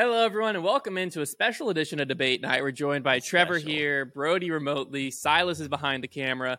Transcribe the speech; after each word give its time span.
Hello, 0.00 0.24
everyone, 0.24 0.54
and 0.54 0.64
welcome 0.64 0.96
into 0.96 1.22
a 1.22 1.26
special 1.26 1.70
edition 1.70 1.98
of 1.98 2.06
Debate 2.06 2.40
Night. 2.40 2.62
We're 2.62 2.70
joined 2.70 3.02
by 3.02 3.18
Trevor 3.18 3.58
Special. 3.58 3.74
here, 3.76 4.04
Brody 4.04 4.48
remotely, 4.52 5.10
Silas 5.10 5.58
is 5.58 5.66
behind 5.66 6.04
the 6.04 6.06
camera, 6.06 6.56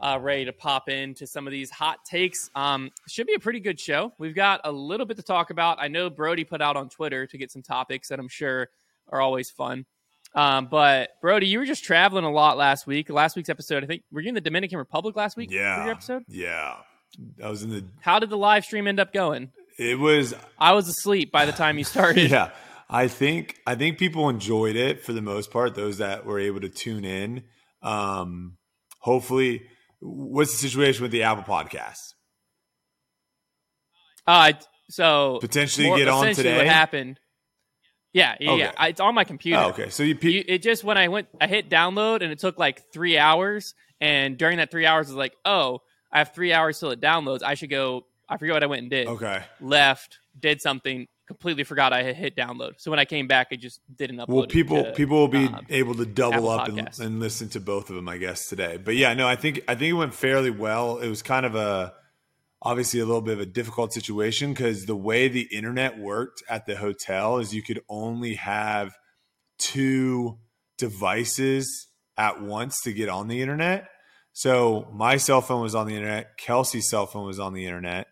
uh, 0.00 0.18
ready 0.20 0.44
to 0.46 0.52
pop 0.52 0.88
into 0.88 1.24
some 1.24 1.46
of 1.46 1.52
these 1.52 1.70
hot 1.70 2.04
takes. 2.04 2.50
Um, 2.56 2.90
should 3.06 3.28
be 3.28 3.34
a 3.34 3.38
pretty 3.38 3.60
good 3.60 3.78
show. 3.78 4.12
We've 4.18 4.34
got 4.34 4.62
a 4.64 4.72
little 4.72 5.06
bit 5.06 5.18
to 5.18 5.22
talk 5.22 5.50
about. 5.50 5.78
I 5.80 5.86
know 5.86 6.10
Brody 6.10 6.42
put 6.42 6.60
out 6.60 6.76
on 6.76 6.88
Twitter 6.88 7.28
to 7.28 7.38
get 7.38 7.52
some 7.52 7.62
topics 7.62 8.08
that 8.08 8.18
I'm 8.18 8.26
sure 8.26 8.70
are 9.10 9.20
always 9.20 9.50
fun. 9.50 9.86
Um, 10.34 10.66
but 10.68 11.10
Brody, 11.22 11.46
you 11.46 11.60
were 11.60 11.66
just 11.66 11.84
traveling 11.84 12.24
a 12.24 12.32
lot 12.32 12.56
last 12.56 12.88
week. 12.88 13.08
Last 13.08 13.36
week's 13.36 13.50
episode, 13.50 13.84
I 13.84 13.86
think, 13.86 14.02
were 14.10 14.20
you 14.20 14.30
in 14.30 14.34
the 14.34 14.40
Dominican 14.40 14.78
Republic 14.78 15.14
last 15.14 15.36
week? 15.36 15.52
Yeah. 15.52 15.86
episode. 15.88 16.24
Yeah. 16.26 16.74
I 17.40 17.50
was 17.50 17.62
in 17.62 17.70
the 17.70 17.84
How 18.00 18.18
did 18.18 18.30
the 18.30 18.36
live 18.36 18.64
stream 18.64 18.88
end 18.88 18.98
up 18.98 19.12
going? 19.12 19.52
it 19.78 19.96
was 19.96 20.34
I 20.58 20.72
was 20.72 20.88
asleep 20.88 21.30
by 21.30 21.46
the 21.46 21.52
time 21.52 21.78
you 21.78 21.84
started. 21.84 22.28
yeah. 22.32 22.50
I 22.92 23.06
think 23.08 23.56
I 23.66 23.76
think 23.76 23.98
people 23.98 24.28
enjoyed 24.28 24.74
it 24.76 25.02
for 25.04 25.12
the 25.12 25.22
most 25.22 25.50
part, 25.52 25.74
those 25.76 25.98
that 25.98 26.26
were 26.26 26.38
able 26.40 26.60
to 26.60 26.68
tune 26.68 27.04
in. 27.04 27.44
Um 27.82 28.56
hopefully 28.98 29.62
what's 30.00 30.52
the 30.52 30.58
situation 30.68 31.02
with 31.02 31.12
the 31.12 31.22
Apple 31.22 31.44
Podcasts? 31.44 32.14
Uh, 34.26 34.52
so 34.88 35.38
Potentially 35.40 35.86
more- 35.86 35.98
get 35.98 36.08
on 36.08 36.34
today? 36.34 36.56
What 36.56 36.66
happened? 36.66 37.18
Yeah, 38.12 38.34
yeah, 38.40 38.54
yeah. 38.56 38.66
Okay. 38.68 38.74
I, 38.76 38.88
it's 38.88 39.00
on 39.00 39.14
my 39.14 39.24
computer. 39.24 39.60
Oh, 39.60 39.68
okay. 39.68 39.88
So 39.90 40.02
you, 40.02 40.16
pe- 40.16 40.30
You- 40.30 40.44
it 40.46 40.62
just 40.62 40.82
when 40.82 40.98
I 40.98 41.08
went, 41.08 41.28
I 41.40 41.46
hit 41.46 41.70
download, 41.70 42.22
and 42.22 42.32
it 42.32 42.38
took 42.40 42.58
like 42.58 42.82
three 42.92 43.16
hours. 43.16 43.74
And 44.00 44.36
during 44.36 44.56
that 44.58 44.70
three 44.70 44.86
hours, 44.86 45.06
I 45.08 45.10
was 45.10 45.16
like, 45.16 45.34
oh, 45.44 45.80
I 46.12 46.18
have 46.18 46.34
three 46.34 46.52
hours 46.52 46.80
till 46.80 46.90
it 46.90 47.00
downloads. 47.00 47.42
I 47.44 47.54
should 47.54 47.70
go. 47.70 48.06
I 48.28 48.36
forget 48.36 48.54
what 48.54 48.62
I 48.62 48.66
went 48.66 48.82
and 48.82 48.90
did. 48.90 49.06
okay. 49.08 49.42
Left, 49.60 50.18
did 50.38 50.60
something, 50.60 51.06
completely 51.30 51.62
forgot 51.62 51.92
I 51.92 52.02
had 52.02 52.16
hit 52.16 52.34
download. 52.34 52.72
So 52.78 52.90
when 52.90 52.98
I 52.98 53.04
came 53.04 53.28
back, 53.28 53.48
I 53.52 53.54
just 53.56 53.80
didn't 53.96 54.16
upload. 54.16 54.28
Well, 54.28 54.46
people 54.48 54.82
to- 54.82 54.90
people 54.90 55.16
will 55.16 55.28
be 55.28 55.46
uh, 55.46 55.60
able 55.68 55.94
to 55.94 56.04
double 56.04 56.50
Apple 56.50 56.50
up 56.50 56.68
and, 56.68 56.98
and 56.98 57.20
listen 57.20 57.48
to 57.50 57.60
both 57.60 57.88
of 57.88 57.94
them, 57.94 58.08
I 58.08 58.16
guess, 58.16 58.48
today. 58.48 58.78
But 58.78 58.96
yeah, 58.96 59.14
no, 59.14 59.28
I 59.28 59.36
think 59.36 59.60
I 59.68 59.76
think 59.76 59.90
it 59.90 59.92
went 59.92 60.12
fairly 60.12 60.50
well. 60.50 60.98
It 60.98 61.08
was 61.08 61.22
kind 61.22 61.46
of 61.46 61.54
a 61.54 61.92
obviously 62.60 62.98
a 62.98 63.06
little 63.06 63.20
bit 63.20 63.34
of 63.34 63.40
a 63.40 63.46
difficult 63.46 63.92
situation 63.92 64.52
because 64.52 64.86
the 64.86 64.96
way 64.96 65.28
the 65.28 65.48
internet 65.52 66.00
worked 66.00 66.42
at 66.50 66.66
the 66.66 66.76
hotel 66.76 67.38
is 67.38 67.54
you 67.54 67.62
could 67.62 67.80
only 67.88 68.34
have 68.34 68.92
two 69.58 70.36
devices 70.78 71.86
at 72.18 72.42
once 72.42 72.80
to 72.82 72.92
get 72.92 73.08
on 73.08 73.28
the 73.28 73.40
internet. 73.40 73.86
So 74.32 74.88
my 74.92 75.16
cell 75.16 75.42
phone 75.42 75.62
was 75.62 75.76
on 75.76 75.86
the 75.86 75.94
internet, 75.94 76.36
Kelsey's 76.38 76.88
cell 76.90 77.06
phone 77.06 77.24
was 77.24 77.38
on 77.38 77.54
the 77.54 77.66
internet, 77.66 78.08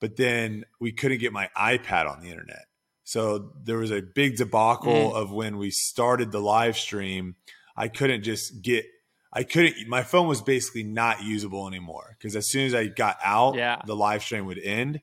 but 0.00 0.16
then 0.16 0.64
we 0.80 0.92
couldn't 0.92 1.18
get 1.18 1.32
my 1.32 1.48
iPad 1.56 2.10
on 2.10 2.20
the 2.20 2.28
internet. 2.30 2.66
So 3.04 3.52
there 3.64 3.78
was 3.78 3.92
a 3.92 4.02
big 4.02 4.36
debacle 4.36 5.14
of 5.14 5.30
when 5.30 5.58
we 5.58 5.70
started 5.70 6.32
the 6.32 6.40
live 6.40 6.76
stream. 6.76 7.36
I 7.76 7.88
couldn't 7.88 8.22
just 8.24 8.62
get, 8.62 8.84
I 9.32 9.44
couldn't, 9.44 9.76
my 9.86 10.02
phone 10.02 10.26
was 10.26 10.42
basically 10.42 10.82
not 10.82 11.22
usable 11.22 11.68
anymore 11.68 12.16
because 12.18 12.34
as 12.34 12.48
soon 12.50 12.66
as 12.66 12.74
I 12.74 12.86
got 12.86 13.16
out, 13.22 13.54
Yeah. 13.54 13.80
the 13.86 13.94
live 13.94 14.22
stream 14.22 14.46
would 14.46 14.58
end. 14.58 15.00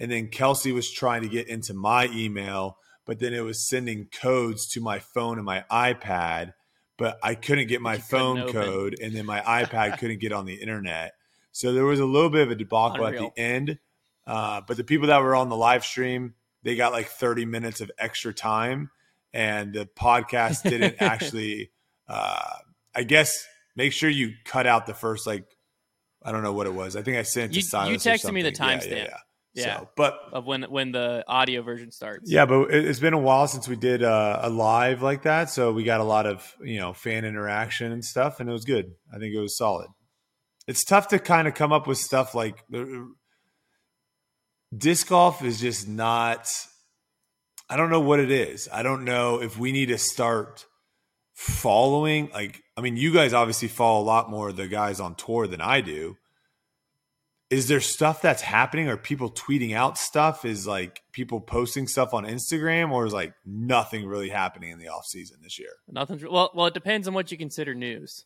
And 0.00 0.10
then 0.10 0.28
Kelsey 0.28 0.72
was 0.72 0.90
trying 0.90 1.22
to 1.22 1.28
get 1.28 1.46
into 1.46 1.74
my 1.74 2.06
email, 2.06 2.78
but 3.04 3.18
then 3.18 3.34
it 3.34 3.40
was 3.44 3.68
sending 3.68 4.06
codes 4.06 4.66
to 4.72 4.80
my 4.80 4.98
phone 4.98 5.36
and 5.36 5.44
my 5.44 5.64
iPad, 5.70 6.54
but 6.96 7.18
I 7.22 7.34
couldn't 7.34 7.68
get 7.68 7.80
my 7.82 7.94
you 7.96 8.00
phone 8.00 8.50
code, 8.50 8.96
and 9.00 9.12
then 9.14 9.26
my 9.26 9.40
iPad 9.62 9.98
couldn't 9.98 10.20
get 10.20 10.32
on 10.32 10.46
the 10.46 10.54
internet. 10.54 11.12
So 11.52 11.72
there 11.72 11.84
was 11.84 12.00
a 12.00 12.06
little 12.06 12.30
bit 12.30 12.42
of 12.42 12.50
a 12.50 12.54
debacle 12.54 13.04
Unreal. 13.04 13.26
at 13.26 13.34
the 13.34 13.40
end. 13.40 13.78
Uh, 14.26 14.60
but 14.66 14.76
the 14.76 14.84
people 14.84 15.08
that 15.08 15.20
were 15.22 15.34
on 15.34 15.48
the 15.48 15.56
live 15.56 15.84
stream, 15.84 16.34
they 16.62 16.76
got 16.76 16.92
like 16.92 17.08
30 17.08 17.44
minutes 17.44 17.80
of 17.80 17.90
extra 17.98 18.32
time, 18.32 18.90
and 19.32 19.72
the 19.74 19.86
podcast 19.86 20.62
didn't 20.68 20.96
actually. 21.00 21.70
Uh, 22.08 22.42
I 22.94 23.04
guess 23.04 23.32
make 23.74 23.92
sure 23.92 24.10
you 24.10 24.32
cut 24.44 24.66
out 24.66 24.86
the 24.86 24.94
first 24.94 25.26
like 25.26 25.44
I 26.22 26.30
don't 26.30 26.42
know 26.42 26.52
what 26.52 26.66
it 26.66 26.74
was. 26.74 26.94
I 26.94 27.02
think 27.02 27.16
I 27.16 27.22
sent 27.22 27.56
it 27.56 27.62
to 27.62 27.78
You- 27.86 27.92
you 27.92 27.96
texted 27.98 28.32
me 28.32 28.42
the 28.42 28.54
something. 28.54 28.90
Yeah, 28.90 28.96
timestamp. 29.04 29.06
Yeah, 29.08 29.16
Yeah. 29.54 29.78
So, 29.78 29.88
but 29.96 30.18
of 30.32 30.44
when 30.46 30.62
when 30.64 30.92
the 30.92 31.24
audio 31.26 31.62
version 31.62 31.90
starts. 31.90 32.30
yeah, 32.30 32.44
but 32.46 32.70
it- 32.70 32.84
it's 32.86 33.00
been 33.00 33.14
a 33.14 33.18
while 33.18 33.48
since 33.48 33.66
we 33.66 33.76
did 33.76 34.02
uh, 34.04 34.38
a 34.42 34.50
live 34.50 35.02
like 35.02 35.22
that, 35.22 35.50
so 35.50 35.72
we 35.72 35.82
got 35.84 36.00
a 36.00 36.04
lot 36.04 36.26
of 36.26 36.54
you 36.62 36.78
know 36.78 36.92
fan 36.92 37.24
interaction 37.24 37.90
and 37.92 38.04
stuff, 38.04 38.38
and 38.40 38.48
it 38.48 38.52
was 38.52 38.64
good. 38.64 38.92
I 39.12 39.18
think 39.18 39.34
it 39.34 39.40
was 39.40 39.56
solid. 39.56 39.88
It's 40.68 40.84
tough 40.84 41.08
to 41.08 41.18
kind 41.18 41.48
of 41.48 41.54
come 41.54 41.72
up 41.72 41.86
with 41.88 41.98
stuff 41.98 42.34
like 42.36 42.62
uh, 42.72 42.84
disc 44.76 45.08
golf 45.08 45.42
is 45.42 45.60
just 45.60 45.88
not. 45.88 46.50
I 47.68 47.76
don't 47.76 47.90
know 47.90 48.00
what 48.00 48.20
it 48.20 48.30
is. 48.30 48.68
I 48.72 48.82
don't 48.82 49.04
know 49.04 49.40
if 49.40 49.58
we 49.58 49.72
need 49.72 49.86
to 49.86 49.98
start 49.98 50.66
following. 51.32 52.30
Like, 52.32 52.62
I 52.76 52.82
mean, 52.82 52.96
you 52.96 53.12
guys 53.12 53.32
obviously 53.32 53.68
follow 53.68 54.02
a 54.02 54.04
lot 54.04 54.30
more 54.30 54.50
of 54.50 54.56
the 54.56 54.68
guys 54.68 55.00
on 55.00 55.14
tour 55.14 55.46
than 55.46 55.60
I 55.60 55.80
do 55.80 56.16
is 57.52 57.68
there 57.68 57.80
stuff 57.80 58.22
that's 58.22 58.40
happening 58.40 58.88
or 58.88 58.96
people 58.96 59.30
tweeting 59.30 59.74
out 59.76 59.98
stuff 59.98 60.46
is 60.46 60.66
like 60.66 61.02
people 61.12 61.38
posting 61.38 61.86
stuff 61.86 62.14
on 62.14 62.24
instagram 62.24 62.90
or 62.90 63.04
is 63.04 63.12
like 63.12 63.34
nothing 63.44 64.06
really 64.06 64.30
happening 64.30 64.70
in 64.70 64.78
the 64.78 64.88
off 64.88 65.04
season 65.04 65.36
this 65.42 65.58
year 65.58 65.68
Nothing's 65.86 66.24
well. 66.24 66.50
Well, 66.54 66.66
it 66.66 66.74
depends 66.74 67.06
on 67.06 67.12
what 67.12 67.30
you 67.30 67.36
consider 67.36 67.74
news. 67.74 68.24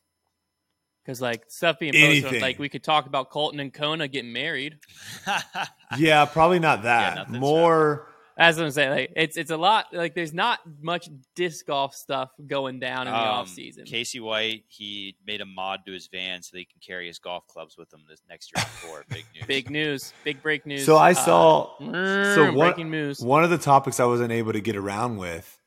Because 1.06 1.20
like 1.22 1.44
stuff 1.46 1.78
being 1.78 1.92
posted, 1.92 2.24
Anything. 2.24 2.40
like 2.42 2.58
we 2.58 2.68
could 2.68 2.82
talk 2.82 3.06
about 3.06 3.30
Colten 3.30 3.60
and 3.60 3.72
Kona 3.72 4.08
getting 4.08 4.32
married. 4.32 4.78
yeah 5.98 6.24
probably 6.24 6.58
not 6.58 6.82
that 6.82 7.14
nothing's 7.16 7.38
more 7.38 8.08
As 8.38 8.58
I'm 8.58 8.70
saying, 8.70 8.90
like 8.90 9.12
it's 9.16 9.36
it's 9.38 9.50
a 9.50 9.56
lot. 9.56 9.86
Like 9.94 10.14
there's 10.14 10.34
not 10.34 10.58
much 10.82 11.08
disc 11.34 11.64
golf 11.66 11.94
stuff 11.94 12.30
going 12.46 12.80
down 12.80 13.06
in 13.06 13.12
the 13.14 13.18
Um, 13.18 13.24
off 13.28 13.48
season. 13.48 13.84
Casey 13.86 14.20
White, 14.20 14.64
he 14.68 15.16
made 15.26 15.40
a 15.40 15.46
mod 15.46 15.86
to 15.86 15.92
his 15.92 16.08
van 16.08 16.42
so 16.42 16.50
they 16.56 16.64
can 16.64 16.78
carry 16.86 17.06
his 17.06 17.18
golf 17.18 17.46
clubs 17.46 17.78
with 17.78 17.90
him 17.94 18.00
this 18.08 18.20
next 18.28 18.52
year 18.54 18.62
on 18.64 18.90
tour. 18.90 19.04
Big 19.10 19.24
news. 19.32 19.46
Big 19.46 19.70
news, 19.70 20.12
big 20.24 20.42
break 20.42 20.66
news. 20.66 20.84
so 20.84 20.96
i 20.96 21.12
Uh, 21.12 21.14
saw 21.14 21.70
mm, 21.80 22.34
so 22.34 22.44
one, 22.52 22.54
breaking 22.56 22.90
news. 22.90 23.20
one 23.20 23.42
of 23.44 23.48
the 23.50 23.58
topics 23.58 24.00
i 24.00 24.04
wasn't 24.04 24.32
able 24.32 24.52
to 24.52 24.60
get 24.60 24.76
around 24.76 25.16
with 25.16 25.58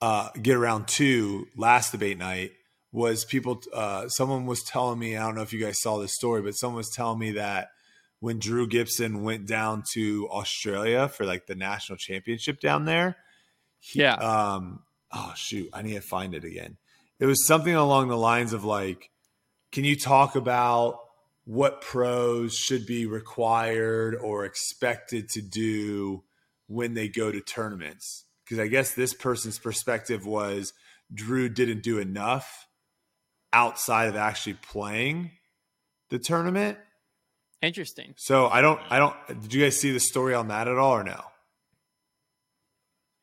uh 0.00 0.28
get 0.40 0.56
around 0.56 0.86
to 0.88 1.46
last 1.56 1.92
debate 1.92 2.16
night 2.18 2.52
was 2.92 3.24
people 3.24 3.60
uh 3.74 4.08
someone 4.08 4.46
was 4.46 4.62
telling 4.62 4.98
me 4.98 5.16
i 5.16 5.20
don't 5.26 5.34
know 5.34 5.42
if 5.42 5.52
you 5.52 5.60
guys 5.60 5.80
saw 5.80 5.98
this 5.98 6.14
story 6.14 6.40
but 6.40 6.52
someone 6.52 6.76
was 6.78 6.90
telling 6.90 7.18
me 7.18 7.32
that 7.32 7.68
when 8.20 8.38
Drew 8.38 8.66
Gibson 8.66 9.22
went 9.22 9.46
down 9.46 9.82
to 9.92 10.26
Australia 10.30 11.06
for 11.06 11.26
like 11.26 11.46
the 11.46 11.54
national 11.54 11.98
championship 11.98 12.60
down 12.60 12.86
there, 12.86 13.16
he- 13.78 14.00
Yeah. 14.00 14.14
Um, 14.14 14.84
oh 15.12 15.34
shoot, 15.36 15.68
I 15.74 15.82
need 15.82 15.94
to 15.94 16.00
find 16.00 16.34
it 16.34 16.42
again. 16.42 16.78
It 17.20 17.26
was 17.26 17.46
something 17.46 17.74
along 17.74 18.08
the 18.08 18.16
lines 18.16 18.54
of 18.54 18.64
like, 18.64 19.10
can 19.70 19.84
you 19.84 19.96
talk 19.96 20.34
about 20.34 20.98
what 21.44 21.82
pros 21.82 22.54
should 22.54 22.86
be 22.86 23.04
required 23.04 24.14
or 24.16 24.46
expected 24.46 25.28
to 25.30 25.42
do 25.42 26.24
when 26.68 26.94
they 26.94 27.08
go 27.08 27.30
to 27.30 27.40
tournaments? 27.42 28.24
Because 28.44 28.58
I 28.58 28.66
guess 28.68 28.94
this 28.94 29.12
person's 29.12 29.58
perspective 29.58 30.24
was 30.26 30.72
Drew 31.12 31.50
didn't 31.50 31.82
do 31.82 31.98
enough 31.98 32.65
outside 33.52 34.08
of 34.08 34.16
actually 34.16 34.54
playing 34.54 35.30
the 36.10 36.18
tournament. 36.18 36.78
Interesting. 37.62 38.14
So 38.16 38.46
I 38.46 38.60
don't, 38.60 38.80
I 38.90 38.98
don't. 38.98 39.14
Did 39.42 39.54
you 39.54 39.64
guys 39.64 39.78
see 39.78 39.92
the 39.92 40.00
story 40.00 40.34
on 40.34 40.48
that 40.48 40.68
at 40.68 40.76
all, 40.76 40.92
or 40.92 41.04
no? 41.04 41.20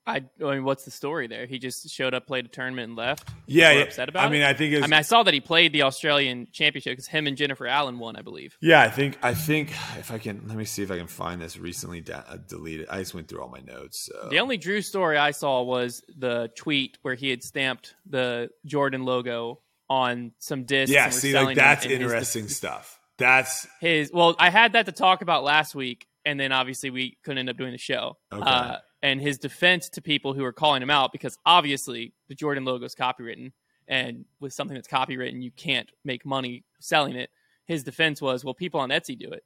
I, 0.06 0.18
I 0.44 0.56
mean, 0.56 0.66
what's 0.66 0.84
the 0.84 0.92
story 0.92 1.28
there? 1.28 1.46
He 1.46 1.60
just 1.60 1.90
showed 1.90 2.14
up, 2.14 2.28
played 2.28 2.46
a 2.46 2.50
tournament, 2.50 2.90
and 2.90 2.98
left. 2.98 3.30
Yeah, 3.46 3.72
yeah. 3.72 3.84
upset 3.84 4.10
about 4.10 4.26
I 4.26 4.30
mean. 4.30 4.44
I 4.44 4.54
think 4.54 4.74
it 4.74 4.78
was. 4.78 4.84
I 4.84 4.88
mean, 4.88 5.00
I 5.00 5.02
saw 5.02 5.24
that 5.24 5.34
he 5.34 5.40
played 5.40 5.72
the 5.72 5.84
Australian 5.84 6.48
Championship 6.52 6.92
because 6.92 7.08
him 7.08 7.26
and 7.26 7.38
Jennifer 7.38 7.66
Allen 7.68 8.00
won, 8.00 8.18
I 8.18 8.22
believe. 8.22 8.58
yeah, 8.62 8.82
I 8.82 8.90
think, 8.90 9.18
I 9.22 9.34
think 9.34 9.72
if 9.98 10.12
I 10.12 10.18
can, 10.18 10.44
let 10.48 10.58
me 10.58 10.66
see 10.66 10.84
if 10.84 10.92
I 10.92 10.98
can 10.98 11.08
find 11.08 11.42
this 11.42 11.58
recently 11.58 12.02
da- 12.02 12.24
uh, 12.28 12.38
deleted. 12.50 12.88
I 12.90 13.00
just 13.00 13.14
went 13.14 13.30
through 13.30 13.44
all 13.44 13.50
my 13.50 13.62
notes. 13.62 14.10
So. 14.12 14.28
The 14.30 14.40
only 14.40 14.58
Drew 14.58 14.82
story 14.82 15.18
I 15.18 15.32
saw 15.32 15.62
was 15.62 16.04
the 16.18 16.52
tweet 16.58 16.98
where 17.04 17.16
he 17.16 17.30
had 17.30 17.42
stamped 17.42 17.96
the 18.06 18.50
Jordan 18.66 19.06
logo 19.06 19.60
on 19.90 20.32
some 20.40 20.64
discs. 20.64 20.94
yeah, 20.94 21.10
see, 21.10 21.34
like 21.34 21.56
that's 21.56 21.84
and 21.84 21.92
his- 21.92 22.02
interesting 22.02 22.48
stuff. 22.48 23.00
That's 23.18 23.68
His 23.80 24.12
well, 24.12 24.36
I 24.40 24.50
had 24.50 24.74
that 24.74 24.88
to 24.88 24.92
talk 24.92 25.22
about 25.22 25.44
last 25.44 25.76
week, 25.76 26.08
and 26.26 26.40
then 26.40 26.52
obviously 26.52 26.90
we 26.90 27.18
couldn't 27.24 27.38
end 27.38 27.50
up 27.50 27.58
doing 27.58 27.72
the 27.72 27.78
show. 27.78 28.18
Okay. 28.32 28.42
Uh, 28.44 28.78
and 29.04 29.22
his 29.22 29.38
defense 29.38 29.90
to 29.90 30.02
people 30.02 30.34
who 30.34 30.44
are 30.44 30.54
calling 30.54 30.82
him 30.82 30.90
out 30.90 31.12
because 31.12 31.38
obviously 31.46 32.14
the 32.28 32.36
Jordan 32.36 32.66
logo 32.66 32.86
is 32.86 32.96
copywritten, 32.96 33.52
and 33.88 34.26
with 34.40 34.54
something 34.54 34.76
that's 34.76 34.88
copywritten, 34.88 35.44
you 35.44 35.52
can't 35.52 35.92
make 36.04 36.26
money 36.26 36.64
selling 36.80 37.16
it. 37.16 37.30
His 37.66 37.84
defense 37.84 38.22
was, 38.22 38.44
well, 38.44 38.54
people 38.54 38.80
on 38.80 38.90
Etsy 38.90 39.18
do 39.18 39.30
it. 39.32 39.44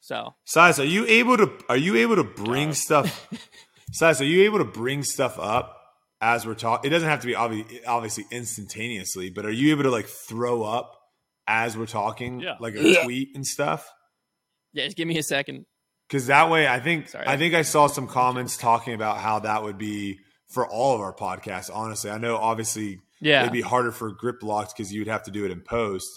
So 0.00 0.34
size. 0.44 0.80
Are 0.80 0.84
you 0.84 1.06
able 1.06 1.36
to? 1.36 1.50
Are 1.68 1.76
you 1.76 1.96
able 1.96 2.16
to 2.16 2.24
bring 2.24 2.72
stuff? 2.74 3.28
size. 3.92 4.20
Are 4.20 4.24
you 4.26 4.42
able 4.42 4.58
to 4.58 4.64
bring 4.64 5.04
stuff 5.04 5.38
up 5.38 5.78
as 6.22 6.46
we're 6.46 6.54
talking? 6.54 6.88
It 6.90 6.94
doesn't 6.94 7.08
have 7.08 7.20
to 7.20 7.26
be 7.26 7.34
obvi- 7.34 7.80
obviously 7.86 8.24
instantaneously, 8.30 9.28
but 9.28 9.44
are 9.44 9.50
you 9.50 9.72
able 9.72 9.82
to 9.82 9.90
like 9.90 10.06
throw 10.06 10.62
up 10.62 10.98
as 11.46 11.76
we're 11.76 11.86
talking, 11.86 12.40
Yeah. 12.40 12.54
like 12.60 12.74
a 12.76 13.02
tweet 13.04 13.30
and 13.34 13.46
stuff? 13.46 13.86
yeah, 14.72 14.84
just 14.86 14.96
give 14.96 15.06
me 15.08 15.18
a 15.18 15.22
second. 15.22 15.66
Because 16.08 16.26
that 16.28 16.48
way, 16.50 16.66
I 16.68 16.78
think 16.80 17.08
Sorry. 17.08 17.26
I 17.26 17.36
think 17.36 17.54
I 17.54 17.62
saw 17.62 17.86
some 17.88 18.06
comments 18.06 18.56
talking 18.56 18.94
about 18.94 19.18
how 19.18 19.40
that 19.40 19.62
would 19.62 19.76
be 19.78 20.18
for 20.48 20.66
all 20.68 20.94
of 20.94 21.00
our 21.00 21.14
podcasts. 21.14 21.70
Honestly, 21.72 22.10
I 22.10 22.18
know 22.18 22.36
obviously 22.36 22.98
Yeah. 23.20 23.40
it'd 23.42 23.52
be 23.52 23.60
harder 23.62 23.92
for 23.92 24.10
grip 24.12 24.42
locks 24.42 24.72
because 24.72 24.92
you'd 24.92 25.08
have 25.08 25.22
to 25.24 25.30
do 25.30 25.44
it 25.44 25.50
in 25.50 25.60
post. 25.62 26.08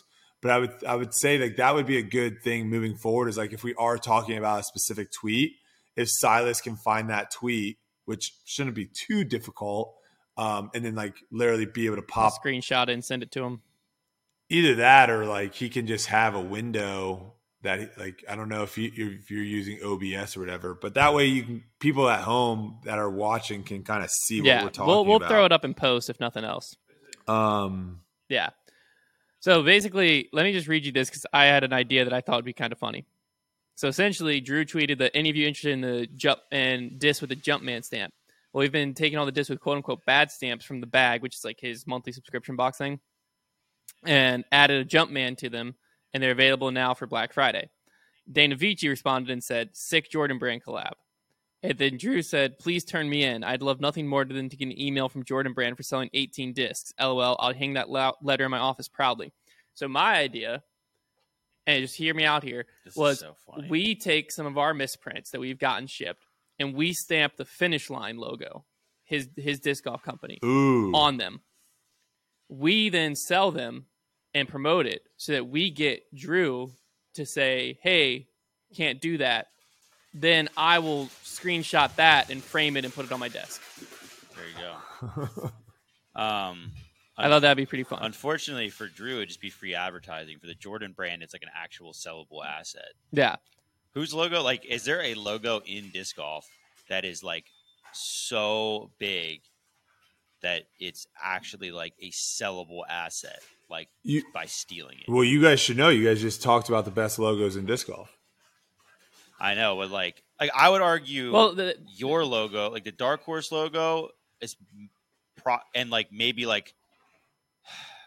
But 0.41 0.51
I 0.51 0.59
would 0.59 0.71
I 0.85 0.95
would 0.95 1.13
say 1.13 1.37
like 1.37 1.55
that 1.57 1.73
would 1.75 1.85
be 1.87 1.97
a 1.97 2.03
good 2.03 2.41
thing 2.43 2.69
moving 2.69 2.95
forward. 2.97 3.29
Is 3.29 3.37
like 3.37 3.53
if 3.53 3.63
we 3.63 3.73
are 3.75 3.97
talking 3.97 4.37
about 4.37 4.59
a 4.59 4.63
specific 4.63 5.07
tweet, 5.11 5.53
if 5.95 6.07
Silas 6.11 6.61
can 6.61 6.75
find 6.75 7.09
that 7.09 7.31
tweet, 7.31 7.77
which 8.05 8.33
shouldn't 8.45 8.75
be 8.75 8.85
too 8.85 9.23
difficult, 9.23 9.95
um, 10.37 10.69
and 10.73 10.83
then 10.85 10.95
like 10.95 11.15
literally 11.31 11.65
be 11.65 11.85
able 11.85 11.97
to 11.97 12.01
pop 12.01 12.33
screenshot 12.43 12.83
it 12.83 12.93
and 12.93 13.03
send 13.03 13.23
it 13.23 13.31
to 13.31 13.43
him. 13.43 13.61
either 14.49 14.75
that 14.75 15.09
or 15.09 15.25
like 15.25 15.53
he 15.55 15.69
can 15.69 15.87
just 15.87 16.07
have 16.07 16.35
a 16.35 16.41
window 16.41 17.33
that 17.63 17.79
he- 17.79 17.87
like 17.97 18.23
I 18.29 18.35
don't 18.35 18.47
know 18.49 18.61
if 18.63 18.77
you 18.77 18.91
if 18.95 19.31
you're 19.31 19.41
using 19.43 19.79
OBS 19.83 20.37
or 20.37 20.41
whatever, 20.41 20.75
but 20.75 20.93
that 20.93 21.13
way 21.15 21.25
you 21.25 21.43
can 21.43 21.63
people 21.79 22.07
at 22.09 22.21
home 22.21 22.79
that 22.85 22.99
are 22.99 23.09
watching 23.09 23.63
can 23.63 23.83
kind 23.83 24.03
of 24.03 24.09
see 24.11 24.39
what 24.41 24.63
we're 24.63 24.69
talking 24.69 24.87
we'll 24.87 25.05
we'll 25.05 25.15
about. 25.17 25.29
throw 25.29 25.45
it 25.45 25.51
up 25.51 25.65
in 25.65 25.73
post 25.73 26.09
if 26.09 26.19
nothing 26.19 26.43
else. 26.43 26.75
Um, 27.27 28.01
Yeah. 28.29 28.49
So 29.39 29.61
basically, 29.63 30.29
let 30.33 30.43
me 30.43 30.53
just 30.53 30.67
read 30.67 30.85
you 30.85 30.91
this 30.91 31.09
because 31.09 31.25
I 31.31 31.45
had 31.45 31.63
an 31.63 31.73
idea 31.73 32.03
that 32.03 32.13
I 32.13 32.21
thought 32.21 32.37
would 32.37 32.45
be 32.45 32.53
kind 32.53 32.71
of 32.73 32.79
funny. 32.79 33.05
So 33.75 33.87
essentially, 33.89 34.39
Drew 34.39 34.65
tweeted 34.65 34.99
that 34.99 35.11
any 35.13 35.29
of 35.29 35.35
you 35.35 35.45
interested 35.45 35.73
in 35.73 35.81
the 35.81 36.07
jump 36.15 36.39
and 36.51 36.97
disc 36.97 37.21
with 37.21 37.29
the 37.29 37.35
Jumpman 37.35 37.83
stamp. 37.83 38.13
Well, 38.53 38.61
we've 38.61 38.71
been 38.71 38.93
taking 38.93 39.17
all 39.17 39.25
the 39.25 39.33
discs 39.33 39.49
with 39.49 39.59
quote 39.59 39.75
unquote 39.75 40.05
bad 40.05 40.31
stamps 40.31 40.63
from 40.63 40.79
the 40.79 40.87
bag, 40.87 41.21
which 41.21 41.35
is 41.35 41.43
like 41.43 41.59
his 41.59 41.85
monthly 41.85 42.13
subscription 42.13 42.55
box 42.55 42.77
thing, 42.77 43.01
and 44.05 44.45
added 44.51 44.81
a 44.81 44.89
Jumpman 44.89 45.37
to 45.39 45.49
them, 45.49 45.75
and 46.13 46.23
they're 46.23 46.31
available 46.31 46.71
now 46.71 46.93
for 46.93 47.05
Black 47.05 47.33
Friday. 47.33 47.69
Dana 48.31 48.55
Vici 48.55 48.87
responded 48.87 49.31
and 49.31 49.43
said, 49.43 49.75
"Sick 49.75 50.09
Jordan 50.09 50.39
Brand 50.39 50.63
collab." 50.63 50.93
And 51.61 51.77
then 51.77 51.97
Drew 51.97 52.21
said, 52.21 52.57
"Please 52.59 52.85
turn 52.85 53.09
me 53.09 53.23
in. 53.23 53.43
I'd 53.43 53.61
love 53.61 53.81
nothing 53.81 54.07
more 54.07 54.23
than 54.23 54.47
to 54.47 54.55
get 54.55 54.65
an 54.65 54.79
email 54.79 55.09
from 55.09 55.25
Jordan 55.25 55.53
Brand 55.53 55.75
for 55.75 55.83
selling 55.83 56.09
18 56.13 56.53
discs. 56.53 56.93
LOL. 56.97 57.35
I'll 57.39 57.53
hang 57.53 57.73
that 57.73 57.89
letter 57.89 58.45
in 58.45 58.51
my 58.51 58.59
office 58.59 58.87
proudly." 58.87 59.33
So 59.73 59.89
my 59.89 60.15
idea, 60.15 60.63
and 61.67 61.81
just 61.81 61.95
hear 61.95 62.13
me 62.13 62.25
out 62.25 62.43
here, 62.43 62.65
This 62.83 62.95
was 62.95 63.19
so 63.19 63.35
we 63.69 63.95
take 63.95 64.31
some 64.31 64.45
of 64.45 64.57
our 64.57 64.73
misprints 64.73 65.31
that 65.31 65.39
we've 65.39 65.59
gotten 65.59 65.87
shipped 65.87 66.25
and 66.59 66.73
we 66.73 66.93
stamp 66.93 67.35
the 67.37 67.45
finish 67.45 67.89
line 67.89 68.17
logo, 68.17 68.65
his 69.03 69.29
his 69.35 69.59
disc 69.59 69.83
golf 69.83 70.03
company, 70.03 70.39
ooh, 70.43 70.91
on 70.93 71.17
them. 71.17 71.41
We 72.49 72.89
then 72.89 73.15
sell 73.15 73.51
them 73.51 73.87
and 74.33 74.47
promote 74.47 74.85
it 74.85 75.03
so 75.17 75.31
that 75.33 75.47
we 75.47 75.69
get 75.71 76.03
Drew 76.13 76.71
to 77.15 77.25
say, 77.25 77.79
"Hey, 77.81 78.27
can't 78.75 79.01
do 79.01 79.17
that." 79.17 79.47
Then 80.13 80.47
I 80.55 80.79
will 80.79 81.07
screenshot 81.23 81.93
that 81.95 82.29
and 82.29 82.41
frame 82.41 82.77
it 82.77 82.85
and 82.85 82.93
put 82.93 83.05
it 83.05 83.11
on 83.11 83.19
my 83.19 83.27
desk. 83.27 83.61
there 84.35 84.45
you 84.47 85.27
go. 85.27 85.49
Um, 86.15 86.71
I 87.17 87.29
thought 87.29 87.43
that'd 87.43 87.55
be 87.57 87.65
pretty 87.65 87.83
fun. 87.85 87.99
unfortunately 88.01 88.69
for 88.69 88.87
Drew, 88.87 89.17
it'd 89.17 89.29
just 89.29 89.39
be 89.41 89.49
free 89.49 89.73
advertising. 89.75 90.37
For 90.39 90.47
the 90.47 90.53
Jordan 90.55 90.91
brand, 90.91 91.23
it's 91.23 91.33
like 91.33 91.43
an 91.43 91.49
actual 91.55 91.93
sellable 91.93 92.45
asset. 92.45 92.89
Yeah, 93.11 93.37
Whose 93.93 94.13
logo? 94.13 94.41
Like, 94.41 94.65
is 94.65 94.83
there 94.83 95.01
a 95.01 95.13
logo 95.13 95.61
in 95.65 95.89
disc 95.91 96.17
golf 96.17 96.45
that 96.89 97.05
is 97.05 97.23
like 97.23 97.45
so 97.93 98.91
big 98.99 99.39
that 100.41 100.63
it's 100.79 101.07
actually 101.23 101.71
like 101.71 101.93
a 102.01 102.11
sellable 102.11 102.81
asset? 102.89 103.39
Like 103.69 103.87
You- 104.03 104.23
by 104.33 104.45
stealing 104.45 104.97
it. 104.99 105.09
well, 105.09 105.23
you 105.23 105.41
guys 105.41 105.59
should 105.61 105.77
know. 105.77 105.89
You 105.89 106.05
guys 106.07 106.21
just 106.21 106.43
talked 106.43 106.67
about 106.69 106.83
the 106.85 106.91
best 106.91 107.17
logos 107.17 107.55
in 107.55 107.65
disc 107.65 107.87
golf. 107.87 108.11
I 109.39 109.55
know, 109.55 109.75
but 109.77 109.89
like, 109.89 110.21
like 110.39 110.51
I 110.55 110.69
would 110.69 110.81
argue, 110.81 111.31
well, 111.31 111.53
the, 111.55 111.75
your 111.95 112.23
logo, 112.25 112.69
like 112.69 112.83
the 112.83 112.91
Dark 112.91 113.23
Horse 113.23 113.51
logo, 113.51 114.09
is 114.41 114.55
pro, 115.41 115.57
and 115.73 115.89
like 115.89 116.11
maybe 116.11 116.45
like 116.45 116.73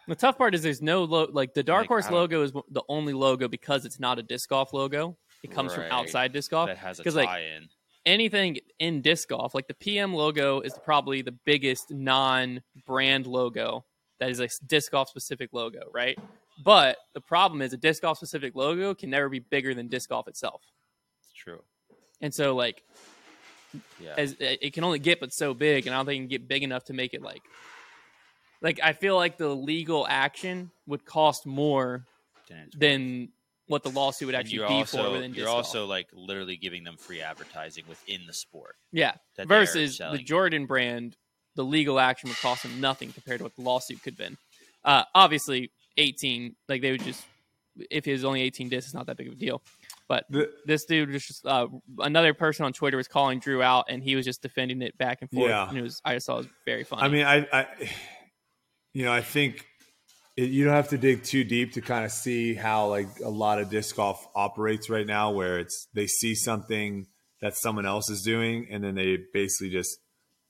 the 0.09 0.15
tough 0.15 0.37
part 0.37 0.53
is 0.55 0.61
there's 0.63 0.81
no 0.81 1.03
lo- 1.03 1.29
like 1.31 1.53
the 1.53 1.63
Dark 1.63 1.83
Like, 1.83 1.87
Horse 1.89 2.09
logo 2.11 2.43
is 2.43 2.51
the 2.51 2.83
only 2.89 3.13
logo 3.13 3.47
because 3.47 3.85
it's 3.85 3.99
not 3.99 4.19
a 4.19 4.23
disc 4.23 4.49
golf 4.49 4.73
logo. 4.73 5.17
It 5.43 5.51
comes 5.51 5.71
Right. 5.77 5.87
from 5.89 5.97
outside 5.97 6.33
disc 6.33 6.51
golf. 6.51 6.67
that 6.67 6.77
has 6.77 6.99
a 6.99 7.03
'Cause, 7.03 7.15
like, 7.15 7.29
anything 8.05 8.57
in 8.79 9.01
disc 9.01 9.29
golf, 9.29 9.53
like 9.55 9.67
the 9.67 9.73
PM 9.73 10.13
logo 10.13 10.59
is 10.61 10.73
probably 10.83 11.21
the 11.21 11.31
biggest 11.31 11.91
non-brand 11.91 13.27
logo 13.27 13.85
that 14.19 14.29
is 14.29 14.39
a 14.39 14.49
disc 14.65 14.91
golf 14.91 15.07
specific 15.09 15.53
logo, 15.53 15.89
right? 15.93 16.17
But 16.63 16.97
the 17.13 17.21
problem 17.21 17.61
is 17.61 17.71
a 17.71 17.77
disc 17.77 18.01
golf 18.01 18.17
specific 18.17 18.53
logo 18.55 18.93
can 18.93 19.09
never 19.09 19.29
be 19.29 19.39
bigger 19.39 19.73
than 19.73 19.87
disc 19.87 20.09
golf 20.09 20.27
itself. 20.27 20.61
It's 21.23 21.31
true. 21.33 21.63
And 22.21 22.33
so 22.33 22.55
like 22.55 22.83
Yeah. 24.01 24.15
as 24.17 24.35
it 24.39 24.73
can 24.73 24.83
only 24.83 24.99
get 24.99 25.19
but 25.19 25.31
so 25.31 25.53
big 25.53 25.85
and 25.85 25.93
I 25.93 25.99
don't 25.99 26.05
think 26.07 26.17
it 26.17 26.23
can 26.23 26.27
get 26.29 26.47
big 26.47 26.63
enough 26.63 26.83
to 26.85 26.93
make 26.93 27.13
it 27.13 27.21
like 27.21 27.43
like 28.61 28.79
I 28.83 28.93
feel 28.93 29.15
like 29.15 29.37
the 29.37 29.49
legal 29.49 30.05
action 30.07 30.71
would 30.87 31.05
cost 31.05 31.45
more 31.45 32.05
than 32.77 33.29
what 33.67 33.83
the 33.83 33.89
lawsuit 33.89 34.25
would 34.25 34.35
actually 34.35 34.55
you're 34.55 34.67
be 34.67 34.73
also 34.73 35.03
for 35.03 35.11
within 35.11 35.33
you're 35.35 35.47
also 35.47 35.81
golf. 35.81 35.89
like 35.89 36.07
literally 36.11 36.57
giving 36.57 36.83
them 36.83 36.97
free 36.97 37.21
advertising 37.21 37.83
within 37.87 38.21
the 38.25 38.33
sport. 38.33 38.75
Yeah. 38.91 39.13
Versus 39.45 39.99
the. 39.99 40.17
Jordan 40.17 40.65
brand, 40.65 41.15
the 41.55 41.63
legal 41.63 41.99
action 41.99 42.29
would 42.29 42.39
cost 42.39 42.63
them 42.63 42.81
nothing 42.81 43.11
compared 43.11 43.37
to 43.39 43.43
what 43.43 43.55
the 43.55 43.61
lawsuit 43.61 44.01
could 44.01 44.13
have 44.13 44.17
been. 44.17 44.37
Uh, 44.83 45.03
obviously, 45.13 45.71
18, 45.97 46.55
like 46.67 46.81
they 46.81 46.91
would 46.91 47.03
just, 47.03 47.23
if 47.91 48.07
it 48.07 48.11
was 48.11 48.25
only 48.25 48.41
18 48.41 48.69
discs, 48.69 48.87
it's 48.87 48.95
not 48.95 49.05
that 49.05 49.17
big 49.17 49.27
of 49.27 49.33
a 49.33 49.35
deal. 49.35 49.61
But 50.07 50.25
The, 50.31 50.49
this 50.65 50.85
dude 50.85 51.11
was 51.11 51.27
just, 51.27 51.45
uh, 51.45 51.67
another 51.99 52.33
person 52.33 52.65
on 52.65 52.73
Twitter 52.73 52.97
was 52.97 53.07
calling 53.07 53.37
Drew 53.37 53.61
out 53.61 53.85
and 53.89 54.01
he 54.01 54.15
was 54.15 54.25
just 54.25 54.41
defending 54.41 54.81
it 54.81 54.97
back 54.97 55.19
and 55.21 55.29
forth. 55.29 55.49
Yeah. 55.49 55.69
And 55.69 55.77
it 55.77 55.83
was, 55.83 56.01
I 56.03 56.15
just 56.15 56.25
thought 56.25 56.35
it 56.35 56.37
was 56.37 56.47
very 56.65 56.83
funny. 56.83 57.03
I 57.03 57.07
mean, 57.07 57.25
I, 57.25 57.47
I, 57.53 57.67
you 58.99 59.05
know, 59.05 59.13
I 59.13 59.21
think 59.21 59.65
it, 60.35 60.49
you 60.49 60.65
don't 60.65 60.73
have 60.73 60.89
to 60.89 60.97
dig 60.97 61.23
too 61.23 61.45
deep 61.45 61.71
to 61.75 61.81
kind 61.81 62.03
of 62.03 62.11
see 62.11 62.53
how 62.53 62.87
like 62.89 63.07
a 63.23 63.29
lot 63.29 63.61
of 63.61 63.69
disc 63.69 63.95
golf 63.95 64.27
operates 64.35 64.89
right 64.89 65.07
now, 65.07 65.31
where 65.31 65.57
it's 65.57 65.87
they 65.93 66.05
see 66.05 66.35
something 66.35 67.07
that 67.41 67.55
someone 67.55 67.85
else 67.85 68.09
is 68.09 68.23
doing, 68.23 68.67
and 68.69 68.83
then 68.83 68.95
they 68.95 69.17
basically 69.33 69.69
just 69.69 69.99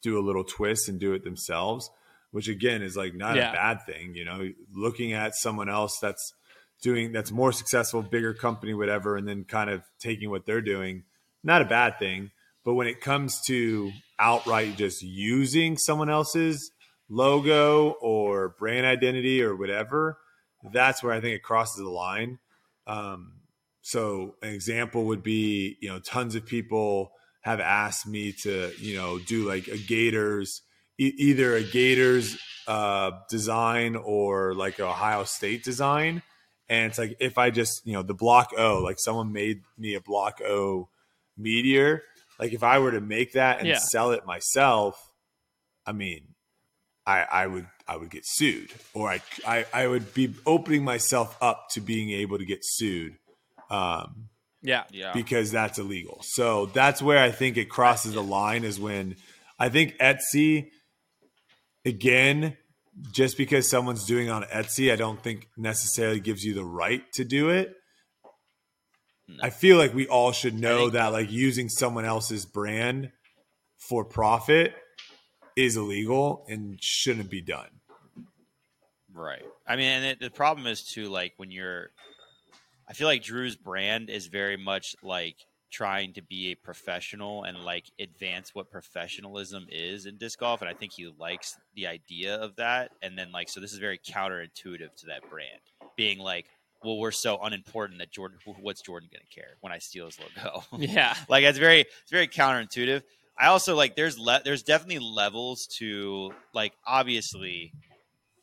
do 0.01 0.17
a 0.17 0.25
little 0.25 0.43
twist 0.43 0.89
and 0.89 0.99
do 0.99 1.13
it 1.13 1.23
themselves, 1.23 1.91
which 2.31 2.47
again 2.47 2.81
is 2.81 2.97
like 2.97 3.13
not 3.13 3.35
Yeah. 3.35 3.51
a 3.51 3.53
bad 3.53 3.85
thing. 3.85 4.15
You 4.15 4.25
know, 4.25 4.49
looking 4.73 5.13
at 5.13 5.35
someone 5.35 5.69
else 5.69 5.99
that's 6.01 6.33
doing 6.81 7.11
that's 7.11 7.31
more 7.31 7.51
successful, 7.51 8.01
bigger 8.01 8.33
company, 8.33 8.73
whatever, 8.73 9.15
and 9.15 9.27
then 9.27 9.43
kind 9.43 9.69
of 9.69 9.83
taking 9.99 10.31
what 10.31 10.47
they're 10.47 10.59
doing, 10.59 11.03
not 11.43 11.61
a 11.61 11.65
bad 11.65 11.99
thing. 11.99 12.31
But 12.65 12.73
when 12.73 12.87
it 12.87 12.99
comes 12.99 13.39
to 13.45 13.91
outright 14.17 14.75
just 14.75 15.03
using 15.03 15.77
someone 15.77 16.09
else's 16.09 16.71
logo 17.09 17.91
or 18.01 18.49
brand 18.49 18.85
identity 18.85 19.41
or 19.41 19.55
whatever, 19.55 20.19
that's 20.71 21.01
where 21.03 21.13
I 21.13 21.21
think 21.21 21.35
it 21.35 21.43
crosses 21.43 21.77
the 21.77 21.89
line. 21.89 22.39
Um, 22.87 23.33
so 23.81 24.35
an 24.41 24.49
example 24.49 25.05
would 25.05 25.23
be, 25.23 25.77
you 25.81 25.89
know, 25.89 25.99
tons 25.99 26.35
of 26.35 26.45
people 26.45 27.11
have 27.41 27.59
asked 27.59 28.05
me 28.05 28.31
to, 28.33 28.71
you 28.79 28.95
know, 28.95 29.19
do 29.19 29.47
like 29.47 29.67
a 29.67 29.77
Gators, 29.77 30.61
e- 30.97 31.13
either 31.17 31.55
a 31.55 31.63
Gators 31.63 32.37
uh, 32.67 33.11
design 33.29 33.95
or 33.95 34.53
like 34.53 34.79
Ohio 34.79 35.23
State 35.23 35.63
design. 35.63 36.21
And 36.67 36.89
it's 36.89 36.99
like 36.99 37.15
if 37.19 37.37
I 37.37 37.49
just, 37.49 37.85
you 37.87 37.93
know, 37.93 38.03
the 38.03 38.13
block 38.13 38.51
O, 38.57 38.81
like 38.83 38.99
someone 38.99 39.31
made 39.31 39.61
me 39.77 39.95
a 39.95 40.01
block 40.01 40.39
O 40.41 40.89
meteor. 41.37 42.03
Like 42.37 42.53
if 42.53 42.61
I 42.61 42.79
were 42.79 42.91
to 42.91 43.01
make 43.01 43.33
that 43.33 43.59
and 43.59 43.69
Yeah. 43.69 43.77
sell 43.79 44.11
it 44.11 44.25
myself, 44.25 45.11
I 45.85 45.93
mean, 45.93 46.28
I, 47.09 47.25
I 47.43 47.47
would 47.47 47.67
I 47.87 47.97
would 47.97 48.11
get 48.11 48.23
sued, 48.25 48.69
or 48.93 49.09
I, 49.09 49.21
I 49.47 49.65
I 49.73 49.87
would 49.87 50.13
be 50.13 50.33
opening 50.45 50.83
myself 50.83 51.35
up 51.41 51.69
to 51.71 51.81
being 51.81 52.11
able 52.11 52.37
to 52.37 52.45
get 52.45 52.59
sued, 52.61 53.13
um, 53.71 54.29
yeah. 54.61 54.83
Yeah. 54.91 55.13
because 55.13 55.51
that's 55.51 55.79
illegal. 55.79 56.19
So 56.21 56.67
that's 56.67 57.01
where 57.01 57.17
I 57.17 57.31
think 57.31 57.57
it 57.57 57.65
crosses 57.69 58.13
the 58.13 58.21
line 58.21 58.63
is 58.63 58.79
when 58.79 59.15
I 59.57 59.69
think 59.69 59.97
Etsy, 59.97 60.69
again, 61.83 62.57
just 63.11 63.37
because 63.37 63.67
someone's 63.69 64.05
doing 64.05 64.27
it 64.27 64.31
on 64.31 64.43
Etsy, 64.43 64.91
I 64.91 64.95
don't 64.95 65.21
think 65.23 65.47
necessarily 65.57 66.19
gives 66.19 66.43
you 66.43 66.53
the 66.53 66.65
right 66.65 67.01
to 67.13 67.23
do 67.23 67.49
it. 67.49 67.73
No. 69.27 69.37
I 69.43 69.49
feel 69.49 69.77
like 69.77 69.93
we 69.93 70.07
all 70.07 70.31
should 70.31 70.53
know 70.59 70.81
think- 70.81 70.93
that 70.93 71.07
like 71.07 71.31
using 71.31 71.69
someone 71.69 72.05
else's 72.05 72.45
brand 72.45 73.11
for 73.89 74.05
profit 74.05 74.75
is 75.59 75.77
illegal 75.77 76.45
and 76.47 76.81
shouldn't 76.81 77.29
be 77.29 77.41
done. 77.41 77.69
Right. 79.13 79.43
I 79.67 79.75
mean, 79.75 79.87
and 79.87 80.05
it, 80.05 80.19
the 80.19 80.29
problem 80.29 80.67
is 80.67 80.83
too, 80.83 81.09
like 81.09 81.33
when 81.37 81.51
you're, 81.51 81.89
I 82.87 82.93
feel 82.93 83.07
like 83.07 83.23
Drew's 83.23 83.55
brand 83.55 84.09
is 84.09 84.27
very 84.27 84.57
much 84.57 84.95
like 85.03 85.35
trying 85.71 86.13
to 86.13 86.21
be 86.21 86.51
a 86.51 86.55
professional 86.55 87.43
and 87.43 87.59
like 87.59 87.85
advance 87.99 88.55
what 88.55 88.71
professionalism 88.71 89.67
is 89.69 90.05
in 90.05 90.17
disc 90.17 90.39
golf, 90.39 90.61
and 90.61 90.69
I 90.69 90.73
think 90.73 90.93
he 90.93 91.11
likes 91.19 91.57
the 91.75 91.87
idea 91.87 92.35
of 92.35 92.55
that. 92.55 92.91
And 93.01 93.17
then 93.17 93.31
like, 93.31 93.49
so 93.49 93.59
this 93.59 93.73
is 93.73 93.79
very 93.79 93.99
counterintuitive 93.99 94.95
to 94.95 95.05
that 95.07 95.29
brand, 95.29 95.59
being 95.95 96.19
like, 96.19 96.45
well, 96.83 96.97
we're 96.97 97.11
so 97.11 97.37
unimportant 97.43 97.99
that 97.99 98.09
Jordan, 98.09 98.37
what's 98.61 98.81
Jordan 98.81 99.09
going 99.11 99.25
to 99.29 99.35
care 99.35 99.57
when 99.59 99.73
I 99.73 99.79
steal 99.79 100.05
his 100.05 100.17
logo? 100.19 100.63
Yeah. 100.77 101.13
like 101.27 101.43
it's 101.43 101.59
very, 101.59 101.81
it's 101.81 102.11
very 102.11 102.27
counterintuitive. 102.27 103.03
I 103.39 103.47
also 103.47 103.75
like 103.75 103.95
there's 103.95 104.19
le- 104.19 104.41
there's 104.43 104.63
definitely 104.63 104.99
levels 104.99 105.65
to 105.77 106.33
like 106.53 106.73
obviously 106.85 107.73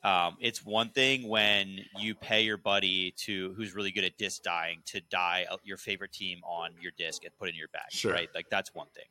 um, 0.03 0.37
it's 0.41 0.65
one 0.65 0.91
thing 0.91 1.29
when 1.29 1.81
you 1.99 2.15
pay 2.15 2.43
your 2.43 2.57
buddy 2.57 3.13
to 3.25 3.53
who's 3.57 3.75
really 3.75 3.91
good 3.91 4.05
at 4.05 4.17
disc 4.17 4.43
dyeing 4.43 4.83
to 4.87 5.01
dye 5.11 5.47
uh, 5.51 5.57
your 5.65 5.77
favorite 5.77 6.13
team 6.13 6.41
on 6.45 6.71
your 6.81 6.93
disc 6.97 7.25
and 7.25 7.37
put 7.39 7.49
in 7.49 7.55
your 7.57 7.69
bag, 7.69 7.91
Sure. 7.91 8.13
right? 8.13 8.29
Like 8.35 8.47
that's 8.49 8.75
one 8.75 8.87
thing. 8.95 9.05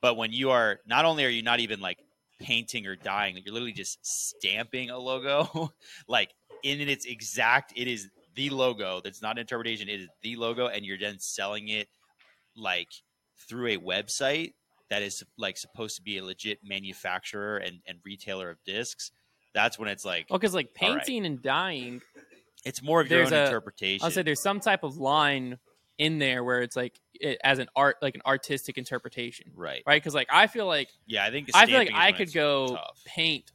But 0.00 0.16
when 0.16 0.32
you 0.32 0.50
are 0.50 0.80
not 0.86 1.04
only 1.04 1.24
are 1.26 1.28
you 1.28 1.42
not 1.42 1.60
even 1.60 1.80
like 1.80 1.98
painting 2.40 2.86
or 2.86 2.96
dyeing, 2.96 3.36
you're 3.44 3.52
literally 3.52 3.72
just 3.72 3.98
stamping 4.02 4.90
a 4.90 4.98
logo, 4.98 5.72
like 6.08 6.30
in 6.62 6.80
its 6.80 7.04
exact, 7.04 7.74
it 7.76 7.86
is 7.86 8.08
the 8.34 8.50
logo. 8.50 9.00
That's 9.04 9.20
not 9.20 9.32
an 9.32 9.40
interpretation. 9.40 9.88
It 9.88 10.00
is 10.00 10.08
the 10.22 10.36
logo, 10.36 10.68
and 10.68 10.84
you're 10.84 10.98
then 10.98 11.18
selling 11.18 11.68
it 11.68 11.88
like 12.56 12.88
through 13.48 13.68
a 13.68 13.76
website 13.76 14.54
that 14.90 15.02
is 15.02 15.22
like 15.38 15.56
supposed 15.56 15.96
to 15.96 16.02
be 16.02 16.18
a 16.18 16.24
legit 16.24 16.58
manufacturer 16.64 17.56
and, 17.58 17.80
and 17.86 17.98
retailer 18.04 18.50
of 18.50 18.58
discs. 18.64 19.12
That's 19.54 19.78
when 19.78 19.88
it's 19.88 20.04
like 20.04 20.26
Well, 20.30 20.38
because 20.38 20.54
like 20.54 20.70
All 20.80 20.88
right. 20.94 20.98
painting 21.04 21.24
and 21.26 21.40
dyeing, 21.42 22.02
it's 22.64 22.82
more 22.82 23.00
of 23.00 23.08
your 23.10 23.24
own 23.24 23.32
a- 23.32 23.44
interpretation. 23.46 24.04
I'll 24.04 24.10
say 24.10 24.22
there's 24.22 24.42
some 24.42 24.60
type 24.60 24.82
of 24.82 24.96
line 24.98 25.58
in 25.98 26.18
there 26.18 26.42
where 26.42 26.62
it's 26.62 26.76
like 26.76 26.98
it, 27.14 27.38
as 27.44 27.58
an 27.58 27.68
art, 27.76 27.96
like 28.02 28.14
an 28.14 28.22
artistic 28.26 28.78
interpretation, 28.78 29.52
right. 29.54 29.82
right? 29.86 30.00
Because 30.02 30.14
like 30.14 30.28
I 30.32 30.46
feel 30.46 30.66
like 30.66 30.88
Yeah, 31.06 31.24
I 31.24 31.30
think 31.30 31.50
I 31.54 31.66
feel 31.66 31.78
like 31.78 31.90
I 31.92 32.12
could 32.12 32.32
go 32.32 32.68
tough. 32.76 33.00
paint, 33.04 33.50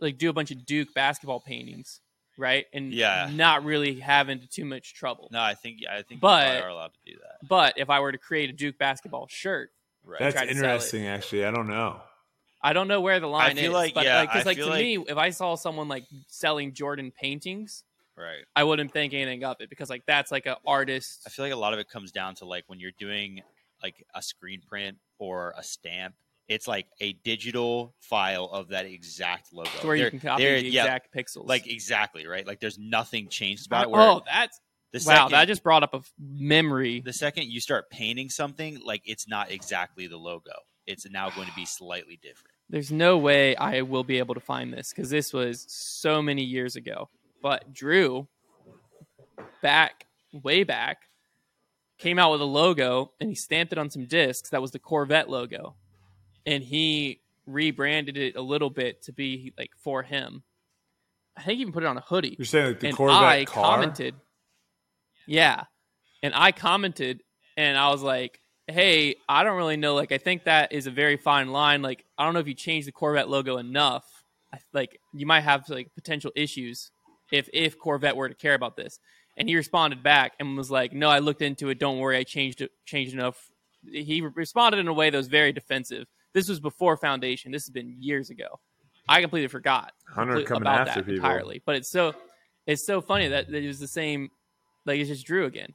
like 0.00 0.18
do 0.18 0.30
a 0.30 0.32
bunch 0.32 0.50
of 0.50 0.64
Duke 0.66 0.94
basketball 0.94 1.40
paintings, 1.40 2.00
right? 2.38 2.66
And 2.72 2.92
Yeah. 2.92 3.30
not 3.32 3.64
really 3.64 4.00
have 4.00 4.28
into 4.28 4.46
too 4.48 4.64
much 4.64 4.94
trouble. 4.94 5.28
No, 5.32 5.40
I 5.40 5.54
think 5.54 5.80
I 5.90 6.02
think 6.02 6.20
But- 6.20 6.56
you 6.58 6.62
are 6.64 6.68
allowed 6.68 6.92
to 6.94 7.00
do 7.12 7.18
that. 7.20 7.46
But 7.48 7.78
if 7.78 7.90
I 7.90 8.00
were 8.00 8.12
to 8.12 8.18
create 8.18 8.50
a 8.50 8.52
Duke 8.52 8.78
basketball 8.78 9.26
shirt, 9.28 9.70
Right. 10.04 10.20
That's 10.20 10.34
try 10.34 10.46
to 10.46 10.54
sell 10.54 10.64
it. 10.64 10.66
interesting, 10.74 11.06
actually. 11.06 11.44
I 11.44 11.50
don't 11.50 11.66
know. 11.68 12.00
I 12.62 12.72
don't 12.72 12.88
know 12.88 13.00
where 13.00 13.20
the 13.20 13.26
line 13.26 13.56
feel 13.56 13.66
is. 13.66 13.74
like- 13.74 13.94
but 13.94 14.04
yeah, 14.04 14.20
like, 14.20 14.30
'cause, 14.30 14.42
I 14.42 14.44
like 14.44 14.56
feel 14.56 14.66
to 14.66 14.72
like- 14.72 14.82
me, 14.82 15.04
if 15.08 15.16
I 15.16 15.30
saw 15.30 15.54
someone 15.54 15.88
like 15.88 16.04
selling 16.28 16.72
Jordan 16.72 17.10
paintings, 17.10 17.84
right. 18.16 18.44
I 18.56 18.64
wouldn't 18.64 18.90
think 18.92 19.12
anything 19.12 19.44
of 19.44 19.60
it 19.60 19.68
because 19.68 19.90
like 19.90 20.04
that's 20.06 20.30
like 20.32 20.46
an 20.46 20.56
artist. 20.66 21.22
I 21.26 21.30
feel 21.30 21.44
like 21.44 21.52
a 21.52 21.56
lot 21.56 21.72
of 21.74 21.78
it 21.78 21.88
comes 21.88 22.10
down 22.12 22.34
to 22.36 22.44
like 22.46 22.64
when 22.68 22.80
you're 22.80 22.92
doing 22.98 23.42
like 23.82 24.06
a 24.14 24.22
screen 24.22 24.62
print 24.66 24.96
or 25.18 25.52
a 25.58 25.62
stamp. 25.62 26.14
It's 26.48 26.68
like 26.68 26.86
a 27.00 27.14
digital 27.24 27.94
file 28.00 28.46
of 28.46 28.68
that 28.68 28.84
exact 28.86 29.52
logo. 29.52 29.68
where 29.82 29.96
you 29.96 30.10
can 30.10 30.20
copy 30.20 30.42
there- 30.44 30.60
the 30.60 30.68
yeah, 30.68 30.82
exact 30.84 31.14
pixels. 31.14 31.46
like 31.48 31.66
exactly 31.66 32.26
right. 32.26 32.46
Like 32.46 32.60
there's 32.60 32.78
nothing 32.78 33.28
changed 33.28 33.66
about 33.66 33.84
it. 33.84 33.88
Oh, 33.88 33.90
where 33.90 34.00
oh, 34.02 34.22
that's 34.26 34.60
the 34.94 35.08
wow! 35.08 35.14
second, 35.16 35.32
That 35.32 35.48
just 35.48 35.62
brought 35.62 35.82
up 35.82 35.92
a 35.94 36.00
memory. 36.18 37.00
the 37.04 37.12
second 37.12 37.44
you 37.48 37.60
start 37.60 37.90
painting 37.90 38.30
something, 38.30 38.80
like 38.84 39.02
it's 39.04 39.28
not 39.28 39.50
exactly 39.50 40.06
the 40.06 40.16
logo. 40.16 40.52
It's 40.86 41.08
now 41.10 41.30
going 41.30 41.48
to 41.48 41.54
be 41.54 41.64
slightly 41.66 42.18
different. 42.22 42.54
There's 42.70 42.92
no 42.92 43.18
way 43.18 43.56
I 43.56 43.82
will 43.82 44.04
be 44.04 44.18
able 44.18 44.34
to 44.34 44.40
find 44.40 44.72
this 44.72 44.90
because 44.90 45.10
this 45.10 45.32
was 45.32 45.64
so 45.68 46.22
many 46.22 46.42
years 46.44 46.76
ago. 46.76 47.08
But 47.42 47.72
Drew, 47.72 48.26
back 49.62 50.06
way 50.32 50.64
back, 50.64 51.08
came 51.98 52.18
out 52.18 52.32
with 52.32 52.40
a 52.40 52.44
logo 52.46 53.12
and 53.20 53.28
he 53.28 53.34
stamped 53.34 53.72
it 53.72 53.78
on 53.78 53.90
some 53.90 54.06
discs. 54.06 54.50
That 54.50 54.62
was 54.62 54.70
the 54.72 54.78
Corvette 54.78 55.28
logo, 55.28 55.74
and 56.46 56.62
he 56.62 57.20
rebranded 57.46 58.16
it 58.16 58.36
a 58.36 58.42
little 58.42 58.70
bit 58.70 59.02
to 59.02 59.12
be 59.12 59.52
like 59.58 59.70
for 59.76 60.02
him. 60.02 60.42
I 61.36 61.42
think 61.42 61.56
he 61.56 61.62
even 61.62 61.72
put 61.72 61.82
it 61.82 61.86
on 61.86 61.96
a 61.96 62.00
hoodie. 62.02 62.36
You're 62.38 62.46
saying 62.46 62.66
like 62.68 62.80
the 62.80 62.88
and 62.88 62.96
Corvette 62.96 63.16
I 63.22 63.44
car? 63.44 63.64
commented, 63.76 64.14
yeah, 65.26 65.64
and 66.22 66.34
I 66.34 66.52
commented, 66.52 67.22
and 67.56 67.76
I 67.76 67.90
was 67.90 68.02
like, 68.02 68.40
"Hey, 68.66 69.16
I 69.28 69.44
don't 69.44 69.56
really 69.56 69.76
know. 69.76 69.94
Like, 69.94 70.12
I 70.12 70.18
think 70.18 70.44
that 70.44 70.72
is 70.72 70.86
a 70.86 70.90
very 70.90 71.16
fine 71.16 71.52
line. 71.52 71.82
Like, 71.82 72.04
I 72.18 72.24
don't 72.24 72.34
know 72.34 72.40
if 72.40 72.48
you 72.48 72.54
change 72.54 72.86
the 72.86 72.92
Corvette 72.92 73.28
logo 73.28 73.58
enough. 73.58 74.04
I, 74.52 74.58
like, 74.72 75.00
you 75.12 75.26
might 75.26 75.42
have 75.42 75.68
like 75.68 75.94
potential 75.94 76.30
issues 76.34 76.90
if 77.32 77.48
if 77.52 77.78
Corvette 77.78 78.16
were 78.16 78.28
to 78.28 78.34
care 78.34 78.54
about 78.54 78.76
this." 78.76 78.98
And 79.36 79.48
he 79.48 79.56
responded 79.56 80.02
back 80.02 80.34
and 80.38 80.56
was 80.56 80.70
like, 80.70 80.92
"No, 80.92 81.08
I 81.08 81.18
looked 81.18 81.42
into 81.42 81.68
it. 81.68 81.78
Don't 81.78 81.98
worry, 81.98 82.16
I 82.16 82.22
changed 82.22 82.60
it. 82.60 82.70
Changed 82.84 83.14
enough." 83.14 83.50
He 83.90 84.22
responded 84.22 84.78
in 84.78 84.88
a 84.88 84.92
way 84.92 85.10
that 85.10 85.16
was 85.16 85.28
very 85.28 85.52
defensive. 85.52 86.06
This 86.32 86.48
was 86.48 86.58
before 86.60 86.96
Foundation. 86.96 87.52
This 87.52 87.64
has 87.64 87.70
been 87.70 87.96
years 88.00 88.30
ago. 88.30 88.60
I 89.08 89.20
completely 89.20 89.48
forgot 89.48 89.92
Hunter 90.08 90.36
about 90.54 90.88
after 90.88 91.00
that 91.00 91.06
people. 91.06 91.14
entirely. 91.16 91.62
But 91.64 91.76
it's 91.76 91.90
so 91.90 92.14
it's 92.66 92.86
so 92.86 93.00
funny 93.00 93.28
that 93.28 93.48
it 93.48 93.66
was 93.66 93.78
the 93.78 93.88
same. 93.88 94.30
Like 94.86 95.00
it's 95.00 95.08
just 95.08 95.26
Drew 95.26 95.46
again. 95.46 95.74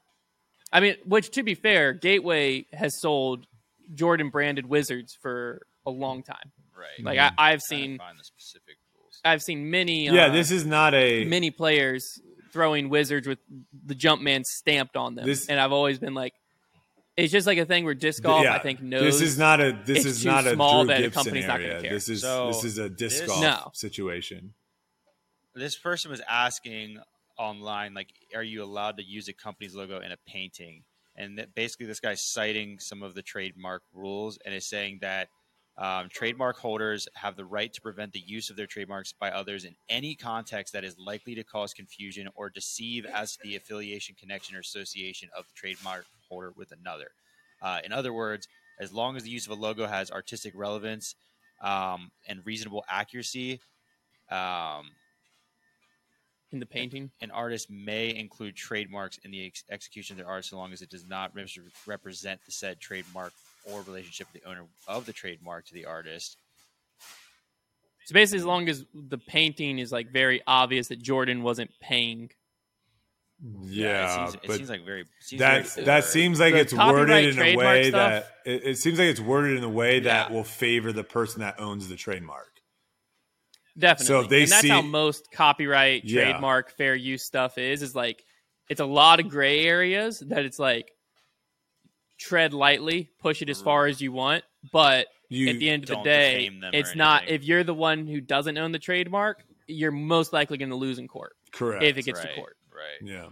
I 0.71 0.79
mean, 0.81 0.95
which 1.05 1.31
to 1.31 1.43
be 1.43 1.55
fair, 1.55 1.93
Gateway 1.93 2.65
has 2.73 2.99
sold 3.01 3.45
Jordan 3.93 4.29
branded 4.29 4.67
Wizards 4.67 5.17
for 5.21 5.61
a 5.85 5.89
long 5.91 6.21
time. 6.23 6.51
Right. 6.77 7.03
Like 7.03 7.17
I, 7.19 7.31
I've 7.51 7.61
seen 7.61 7.97
find 7.97 8.17
the 8.19 8.23
specific 8.23 8.75
rules. 8.97 9.19
I've 9.25 9.41
seen 9.41 9.69
many 9.71 10.05
Yeah, 10.05 10.27
uh, 10.27 10.29
this 10.31 10.51
is 10.51 10.65
not 10.65 10.93
a. 10.93 11.25
many 11.25 11.49
players 11.51 12.05
throwing 12.53 12.89
Wizards 12.89 13.27
with 13.27 13.39
the 13.85 13.95
Jumpman 13.95 14.43
stamped 14.43 14.95
on 14.95 15.15
them, 15.15 15.25
This- 15.25 15.49
and 15.49 15.59
I've 15.59 15.71
always 15.71 15.99
been 15.99 16.13
like, 16.13 16.33
it's 17.17 17.31
just 17.33 17.45
like 17.47 17.57
a 17.57 17.65
thing 17.65 17.83
where 17.83 17.93
disc 17.95 18.23
golf 18.23 18.43
yeah, 18.43 18.55
I 18.55 18.59
think 18.59 18.81
knows 18.81 19.01
This 19.01 19.21
is 19.21 19.37
not 19.37 19.59
a. 19.59 19.77
This 19.85 20.05
is 20.05 20.21
too 20.23 20.29
not 20.29 20.47
a 20.47 20.53
small 20.53 20.85
Drew 20.85 20.93
that 20.93 20.99
a 20.99 21.03
Gibson 21.03 21.23
company's 21.23 21.47
not 21.47 21.59
gonna 21.59 21.81
care. 21.81 21.91
This 21.91 22.07
is 22.07 22.21
So, 22.21 22.47
this 22.47 22.63
is 22.63 22.77
a 22.77 22.89
disc 22.89 23.19
this- 23.19 23.27
golf 23.27 23.41
No. 23.41 23.71
situation. 23.73 24.53
this 25.55 25.75
person 25.77 26.11
was 26.11 26.21
asking 26.29 26.99
online 27.39 27.93
like 27.93 28.09
are 28.35 28.43
you 28.43 28.63
allowed 28.63 28.97
to 28.97 29.03
use 29.03 29.27
a 29.27 29.33
company's 29.33 29.73
logo 29.73 29.99
in 29.99 30.11
a 30.11 30.17
painting? 30.27 30.83
And 31.15 31.45
basically 31.55 31.87
this 31.87 31.99
guy's 31.99 32.21
citing 32.21 32.79
some 32.79 33.01
of 33.01 33.15
the 33.15 33.21
trademark 33.21 33.81
rules 33.93 34.37
and 34.45 34.53
is 34.53 34.67
saying 34.67 34.99
that 35.01 35.29
um, 35.77 36.09
trademark 36.09 36.57
holders 36.57 37.07
have 37.15 37.37
the 37.37 37.45
right 37.45 37.71
to 37.71 37.81
prevent 37.81 38.11
the 38.11 38.19
use 38.19 38.49
of 38.49 38.57
their 38.57 38.67
trademarks 38.67 39.13
by 39.13 39.31
others 39.31 39.63
in 39.63 39.75
any 39.87 40.13
context 40.13 40.73
that 40.73 40.83
is 40.83 40.97
likely 40.99 41.35
to 41.35 41.43
cause 41.43 41.73
confusion 41.73 42.27
or 42.35 42.49
deceive 42.49 43.05
as 43.05 43.33
to 43.33 43.39
the 43.43 43.55
affiliation 43.55 44.15
connection 44.19 44.57
or 44.57 44.59
association 44.59 45.29
of 45.37 45.45
the 45.47 45.53
trademark 45.55 46.05
holder 46.27 46.51
with 46.55 46.71
another. 46.71 47.11
Uh, 47.61 47.79
in 47.83 47.93
other 47.93 48.13
words 48.13 48.47
as 48.79 48.93
long 48.93 49.17
as 49.17 49.23
the 49.23 49.29
use 49.29 49.45
of 49.45 49.51
a 49.51 49.61
logo 49.61 49.87
has 49.87 50.09
artistic 50.11 50.53
relevance 50.55 51.15
um, 51.61 52.11
and 52.27 52.45
reasonable 52.45 52.85
accuracy 52.89 53.59
um, 54.31 54.91
in 56.51 56.59
the 56.59 56.65
painting. 56.65 57.11
an 57.21 57.31
artist 57.31 57.69
may 57.69 58.15
include 58.15 58.55
trademarks 58.55 59.17
in 59.23 59.31
the 59.31 59.45
ex- 59.45 59.63
execution 59.69 60.13
of 60.13 60.17
their 60.17 60.27
art 60.31 60.45
so 60.45 60.57
long 60.57 60.73
as 60.73 60.81
it 60.81 60.89
does 60.89 61.05
not 61.05 61.33
re- 61.35 61.45
represent 61.85 62.39
the 62.45 62.51
said 62.51 62.79
trademark 62.79 63.33
or 63.65 63.81
relationship 63.83 64.27
of 64.27 64.33
the 64.41 64.47
owner 64.49 64.65
of 64.87 65.05
the 65.05 65.13
trademark 65.13 65.65
to 65.67 65.73
the 65.73 65.85
artist. 65.85 66.37
So 68.05 68.13
basically, 68.13 68.39
as 68.39 68.45
long 68.45 68.67
as 68.69 68.85
the 68.93 69.17
painting 69.19 69.77
is 69.77 69.91
like 69.91 70.11
very 70.11 70.41
obvious 70.47 70.87
that 70.87 70.99
Jordan 71.01 71.43
wasn't 71.43 71.69
paying 71.79 72.31
Yeah, 73.61 74.23
it 74.25 74.31
seems, 74.31 74.33
it 74.35 74.47
but 74.47 74.55
seems 74.57 74.69
like 74.69 74.85
very. 74.85 75.05
Seems 75.19 75.39
that 75.41 75.67
very 75.67 75.85
that 75.85 76.03
seems 76.05 76.39
like 76.39 76.53
The 76.55 76.59
it's 76.61 76.73
worded 76.73 77.37
in 77.37 77.39
a 77.39 77.55
way 77.55 77.89
stuff- 77.89 78.23
that 78.23 78.51
it, 78.51 78.63
it 78.63 78.77
seems 78.79 78.97
like 78.97 79.09
it's 79.09 79.19
worded 79.19 79.57
in 79.57 79.63
a 79.63 79.69
way 79.69 79.99
that 80.01 80.31
will 80.31 80.43
favor 80.43 80.91
the 80.91 81.03
person 81.03 81.41
that 81.41 81.59
owns 81.59 81.87
the 81.87 81.95
trademark. 81.95 82.58
Definitely. 83.79 84.05
So 84.05 84.23
they 84.23 84.43
and 84.43 84.51
that's 84.51 84.61
see- 84.61 84.69
how 84.69 84.81
most 84.81 85.31
copyright, 85.31 86.03
Yeah. 86.05 86.23
trademark, 86.25 86.71
fair 86.71 86.95
use 86.95 87.23
stuff 87.23 87.57
is. 87.57 87.81
Is 87.81 87.95
like 87.95 88.23
it's 88.69 88.79
a 88.81 88.85
lot 88.85 89.19
of 89.19 89.29
gray 89.29 89.65
areas 89.65 90.19
that 90.19 90.45
it's 90.45 90.59
like 90.59 90.91
tread 92.17 92.53
lightly, 92.53 93.09
push 93.19 93.41
it 93.41 93.49
as 93.49 93.61
far 93.61 93.87
as 93.87 94.01
you 94.01 94.11
want, 94.11 94.43
but 94.71 95.07
You 95.29 95.49
at 95.49 95.57
the 95.59 95.69
end 95.69 95.83
of 95.83 95.89
the 95.89 96.01
day, 96.03 96.39
defame 96.45 96.59
them 96.59 96.73
or 96.73 96.77
it's 96.77 96.95
not. 96.95 97.27
If 97.29 97.43
you're 97.43 97.63
the 97.63 97.73
one 97.73 98.05
who 98.07 98.19
doesn't 98.21 98.57
own 98.57 98.71
the 98.71 98.79
trademark, 98.79 99.43
you're 99.67 99.91
most 99.91 100.33
likely 100.33 100.57
going 100.57 100.69
to 100.69 100.75
lose 100.75 100.99
in 100.99 101.07
court 101.07 101.33
correct? 101.51 101.83
if 101.83 101.97
it 101.97 102.03
gets 102.03 102.19
right, 102.19 102.29
to 102.29 102.35
court. 102.35 102.57
Right. 102.73 103.09
yeah, 103.09 103.27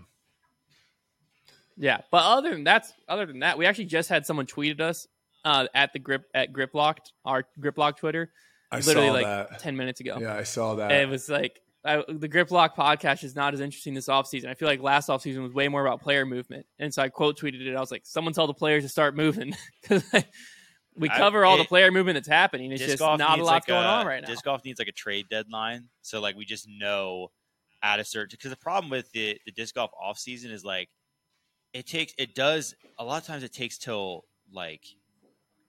Yeah, 1.78 2.02
but 2.12 2.24
other 2.24 2.52
than 2.52 2.64
that's 2.64 2.94
other 3.08 3.26
than 3.26 3.40
that, 3.40 3.58
we 3.58 3.66
actually 3.66 3.86
just 3.86 4.10
had 4.10 4.26
someone 4.26 4.46
tweeted 4.46 4.80
us 4.80 5.08
uh, 5.46 5.68
at 5.76 5.94
the 5.94 6.00
grip 6.00 6.24
at 6.34 6.52
Griplocked 6.54 7.12
our 7.26 7.46
Griplock 7.60 7.98
Twitter 7.98 8.32
I 8.72 8.80
literally 8.80 9.08
saw 9.08 9.14
like 9.14 9.50
that. 9.50 9.60
ten 9.60 9.78
minutes 9.78 10.00
ago. 10.00 10.18
Yeah, 10.20 10.36
I 10.36 10.44
saw 10.44 10.76
that. 10.76 10.92
And 10.92 11.02
it 11.02 11.10
was 11.10 11.30
like 11.30 11.62
I, 11.86 12.04
the 12.08 12.28
Grip 12.28 12.52
Lock 12.52 12.76
podcast 12.76 13.24
is 13.24 13.36
not 13.36 13.54
as 13.54 13.62
interesting 13.62 13.94
this 13.94 14.08
offseason. 14.08 14.48
I 14.48 14.56
feel 14.56 14.68
like 14.68 14.82
last 14.82 15.08
offseason 15.10 15.42
was 15.42 15.54
way 15.54 15.68
more 15.70 15.86
about 15.86 16.02
player 16.02 16.26
movement. 16.26 16.66
And 16.80 16.94
so 16.94 17.02
I 17.02 17.10
quote 17.10 17.40
tweeted 17.40 17.66
it. 17.66 17.76
I 17.76 17.80
was 17.80 17.92
like, 17.92 18.06
someone 18.06 18.34
tell 18.34 18.48
the 18.48 18.54
players 18.54 18.84
to 18.84 18.90
start 18.90 19.16
moving. 19.16 19.56
Because 19.82 20.04
we 20.96 21.10
I- 21.10 21.18
cover 21.18 21.46
all 21.46 21.58
the 21.58 21.64
player 21.64 21.92
movement 21.92 22.16
that's 22.16 22.28
happening. 22.28 22.72
It's 22.72 22.84
just 22.84 23.00
not 23.00 23.20
a 23.20 23.24
lot 23.24 23.40
like 23.46 23.66
going 23.68 23.86
a- 23.86 23.88
on 23.88 24.08
right 24.08 24.22
now. 24.22 24.28
Disc 24.28 24.44
golf 24.44 24.66
needs 24.66 24.80
like 24.80 24.88
a 24.88 24.92
trade 24.94 25.28
deadline, 25.30 25.86
so 26.02 26.20
like 26.20 26.36
we 26.36 26.44
just 26.44 26.68
know 26.68 27.28
at 27.84 28.00
a 28.00 28.04
certain. 28.04 28.30
Because 28.32 28.50
the 28.50 28.58
problem 28.58 28.90
with 28.90 29.10
the 29.12 29.40
the 29.46 29.52
disc 29.52 29.76
golf 29.76 29.92
off 30.02 30.18
season 30.18 30.50
is 30.52 30.66
like 30.66 30.90
it 31.72 31.86
takes 31.86 32.14
it 32.18 32.34
does 32.34 32.74
a 32.98 33.06
lot 33.06 33.22
of 33.22 33.28
times 33.28 33.44
it 33.44 33.54
takes 33.54 33.78
till 33.78 34.26
like 34.52 34.82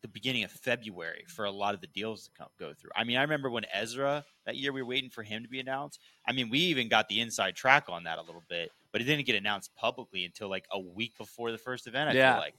the 0.03 0.09
beginning 0.09 0.45
of 0.45 0.51
February 0.53 1.25
for 1.29 1.45
a 1.45 1.51
lot 1.51 1.75
of 1.75 1.81
the 1.81 1.87
deals 1.89 2.25
to 2.25 2.31
come, 2.39 2.49
go 2.59 2.73
through. 2.73 2.91
I 2.95 3.03
mean, 3.05 3.17
I 3.17 3.23
remember 3.23 3.51
when 3.51 3.65
Ezra 3.73 4.25
that 4.47 4.57
year 4.57 4.73
we 4.73 4.81
were 4.83 4.89
waiting 4.89 5.11
for 5.11 5.23
him 5.23 5.43
to 5.43 5.49
be 5.49 5.59
announced. 5.61 6.01
I 6.27 6.33
mean, 6.33 6.49
we 6.51 6.59
even 6.61 6.89
got 6.89 7.09
the 7.09 7.21
inside 7.21 7.57
track 7.57 7.87
on 7.89 8.05
that 8.05 8.19
a 8.19 8.23
little 8.23 8.45
bit, 8.49 8.71
but 8.93 9.01
it 9.01 9.05
didn't 9.05 9.27
get 9.27 9.35
announced 9.35 9.75
publicly 9.75 10.25
until 10.25 10.49
like 10.49 10.67
a 10.73 10.79
week 10.79 11.17
before 11.19 11.51
the 11.51 11.59
first 11.59 11.87
event. 11.87 12.11
I 12.11 12.13
Yeah. 12.15 12.35
feel 12.35 12.41
like, 12.43 12.55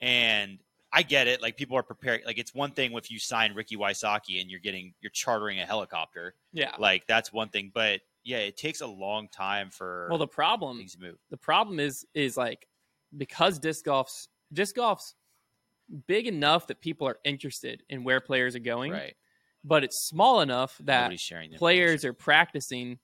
and 0.00 0.58
I 0.92 1.02
get 1.02 1.28
it. 1.28 1.40
Like 1.42 1.56
people 1.56 1.76
are 1.76 1.82
preparing. 1.82 2.22
Like 2.24 2.38
it's 2.38 2.54
one 2.54 2.72
thing 2.72 2.92
if 2.94 3.10
you 3.10 3.18
sign 3.18 3.54
Ricky 3.54 3.76
Wysocki 3.76 4.40
and 4.40 4.50
you're 4.50 4.60
getting 4.60 4.94
you're 5.00 5.10
chartering 5.10 5.60
a 5.60 5.66
helicopter. 5.66 6.34
Yeah. 6.52 6.74
Like 6.78 7.06
that's 7.06 7.32
one 7.32 7.48
thing. 7.50 7.70
But 7.72 8.00
yeah, 8.24 8.38
it 8.38 8.56
takes 8.56 8.80
a 8.80 8.86
long 8.86 9.28
time 9.28 9.70
for 9.70 10.06
Well, 10.10 10.18
the 10.18 10.26
problem 10.26 10.78
things 10.78 10.94
to 10.96 11.00
move. 11.00 11.16
the 11.30 11.36
problem 11.36 11.78
is 11.78 12.04
is 12.14 12.36
like 12.36 12.66
because 13.16 13.58
disc 13.58 13.84
golf's 13.84 14.28
disc 14.52 14.74
golf's 14.76 15.14
big 16.06 16.26
enough 16.26 16.66
that 16.68 16.80
people 16.80 17.06
are 17.08 17.18
interested 17.24 17.82
in 17.88 18.04
where 18.04 18.20
players 18.20 18.54
are 18.56 18.60
going, 18.60 18.92
Right. 18.92 19.14
but 19.64 19.84
it's 19.84 20.06
small 20.08 20.40
enough 20.40 20.76
that 20.84 21.02
Nobody's 21.02 21.20
sharing 21.20 21.50
the 21.50 21.58
players 21.58 22.04
are 22.04 22.12
practicing 22.12 22.98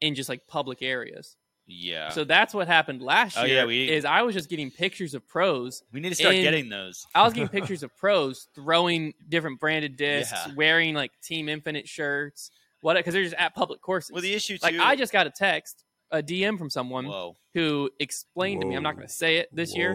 in 0.00 0.14
just 0.14 0.28
like 0.28 0.46
public 0.46 0.82
areas. 0.82 1.36
Yeah. 1.66 2.08
So 2.10 2.24
that's 2.24 2.54
what 2.54 2.66
happened 2.66 3.02
last 3.02 3.36
Oh, 3.36 3.44
year. 3.44 3.56
yeah, 3.56 3.64
we- 3.66 3.90
is 3.90 4.06
I 4.06 4.22
was 4.22 4.34
just 4.34 4.48
getting 4.48 4.70
pictures 4.70 5.12
of 5.12 5.26
pros. 5.28 5.82
we 5.92 6.00
need 6.00 6.08
to 6.10 6.14
start 6.14 6.34
in- 6.34 6.42
getting 6.42 6.68
those. 6.70 7.04
I 7.14 7.22
was 7.22 7.34
getting 7.34 7.48
pictures 7.60 7.82
of 7.82 7.94
pros 7.96 8.48
throwing 8.54 9.12
different 9.28 9.60
branded 9.60 9.96
discs, 9.96 10.32
Yeah. 10.46 10.54
wearing 10.54 10.94
like 10.94 11.10
Team 11.20 11.48
Infinite 11.48 11.86
shirts, 11.86 12.50
what? 12.80 12.94
Because 12.96 13.12
they're 13.12 13.24
just 13.24 13.34
at 13.36 13.54
public 13.54 13.82
courses. 13.82 14.12
Well, 14.12 14.22
the 14.22 14.32
issue 14.32 14.56
too. 14.56 14.62
like 14.62 14.76
I 14.78 14.96
just 14.96 15.12
got 15.12 15.26
a 15.26 15.30
text, 15.30 15.84
a 16.10 16.22
DM 16.22 16.58
from 16.58 16.70
someone 16.70 17.06
whoa. 17.06 17.36
who 17.54 17.90
explained 18.00 18.62
to 18.62 18.66
me. 18.66 18.74
I'm 18.74 18.82
not 18.82 18.96
going 18.96 19.06
to 19.06 19.12
say 19.12 19.36
it 19.36 19.48
this 19.52 19.76
year, 19.76 19.94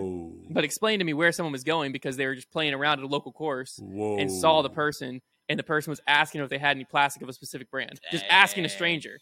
but 0.49 0.63
explained 0.63 0.99
to 0.99 1.05
me 1.05 1.13
where 1.13 1.31
someone 1.31 1.51
was 1.51 1.63
going 1.63 1.91
because 1.91 2.17
they 2.17 2.25
were 2.25 2.35
just 2.35 2.51
playing 2.51 2.73
around 2.73 2.99
at 2.99 3.05
a 3.05 3.07
local 3.07 3.31
course 3.31 3.79
Whoa. 3.81 4.17
and 4.17 4.31
saw 4.31 4.61
the 4.61 4.69
person, 4.69 5.21
and 5.49 5.59
the 5.59 5.63
person 5.63 5.91
was 5.91 6.01
asking 6.07 6.41
if 6.41 6.49
they 6.49 6.57
had 6.57 6.77
any 6.77 6.85
plastic 6.85 7.21
of 7.21 7.29
a 7.29 7.33
specific 7.33 7.69
brand. 7.71 7.99
Just 8.11 8.25
asking 8.29 8.65
a 8.65 8.69
stranger, 8.69 9.19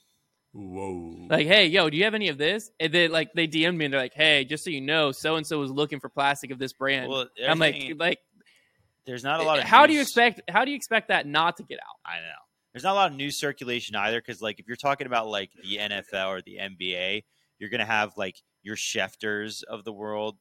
Whoa. 0.53 1.27
like, 1.29 1.47
"Hey, 1.47 1.67
yo, 1.67 1.89
do 1.89 1.97
you 1.97 2.03
have 2.03 2.13
any 2.13 2.27
of 2.27 2.37
this?" 2.37 2.69
And 2.79 2.93
then 2.93 3.11
like 3.11 3.33
they 3.33 3.47
DM'd 3.47 3.77
me 3.77 3.85
and 3.85 3.93
they're 3.93 4.01
like, 4.01 4.13
"Hey, 4.13 4.45
just 4.45 4.63
so 4.63 4.69
you 4.69 4.81
know, 4.81 5.11
so 5.11 5.35
and 5.35 5.47
so 5.47 5.59
was 5.59 5.71
looking 5.71 5.99
for 5.99 6.09
plastic 6.09 6.51
of 6.51 6.59
this 6.59 6.73
brand." 6.73 7.09
Well, 7.09 7.27
I'm 7.47 7.59
like, 7.59 7.93
like, 7.97 8.19
there's 9.05 9.23
not 9.23 9.39
a 9.39 9.43
lot 9.43 9.59
of. 9.59 9.65
how 9.65 9.87
do 9.87 9.93
you 9.93 10.01
expect? 10.01 10.41
How 10.49 10.65
do 10.65 10.71
you 10.71 10.77
expect 10.77 11.07
that 11.07 11.25
not 11.25 11.57
to 11.57 11.63
get 11.63 11.79
out? 11.79 11.99
I 12.05 12.17
know. 12.17 12.50
There's 12.73 12.83
not 12.83 12.93
a 12.93 12.95
lot 12.95 13.11
of 13.11 13.17
news 13.17 13.37
circulation 13.37 13.95
either, 13.95 14.21
because 14.21 14.41
like 14.41 14.59
if 14.59 14.67
you're 14.67 14.77
talking 14.77 15.07
about 15.07 15.27
like 15.27 15.51
the 15.61 15.77
NFL 15.77 16.27
or 16.27 16.41
the 16.41 16.57
NBA, 16.57 17.23
you're 17.59 17.69
gonna 17.69 17.85
have 17.85 18.17
like 18.17 18.41
your 18.63 18.75
Schefters 18.75 19.63
of 19.63 19.83
the 19.83 19.93
world, 19.93 20.37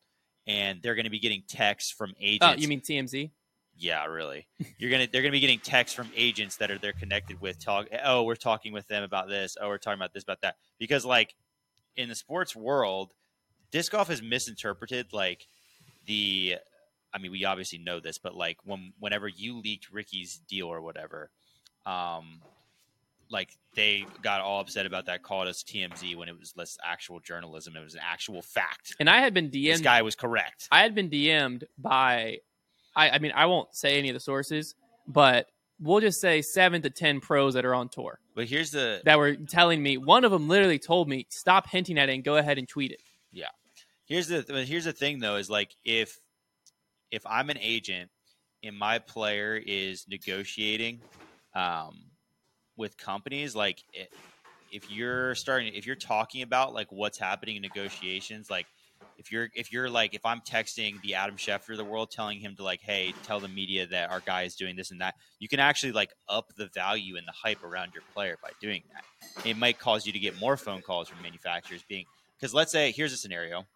and 0.46 0.80
they're 0.82 0.94
gonna 0.94 1.10
be 1.10 1.20
getting 1.20 1.42
texts 1.49 1.90
from 1.90 2.10
oh, 2.10 2.20
agents. 2.20 2.46
Oh, 2.46 2.60
you 2.60 2.68
mean 2.68 2.80
TMZ? 2.80 3.30
Yeah, 3.76 4.04
really. 4.06 4.46
You're 4.78 4.90
gonna 4.90 5.08
they're 5.10 5.22
gonna 5.22 5.32
be 5.32 5.40
getting 5.40 5.58
texts 5.58 5.96
from 5.96 6.10
agents 6.14 6.56
that 6.56 6.70
are 6.70 6.78
they're 6.78 6.92
connected 6.92 7.40
with. 7.40 7.58
Talk. 7.58 7.87
Oh, 8.04 8.22
we're 8.25 8.37
talking 8.37 8.72
with 8.72 8.87
them 8.88 9.02
about 9.02 9.28
this. 9.28 9.56
Oh, 9.60 9.68
we're 9.68 9.78
talking 9.78 9.99
about 9.99 10.12
this 10.12 10.22
about 10.22 10.42
that. 10.42 10.56
Because 10.78 11.04
like 11.04 11.34
in 11.96 12.08
the 12.08 12.14
sports 12.14 12.54
world, 12.54 13.12
disc 13.70 13.92
golf 13.92 14.10
is 14.10 14.22
misinterpreted. 14.22 15.12
Like 15.12 15.46
the, 16.06 16.56
I 17.12 17.18
mean, 17.18 17.30
we 17.30 17.44
obviously 17.44 17.78
know 17.78 18.00
this, 18.00 18.18
but 18.18 18.34
like 18.34 18.58
when 18.64 18.92
whenever 18.99 19.28
you 19.28 19.60
leaked 19.60 19.90
Ricky's 19.90 20.40
deal 20.49 20.68
or 20.68 20.82
whatever, 20.82 21.30
um, 21.87 22.40
like 23.30 23.56
they 23.75 24.04
got 24.22 24.40
all 24.40 24.60
upset 24.60 24.87
about 24.87 25.06
that. 25.06 25.22
Called 25.22 25.49
us 25.49 25.62
TMZ 25.62 26.16
when 26.16 26.28
it 26.28 26.38
was 26.38 26.52
less 26.56 26.76
actual 26.84 27.20
journalism. 27.20 27.76
It 27.76 27.82
was 27.82 27.94
an 27.94 28.00
actual 28.04 28.42
fact. 28.42 28.96
And 28.99 29.08
I 29.08 29.20
had 29.20 29.32
been 29.32 29.50
DM'd. 29.50 29.75
This 29.75 29.80
guy 29.80 30.02
was 30.02 30.16
correct. 30.16 30.68
I 30.72 30.82
had 30.82 30.94
been 30.94 31.08
DM'd 31.10 31.64
by, 31.78 32.38
I, 32.96 33.10
I 33.10 33.18
mean, 33.18 33.32
I 33.34 33.46
won't 33.46 33.75
say 33.75 33.99
any 33.99 34.08
of 34.08 34.14
the 34.14 34.20
sources, 34.20 34.75
but 35.06 35.46
we'll 35.80 36.00
just 36.00 36.20
say 36.20 36.42
seven 36.42 36.82
to 36.82 36.90
ten 36.90 37.20
pros 37.20 37.54
that 37.54 37.64
are 37.64 37.75
on 37.75 37.88
tour 37.88 38.18
But 38.34 38.46
here's 38.46 38.70
the 38.70 39.00
that 39.04 39.18
were 39.18 39.34
telling 39.34 39.82
me. 39.82 39.96
One 39.96 40.25
of 40.25 40.30
them 40.30 40.49
literally 40.49 40.78
told 40.78 41.08
me, 41.08 41.26
"Stop 41.30 41.68
hinting 41.68 41.99
at 41.99 42.08
it 42.08 42.14
and 42.14 42.25
go 42.25 42.37
ahead 42.37 42.58
and 42.58 42.68
tweet 42.68 42.92
it." 42.92 43.00
Yeah. 43.32 43.49
Here's 44.04 44.28
the 44.28 44.42
here's 44.66 44.84
the 44.84 44.92
thing 44.92 45.20
though 45.20 45.37
is 45.37 45.49
like 45.49 45.75
if 45.84 46.18
if 47.10 47.26
I'm 47.26 47.50
an 47.50 47.58
agent 47.58 48.10
and 48.62 48.76
my 48.76 48.99
player 48.99 49.60
is 49.64 50.06
negotiating 50.08 51.00
um, 51.54 52.04
with 52.76 52.97
companies 52.97 53.54
like 53.54 53.83
i 53.95 54.07
if 54.73 54.90
you're 54.90 55.35
starting 55.35 55.74
if 55.74 55.87
you're 55.87 55.96
talking 55.96 56.42
about 56.42 56.72
like 56.72 56.87
what's 56.90 57.18
happening 57.18 57.57
in 57.57 57.62
negotiations 57.62 58.48
like 58.51 58.66
if 59.18 59.31
you're 59.31 59.48
if 59.55 59.72
you're 59.72 59.90
like 59.90 60.14
if 60.14 60.24
I'm 60.24 60.40
texting 60.40 61.01
the 61.03 61.14
Adam 61.14 61.37
Schefter 61.37 61.70
of 61.70 61.77
the 61.77 61.85
world 61.85 62.11
telling 62.11 62.38
him 62.38 62.57
to 62.57 62.62
like 62.62 62.81
hey 62.81 63.14
tell 63.22 63.40
the 63.40 63.48
media 63.48 63.87
that 63.87 64.11
our 64.11 64.20
guy 64.20 64.42
is 64.42 64.57
doing 64.57 64.77
this 64.77 64.90
and 64.90 65.01
that 65.01 65.14
you 65.38 65.48
can 65.48 65.61
actually 65.61 65.92
like 65.92 66.11
up 66.29 66.55
the 66.57 66.68
value 66.74 67.16
and 67.16 67.27
the 67.27 67.33
hype 67.33 67.62
around 67.62 67.92
your 67.92 68.03
player 68.14 68.38
by 68.42 68.51
doing 68.61 68.83
that. 68.92 69.46
It 69.46 69.57
might 69.57 69.79
cause 69.79 70.07
you 70.07 70.12
to 70.12 70.18
get 70.18 70.38
more 70.40 70.57
phone 70.57 70.81
calls 70.81 71.09
from 71.09 71.22
manufacturers 71.22 71.85
being 71.88 72.07
because 72.38 72.55
let's 72.55 72.72
say 72.72 72.92
here's 72.92 73.12
a 73.12 73.16
scenario. 73.16 73.66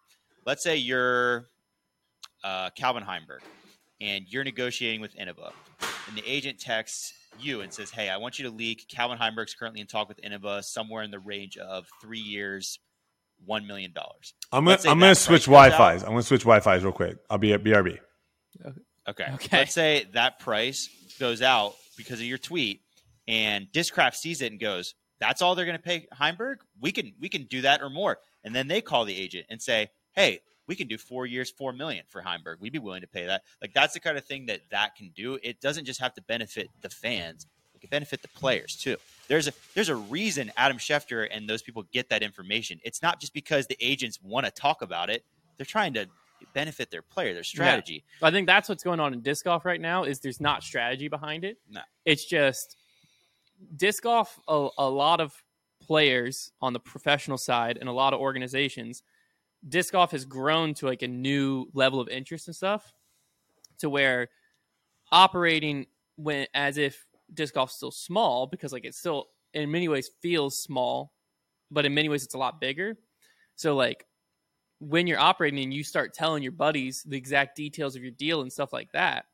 Let's 0.45 0.63
say 0.63 0.77
you're 0.77 1.45
uh, 2.43 2.71
Calvin 2.71 3.03
Heimberg 3.03 3.41
and 4.01 4.25
you're 4.27 4.43
negotiating 4.43 4.99
with 4.99 5.15
Innova, 5.15 5.53
and 6.07 6.17
the 6.17 6.23
agent 6.27 6.59
texts 6.59 7.13
you 7.39 7.61
and 7.61 7.73
says, 7.73 7.91
"Hey, 7.91 8.09
I 8.09 8.17
want 8.17 8.39
you 8.39 8.45
to 8.49 8.51
leak 8.51 8.87
Calvin 8.89 9.17
Heimberg's 9.17 9.53
currently 9.53 9.81
in 9.81 9.87
talk 9.87 10.07
with 10.07 10.21
Innova 10.21 10.63
somewhere 10.63 11.03
in 11.03 11.11
the 11.11 11.19
range 11.19 11.57
of 11.57 11.87
three 12.01 12.19
years, 12.19 12.79
one 13.45 13.67
million 13.67 13.91
dollars." 13.93 14.33
I'm 14.51 14.65
gonna 14.65 14.77
I'm 14.85 14.99
gonna 14.99 15.15
switch 15.15 15.45
price 15.45 15.71
Wi-Fi's. 15.71 16.03
I'm 16.03 16.09
gonna 16.09 16.23
switch 16.23 16.43
Wi-Fi's 16.43 16.83
real 16.83 16.93
quick. 16.93 17.17
I'll 17.29 17.37
be 17.37 17.53
at 17.53 17.63
BRB. 17.63 17.99
Okay. 19.07 19.25
Okay. 19.33 19.57
Let's 19.57 19.73
say 19.73 20.07
that 20.13 20.39
price 20.39 20.89
goes 21.19 21.41
out 21.41 21.75
because 21.97 22.19
of 22.19 22.25
your 22.25 22.37
tweet, 22.37 22.81
and 23.27 23.67
Discraft 23.71 24.15
sees 24.15 24.41
it 24.41 24.51
and 24.51 24.59
goes, 24.59 24.95
"That's 25.19 25.41
all 25.41 25.55
they're 25.55 25.65
going 25.65 25.77
to 25.77 25.83
pay 25.83 26.07
Heimberg. 26.13 26.57
We 26.79 26.91
can 26.91 27.13
we 27.19 27.29
can 27.29 27.43
do 27.43 27.61
that 27.61 27.81
or 27.81 27.89
more." 27.89 28.17
And 28.43 28.55
then 28.55 28.67
they 28.67 28.81
call 28.81 29.05
the 29.05 29.15
agent 29.15 29.45
and 29.49 29.61
say, 29.61 29.89
"Hey, 30.13 30.39
we 30.67 30.75
can 30.75 30.87
do 30.87 30.97
four 30.97 31.25
years, 31.25 31.49
four 31.49 31.73
million 31.73 32.05
for 32.07 32.21
Heimberg. 32.21 32.59
We'd 32.59 32.73
be 32.73 32.79
willing 32.79 33.01
to 33.01 33.07
pay 33.07 33.25
that." 33.25 33.43
Like 33.61 33.73
that's 33.73 33.93
the 33.93 33.99
kind 33.99 34.17
of 34.17 34.25
thing 34.25 34.45
that 34.47 34.61
that 34.71 34.95
can 34.95 35.11
do. 35.15 35.39
It 35.43 35.61
doesn't 35.61 35.85
just 35.85 35.99
have 35.99 36.13
to 36.15 36.21
benefit 36.23 36.69
the 36.81 36.89
fans; 36.89 37.47
it 37.73 37.81
can 37.81 37.89
benefit 37.89 38.21
the 38.21 38.27
players 38.29 38.75
too. 38.75 38.97
There's 39.27 39.47
a 39.47 39.53
there's 39.73 39.89
a 39.89 39.95
reason 39.95 40.51
Adam 40.57 40.77
Schefter 40.77 41.27
and 41.31 41.49
those 41.49 41.61
people 41.61 41.83
get 41.91 42.09
that 42.09 42.23
information. 42.23 42.79
It's 42.83 43.01
not 43.01 43.19
just 43.19 43.33
because 43.33 43.67
the 43.67 43.77
agents 43.79 44.19
want 44.21 44.45
to 44.45 44.51
talk 44.51 44.81
about 44.81 45.09
it. 45.09 45.23
They're 45.57 45.65
trying 45.65 45.93
to 45.93 46.07
benefit 46.53 46.91
their 46.91 47.01
player, 47.01 47.33
their 47.33 47.43
strategy. 47.43 48.03
I 48.21 48.31
think 48.31 48.47
that's 48.47 48.69
what's 48.69 48.83
going 48.83 48.99
on 48.99 49.13
in 49.13 49.21
disc 49.21 49.45
golf 49.45 49.65
right 49.65 49.81
now. 49.81 50.03
Is 50.03 50.19
there's 50.19 50.41
not 50.41 50.63
strategy 50.63 51.07
behind 51.07 51.43
it. 51.43 51.57
No. 51.69 51.81
it's 52.05 52.25
just 52.25 52.77
disc 53.75 54.03
golf. 54.03 54.39
A, 54.47 54.67
a 54.77 54.89
lot 54.89 55.21
of 55.21 55.33
players 55.81 56.51
on 56.61 56.73
the 56.73 56.79
professional 56.79 57.37
side 57.37 57.77
and 57.79 57.87
a 57.89 57.91
lot 57.91 58.13
of 58.13 58.19
organizations, 58.19 59.03
disc 59.67 59.91
golf 59.93 60.11
has 60.11 60.25
grown 60.25 60.73
to 60.75 60.85
like 60.85 61.01
a 61.01 61.07
new 61.07 61.67
level 61.73 61.99
of 61.99 62.07
interest 62.07 62.47
and 62.47 62.55
stuff, 62.55 62.93
to 63.79 63.89
where 63.89 64.29
operating 65.11 65.85
when 66.15 66.47
as 66.53 66.77
if 66.77 67.05
disc 67.33 67.53
golf's 67.53 67.75
still 67.75 67.91
small 67.91 68.47
because 68.47 68.71
like 68.71 68.85
it 68.85 68.93
still 68.93 69.27
in 69.53 69.71
many 69.71 69.87
ways 69.87 70.09
feels 70.21 70.57
small, 70.61 71.11
but 71.71 71.85
in 71.85 71.93
many 71.93 72.09
ways 72.09 72.23
it's 72.23 72.35
a 72.35 72.37
lot 72.37 72.59
bigger. 72.59 72.95
So 73.55 73.75
like 73.75 74.05
when 74.79 75.07
you're 75.07 75.19
operating 75.19 75.63
and 75.63 75.73
you 75.73 75.83
start 75.83 76.13
telling 76.13 76.43
your 76.43 76.51
buddies 76.51 77.03
the 77.07 77.17
exact 77.17 77.55
details 77.55 77.95
of 77.95 78.01
your 78.01 78.11
deal 78.11 78.41
and 78.41 78.51
stuff 78.51 78.73
like 78.73 78.91
that, 78.91 79.25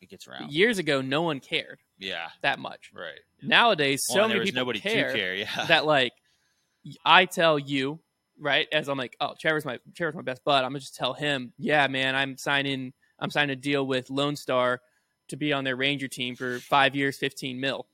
It 0.00 0.10
gets 0.10 0.28
around. 0.28 0.52
years 0.52 0.78
ago 0.78 1.00
no 1.00 1.22
one 1.22 1.40
cared 1.40 1.80
Yeah, 1.98 2.28
that 2.42 2.58
much. 2.58 2.90
right. 2.94 3.20
Nowadays, 3.42 4.04
so 4.06 4.20
Well, 4.20 4.28
there 4.28 4.38
many 4.38 4.50
people 4.50 4.60
nobody 4.60 4.80
care, 4.80 5.12
to 5.12 5.18
care. 5.18 5.34
Yeah, 5.34 5.66
that 5.66 5.86
like 5.86 6.12
I 7.04 7.24
tell 7.24 7.58
you 7.58 8.00
right 8.40 8.66
as 8.72 8.88
I'm 8.88 8.98
like, 8.98 9.16
oh, 9.20 9.34
Trevor's 9.38 9.64
my 9.64 9.78
Trevor's 9.94 10.16
my 10.16 10.22
best 10.22 10.42
bud. 10.44 10.64
I'm 10.64 10.70
gonna 10.70 10.80
just 10.80 10.96
tell 10.96 11.14
him, 11.14 11.52
yeah, 11.58 11.86
man, 11.86 12.14
I'm 12.14 12.36
signing 12.36 12.92
I'm 13.18 13.30
signing 13.30 13.52
a 13.52 13.56
deal 13.56 13.86
with 13.86 14.10
Lone 14.10 14.36
Star 14.36 14.80
to 15.28 15.36
be 15.36 15.52
on 15.52 15.64
their 15.64 15.76
Ranger 15.76 16.08
team 16.08 16.34
for 16.34 16.58
five 16.60 16.96
years, 16.96 17.16
fifteen 17.16 17.60
mil, 17.60 17.86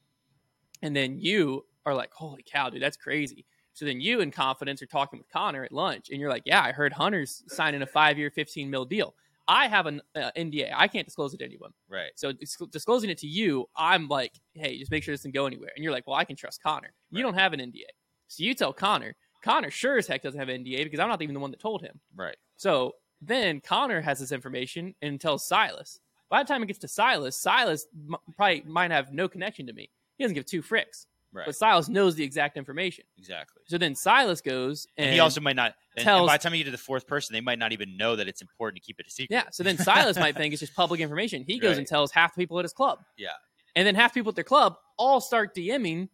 and 0.82 0.94
then 0.96 1.18
you 1.18 1.64
are 1.84 1.94
like, 1.94 2.12
holy 2.12 2.44
cow, 2.44 2.70
dude, 2.70 2.82
that's 2.82 2.96
crazy. 2.96 3.44
So 3.74 3.84
then 3.84 4.00
you, 4.00 4.20
in 4.20 4.30
confidence, 4.30 4.80
are 4.80 4.86
talking 4.86 5.18
with 5.18 5.30
Connor 5.30 5.64
at 5.64 5.72
lunch, 5.72 6.08
and 6.10 6.18
you're 6.18 6.30
like, 6.30 6.44
yeah, 6.46 6.62
I 6.62 6.72
heard 6.72 6.94
Hunter's 6.94 7.42
signing 7.48 7.82
a 7.82 7.86
five 7.86 8.18
year, 8.18 8.30
fifteen 8.30 8.70
mil 8.70 8.84
deal. 8.84 9.14
I 9.48 9.68
have 9.68 9.86
an 9.86 10.00
uh, 10.16 10.30
NDA. 10.36 10.72
I 10.74 10.88
can't 10.88 11.06
disclose 11.06 11.32
it 11.32 11.38
to 11.38 11.44
anyone. 11.44 11.70
right. 11.88 12.10
So 12.16 12.32
dis- 12.32 12.56
disclosing 12.72 13.10
it 13.10 13.18
to 13.18 13.28
you, 13.28 13.66
I'm 13.76 14.08
like, 14.08 14.32
hey, 14.54 14.76
just 14.78 14.90
make 14.90 15.04
sure 15.04 15.12
this 15.12 15.20
doesn't 15.20 15.34
go 15.34 15.46
anywhere. 15.46 15.70
And 15.76 15.84
you're 15.84 15.92
like, 15.92 16.06
well, 16.06 16.16
I 16.16 16.24
can 16.24 16.34
trust 16.34 16.62
Connor. 16.62 16.92
You 17.10 17.22
don't 17.22 17.34
have 17.34 17.52
an 17.52 17.60
NDA. 17.60 17.84
So 18.28 18.42
you 18.42 18.54
tell 18.54 18.72
Connor. 18.72 19.14
Connor 19.46 19.70
sure 19.70 19.96
as 19.96 20.06
heck 20.06 20.22
doesn't 20.22 20.38
have 20.38 20.48
an 20.48 20.64
NDA 20.64 20.84
because 20.84 21.00
I'm 21.00 21.08
not 21.08 21.22
even 21.22 21.34
the 21.34 21.40
one 21.40 21.50
that 21.52 21.60
told 21.60 21.80
him. 21.82 22.00
Right. 22.14 22.36
So 22.56 22.92
then 23.22 23.60
Connor 23.60 24.00
has 24.02 24.18
this 24.20 24.32
information 24.32 24.94
and 25.00 25.20
tells 25.20 25.46
Silas. 25.48 26.00
By 26.28 26.42
the 26.42 26.48
time 26.48 26.62
it 26.62 26.66
gets 26.66 26.80
to 26.80 26.88
Silas, 26.88 27.36
Silas 27.36 27.86
m- 28.08 28.16
probably 28.36 28.62
might 28.66 28.90
have 28.90 29.12
no 29.12 29.28
connection 29.28 29.66
to 29.68 29.72
me. 29.72 29.90
He 30.18 30.24
doesn't 30.24 30.34
give 30.34 30.44
two 30.46 30.62
fricks. 30.62 31.06
Right. 31.32 31.46
But 31.46 31.54
Silas 31.56 31.88
knows 31.88 32.14
the 32.14 32.24
exact 32.24 32.56
information. 32.56 33.04
exactly. 33.18 33.62
So 33.66 33.76
then 33.78 33.94
Silas 33.94 34.40
goes 34.40 34.86
and, 34.96 35.06
And, 35.06 35.14
he 35.14 35.20
also 35.20 35.40
might 35.40 35.56
not. 35.56 35.74
And, 35.96 35.98
and 35.98 36.04
tells- 36.04 36.26
by 36.28 36.36
the 36.38 36.42
time 36.42 36.52
you 36.54 36.58
get 36.58 36.64
to 36.64 36.70
the 36.70 36.78
fourth 36.78 37.06
person, 37.06 37.34
they 37.34 37.40
might 37.42 37.58
not 37.58 37.72
even 37.72 37.96
know 37.96 38.16
that 38.16 38.26
it's 38.26 38.40
important 38.42 38.82
to 38.82 38.86
keep 38.86 38.98
it 39.00 39.06
a 39.06 39.10
secret. 39.10 39.34
Yeah. 39.34 39.44
So 39.52 39.62
then 39.62 39.76
Silas 39.78 40.16
might 40.18 40.34
think 40.36 40.52
it's 40.54 40.60
just 40.60 40.74
public 40.74 41.00
information. 41.06 41.44
He 41.46 41.58
goes 41.58 41.72
Right. 41.72 41.78
and 41.78 41.86
tells 41.86 42.10
half 42.10 42.34
the 42.34 42.40
people 42.42 42.58
at 42.58 42.64
his 42.64 42.72
club. 42.72 43.00
Yeah. 43.18 43.28
And 43.74 43.86
then 43.86 43.94
half 43.94 44.12
the 44.14 44.20
people 44.20 44.30
at 44.30 44.34
their 44.36 44.44
club 44.44 44.76
all 44.96 45.20
start 45.20 45.54
DMing. 45.54 46.08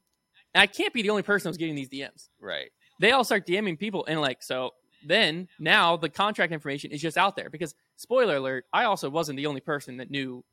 And 0.55 0.61
I 0.61 0.67
can't 0.67 0.93
be 0.93 1.01
the 1.03 1.11
only 1.11 1.23
person 1.23 1.49
who's 1.49 1.57
getting 1.57 1.77
these 1.77 1.89
DMs. 1.89 2.29
Right. 2.41 2.71
They 3.03 3.11
all 3.11 3.25
start 3.25 3.47
DMing 3.47 3.79
people. 3.79 4.07
And 4.07 4.21
like, 4.21 4.43
so 4.43 4.71
then 5.05 5.49
now 5.59 5.97
the 5.97 6.09
contract 6.09 6.53
information 6.53 6.93
is 6.93 7.03
just 7.03 7.19
out 7.19 7.35
there 7.37 7.51
because 7.51 7.75
spoiler 7.97 8.37
alert, 8.37 8.65
I 8.73 8.85
also 8.85 9.11
wasn't 9.11 9.37
the 9.37 9.47
only 9.47 9.61
person 9.61 9.97
that 9.99 10.11
knew 10.11 10.45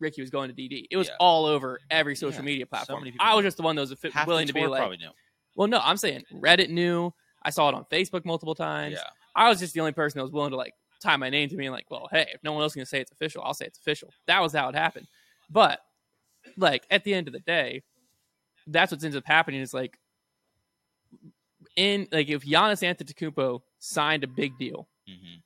Ricky 0.00 0.20
was 0.20 0.28
going 0.30 0.48
to 0.50 0.54
DD. 0.54 0.86
It 0.90 0.96
was 0.98 1.08
Yeah. 1.08 1.14
all 1.18 1.46
over 1.46 1.80
every 1.90 2.14
social 2.14 2.40
Yeah, 2.40 2.44
media 2.46 2.66
platform. 2.66 3.02
people 3.04 3.18
I 3.20 3.34
was 3.34 3.42
just 3.44 3.56
the 3.56 3.62
one 3.62 3.74
that 3.76 3.82
was 3.88 3.94
fi- 3.94 4.24
willing 4.26 4.46
to 4.48 4.52
be 4.52 4.66
like, 4.66 4.80
probably 4.80 4.98
knew. 4.98 5.10
well, 5.56 5.66
no, 5.66 5.80
I'm 5.82 5.96
saying 5.96 6.24
Reddit 6.32 6.68
knew. 6.68 7.10
I 7.42 7.50
saw 7.50 7.68
it 7.70 7.74
on 7.74 7.84
Facebook 7.86 8.24
multiple 8.24 8.54
times. 8.54 8.94
Yeah. 8.96 9.08
I 9.34 9.48
was 9.48 9.58
just 9.60 9.72
the 9.74 9.80
only 9.80 9.92
person 9.92 10.18
that 10.18 10.24
was 10.24 10.32
willing 10.32 10.50
to 10.50 10.56
like 10.56 10.74
tie 11.02 11.16
my 11.16 11.30
name 11.30 11.48
to 11.48 11.56
me 11.56 11.66
and 11.66 11.72
like, 11.74 11.90
well, 11.90 12.08
hey, 12.10 12.26
if 12.34 12.42
no 12.44 12.52
one 12.52 12.62
else 12.62 12.72
is 12.72 12.76
gonna 12.76 12.86
say 12.86 13.00
it's 13.00 13.12
official, 13.12 13.42
I'll 13.42 13.54
say 13.54 13.64
it's 13.66 13.78
official. 13.78 14.10
That 14.26 14.40
was 14.42 14.52
how 14.52 14.68
it 14.68 14.74
happened. 14.74 15.06
But 15.48 15.80
like 16.58 16.84
at 16.90 17.04
the 17.04 17.14
end 17.14 17.28
of 17.28 17.32
the 17.32 17.40
day, 17.40 17.82
that's 18.66 18.92
what 18.92 19.02
ends 19.02 19.16
up 19.16 19.24
happening 19.26 19.60
is 19.60 19.72
like 19.74 19.98
in 21.76 22.06
like 22.12 22.28
if 22.28 22.44
Giannis 22.44 22.82
Antetokounmpo 22.82 23.60
signed 23.78 24.24
a 24.24 24.28
big 24.28 24.56
deal 24.58 24.88
hmm 25.06 25.36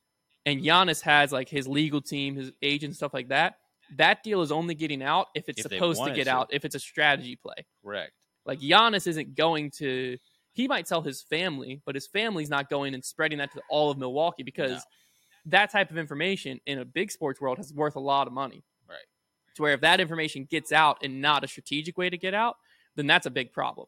and 0.46 0.62
Giannis 0.62 1.02
has 1.02 1.30
like 1.30 1.48
his 1.50 1.68
legal 1.68 2.00
team, 2.00 2.34
his 2.34 2.52
agent, 2.62 2.96
stuff 2.96 3.12
like 3.12 3.28
that, 3.28 3.58
that 3.96 4.22
deal 4.22 4.40
is 4.40 4.50
only 4.50 4.74
getting 4.74 5.02
out 5.02 5.26
if 5.34 5.46
it's 5.50 5.58
If 5.64 5.70
supposed 5.70 6.02
to 6.04 6.10
get 6.14 6.24
to. 6.24 6.30
out, 6.30 6.48
if 6.52 6.64
it's 6.64 6.74
a 6.74 6.78
strategy 6.80 7.36
play. 7.36 7.66
Correct. 7.84 8.12
Like 8.46 8.60
Giannis 8.60 9.06
isn't 9.06 9.34
going 9.34 9.70
to. 9.72 10.16
He 10.52 10.66
might 10.66 10.86
tell 10.86 11.02
his 11.02 11.20
family, 11.22 11.82
but 11.84 11.94
his 11.94 12.06
family's 12.06 12.48
not 12.48 12.70
going 12.70 12.94
and 12.94 13.04
spreading 13.04 13.38
that 13.38 13.52
to 13.52 13.60
all 13.68 13.90
of 13.90 13.98
Milwaukee 13.98 14.42
because 14.42 14.70
No. 14.72 14.80
that 15.46 15.70
type 15.70 15.90
of 15.90 15.98
information 15.98 16.60
in 16.64 16.78
a 16.78 16.84
big 16.84 17.10
sports 17.10 17.40
world 17.42 17.58
is 17.58 17.74
worth 17.74 17.96
a 17.96 18.00
lot 18.00 18.26
of 18.26 18.32
money. 18.32 18.64
Right. 18.88 18.96
To 19.56 19.62
where 19.62 19.74
if 19.74 19.82
that 19.82 20.00
information 20.00 20.44
gets 20.50 20.72
out 20.72 20.98
and 21.02 21.20
not 21.20 21.44
a 21.44 21.46
strategic 21.48 21.98
way 21.98 22.08
to 22.08 22.16
get 22.16 22.32
out, 22.32 22.56
then 22.96 23.06
that's 23.06 23.26
a 23.26 23.30
big 23.30 23.52
problem. 23.52 23.86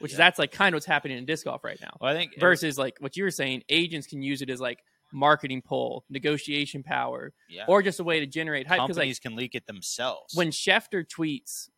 Which 0.00 0.12
Yeah. 0.12 0.18
that's 0.18 0.38
like 0.38 0.50
kind 0.52 0.74
of 0.74 0.76
what's 0.76 0.86
happening 0.86 1.16
in 1.18 1.24
disc 1.26 1.44
golf 1.44 1.62
right 1.62 1.78
now. 1.80 1.96
Well, 2.00 2.10
I 2.10 2.14
think 2.18 2.32
Versus 2.38 2.76
like 2.78 2.96
what 3.00 3.16
you 3.16 3.24
were 3.24 3.30
saying, 3.30 3.62
agents 3.68 4.06
can 4.06 4.22
use 4.22 4.42
it 4.42 4.50
as 4.50 4.60
like 4.60 4.78
marketing 5.12 5.62
pull, 5.62 6.04
negotiation 6.08 6.82
power, 6.82 7.32
yeah. 7.48 7.64
or 7.68 7.82
just 7.82 8.00
a 8.00 8.04
way 8.04 8.20
to 8.20 8.26
generate 8.26 8.66
hype. 8.66 8.76
Because 8.78 8.96
like 8.96 9.02
companies 9.04 9.18
can 9.18 9.36
leak 9.36 9.54
it 9.54 9.66
themselves. 9.66 10.34
when 10.34 10.50
Schefter 10.50 11.04
tweets 11.06 11.68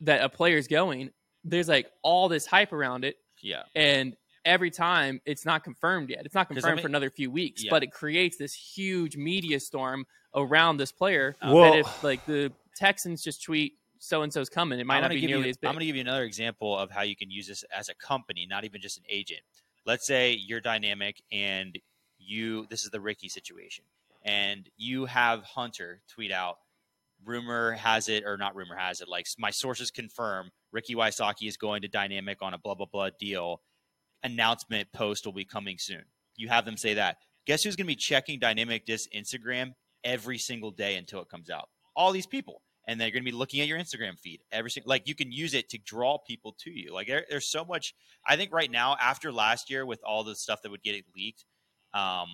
that 0.00 0.22
a 0.22 0.28
player's 0.28 0.66
going, 0.68 1.10
there's 1.44 1.68
like 1.68 1.90
all 2.02 2.28
this 2.28 2.46
hype 2.46 2.72
around 2.72 3.04
it, 3.04 3.16
yeah, 3.42 3.62
and 3.74 4.16
every 4.46 4.70
time 4.70 5.20
it's 5.26 5.44
not 5.46 5.62
confirmed 5.64 6.10
yet. 6.10 6.24
It's 6.26 6.34
not 6.34 6.48
'Cause 6.48 6.56
I 6.58 6.60
confirmed 6.60 6.76
mean- 6.76 6.82
for 6.82 6.88
another 6.88 7.10
few 7.10 7.30
weeks, 7.30 7.62
Yeah. 7.64 7.70
but 7.70 7.82
it 7.82 7.92
creates 7.92 8.36
this 8.36 8.54
huge 8.54 9.16
media 9.16 9.60
storm 9.60 10.06
around 10.34 10.76
this 10.78 10.90
player. 10.92 11.36
Well- 11.42 11.72
that 11.72 11.78
if 11.80 12.02
like 12.04 12.24
the 12.26 12.52
Texans 12.76 13.22
just 13.22 13.42
tweet 13.42 13.74
so 14.04 14.20
and 14.22 14.32
so's 14.32 14.50
coming, 14.50 14.78
it 14.78 14.86
might 14.86 15.00
not 15.00 15.10
be 15.10 15.20
give 15.20 15.30
nearly 15.30 15.44
you, 15.44 15.50
as 15.50 15.56
big. 15.56 15.68
I'm 15.68 15.74
going 15.74 15.80
to 15.80 15.86
give 15.86 15.96
you 15.96 16.02
another 16.02 16.24
example 16.24 16.78
of 16.78 16.90
how 16.90 17.00
you 17.02 17.16
can 17.16 17.30
use 17.30 17.48
this 17.48 17.64
as 17.74 17.88
a 17.88 17.94
company, 17.94 18.46
not 18.48 18.64
even 18.64 18.82
just 18.82 18.98
an 18.98 19.04
agent. 19.08 19.40
Let's 19.86 20.06
say 20.06 20.32
you're 20.32 20.60
dynamic 20.60 21.22
and 21.32 21.78
you 22.18 22.66
this 22.68 22.84
is 22.84 22.90
the 22.90 23.00
Ricky 23.00 23.28
situation, 23.28 23.84
and 24.22 24.68
you 24.76 25.06
have 25.06 25.42
Hunter 25.42 26.02
tweet 26.06 26.32
out, 26.32 26.56
rumor 27.24 27.72
has 27.72 28.10
it 28.10 28.24
or 28.24 28.36
not 28.36 28.54
rumor 28.54 28.76
has 28.76 29.00
it, 29.00 29.08
like 29.08 29.26
my 29.38 29.50
sources 29.50 29.90
confirm 29.90 30.50
Ricky 30.70 30.94
Wysocki 30.94 31.48
is 31.48 31.56
going 31.56 31.80
to 31.82 31.88
dynamic 31.88 32.38
on 32.42 32.52
a 32.52 32.58
blah 32.58 32.74
blah 32.74 32.86
blah 32.90 33.08
deal. 33.18 33.62
Announcement 34.22 34.90
post 34.92 35.24
will 35.24 35.32
be 35.32 35.44
coming 35.44 35.78
soon. 35.78 36.04
You 36.36 36.48
have 36.48 36.64
them 36.66 36.76
say 36.76 36.94
that. 36.94 37.16
Guess 37.46 37.62
who's 37.62 37.76
going 37.76 37.86
to 37.86 37.92
be 37.92 37.96
checking 37.96 38.38
Dynamic 38.38 38.86
Disc 38.86 39.10
Instagram 39.14 39.74
every 40.02 40.38
single 40.38 40.70
day 40.70 40.96
until 40.96 41.20
it 41.20 41.28
comes 41.28 41.50
out? 41.50 41.68
All 41.94 42.10
these 42.10 42.26
people 42.26 42.62
and 42.86 43.00
they're 43.00 43.10
going 43.10 43.22
to 43.24 43.30
be 43.30 43.36
looking 43.36 43.60
at 43.60 43.66
your 43.66 43.78
Instagram 43.78 44.18
feed 44.18 44.40
every 44.52 44.70
single. 44.70 44.90
Like 44.90 45.08
you 45.08 45.14
can 45.14 45.32
use 45.32 45.54
it 45.54 45.68
to 45.70 45.78
draw 45.78 46.18
people 46.18 46.54
to 46.60 46.70
you. 46.70 46.92
Like 46.92 47.06
there, 47.06 47.24
there's 47.28 47.46
so 47.46 47.64
much. 47.64 47.94
I 48.26 48.36
think 48.36 48.52
right 48.52 48.70
now, 48.70 48.96
after 49.00 49.32
last 49.32 49.70
year, 49.70 49.86
with 49.86 50.02
all 50.04 50.24
the 50.24 50.34
stuff 50.34 50.62
that 50.62 50.70
would 50.70 50.82
get 50.82 51.02
leaked, 51.16 51.44
um, 51.92 52.28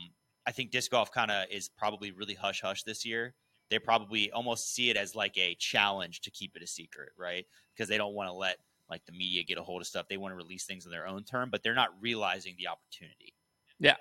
I 0.46 0.52
think 0.52 0.70
disc 0.70 0.90
golf 0.90 1.12
kind 1.12 1.30
of 1.30 1.46
is 1.50 1.68
probably 1.68 2.10
really 2.10 2.34
hush 2.34 2.60
hush 2.62 2.82
this 2.82 3.04
year. 3.04 3.34
They 3.70 3.78
probably 3.78 4.32
almost 4.32 4.74
see 4.74 4.90
it 4.90 4.96
as 4.96 5.14
like 5.14 5.38
a 5.38 5.54
challenge 5.54 6.22
to 6.22 6.30
keep 6.30 6.56
it 6.56 6.62
a 6.62 6.66
secret, 6.66 7.10
right? 7.16 7.46
Because 7.74 7.88
they 7.88 7.98
don't 7.98 8.14
want 8.14 8.28
to 8.28 8.32
let 8.32 8.56
like 8.90 9.04
the 9.06 9.12
media 9.12 9.44
get 9.44 9.58
a 9.58 9.62
hold 9.62 9.80
of 9.80 9.86
stuff. 9.86 10.06
They 10.08 10.16
want 10.16 10.32
to 10.32 10.36
release 10.36 10.64
things 10.64 10.86
on 10.86 10.90
their 10.90 11.06
own 11.06 11.22
term, 11.22 11.50
but 11.50 11.62
they're 11.62 11.74
not 11.74 11.90
realizing 12.00 12.56
the 12.58 12.66
opportunity. 12.66 13.34
Yeah. 13.78 13.96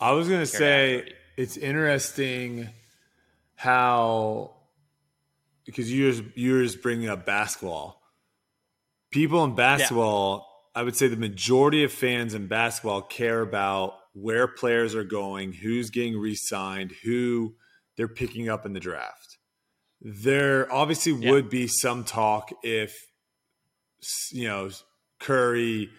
I 0.00 0.12
was 0.12 0.28
gonna 0.28 0.46
say 0.46 1.12
it's 1.36 1.56
interesting 1.56 2.68
how 3.54 4.57
because 5.68 5.92
you're 5.92 6.14
you 6.34 6.54
were 6.54 6.62
just 6.62 6.80
bringing 6.80 7.10
up 7.10 7.26
basketball. 7.26 8.00
People 9.10 9.44
in 9.44 9.54
basketball, 9.54 10.46
I 10.74 10.82
would 10.82 10.96
say 10.96 11.08
the 11.08 11.16
majority 11.16 11.84
of 11.84 11.92
fans 11.92 12.32
in 12.32 12.46
basketball 12.46 13.02
care 13.02 13.42
about 13.42 13.94
where 14.14 14.48
players 14.48 14.94
are 14.94 15.04
going, 15.04 15.52
who's 15.52 15.90
getting 15.90 16.18
re-signed, 16.18 16.92
who 17.04 17.54
they're 17.98 18.08
picking 18.08 18.48
up 18.48 18.64
in 18.64 18.72
the 18.72 18.80
draft. 18.80 19.36
There 20.00 20.72
obviously 20.72 21.12
Yeah. 21.12 21.32
would 21.32 21.50
be 21.50 21.66
some 21.66 22.04
talk 22.04 22.50
if 22.62 22.94
you 24.32 24.48
know 24.48 24.70
Curry 25.20 25.90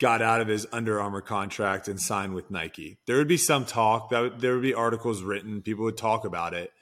got 0.00 0.20
out 0.22 0.40
of 0.40 0.48
his 0.48 0.66
Under 0.72 1.00
Armour 1.00 1.20
contract 1.20 1.86
and 1.86 2.00
signed 2.00 2.34
with 2.34 2.50
Nike. 2.50 2.98
There 3.06 3.16
would 3.16 3.28
be 3.28 3.36
some 3.36 3.64
talk 3.64 4.10
that 4.10 4.40
there 4.40 4.54
would 4.54 4.62
be 4.62 4.74
articles 4.74 5.22
written, 5.22 5.62
people 5.62 5.84
would 5.84 5.96
talk 5.96 6.24
about 6.24 6.52
it, 6.52 6.72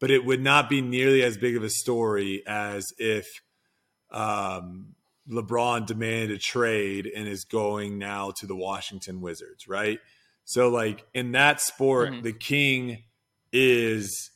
but 0.00 0.10
it 0.10 0.24
would 0.24 0.40
not 0.40 0.68
be 0.68 0.80
nearly 0.80 1.22
as 1.22 1.36
big 1.36 1.56
of 1.56 1.62
a 1.62 1.70
story 1.70 2.42
as 2.46 2.92
if 2.98 3.26
um, 4.10 4.94
LeBron 5.30 5.86
demanded 5.86 6.30
a 6.32 6.38
trade 6.38 7.06
and 7.14 7.28
is 7.28 7.44
going 7.44 7.98
now 7.98 8.32
to 8.32 8.46
the 8.46 8.56
Washington 8.56 9.20
Wizards, 9.20 9.68
right? 9.68 10.00
So, 10.44 10.68
like 10.68 11.06
in 11.14 11.32
that 11.32 11.60
sport, 11.60 12.10
Mhm. 12.10 12.22
the 12.24 12.32
king 12.32 13.04
is 13.52 14.30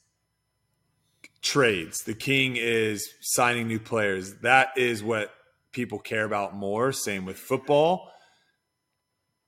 trades. 1.43 2.05
The 2.05 2.15
king 2.15 2.57
is 2.57 3.09
signing 3.21 3.67
new 3.69 3.81
players. 3.81 4.35
That 4.43 4.69
is 4.77 5.03
what 5.03 5.35
people 5.73 5.99
care 5.99 6.25
about 6.25 6.55
more. 6.55 6.93
Same 6.93 7.25
with 7.25 7.37
football. 7.39 8.11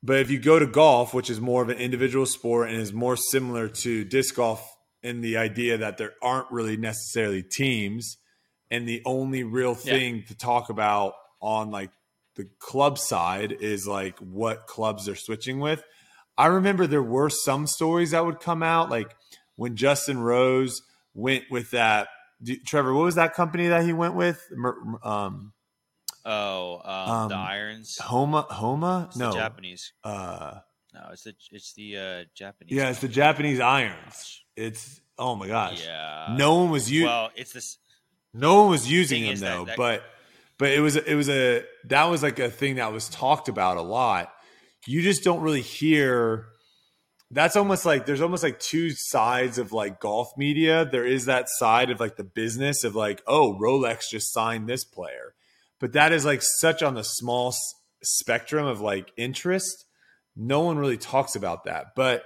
But 0.02 0.18
if 0.20 0.31
you 0.31 0.38
go 0.38 0.59
to 0.59 0.66
golf, 0.66 1.14
which 1.14 1.31
is 1.31 1.40
more 1.40 1.62
of 1.62 1.68
an 1.68 1.79
individual 1.79 2.26
sport 2.26 2.68
and 2.68 2.79
is 2.79 2.92
more 2.92 3.16
similar 3.16 3.68
to 3.68 4.05
disc 4.05 4.35
golf 4.35 4.75
in 5.02 5.20
the 5.20 5.37
idea 5.37 5.78
that 5.78 5.98
there 5.98 6.12
aren't 6.22 6.50
really 6.50 6.76
necessarily 6.76 7.42
teams, 7.42 8.16
and 8.70 8.88
the 8.88 9.02
only 9.04 9.44
real 9.44 9.76
Yeah. 9.85 9.92
thing 9.92 10.24
to 10.28 10.35
talk 10.37 10.70
about 10.70 11.14
on 11.40 11.70
like 11.70 11.90
the 12.35 12.48
club 12.59 12.98
side 12.98 13.52
is 13.52 13.87
like 13.87 14.18
what 14.18 14.66
clubs 14.66 15.06
they're 15.06 15.14
switching 15.14 15.59
with. 15.61 15.82
I 16.37 16.46
remember 16.46 16.87
there 16.87 17.02
were 17.02 17.30
some 17.30 17.66
stories 17.66 18.11
that 18.11 18.26
would 18.26 18.40
come 18.40 18.62
out, 18.62 18.90
like 18.90 19.14
when 19.54 19.76
Justin 19.76 20.18
Rose 20.18 20.82
went 21.14 21.44
with 21.50 21.70
that. 21.70 22.09
Do, 22.42 22.54
Trevor, 22.66 22.92
what 22.92 23.04
was 23.04 23.14
that 23.14 23.32
company 23.32 23.68
that 23.68 23.85
he 23.85 23.92
went 23.94 24.14
with? 24.14 24.42
Um, 25.02 25.52
Oh, 26.28 26.80
um, 26.85 27.11
Um, 27.11 27.28
the 27.28 27.37
irons. 27.37 27.96
Homa, 28.00 28.46
Homa? 28.50 29.06
It's 29.09 29.16
no, 29.16 29.30
the 29.30 29.37
Japanese. 29.37 29.92
Uh, 30.02 30.59
No, 30.96 31.11
it's 31.12 31.24
the 31.24 31.35
it's 31.52 31.72
the 31.74 31.96
uh, 31.98 32.24
Japanese. 32.35 32.72
yeah, 32.72 32.88
it's 32.90 33.00
the. 33.00 33.09
Japanese 33.09 33.61
irons. 33.61 34.42
It's 34.56 35.00
oh 35.18 35.35
my 35.37 35.46
gosh, 35.46 35.85
Yeah. 35.85 36.35
no 36.38 36.54
one 36.56 36.70
was 36.70 36.90
using. 36.90 37.06
well, 37.09 37.30
it's 37.37 37.52
this. 37.52 37.76
No 38.32 38.62
one 38.62 38.70
was 38.70 38.90
using 38.90 39.24
him 39.24 39.32
is 39.35 39.40
that- 39.40 39.54
though, 39.54 39.64
that- 39.66 39.76
but 39.76 40.02
but 40.59 40.70
it 40.72 40.80
was 40.80 40.96
it 40.96 41.14
was 41.14 41.28
a 41.28 41.64
that 41.85 42.04
was 42.04 42.22
like 42.22 42.38
a 42.38 42.50
thing 42.50 42.76
that 42.76 42.92
was 42.92 43.09
talked 43.11 43.48
about 43.48 43.76
a 43.76 43.82
lot. 43.82 44.32
You 44.87 45.02
just 45.02 45.22
don't 45.22 45.40
really 45.42 45.62
hear. 45.62 46.46
That's 47.30 47.56
almost 47.56 47.85
like 47.85 48.06
there's 48.06 48.20
almost 48.20 48.44
like 48.44 48.61
two 48.61 48.90
sides 48.94 49.59
of 49.59 49.72
like 49.72 49.98
golf 50.00 50.28
media. 50.37 50.85
There 50.85 51.04
is 51.04 51.24
that 51.26 51.48
side 51.48 51.90
of 51.90 51.98
like 51.98 52.16
the 52.16 52.24
business 52.24 52.85
of 52.85 52.94
like, 52.94 53.20
oh, 53.26 53.59
Rolex 53.61 54.09
just 54.11 54.32
signed 54.32 54.68
this 54.68 54.85
player, 54.85 55.35
but 55.80 55.92
that 55.94 56.12
is 56.12 56.24
like 56.24 56.40
such 56.42 56.82
on 56.85 56.94
the 56.94 57.02
small 57.02 57.48
s- 57.48 57.59
spectrum 58.02 58.64
of 58.64 58.80
like 58.80 59.11
interest. 59.16 59.86
No 60.37 60.61
one 60.61 60.79
really 60.79 60.99
talks 60.99 61.35
about 61.35 61.64
that, 61.64 61.94
but 61.94 62.25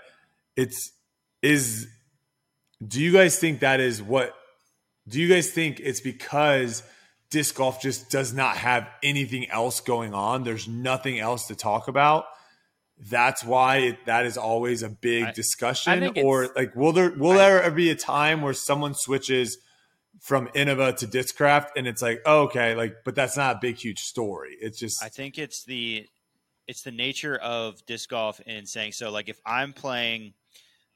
it's 0.56 0.92
is. 1.42 1.86
Do 2.86 3.00
you 3.00 3.12
guys 3.12 3.38
think 3.38 3.60
that 3.60 3.78
is 3.78 4.02
what 4.02 4.34
do 5.06 5.20
you 5.20 5.28
guys 5.28 5.50
think 5.50 5.80
it's 5.80 6.00
because 6.00 6.82
disc 7.30 7.54
golf 7.54 7.80
just 7.80 8.10
does 8.10 8.32
not 8.32 8.56
have 8.56 8.88
anything 9.02 9.50
else 9.50 9.80
going 9.80 10.14
on? 10.14 10.44
There's 10.44 10.68
nothing 10.68 11.18
else 11.18 11.46
to 11.48 11.54
talk 11.54 11.88
about. 11.88 12.24
That's 12.98 13.42
why 13.42 13.76
it, 13.78 14.06
that 14.06 14.26
is 14.26 14.36
always 14.36 14.82
a 14.82 14.88
big 14.90 15.24
I- 15.24 15.32
discussion. 15.32 16.00
think 16.00 16.18
Or 16.18 16.50
like, 16.54 16.76
will 16.76 16.92
there 16.92 17.10
will 17.10 17.34
there 17.34 17.62
ever 17.62 17.74
be 17.74 17.90
a 17.90 17.94
time 17.94 18.42
where 18.42 18.54
someone 18.54 18.94
switches 18.94 19.58
from 20.20 20.48
Innova 20.48 20.96
to 20.98 21.06
Discraft 21.06 21.68
and 21.76 21.86
it's 21.86 22.02
like, 22.02 22.20
oh, 22.26 22.42
okay, 22.42 22.74
like, 22.74 22.96
but 23.04 23.14
that's 23.14 23.36
not 23.36 23.56
a 23.56 23.58
big 23.60 23.76
huge 23.76 24.00
story. 24.00 24.56
It's 24.60 24.78
just 24.78 25.02
I 25.02 25.08
think 25.08 25.38
it's 25.38 25.64
the 25.64 26.06
it's 26.70 26.82
the 26.82 26.92
nature 26.92 27.34
of 27.36 27.84
disc 27.84 28.08
golf 28.08 28.40
and 28.46 28.68
saying 28.68 28.92
so. 28.92 29.10
Like 29.10 29.28
if 29.28 29.40
I'm 29.44 29.72
playing, 29.72 30.34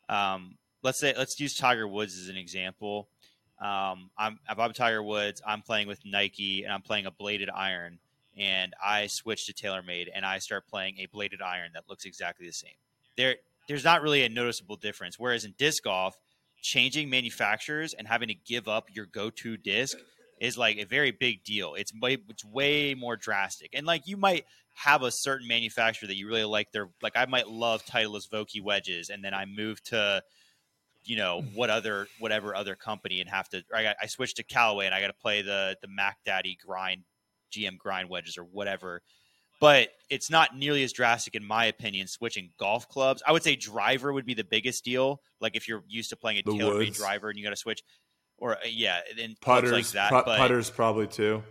um, 0.08 0.56
let's 0.84 1.00
say 1.00 1.12
let's 1.18 1.38
use 1.40 1.56
Tiger 1.56 1.88
Woods 1.88 2.16
as 2.16 2.28
an 2.28 2.36
example. 2.36 3.08
Um, 3.60 4.10
I'm 4.16 4.38
if 4.48 4.56
I'm 4.56 4.72
Tiger 4.72 5.02
Woods, 5.02 5.42
I'm 5.44 5.62
playing 5.62 5.88
with 5.88 5.98
Nike 6.04 6.62
and 6.62 6.72
I'm 6.72 6.82
playing 6.82 7.06
a 7.06 7.10
bladed 7.10 7.50
iron, 7.50 7.98
and 8.38 8.72
I 8.82 9.08
switch 9.08 9.46
to 9.46 9.52
TaylorMade 9.52 10.06
and 10.14 10.24
I 10.24 10.38
start 10.38 10.68
playing 10.68 10.98
a 11.00 11.06
bladed 11.06 11.42
iron 11.42 11.72
that 11.74 11.88
looks 11.88 12.04
exactly 12.04 12.46
the 12.46 12.52
same. 12.52 12.76
There, 13.16 13.36
there's 13.66 13.84
not 13.84 14.00
really 14.00 14.22
a 14.22 14.28
noticeable 14.28 14.76
difference. 14.76 15.18
Whereas 15.18 15.44
in 15.44 15.54
disc 15.58 15.82
golf, 15.82 16.16
changing 16.62 17.10
manufacturers 17.10 17.94
and 17.94 18.06
having 18.06 18.28
to 18.28 18.34
give 18.34 18.68
up 18.68 18.94
your 18.94 19.06
go-to 19.06 19.56
disc 19.56 19.98
is 20.40 20.56
like 20.56 20.78
a 20.78 20.84
very 20.84 21.10
big 21.10 21.42
deal. 21.42 21.74
It's 21.74 21.92
it's 22.02 22.44
way 22.44 22.94
more 22.94 23.16
drastic. 23.16 23.70
And 23.72 23.86
like 23.86 24.06
you 24.06 24.16
might 24.16 24.44
have 24.74 25.02
a 25.02 25.10
certain 25.10 25.46
manufacturer 25.46 26.06
that 26.06 26.16
you 26.16 26.28
really 26.28 26.44
like 26.44 26.70
their 26.72 26.90
like 27.00 27.16
I 27.16 27.26
might 27.26 27.48
love 27.48 27.84
Titleist 27.86 28.28
Vokey 28.30 28.62
wedges 28.62 29.08
and 29.08 29.24
then 29.24 29.32
I 29.32 29.44
move 29.46 29.82
to 29.84 30.22
you 31.04 31.16
know 31.16 31.42
what 31.54 31.70
other 31.70 32.08
whatever 32.18 32.54
other 32.54 32.74
company 32.74 33.20
and 33.20 33.30
have 33.30 33.48
to 33.50 33.62
I, 33.74 33.82
got, 33.82 33.96
I 34.02 34.06
switched 34.06 34.36
to 34.36 34.42
Callaway 34.42 34.86
and 34.86 34.94
I 34.94 35.00
got 35.00 35.08
to 35.08 35.14
play 35.14 35.42
the 35.42 35.76
the 35.80 35.88
Mack 35.88 36.18
Daddy 36.24 36.58
grind 36.64 37.04
GM 37.54 37.78
grind 37.78 38.08
wedges 38.08 38.36
or 38.36 38.44
whatever. 38.44 39.02
But 39.60 39.90
it's 40.10 40.30
not 40.30 40.56
nearly 40.56 40.82
as 40.82 40.92
drastic, 40.92 41.36
in 41.36 41.44
my 41.44 41.66
opinion, 41.66 42.08
switching 42.08 42.50
golf 42.58 42.88
clubs. 42.88 43.22
I 43.26 43.32
would 43.32 43.42
say 43.42 43.56
driver 43.56 44.12
would 44.12 44.26
be 44.26 44.34
the 44.34 44.44
biggest 44.44 44.84
deal. 44.84 45.22
Like 45.40 45.56
if 45.56 45.68
you're 45.68 45.84
used 45.88 46.10
to 46.10 46.16
playing 46.16 46.38
a 46.38 46.42
The 46.42 46.58
TaylorMade 46.58 46.96
driver 46.96 47.30
and 47.30 47.38
you 47.38 47.44
got 47.44 47.50
to 47.50 47.56
switch, 47.56 47.82
or 48.36 48.56
uh, 48.56 48.58
yeah, 48.68 48.98
and 49.22 49.40
Putters, 49.40 49.72
like 49.72 49.86
that. 49.88 50.10
putters 50.10 50.70
probably 50.70 51.06
too. 51.06 51.42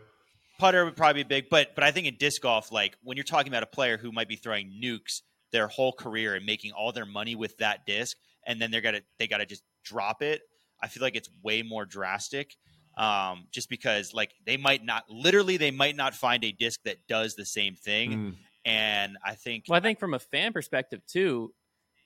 Putter 0.60 0.86
would 0.86 0.96
probably 0.96 1.24
be 1.24 1.28
big, 1.28 1.50
but 1.50 1.76
but 1.76 1.84
I 1.84 1.92
think 1.92 2.08
in 2.08 2.16
disc 2.16 2.42
golf, 2.42 2.72
like 2.72 2.96
when 3.04 3.18
you're 3.18 3.24
talking 3.24 3.52
about 3.52 3.64
a 3.64 3.68
player 3.68 3.98
who 3.98 4.12
might 4.12 4.28
be 4.28 4.36
throwing 4.36 4.80
nukes 4.84 5.22
their 5.52 5.68
whole 5.68 5.94
career 5.94 6.36
and 6.36 6.46
making 6.46 6.72
all 6.72 6.92
their 6.92 7.06
money 7.06 7.36
with 7.36 7.58
that 7.58 7.86
disc, 7.86 8.18
and 8.46 8.62
then 8.62 8.72
they're 8.72 8.82
gonna 8.82 9.02
they 9.20 9.28
gotta 9.28 9.46
just 9.46 9.64
drop 9.84 10.22
it. 10.22 10.42
I 10.82 10.88
feel 10.88 11.02
like 11.04 11.16
it's 11.16 11.30
way 11.44 11.62
more 11.64 11.86
drastic, 11.86 12.56
um, 12.98 13.48
just 13.52 13.70
because 13.70 14.14
like 14.14 14.32
they 14.46 14.58
might 14.58 14.84
not 14.84 15.04
literally 15.10 15.58
they 15.58 15.72
might 15.72 15.96
not 15.96 16.14
find 16.16 16.44
a 16.44 16.52
disc 16.52 16.80
that 16.86 16.98
does 17.08 17.36
the 17.36 17.46
same 17.46 17.76
thing, 17.76 18.12
Mm. 18.12 18.36
and 18.66 19.18
I 19.26 19.36
think 19.36 19.66
Well, 19.68 19.78
I 19.78 19.82
think 19.82 20.00
from 20.00 20.14
a 20.14 20.20
fan 20.20 20.54
perspective 20.54 21.02
too, 21.08 21.54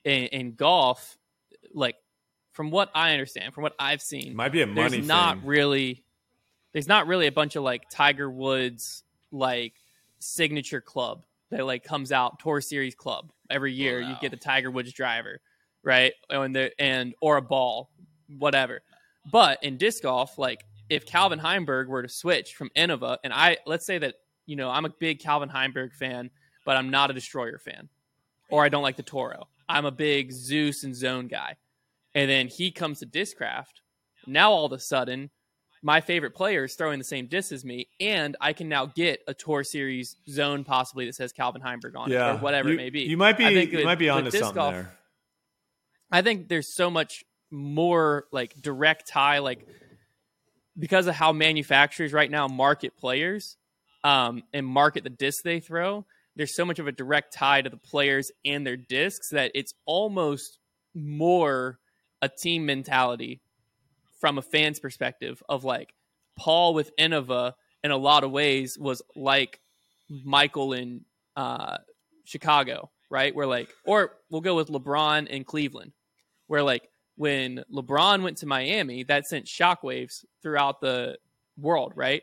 in, 0.04 0.24
in 0.26 0.54
golf, 0.54 1.16
like 1.74 1.96
from 2.52 2.70
what 2.70 2.90
I 2.94 3.12
understand, 3.12 3.54
from 3.54 3.62
what 3.62 3.74
I've 3.78 4.02
seen, 4.02 4.34
Might 4.36 4.52
be 4.52 4.62
a 4.62 4.66
there's 4.66 4.92
money 4.92 5.02
not 5.06 5.44
really, 5.44 6.04
there's 6.72 6.88
not 6.88 7.06
really 7.06 7.26
a 7.26 7.32
bunch 7.32 7.56
of 7.56 7.62
like 7.62 7.88
Tiger 7.90 8.30
Woods 8.30 9.04
like 9.30 9.74
signature 10.18 10.80
club 10.80 11.24
that 11.50 11.64
like 11.64 11.84
comes 11.84 12.12
out 12.12 12.38
tour 12.38 12.60
series 12.60 12.94
club 12.94 13.32
every 13.50 13.72
year. 13.72 14.00
You 14.00 14.10
no. 14.10 14.18
get 14.20 14.30
the 14.30 14.36
Tiger 14.36 14.70
Woods 14.70 14.92
driver, 14.92 15.40
right? 15.82 16.12
And 16.30 16.54
the 16.54 16.70
and 16.80 17.14
or 17.20 17.36
a 17.36 17.42
ball, 17.42 17.90
whatever. 18.38 18.82
But 19.30 19.62
in 19.62 19.76
disc 19.76 20.02
golf, 20.02 20.38
like 20.38 20.64
if 20.88 21.06
Calvin 21.06 21.38
Heimberg 21.38 21.86
were 21.88 22.02
to 22.02 22.08
switch 22.08 22.54
from 22.54 22.70
Innova, 22.76 23.18
and 23.24 23.32
I 23.32 23.58
let's 23.66 23.86
say 23.86 23.98
that 23.98 24.14
you 24.46 24.56
know 24.56 24.70
I'm 24.70 24.84
a 24.84 24.90
big 24.90 25.20
Calvin 25.20 25.48
Heimberg 25.48 25.92
fan, 25.94 26.30
but 26.64 26.76
I'm 26.76 26.90
not 26.90 27.10
a 27.10 27.14
Destroyer 27.14 27.58
fan, 27.58 27.88
or 28.50 28.64
I 28.64 28.68
don't 28.68 28.82
like 28.82 28.96
the 28.96 29.02
Toro. 29.02 29.48
I'm 29.68 29.84
a 29.84 29.90
big 29.90 30.32
Zeus 30.32 30.84
and 30.84 30.94
Zone 30.94 31.28
guy, 31.28 31.56
and 32.14 32.30
then 32.30 32.48
he 32.48 32.70
comes 32.70 33.00
to 33.00 33.06
Discraft. 33.06 33.82
Now 34.26 34.50
all 34.50 34.66
of 34.66 34.72
a 34.72 34.78
sudden, 34.78 35.30
my 35.82 36.00
favorite 36.00 36.34
player 36.34 36.64
is 36.64 36.74
throwing 36.74 36.98
the 36.98 37.04
same 37.04 37.26
disc 37.26 37.52
as 37.52 37.64
me, 37.64 37.88
and 38.00 38.36
I 38.40 38.52
can 38.52 38.68
now 38.68 38.86
get 38.86 39.20
a 39.26 39.34
Tour 39.34 39.64
Series 39.64 40.16
Zone 40.28 40.64
possibly 40.64 41.06
that 41.06 41.14
says 41.14 41.32
Calvin 41.32 41.62
Heimberg 41.62 41.96
on 41.96 42.10
yeah, 42.10 42.32
it, 42.32 42.36
or 42.36 42.38
whatever 42.38 42.68
you, 42.68 42.74
it 42.74 42.78
may 42.78 42.90
be. 42.90 43.02
You 43.02 43.16
might 43.16 43.36
be 43.36 43.44
you 43.44 43.76
with- 43.76 43.84
might 43.84 43.98
be 43.98 44.08
onto 44.08 44.30
disc 44.30 44.42
something 44.42 44.54
golf, 44.54 44.74
there. 44.74 44.92
I 46.10 46.22
think 46.22 46.48
there's 46.48 46.74
so 46.74 46.90
much 46.90 47.24
more 47.50 48.26
like 48.32 48.60
direct 48.60 49.08
tie, 49.08 49.38
like 49.38 49.66
because 50.78 51.06
of 51.06 51.14
how 51.14 51.32
manufacturers 51.32 52.12
right 52.12 52.30
now 52.30 52.48
market 52.48 52.96
players 52.96 53.56
um, 54.04 54.42
and 54.52 54.66
market 54.66 55.04
the 55.04 55.10
discs 55.10 55.42
they 55.42 55.60
throw. 55.60 56.06
There's 56.36 56.54
so 56.54 56.64
much 56.64 56.78
of 56.78 56.86
a 56.86 56.92
direct 56.92 57.32
tie 57.34 57.62
to 57.62 57.70
the 57.70 57.76
players 57.76 58.30
and 58.44 58.66
their 58.66 58.76
discs 58.76 59.30
that 59.30 59.50
it's 59.54 59.74
almost 59.86 60.58
more 60.94 61.78
a 62.22 62.28
team 62.28 62.66
mentality 62.66 63.40
from 64.18 64.38
a 64.38 64.42
fan's 64.42 64.80
perspective 64.80 65.42
of 65.48 65.64
like 65.64 65.94
Paul 66.36 66.74
with 66.74 66.94
Innova 66.96 67.54
in 67.82 67.90
a 67.90 67.96
lot 67.96 68.24
of 68.24 68.30
ways 68.30 68.78
was 68.78 69.02
like 69.14 69.60
Michael 70.08 70.72
in 70.72 71.04
uh, 71.36 71.78
Chicago, 72.24 72.90
right? 73.10 73.34
Where 73.34 73.46
like, 73.46 73.68
or 73.84 74.12
we'll 74.30 74.40
go 74.40 74.56
with 74.56 74.68
LeBron 74.68 75.28
in 75.28 75.44
Cleveland, 75.44 75.92
where 76.46 76.62
like 76.62 76.88
when 77.16 77.64
LeBron 77.72 78.22
went 78.22 78.38
to 78.38 78.46
Miami, 78.46 79.02
that 79.04 79.26
sent 79.26 79.46
shockwaves 79.46 80.24
throughout 80.42 80.80
the 80.80 81.16
world, 81.56 81.92
right? 81.96 82.22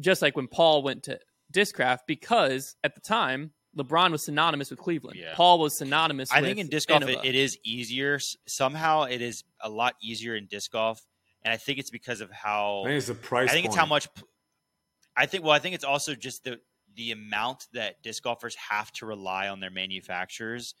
Just 0.00 0.22
like 0.22 0.36
when 0.36 0.48
Paul 0.48 0.82
went 0.82 1.04
to 1.04 1.18
Discraft, 1.52 2.00
because 2.06 2.76
at 2.82 2.94
the 2.94 3.00
time 3.00 3.52
LeBron 3.76 4.10
was 4.10 4.24
synonymous 4.24 4.70
with 4.70 4.78
Cleveland. 4.78 5.18
Yeah. 5.18 5.34
Paul 5.34 5.58
was 5.58 5.76
synonymous. 5.76 6.30
I 6.30 6.40
with 6.40 6.48
think 6.48 6.58
in 6.58 6.68
disc 6.68 6.88
golf 6.88 7.02
it, 7.04 7.18
it 7.24 7.34
is 7.34 7.58
easier. 7.64 8.18
Somehow 8.46 9.04
it 9.04 9.22
is 9.22 9.44
a 9.60 9.68
lot 9.68 9.94
easier 10.02 10.34
in 10.36 10.46
disc 10.46 10.72
golf, 10.72 11.06
and 11.42 11.52
I 11.52 11.56
think 11.56 11.78
it's 11.78 11.90
because 11.90 12.20
of 12.20 12.30
how 12.30 12.82
I 12.84 12.88
think 12.88 12.98
it's 12.98 13.06
the 13.06 13.14
price. 13.14 13.50
I 13.50 13.52
think 13.52 13.66
it's 13.66 13.76
how 13.76 13.86
much. 13.86 14.08
I 15.16 15.26
think. 15.26 15.44
Well, 15.44 15.52
I 15.52 15.58
think 15.58 15.74
it's 15.74 15.84
also 15.84 16.14
just 16.14 16.44
the 16.44 16.60
the 16.94 17.12
amount 17.12 17.66
that 17.72 18.02
disc 18.02 18.22
golfers 18.22 18.54
have 18.56 18.92
to 18.92 19.06
rely 19.06 19.48
on 19.48 19.60
their 19.60 19.70
manufacturers. 19.70 20.74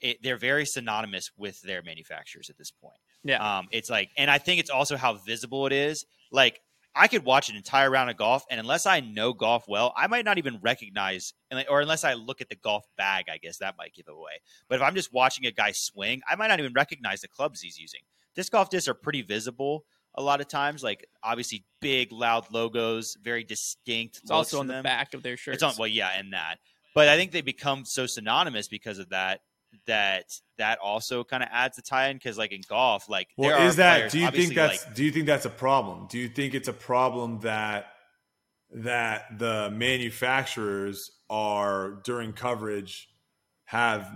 It, 0.00 0.22
they're 0.22 0.36
very 0.36 0.66
synonymous 0.66 1.30
with 1.38 1.62
their 1.62 1.82
manufacturers 1.82 2.50
at 2.50 2.58
this 2.58 2.70
point. 2.70 2.98
Yeah. 3.24 3.58
Um, 3.58 3.68
it's 3.70 3.88
like, 3.88 4.10
and 4.18 4.30
I 4.30 4.38
think 4.38 4.60
it's 4.60 4.68
also 4.68 4.96
how 4.96 5.14
visible 5.14 5.66
it 5.66 5.72
is. 5.72 6.04
Like, 6.30 6.60
I 6.96 7.08
could 7.08 7.24
watch 7.24 7.50
an 7.50 7.56
entire 7.56 7.90
round 7.90 8.08
of 8.08 8.16
golf, 8.16 8.44
and 8.50 8.58
unless 8.58 8.86
I 8.86 9.00
know 9.00 9.32
golf 9.34 9.64
well, 9.68 9.92
I 9.96 10.06
might 10.06 10.24
not 10.24 10.38
even 10.38 10.58
recognize, 10.62 11.34
or 11.68 11.80
unless 11.80 12.04
I 12.04 12.14
look 12.14 12.40
at 12.40 12.48
the 12.48 12.56
golf 12.56 12.86
bag, 12.96 13.26
I 13.30 13.36
guess 13.36 13.58
that 13.58 13.76
might 13.76 13.94
give 13.94 14.08
away. 14.08 14.40
But 14.68 14.76
if 14.76 14.82
I'm 14.82 14.94
just 14.94 15.12
watching 15.12 15.44
a 15.46 15.52
guy 15.52 15.72
swing, 15.72 16.22
I 16.28 16.36
might 16.36 16.48
not 16.48 16.58
even 16.58 16.72
recognize 16.72 17.20
the 17.20 17.28
clubs 17.28 17.60
he's 17.60 17.78
using. 17.78 18.00
Disc 18.34 18.50
golf 18.50 18.70
discs 18.70 18.88
are 18.88 18.94
pretty 18.94 19.22
visible 19.22 19.84
a 20.14 20.22
lot 20.22 20.40
of 20.40 20.48
times. 20.48 20.82
Like 20.82 21.06
obviously, 21.22 21.64
big, 21.80 22.12
loud 22.12 22.46
logos, 22.50 23.16
very 23.22 23.44
distinct. 23.44 24.18
it's 24.22 24.30
also 24.30 24.60
on 24.60 24.68
to 24.68 24.74
the 24.74 24.82
back 24.82 25.14
of 25.14 25.22
their 25.22 25.36
shirts. 25.36 25.56
It's 25.56 25.62
on 25.62 25.74
well, 25.78 25.88
yeah, 25.88 26.10
and 26.16 26.32
that. 26.32 26.58
But 26.94 27.08
I 27.08 27.16
think 27.16 27.32
they 27.32 27.42
become 27.42 27.84
so 27.84 28.06
synonymous 28.06 28.68
because 28.68 28.98
of 28.98 29.10
that. 29.10 29.40
That 29.86 30.24
that 30.58 30.78
also 30.78 31.22
kind 31.22 31.42
of 31.42 31.48
adds 31.52 31.78
a 31.78 31.82
tie-in 31.82 32.16
because, 32.16 32.36
like 32.38 32.50
in 32.52 32.62
golf, 32.68 33.08
like 33.08 33.28
Well, 33.36 33.50
there 33.50 33.58
are 33.58 33.66
is 33.66 33.76
that? 33.76 33.96
players, 34.10 34.12
Do 34.12 34.18
you 34.20 34.30
think 34.30 34.54
that's? 34.54 34.84
like, 34.86 34.94
do 34.94 35.04
you 35.04 35.12
think 35.12 35.26
that's 35.26 35.44
a 35.46 35.50
problem? 35.50 36.06
Do 36.08 36.18
you 36.18 36.28
think 36.28 36.54
it's 36.54 36.68
a 36.68 36.72
problem 36.72 37.40
that 37.40 37.86
that 38.70 39.38
the 39.38 39.70
manufacturers 39.70 41.10
are 41.30 42.00
during 42.04 42.32
coverage 42.32 43.08
have 43.66 44.10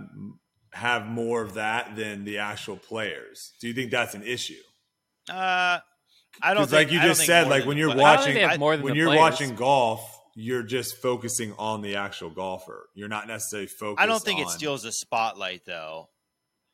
have 0.73 1.05
more 1.05 1.41
of 1.41 1.53
that 1.55 1.95
than 1.95 2.23
the 2.25 2.39
actual 2.39 2.77
players? 2.77 3.53
Do 3.61 3.67
you 3.67 3.73
think 3.73 3.91
that's 3.91 4.13
an 4.15 4.23
issue? 4.23 4.55
uh, 5.29 5.79
I 6.41 6.53
don't 6.53 6.61
think, 6.69 6.71
like 6.71 6.91
you 6.91 6.99
I 6.99 7.07
just 7.07 7.25
said, 7.25 7.47
like 7.49 7.65
when 7.65 7.77
you're 7.77 7.91
play- 7.93 8.03
I 8.03 8.15
don't 8.15 8.25
think 8.25 8.41
watching, 8.41 8.59
more 8.59 8.75
than 8.75 8.83
when 8.83 8.93
the 8.93 8.97
you're 8.99 9.07
players. 9.07 9.19
watching 9.19 9.55
golf, 9.55 10.20
you're 10.35 10.63
just 10.63 10.97
focusing 11.01 11.53
on 11.57 11.81
the 11.81 11.95
actual 11.95 12.29
golfer. 12.29 12.87
You're 12.93 13.09
not 13.09 13.27
necessarily 13.27 13.67
focused. 13.67 14.01
I 14.01 14.05
don't 14.05 14.21
think 14.23 14.39
it 14.39 14.49
steals 14.49 14.83
the 14.83 14.91
spotlight 14.91 15.65
though. 15.65 16.09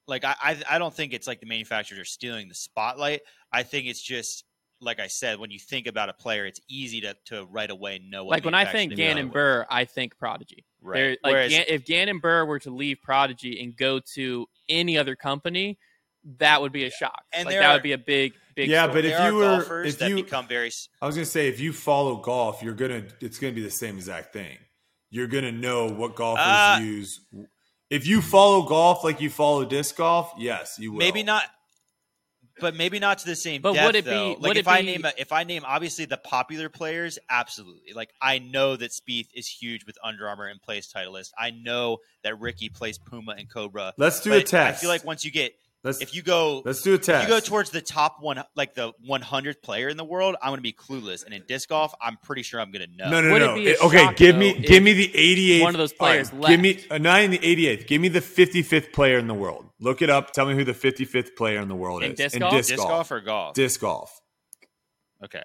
Like 0.07 0.23
I, 0.23 0.35
I, 0.41 0.63
I 0.71 0.77
don't 0.79 0.93
think 0.93 1.13
it's 1.13 1.27
like 1.27 1.39
the 1.39 1.47
manufacturers 1.47 1.99
are 1.99 2.05
stealing 2.05 2.47
the 2.47 2.55
spotlight. 2.55 3.21
I 3.51 3.63
think 3.63 3.87
it's 3.87 4.01
just 4.01 4.43
like 4.79 4.99
I 4.99 5.07
said, 5.07 5.39
when 5.39 5.49
you 5.51 5.59
think 5.59 5.87
about 5.87 6.09
a 6.09 6.13
player, 6.13 6.45
it's 6.45 6.59
easy 6.69 7.01
to, 7.01 7.15
to 7.25 7.45
right 7.45 7.69
away 7.69 7.99
know 7.99 8.25
what. 8.25 8.31
like 8.31 8.45
when 8.45 8.53
I 8.53 8.65
think 8.65 8.91
they 8.91 8.95
Gannon 8.97 9.25
go 9.25 9.29
with. 9.29 9.33
Buhr, 9.33 9.65
I 9.71 9.85
think 9.85 10.17
Prodigy. 10.17 10.65
right? 10.81 10.93
There- 10.95 11.17
Like 11.23 11.33
Whereas, 11.33 11.51
Gan- 11.51 11.65
if 11.67 11.85
Gannon 11.85 12.19
Buhr 12.21 12.45
were 12.45 12.59
to 12.59 12.69
leave 12.69 13.01
Prodigy 13.01 13.59
and 13.63 13.75
go 13.75 13.99
to 14.13 14.47
any 14.69 14.97
other 14.97 15.15
company, 15.15 15.79
that 16.39 16.61
would 16.61 16.71
be 16.71 16.85
a 16.85 16.91
shock. 16.91 17.23
And 17.33 17.45
like 17.45 17.53
there 17.53 17.61
that 17.61 17.69
are- 17.69 17.73
would 17.73 17.83
be 17.83 17.93
a 17.93 17.97
big, 17.97 18.33
big. 18.55 18.69
Yeah, 18.69 18.83
story. 18.83 18.93
but 19.01 19.05
if 19.05 19.17
there 19.17 19.29
you 19.29 19.35
were- 19.35 19.83
if 19.83 20.01
you- 20.01 20.15
become 20.15 20.47
very 20.47 20.71
I 21.01 21.05
was 21.05 21.15
gonna 21.15 21.25
say 21.25 21.47
if 21.47 21.59
you 21.59 21.73
follow 21.73 22.17
golf, 22.17 22.61
you're 22.61 22.73
gonna 22.73 23.03
it's 23.21 23.39
gonna 23.39 23.53
be 23.53 23.61
the 23.63 23.71
same 23.71 23.95
exact 23.97 24.33
thing. 24.33 24.57
You're 25.09 25.27
gonna 25.27 25.51
know 25.53 25.87
what 25.87 26.15
golfers 26.15 26.43
Uh, 26.45 26.79
use. 26.81 27.21
If 27.89 28.05
you 28.05 28.21
follow 28.21 28.63
golf 28.63 29.03
like 29.05 29.21
you 29.21 29.29
follow 29.29 29.63
disc 29.63 29.95
golf, 29.95 30.33
yes, 30.37 30.77
you 30.77 30.91
will. 30.91 30.99
maybe 30.99 31.23
not 31.23 31.43
but 32.59 32.75
maybe 32.75 32.97
not 32.97 33.19
to 33.19 33.25
the 33.27 33.35
same 33.35 33.61
But 33.61 33.73
depth, 33.73 33.85
would 33.85 33.95
it 33.95 34.03
be- 34.05 34.09
though. 34.09 34.29
would 34.31 34.41
like 34.41 34.55
it 34.55 34.61
if 34.61 34.67
i 34.67 34.79
be- 34.81 34.87
name 34.87 35.05
a, 35.05 35.13
if 35.15 35.31
i 35.31 35.43
name 35.43 35.61
obviously 35.63 36.05
the 36.05 36.17
popular 36.17 36.69
players 36.69 37.19
absolutely 37.29 37.93
like 37.93 38.09
i 38.19 38.39
know 38.39 38.75
that 38.75 38.89
Spieth 38.89 39.27
is 39.35 39.47
huge 39.47 39.85
with 39.85 39.95
Under 40.03 40.27
Armour 40.27 40.47
and 40.47 40.59
plays 40.59 40.91
Titleist. 40.91 41.33
i 41.37 41.51
know 41.51 41.99
that 42.23 42.39
rickie 42.39 42.69
plays 42.69 42.97
puma 42.97 43.35
and 43.37 43.47
cobra 43.47 43.93
Let's 43.97 44.21
do 44.21 44.31
but 44.31 44.39
a 44.39 44.43
test. 44.43 44.77
i 44.79 44.81
feel 44.81 44.89
like 44.89 45.05
once 45.05 45.23
you 45.23 45.29
get 45.29 45.53
let's 45.83 46.01
if 46.01 46.13
you 46.15 46.21
go 46.21 46.61
let's 46.65 46.81
do 46.81 46.93
a 46.95 46.97
test. 46.97 47.23
if 47.23 47.29
you 47.29 47.35
go 47.35 47.39
towards 47.39 47.69
the 47.69 47.81
top 47.81 48.17
one 48.19 48.43
like 48.55 48.73
the 48.73 48.91
100th 49.07 49.61
player 49.61 49.89
in 49.89 49.95
the 49.97 50.03
world 50.03 50.35
i'm 50.41 50.49
going 50.49 50.57
to 50.57 50.61
be 50.61 50.73
clueless 50.73 51.23
and 51.23 51.33
in 51.33 51.43
disc 51.47 51.69
golf 51.69 51.93
i'm 52.01 52.17
pretty 52.23 52.41
sure 52.41 52.59
i'm 52.59 52.71
going 52.71 52.85
to 52.89 52.97
know 52.97 53.09
no, 53.09 53.21
no, 53.21 53.31
Would 53.33 53.41
it 53.41 53.45
no. 53.45 53.55
be 53.55 53.67
a 53.67 53.73
Eh, 53.73 53.75
okay, 53.85 53.97
shock, 54.05 54.15
give 54.15 54.35
though, 54.35 54.39
me 54.39 54.59
give 54.59 54.83
me 54.83 54.93
the 54.93 55.07
88th. 55.09 55.61
one 55.61 55.75
of 55.75 55.79
those 55.79 55.91
all 55.93 55.97
players 56.07 56.29
Give 56.29 56.59
me 56.59 56.73
left? 56.73 56.91
uh, 56.91 56.97
not 56.97 57.21
in 57.21 57.31
the 57.31 57.39
88th. 57.39 57.87
Give 57.87 58.01
me 58.01 58.07
the 58.09 58.21
55th 58.21 58.91
player 58.91 59.17
in 59.19 59.27
the 59.27 59.33
world. 59.33 59.65
Look 59.79 60.01
it 60.01 60.09
up. 60.09 60.31
Tell 60.31 60.45
me 60.47 60.55
who 60.55 60.63
the 60.63 60.73
55th 60.73 61.35
player 61.35 61.59
in 61.61 61.67
the 61.67 61.75
world 61.75 62.03
In 62.03 62.11
is. 62.13 62.17
disc 62.17 62.35
in 62.35 62.39
golf? 62.41 62.53
disc, 62.55 62.69
disc 62.69 62.77
golf. 62.79 62.89
golf 62.89 63.11
or 63.11 63.21
golf 63.21 63.53
Disc 63.55 63.79
golf. 63.79 64.19
okay 65.23 65.43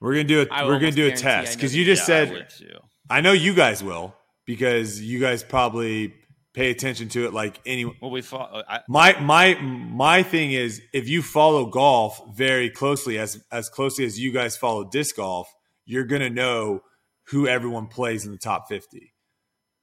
We're 0.00 0.12
gonna 0.12 0.24
do 0.24 0.40
it. 0.42 0.48
I 0.50 0.64
We're 0.66 0.78
gonna 0.78 0.92
do 0.92 1.06
a 1.06 1.12
test 1.16 1.56
because 1.56 1.74
you 1.74 1.84
just 1.84 2.02
Yeah, 2.02 2.06
said 2.26 2.30
would 2.32 2.50
too. 2.50 2.78
I 3.08 3.20
know 3.20 3.32
you 3.32 3.54
guys 3.54 3.82
will 3.82 4.14
because 4.44 5.00
you 5.00 5.18
guys 5.20 5.42
probably 5.42 6.14
pay 6.56 6.70
attention 6.70 7.08
to 7.10 7.26
it 7.26 7.32
like 7.34 7.60
anyone. 7.66 7.94
Well, 8.02 8.10
we 8.10 8.22
fought. 8.22 8.64
I, 8.68 8.80
My 8.88 9.20
my 9.20 9.54
my 9.60 10.22
thing 10.24 10.50
is 10.52 10.82
if 10.92 11.08
you 11.08 11.22
follow 11.22 11.66
golf 11.66 12.20
very 12.34 12.70
closely 12.70 13.18
as 13.18 13.40
as 13.52 13.68
closely 13.68 14.04
as 14.04 14.18
you 14.18 14.32
guys 14.32 14.56
follow 14.56 14.82
disc 14.88 15.16
golf, 15.16 15.48
you're 15.84 16.04
gonna 16.04 16.30
know 16.30 16.80
who 17.28 17.46
everyone 17.46 17.86
plays 17.86 18.24
in 18.26 18.32
the 18.32 18.38
top 18.38 18.66
fifty. 18.68 19.12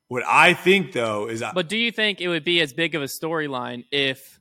What 0.10 0.24
I 0.28 0.54
think 0.54 0.92
though 0.92 1.30
is 1.30 1.42
I- 1.42 1.54
But 1.54 1.70
do 1.70 1.78
you 1.78 1.92
think 1.92 2.20
it 2.22 2.28
would 2.28 2.44
be 2.44 2.60
as 2.60 2.74
big 2.74 2.96
of 2.96 3.02
a 3.02 3.06
storyline 3.06 3.86
if 3.92 4.40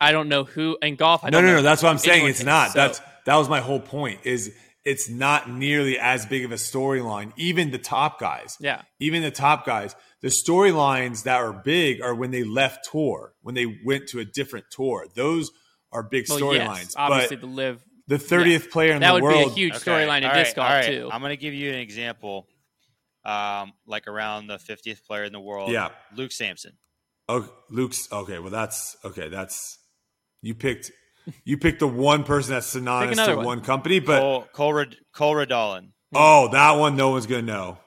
I 0.00 0.12
don't 0.12 0.28
know 0.28 0.44
who 0.44 0.76
in 0.82 0.96
golf? 0.96 1.24
I 1.24 1.30
no 1.30 1.38
don't 1.38 1.44
no 1.46 1.50
know 1.52 1.56
no 1.58 1.62
that's 1.62 1.82
what 1.82 1.90
I'm 1.90 1.98
saying. 1.98 2.26
It's 2.26 2.44
not. 2.44 2.70
So- 2.72 2.78
That's 2.78 3.00
that 3.26 3.36
was 3.36 3.48
my 3.48 3.60
whole 3.60 3.80
point. 3.80 4.20
Is 4.24 4.54
it's 4.84 5.08
not 5.08 5.48
nearly 5.50 5.98
as 5.98 6.26
big 6.26 6.44
of 6.44 6.52
a 6.52 6.56
storyline. 6.56 7.32
Even 7.38 7.70
the 7.70 7.78
top 7.78 8.20
guys. 8.20 8.58
yeah. 8.60 8.82
even 9.00 9.22
the 9.22 9.30
top 9.30 9.64
guys, 9.64 9.96
the 10.24 10.30
storylines 10.30 11.24
that 11.24 11.36
are 11.36 11.52
big 11.52 12.00
are 12.00 12.14
when 12.14 12.30
they 12.30 12.44
left 12.44 12.88
tour, 12.90 13.34
when 13.42 13.54
they 13.54 13.66
went 13.84 14.08
to 14.08 14.20
a 14.20 14.24
different 14.24 14.64
tour. 14.70 15.06
Those 15.14 15.50
are 15.92 16.02
big 16.02 16.24
Well, 16.30 16.38
storylines. 16.40 16.78
yes, 16.78 16.94
obviously 16.96 17.36
but 17.36 17.40
the 17.46 17.54
live 17.54 17.84
the 18.08 18.16
30th 18.16 18.70
player 18.70 18.92
in 18.94 19.02
the 19.02 19.06
world. 19.12 19.22
that 19.22 19.22
would 19.24 19.34
be 19.34 19.50
a 19.50 19.54
huge 19.54 19.74
Okay, 19.76 19.90
storyline 19.90 20.18
in 20.18 20.24
all 20.24 20.30
right, 20.30 20.44
disc 20.44 20.56
golf 20.56 20.68
all 20.70 20.74
right. 20.76 20.86
too. 20.86 21.10
I'm 21.12 21.20
going 21.20 21.30
to 21.30 21.36
give 21.36 21.52
you 21.52 21.68
an 21.72 21.78
example. 21.78 22.46
Um, 23.22 23.72
like 23.86 24.06
around 24.06 24.46
the 24.46 24.56
50th 24.56 25.04
player 25.06 25.24
in 25.24 25.32
the 25.32 25.40
world. 25.40 25.70
Yeah. 25.70 25.90
Luke 26.16 26.32
Samson. 26.32 26.72
oh, 27.28 27.46
Luke's 27.70 28.08
okay. 28.12 28.38
Well, 28.38 28.50
that's 28.50 28.96
okay. 29.04 29.28
That's 29.28 29.78
you 30.42 30.54
picked. 30.54 30.90
You 31.44 31.56
picked 31.58 31.80
the 31.80 31.86
one 31.88 32.24
person 32.24 32.52
that's 32.52 32.66
synonymous 32.66 33.16
another 33.16 33.32
to 33.32 33.36
one. 33.38 33.46
one 33.46 33.60
company, 33.62 33.98
but 34.00 34.20
Cole 34.20 34.46
Cole, 34.52 34.72
Red- 34.74 34.96
Cole 35.14 35.34
Redalen. 35.34 35.92
oh, 36.14 36.48
that 36.52 36.72
one 36.72 36.96
no 36.96 37.10
one's 37.10 37.26
gonna 37.26 37.40
know. 37.42 37.78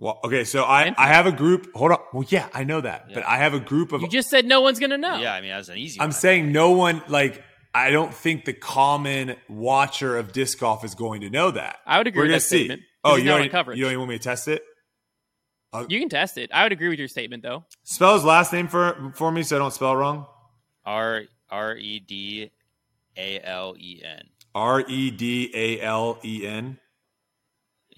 Well, 0.00 0.18
okay, 0.24 0.44
so 0.44 0.64
I 0.64 0.94
I 0.96 1.08
have 1.08 1.26
a 1.26 1.32
group. 1.32 1.68
Hold 1.74 1.92
on. 1.92 1.98
Well, 2.14 2.24
yeah, 2.30 2.48
I 2.54 2.64
know 2.64 2.80
that, 2.80 3.12
but 3.12 3.22
I 3.26 3.36
have 3.36 3.52
a 3.52 3.60
group 3.60 3.92
of 3.92 4.00
You 4.00 4.08
just 4.08 4.30
said 4.30 4.46
no 4.46 4.62
one's 4.62 4.78
gonna 4.80 4.96
know. 4.96 5.18
Yeah, 5.18 5.34
I 5.34 5.42
mean 5.42 5.50
that 5.50 5.58
was 5.58 5.68
an 5.68 5.76
easy. 5.76 6.00
I'm 6.00 6.06
one. 6.06 6.12
saying 6.12 6.52
no 6.52 6.70
one 6.70 7.02
like 7.08 7.44
I 7.74 7.90
don't 7.90 8.12
think 8.14 8.46
the 8.46 8.54
common 8.54 9.36
watcher 9.50 10.16
of 10.16 10.32
disc 10.32 10.58
golf 10.58 10.84
is 10.86 10.94
going 10.94 11.20
to 11.20 11.28
know 11.30 11.50
that. 11.50 11.76
I 11.86 11.98
would 11.98 12.06
agree 12.06 12.20
We're 12.20 12.24
with 12.24 12.30
gonna 12.30 12.36
that 12.38 12.42
see. 12.44 12.58
statement. 12.64 12.82
Oh, 13.04 13.16
you 13.16 13.24
don't, 13.24 13.42
on 13.42 13.48
coverage. 13.50 13.78
you 13.78 13.84
don't 13.84 13.92
even 13.92 14.00
want 14.00 14.10
me 14.10 14.18
to 14.18 14.24
test 14.24 14.48
it? 14.48 14.62
Uh, 15.72 15.84
you 15.88 16.00
can 16.00 16.08
test 16.08 16.36
it. 16.38 16.50
I 16.52 16.62
would 16.64 16.72
agree 16.72 16.88
with 16.88 16.98
your 16.98 17.06
statement 17.08 17.42
though. 17.42 17.64
Spell 17.84 18.14
his 18.14 18.24
last 18.24 18.52
name 18.54 18.68
for 18.68 19.12
for 19.14 19.30
me 19.30 19.42
so 19.42 19.56
I 19.56 19.58
don't 19.58 19.72
spell 19.72 19.92
it 19.92 19.96
wrong. 19.96 20.26
R 20.86 21.24
R 21.50 21.76
E 21.76 22.00
D 22.00 22.50
A 23.18 23.40
L 23.44 23.74
E 23.78 24.00
N. 24.02 24.22
R 24.54 24.80
E 24.80 25.10
D 25.10 25.50
A 25.54 25.80
L 25.82 26.18
E 26.24 26.46
N. 26.46 26.78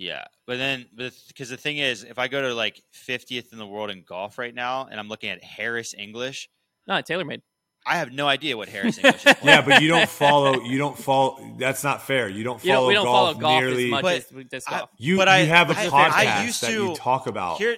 Yeah, 0.02 0.24
but 0.46 0.58
then 0.58 0.86
because 0.96 1.48
the 1.48 1.56
thing 1.56 1.78
is, 1.78 2.02
if 2.04 2.18
I 2.18 2.26
go 2.28 2.42
to 2.42 2.54
like 2.54 2.82
50th 3.08 3.52
in 3.52 3.58
the 3.58 3.66
world 3.66 3.90
in 3.90 4.02
golf 4.02 4.36
right 4.38 4.54
now, 4.54 4.88
and 4.90 4.98
I'm 4.98 5.08
looking 5.08 5.30
at 5.30 5.42
Harris 5.44 5.94
English, 5.96 6.48
No, 6.88 6.94
TaylorMade. 6.94 7.42
I 7.86 7.96
have 7.96 8.12
no 8.12 8.26
idea 8.28 8.56
what 8.56 8.68
Harris 8.68 8.98
English 9.02 9.26
is. 9.26 9.34
Yeah, 9.42 9.60
but 9.62 9.80
you 9.82 9.88
don't 9.88 10.08
follow. 10.08 10.60
You 10.62 10.78
don't 10.78 10.96
follow. 10.98 11.54
That's 11.58 11.82
not 11.84 12.02
fair. 12.02 12.28
You 12.28 12.42
don't 12.44 12.62
You 12.64 12.72
follow 12.72 12.80
don't, 12.82 12.88
we 12.88 12.94
don't 12.94 13.04
golf, 13.04 13.32
follow 13.34 13.40
golf 13.40 13.60
nearly. 13.62 13.84
as 13.86 13.90
much 13.90 14.02
But 14.02 14.14
as 14.16 14.32
with 14.32 14.48
disc 14.50 14.72
I- 14.72 14.84
you 14.98 15.16
But 15.16 15.28
you 15.28 15.34
I- 15.34 15.38
have 15.40 15.70
a 15.70 15.78
I- 15.78 15.86
podcast 15.86 16.12
I 16.12 16.44
used 16.44 16.62
that 16.62 16.72
you 16.72 16.88
to- 16.88 16.94
talk 16.96 17.26
about. 17.26 17.58
Here, 17.58 17.76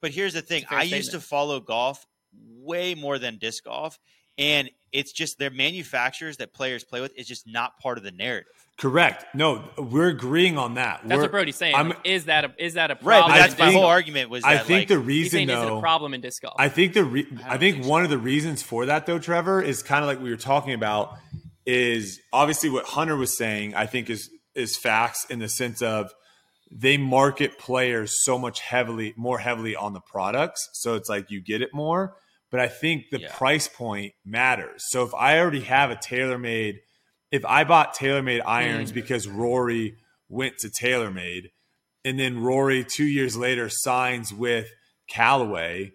but 0.00 0.10
here's 0.12 0.34
the 0.34 0.42
thing: 0.42 0.62
It's 0.62 0.66
a 0.66 0.74
fair 0.74 0.78
I 0.78 0.82
used 0.82 1.12
to 1.12 1.20
follow 1.20 1.60
golf 1.60 2.04
way 2.58 2.94
more 2.94 3.18
than 3.18 3.38
disc 3.38 3.64
golf, 3.64 3.98
and 4.38 4.70
it's 4.92 5.12
just 5.12 5.38
their 5.38 5.50
manufacturers 5.50 6.36
that 6.38 6.52
players 6.52 6.82
play 6.84 7.00
with 7.00 7.12
is 7.16 7.26
just 7.28 7.46
not 7.46 7.78
part 7.78 7.96
of 7.98 8.04
the 8.04 8.10
narrative. 8.12 8.52
Correct. 8.80 9.26
No, 9.34 9.62
we're 9.76 10.08
agreeing 10.08 10.56
on 10.56 10.74
that. 10.74 11.00
That's 11.02 11.08
We're- 11.10 11.20
what 11.22 11.30
Brody's 11.32 11.56
saying. 11.56 11.74
I'm- 11.74 11.90
Like, 11.90 11.98
is 12.04 12.24
that 12.24 12.44
a 12.46 12.52
is 12.58 12.74
that 12.74 12.90
a 12.90 12.94
Right, 12.94 13.18
problem? 13.20 13.32
but 13.32 13.38
that's 13.38 13.52
in 13.54 13.58
my 13.58 13.64
disc 13.66 13.74
whole 13.74 13.82
golf? 13.82 13.90
argument 13.92 14.30
was. 14.30 14.42
I 14.42 14.54
that, 14.54 14.66
think 14.66 14.80
like, 14.80 14.88
the 14.88 14.98
reason 14.98 15.30
saying 15.30 15.50
is 15.50 15.54
it 15.58 15.66
though. 15.66 15.78
a 15.78 15.80
problem 15.82 16.14
in 16.14 16.20
disc 16.22 16.40
golf? 16.40 16.54
I 16.58 16.68
think 16.70 16.94
the 16.94 17.04
re- 17.04 17.20
I 17.20 17.24
I, 17.24 17.28
don't 17.28 17.58
think 17.60 17.60
think 17.74 17.84
so. 17.84 17.90
one 17.90 18.04
of 18.04 18.10
the 18.10 18.16
reasons 18.18 18.62
for 18.62 18.86
that 18.86 19.04
though, 19.04 19.18
Trevor, 19.18 19.60
is 19.60 19.82
kind 19.82 20.02
of 20.02 20.08
like 20.08 20.20
we 20.22 20.30
were 20.30 20.36
talking 20.36 20.72
about 20.72 21.14
is 21.66 22.20
obviously 22.32 22.70
what 22.70 22.86
Hunter 22.86 23.16
was 23.16 23.36
saying. 23.36 23.74
I 23.74 23.84
think 23.86 24.08
is 24.08 24.30
is 24.54 24.76
facts 24.78 25.26
in 25.28 25.38
the 25.40 25.48
sense 25.48 25.82
of 25.82 26.10
they 26.72 26.96
market 26.96 27.58
players 27.58 28.24
so 28.24 28.38
much 28.38 28.60
heavily 28.60 29.12
more 29.16 29.38
heavily 29.40 29.76
on 29.76 29.92
the 29.92 30.00
products, 30.00 30.68
so 30.72 30.94
it's 30.94 31.08
like 31.08 31.30
you 31.30 31.42
get 31.42 31.60
it 31.60 31.68
more. 31.74 32.16
But 32.50 32.60
I 32.60 32.68
think 32.68 33.10
the 33.10 33.20
Yeah. 33.20 33.32
price 33.36 33.68
point 33.68 34.14
matters. 34.24 34.84
So 34.88 35.04
if 35.04 35.14
I 35.14 35.38
already 35.38 35.60
have 35.60 35.90
a 35.90 35.96
TaylorMade, 35.96 36.78
if 37.30 37.44
I 37.44 37.64
bought 37.64 37.94
TaylorMade 37.94 38.42
irons 38.44 38.90
mm. 38.90 38.94
because 38.94 39.28
Rory 39.28 39.96
went 40.28 40.58
to 40.58 40.68
TaylorMade, 40.68 41.50
and 42.04 42.18
then 42.18 42.40
Rory 42.40 42.84
two 42.84 43.04
years 43.04 43.36
later 43.36 43.68
signs 43.70 44.32
with 44.32 44.68
Callaway. 45.08 45.92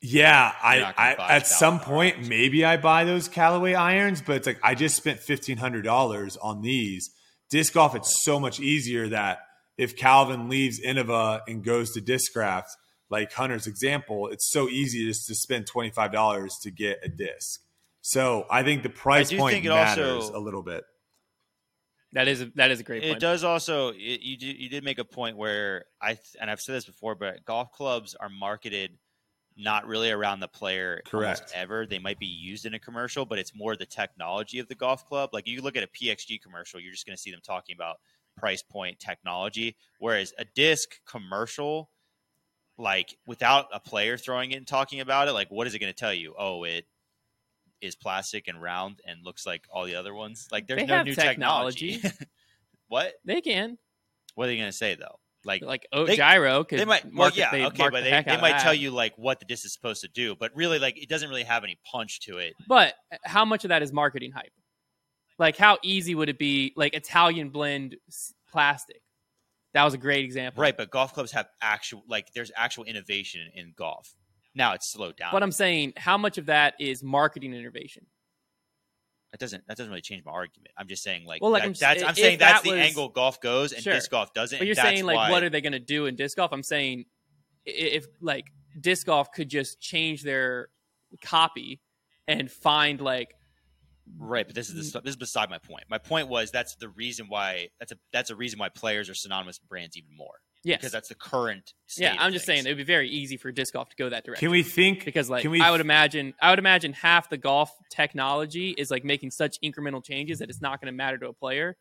Yeah, 0.00 0.52
I, 0.62 0.74
You're 0.74 0.84
not 0.84 0.96
gonna 0.96 1.16
I 1.18 1.36
at 1.36 1.46
some 1.46 1.80
point 1.80 2.14
irons. 2.16 2.28
maybe 2.28 2.64
I 2.64 2.76
buy 2.76 3.04
those 3.04 3.28
Callaway 3.28 3.74
irons, 3.74 4.20
but 4.20 4.36
it's 4.36 4.46
like 4.46 4.58
I 4.62 4.74
just 4.74 4.96
spent 4.96 5.20
fifteen 5.20 5.58
hundred 5.58 5.82
dollars 5.82 6.36
on 6.36 6.62
these. 6.62 7.10
Disc 7.50 7.74
golf, 7.74 7.94
it's 7.94 8.24
so 8.24 8.40
much 8.40 8.60
easier 8.60 9.08
that 9.08 9.40
if 9.76 9.96
Calvin 9.96 10.48
leaves 10.48 10.80
Innova 10.80 11.42
and 11.46 11.62
goes 11.62 11.92
to 11.92 12.00
Discraft, 12.00 12.68
like 13.10 13.32
Hunter's 13.32 13.66
example, 13.66 14.28
it's 14.28 14.50
so 14.50 14.68
easy 14.68 15.06
just 15.06 15.26
to 15.28 15.34
spend 15.34 15.66
twenty 15.66 15.90
five 15.90 16.12
dollars 16.12 16.56
to 16.62 16.70
get 16.70 17.00
a 17.04 17.08
disc. 17.08 17.60
So 18.02 18.46
I 18.50 18.62
think 18.62 18.82
the 18.82 18.90
price 18.90 19.30
do 19.30 19.38
point 19.38 19.54
think 19.54 19.64
it 19.64 19.68
matters 19.70 20.24
also- 20.24 20.36
a 20.36 20.40
little 20.40 20.62
bit. 20.62 20.84
that 22.12 22.28
is 22.28 22.42
a, 22.42 22.46
that 22.56 22.70
is 22.70 22.80
a 22.80 22.82
great 22.82 23.02
It 23.04 23.08
point. 23.10 23.20
does 23.20 23.44
also. 23.44 23.90
It, 23.90 24.20
you 24.20 24.36
did, 24.36 24.56
you 24.58 24.68
did 24.68 24.84
make 24.84 24.98
a 24.98 25.04
point 25.04 25.36
where 25.36 25.86
I 26.00 26.18
and 26.40 26.50
I've 26.50 26.60
said 26.60 26.74
this 26.74 26.84
before, 26.84 27.14
but 27.14 27.44
golf 27.44 27.70
clubs 27.72 28.14
are 28.18 28.28
marketed 28.28 28.98
not 29.56 29.86
really 29.86 30.10
around 30.10 30.40
the 30.40 30.48
player 30.48 31.02
Correct. 31.04 31.52
ever. 31.54 31.86
They 31.86 31.98
might 31.98 32.18
be 32.18 32.26
used 32.26 32.64
in 32.66 32.72
a 32.74 32.78
commercial, 32.78 33.24
but 33.26 33.38
it's 33.38 33.54
more 33.54 33.76
the 33.76 33.84
technology 33.86 34.58
of 34.58 34.66
the 34.68 34.74
golf 34.74 35.06
club. 35.06 35.30
Like 35.32 35.46
you 35.46 35.60
look 35.60 35.76
at 35.76 35.82
a 35.82 35.86
PXG 35.88 36.40
commercial, 36.42 36.80
you're 36.80 36.92
just 36.92 37.06
going 37.06 37.16
to 37.16 37.20
see 37.22 37.30
them 37.30 37.40
talking 37.44 37.74
about 37.76 37.96
price 38.36 38.62
point 38.62 38.98
technology, 38.98 39.76
whereas 39.98 40.32
a 40.38 40.44
disc 40.44 41.00
commercial. 41.06 41.90
Like 42.78 43.16
without 43.26 43.66
a 43.72 43.78
player 43.78 44.16
throwing 44.16 44.50
it 44.52 44.56
and 44.56 44.66
talking 44.66 45.00
about 45.00 45.28
it, 45.28 45.32
like 45.32 45.50
what 45.50 45.66
is 45.66 45.74
it 45.74 45.78
going 45.78 45.92
to 45.92 45.98
tell 45.98 46.14
you? 46.14 46.34
Oh, 46.38 46.64
it 46.64 46.86
is 47.82 47.94
plastic 47.96 48.48
and 48.48 48.62
round 48.62 49.00
and 49.06 49.24
looks 49.24 49.44
like 49.44 49.64
all 49.70 49.84
the 49.84 49.96
other 49.96 50.14
ones. 50.14 50.48
Like 50.50 50.66
there's 50.66 50.80
They 50.80 50.86
no 50.86 51.02
new 51.02 51.14
technology. 51.14 51.98
technology. 51.98 52.26
what? 52.88 53.12
they 53.24 53.40
can 53.40 53.76
What 54.34 54.44
are 54.44 54.46
they 54.48 54.56
going 54.56 54.68
to 54.68 54.76
say 54.76 54.94
though? 54.94 55.18
Like, 55.44 55.62
like 55.62 55.86
oh, 55.92 56.06
they- 56.06 56.16
gyro 56.16 56.64
they 56.68 56.84
might, 56.84 57.04
well, 57.12 57.30
yeah, 57.34 57.50
they'd 57.50 57.64
okay, 57.66 57.88
but 57.90 58.04
the 58.04 58.10
they, 58.10 58.22
they 58.24 58.40
might 58.40 58.60
tell 58.60 58.72
you 58.74 58.92
like 58.92 59.14
what 59.16 59.40
the 59.40 59.44
disc 59.44 59.64
is 59.64 59.72
supposed 59.72 60.02
to 60.02 60.08
do, 60.08 60.36
but 60.36 60.52
really, 60.54 60.78
like, 60.78 60.96
it 61.02 61.08
doesn't 61.08 61.28
really 61.28 61.42
have 61.42 61.64
any 61.64 61.80
punch 61.90 62.20
to 62.20 62.38
it. 62.38 62.54
But 62.68 62.94
uh, 63.12 63.16
how 63.24 63.44
much 63.44 63.64
of 63.64 63.70
that 63.70 63.82
is 63.82 63.92
marketing 63.92 64.30
hype? 64.30 64.52
Like, 65.40 65.56
how 65.56 65.78
easy 65.82 66.14
would 66.14 66.28
it 66.28 66.38
be? 66.38 66.72
Like 66.76 66.94
Italian 66.94 67.48
blend 67.50 67.96
plastic. 68.52 69.02
That 69.74 69.82
was 69.84 69.94
a 69.94 69.98
great 69.98 70.24
example, 70.24 70.60
Right, 70.62 70.76
but 70.76 70.90
golf 70.90 71.14
clubs 71.14 71.32
have 71.32 71.48
actual, 71.60 72.04
like, 72.06 72.32
there's 72.34 72.52
actual 72.54 72.84
innovation 72.84 73.50
in 73.54 73.72
golf. 73.76 74.14
Now 74.54 74.74
it's 74.74 74.90
slowed 74.90 75.16
down. 75.16 75.30
But 75.32 75.42
I'm 75.42 75.52
saying, 75.52 75.94
how 75.96 76.18
much 76.18 76.38
of 76.38 76.46
that 76.46 76.74
is 76.78 77.02
marketing 77.02 77.54
innovation? 77.54 78.06
That 79.32 79.40
doesn't 79.40 79.66
that 79.66 79.78
doesn't 79.78 79.90
really 79.90 80.02
change 80.02 80.24
my 80.26 80.32
argument. 80.32 80.72
I'm 80.76 80.86
just 80.88 81.02
saying, 81.02 81.24
like, 81.24 81.40
Well, 81.40 81.50
like, 81.50 81.62
that- 81.62 81.68
I'm 81.68 81.72
that's, 81.72 82.02
I'm 82.02 82.14
saying 82.14 82.38
that's 82.38 82.62
that 82.62 82.68
the 82.70 82.76
angle 82.76 83.08
golf 83.08 83.40
goes, 83.40 83.72
and 83.72 83.82
Sure. 83.82 83.94
disc 83.94 84.10
golf 84.10 84.34
doesn't. 84.34 84.58
But 84.58 84.66
you're 84.66 84.74
saying, 84.74 85.04
like, 85.06 85.16
why, 85.16 85.30
what 85.30 85.42
are 85.42 85.48
they 85.48 85.62
going 85.62 85.72
to 85.72 85.78
do 85.78 86.04
in 86.04 86.16
disc 86.16 86.36
golf? 86.36 86.52
I'm 86.52 86.62
saying, 86.62 87.06
if 87.64 88.06
like 88.20 88.44
disc 88.78 89.06
golf 89.06 89.32
could 89.32 89.48
just 89.48 89.80
change 89.80 90.22
their 90.22 90.68
copy 91.22 91.80
and 92.28 92.50
find 92.50 93.00
like 93.00 93.34
right? 94.18 94.46
But 94.46 94.54
this 94.54 94.68
is 94.68 94.92
this, 94.92 95.02
this 95.02 95.10
is 95.12 95.16
beside 95.16 95.48
my 95.48 95.58
point. 95.58 95.84
My 95.88 95.98
point 95.98 96.28
was 96.28 96.50
that's 96.50 96.74
the 96.76 96.90
reason 96.90 97.26
why 97.28 97.68
that's 97.78 97.92
a 97.92 97.96
that's 98.12 98.28
a 98.28 98.36
reason 98.36 98.58
why 98.58 98.68
players 98.68 99.08
are 99.08 99.14
synonymous 99.14 99.58
with 99.60 99.68
brands 99.68 99.96
even 99.96 100.14
more 100.14 100.40
yes, 100.64 100.78
because 100.78 100.92
that's 100.92 101.08
the 101.08 101.14
current. 101.14 101.74
State 101.86 102.04
yeah. 102.04 102.16
I'm 102.18 102.32
just 102.32 102.46
saying 102.46 102.66
it 102.66 102.70
would 102.70 102.76
be 102.78 102.84
very 102.84 103.08
easy 103.08 103.36
for 103.36 103.50
disc 103.52 103.72
golf 103.74 103.88
to 103.90 103.96
go 103.96 104.08
that 104.08 104.24
direction. 104.24 104.46
Can 104.46 104.50
we 104.52 104.62
think? 104.62 105.04
because 105.04 105.28
like 105.30 105.42
can 105.42 105.50
we 105.50 105.60
I 105.60 105.70
would 105.70 105.80
imagine 105.80 106.34
I 106.40 106.50
would 106.50 106.58
imagine 106.58 106.92
half 106.92 107.28
the 107.28 107.36
golf 107.36 107.70
technology 107.90 108.70
is 108.70 108.90
like 108.90 109.04
making 109.04 109.30
such 109.30 109.58
incremental 109.62 110.04
changes 110.04 110.38
that 110.40 110.50
it's 110.50 110.60
not 110.60 110.80
going 110.80 110.92
to 110.92 110.96
matter 110.96 111.18
to 111.18 111.28
a 111.28 111.32
player. 111.32 111.76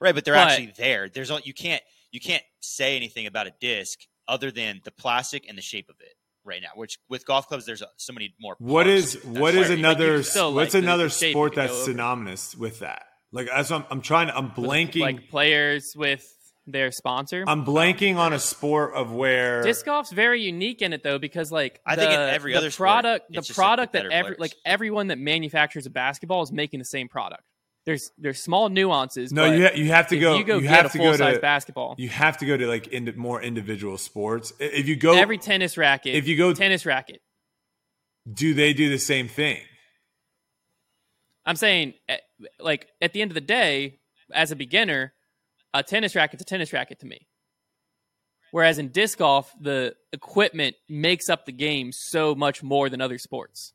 Right, 0.00 0.14
but 0.14 0.24
they're 0.24 0.34
But- 0.34 0.48
actually 0.48 0.72
there. 0.76 1.08
There's 1.08 1.30
all, 1.30 1.40
you 1.40 1.54
can't 1.54 1.82
you 2.10 2.20
can't 2.20 2.42
say 2.60 2.96
anything 2.96 3.26
about 3.26 3.46
a 3.46 3.52
disc 3.60 4.00
other 4.28 4.50
than 4.50 4.80
the 4.84 4.90
plastic 4.90 5.48
and 5.48 5.56
the 5.56 5.62
shape 5.62 5.88
of 5.88 5.96
it 6.00 6.14
right 6.44 6.60
now. 6.60 6.70
Which 6.74 6.98
with 7.08 7.24
golf 7.24 7.46
clubs, 7.48 7.66
there's 7.66 7.82
uh, 7.82 7.86
so 7.96 8.12
many 8.12 8.34
more. 8.40 8.56
What 8.58 8.86
parts. 8.86 8.90
is 8.90 9.12
That's 9.14 9.24
what 9.26 9.54
why- 9.54 9.60
is 9.60 9.68
Like, 9.70 9.78
another 9.78 10.16
what's 10.16 10.36
like, 10.36 10.74
another 10.74 11.08
shape 11.08 11.32
sport 11.32 11.52
you 11.52 11.56
that's 11.62 11.72
go 11.72 11.76
over. 11.82 11.84
synonymous 11.92 12.56
with 12.56 12.80
that? 12.80 13.04
Like 13.30 13.46
that's 13.46 13.70
what 13.70 13.82
I'm, 13.82 13.86
I'm 13.90 14.00
trying 14.02 14.26
to 14.26 14.36
I'm 14.36 14.50
blanking 14.50 15.00
like 15.00 15.28
players 15.30 15.94
with 15.96 16.28
their 16.66 16.92
sponsor. 16.92 17.44
I'm 17.46 17.64
blanking 17.64 18.16
on 18.16 18.32
a 18.32 18.38
sport 18.38 18.94
of 18.94 19.12
where 19.12 19.62
Disc 19.62 19.84
golf's 19.84 20.12
very 20.12 20.42
unique 20.42 20.80
in 20.82 20.92
it 20.92 21.02
though 21.02 21.18
because 21.18 21.50
like 21.50 21.80
I 21.84 21.96
the, 21.96 22.02
think 22.02 22.12
in 22.12 22.20
every 22.20 22.52
the 22.52 22.58
other 22.58 22.70
product 22.70 23.26
it's 23.28 23.34
the 23.34 23.40
just, 23.40 23.50
like, 23.50 23.56
product 23.56 23.92
that 23.94 24.06
every 24.06 24.36
players. 24.36 24.38
like 24.38 24.54
everyone 24.64 25.08
that 25.08 25.18
manufactures 25.18 25.86
a 25.86 25.90
basketball 25.90 26.42
is 26.42 26.52
making 26.52 26.78
the 26.78 26.84
same 26.84 27.08
product. 27.08 27.42
There's 27.84 28.12
there's 28.16 28.40
small 28.40 28.68
nuances. 28.68 29.32
no 29.32 29.48
but 29.48 29.56
you 29.58 29.64
ha- 29.64 29.74
you 29.74 29.86
have 29.88 30.08
to 30.08 30.18
go 30.18 30.36
you 30.36 30.44
go 30.44 30.56
you 30.56 30.62
get 30.62 30.70
have 30.70 30.86
a 30.86 30.88
to 30.90 30.98
full 30.98 31.10
go 31.10 31.16
size 31.16 31.34
to 31.34 31.40
basketball. 31.40 31.96
you 31.98 32.08
have 32.10 32.38
to 32.38 32.46
go 32.46 32.56
to 32.56 32.66
like 32.68 32.86
into 32.88 33.12
more 33.14 33.42
individual 33.42 33.98
sports. 33.98 34.52
If 34.60 34.86
you 34.86 34.94
go 34.94 35.14
every 35.14 35.38
tennis 35.38 35.76
racket, 35.76 36.14
if 36.14 36.28
you 36.28 36.36
go 36.36 36.54
tennis 36.54 36.86
racket, 36.86 37.20
do 38.32 38.54
they 38.54 38.72
do 38.72 38.88
the 38.88 38.98
same 39.00 39.26
thing? 39.26 39.58
I'm 41.44 41.56
saying, 41.56 41.94
eh, 42.08 42.18
like 42.60 42.86
at 43.00 43.12
the 43.12 43.20
end 43.22 43.32
of 43.32 43.34
the 43.34 43.40
day, 43.40 43.98
as 44.32 44.52
a 44.52 44.56
beginner, 44.56 45.12
a 45.74 45.82
tennis 45.82 46.14
racket's 46.14 46.42
a 46.42 46.44
tennis 46.44 46.72
racket 46.72 47.00
to 47.00 47.06
me. 47.06 47.26
Whereas 48.50 48.78
in 48.78 48.88
disc 48.88 49.18
golf, 49.18 49.50
the 49.58 49.94
equipment 50.12 50.76
makes 50.88 51.30
up 51.30 51.46
the 51.46 51.52
game 51.52 51.90
so 51.90 52.34
much 52.34 52.62
more 52.62 52.90
than 52.90 53.00
other 53.00 53.16
sports. 53.18 53.72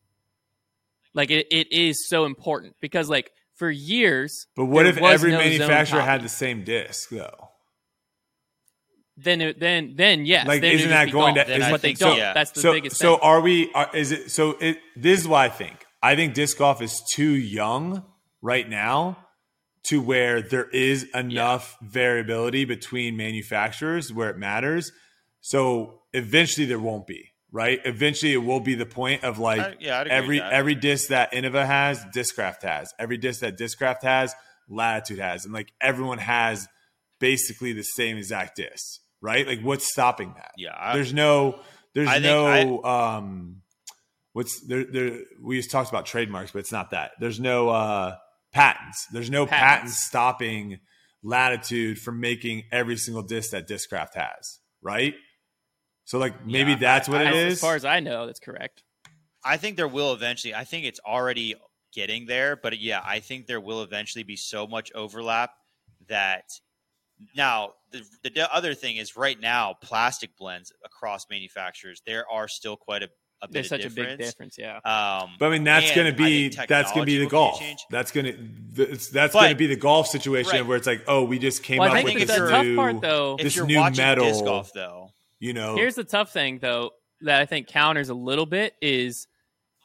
Like 1.16 1.32
it, 1.32 1.48
it 1.50 1.72
is 1.72 2.08
so 2.08 2.26
important 2.26 2.76
because 2.80 3.10
like 3.10 3.32
for 3.56 3.72
years. 3.72 4.46
But 4.56 4.66
what 4.66 4.84
there 4.84 4.94
if 4.94 5.02
was 5.02 5.14
every 5.16 5.32
no 5.32 5.40
manufacturer 5.40 6.02
had 6.02 6.22
the 6.22 6.30
same 6.30 6.64
disc 6.64 7.10
though? 7.10 7.50
Then 9.18 9.42
it, 9.42 9.60
then 9.60 9.96
then 9.96 10.28
yes. 10.28 10.48
Like, 10.48 10.62
then 10.62 10.74
it 10.74 10.76
isn't 10.76 10.90
that 10.92 11.12
going 11.12 11.34
golf. 11.34 11.48
to- 11.48 11.52
Then 11.52 11.64
I 11.64 11.72
but 11.72 11.82
they 11.82 11.96
so, 11.96 12.10
don't. 12.10 12.18
yeah. 12.20 12.34
That's 12.34 12.52
the 12.52 12.60
so 12.62 12.74
biggest 12.74 12.98
so 12.98 13.16
thing. 13.16 13.24
are 13.24 13.42
we? 13.42 13.74
Are, 13.74 13.90
is 13.96 14.12
it 14.12 14.30
so? 14.30 14.52
It 14.62 14.78
this 14.96 15.22
is 15.22 15.28
what 15.28 15.42
I 15.42 15.50
think. 15.50 15.86
I 16.04 16.16
think 16.16 16.36
disc 16.36 16.56
golf 16.60 16.84
is 16.84 17.02
too 17.16 17.32
young 17.32 18.06
right 18.44 18.70
now 18.70 19.18
to 19.88 20.02
where 20.02 20.42
there 20.42 20.70
is 20.70 21.04
enough 21.14 21.78
variability 21.82 22.66
between 22.66 23.16
manufacturers 23.18 24.12
where 24.12 24.30
it 24.30 24.38
matters. 24.38 24.92
So 25.42 26.02
eventually 26.14 26.66
there 26.66 26.80
won't 26.80 27.08
be 27.08 27.32
right. 27.52 27.80
Eventually 27.86 28.34
it 28.34 28.38
will 28.44 28.60
be 28.60 28.76
the 28.76 28.86
point 28.86 29.24
of 29.24 29.40
like 29.40 29.62
I- 29.62 29.76
yeah, 29.80 30.04
every 30.10 30.42
every 30.42 30.76
disc 30.76 31.10
that 31.10 31.32
Innova 31.32 31.66
has, 31.66 32.04
Discraft 32.14 32.64
has. 32.64 32.94
Every 33.00 33.18
disc 33.18 33.42
that 33.42 33.58
Discraft 33.58 34.04
has, 34.04 34.34
Latitude 34.70 35.20
has, 35.20 35.46
and 35.46 35.54
like 35.54 35.72
everyone 35.80 36.18
has 36.18 36.68
basically 37.20 37.74
the 37.74 37.84
same 37.84 38.18
exact 38.18 38.58
disc, 38.58 39.00
right? 39.22 39.48
Like 39.48 39.62
what's 39.62 39.90
stopping 39.92 40.34
that? 40.36 40.52
Yeah, 40.58 40.76
I- 40.78 40.94
there's 40.96 41.14
no, 41.14 41.60
there's 41.94 42.10
I 42.10 42.20
no, 42.20 42.84
um, 42.84 43.62
what's 44.34 44.60
there? 44.68 44.84
There 44.84 45.20
we 45.42 45.58
just 45.58 45.72
talked 45.72 45.90
about 45.90 46.06
trademarks, 46.06 46.52
but 46.52 46.60
it's 46.60 46.72
not 46.74 46.92
that. 46.92 47.12
There's 47.20 47.40
no 47.40 47.70
uh 47.70 48.16
patents. 48.58 49.08
There's 49.12 49.30
no 49.30 49.46
patents, 49.46 49.94
Patents. 49.94 49.98
stopping 49.98 50.80
Latitude 51.24 52.00
from 52.00 52.20
making 52.20 52.64
every 52.72 52.96
single 52.98 53.24
disc 53.24 53.52
that 53.52 53.68
Discraft 53.68 54.14
has, 54.16 54.60
right? 54.82 55.16
So 56.06 56.20
like 56.20 56.46
maybe 56.46 56.72
Yeah, 56.72 56.78
that's 56.78 57.10
what 57.10 57.22
I- 57.22 57.26
it 57.26 57.28
as, 57.36 57.36
is. 57.36 57.54
as 57.54 57.62
far 57.62 57.76
as 57.76 57.86
I 57.86 58.00
know, 58.00 58.26
that's 58.28 58.40
correct. 58.40 58.84
I 59.44 59.58
think 59.58 59.78
there 59.78 59.88
will 59.88 60.14
eventually. 60.14 60.54
I 60.54 60.64
think 60.64 60.86
it's 60.86 61.00
already 61.06 61.56
getting 61.94 62.26
there, 62.28 62.56
but 62.56 62.78
yeah, 62.80 63.02
I 63.04 63.20
think 63.20 63.48
there 63.48 63.60
will 63.62 63.82
eventually 63.82 64.24
be 64.24 64.36
so 64.36 64.68
much 64.68 64.92
overlap 64.94 65.52
that 66.08 66.44
now 67.36 67.74
the, 67.92 68.04
the 68.24 68.54
other 68.54 68.74
thing 68.74 68.98
is 68.98 69.18
right 69.18 69.40
now 69.40 69.74
plastic 69.82 70.38
blends 70.38 70.72
across 70.86 71.26
manufacturers 71.32 72.02
there 72.06 72.26
are 72.32 72.48
still 72.48 72.78
quite 72.78 73.02
a, 73.02 73.10
a 73.42 73.48
bit 73.48 73.54
There's 73.54 73.66
of 73.68 73.70
such 73.70 73.82
difference. 73.82 74.14
a 74.14 74.18
big 74.18 74.26
difference. 74.26 74.58
Yeah. 74.58 74.78
Um, 74.78 75.32
But 75.40 75.48
I 75.48 75.50
mean, 75.52 75.64
that's 75.64 75.94
going 75.94 76.12
to 76.12 76.18
be 76.18 76.50
that's 76.50 76.92
going 76.92 77.02
to 77.02 77.06
be 77.06 77.20
the 77.20 77.28
golf. 77.28 77.62
That's 77.92 78.12
going 78.12 78.26
to 78.26 78.38
that's, 78.86 79.10
that's 79.10 79.34
going 79.34 79.50
to 79.50 79.56
be 79.56 79.68
the 79.68 79.76
golf 79.76 80.08
situation 80.08 80.52
Right. 80.54 80.66
where 80.66 80.78
it's 80.78 80.88
like, 80.88 81.04
oh, 81.08 81.24
we 81.24 81.38
just 81.40 81.62
came 81.64 81.78
Well, 81.80 81.96
up 81.96 82.04
with 82.04 82.14
this 82.16 82.30
if 82.30 82.50
tough 82.50 82.64
new, 82.66 82.76
part 82.76 83.02
though. 83.02 83.36
if 83.38 83.44
this 83.44 83.56
you're 83.56 83.66
new 83.68 83.80
metal, 83.92 84.26
disc 84.26 84.44
golf 84.44 84.72
though, 84.74 85.10
you 85.40 85.54
know, 85.54 85.76
Here's 85.76 85.96
the 85.96 86.04
tough 86.04 86.32
thing 86.34 86.60
though 86.60 86.92
that 87.22 87.40
I 87.42 87.46
think 87.46 87.68
counters 87.68 88.10
a 88.10 88.14
little 88.16 88.46
bit 88.46 88.74
is 88.82 89.28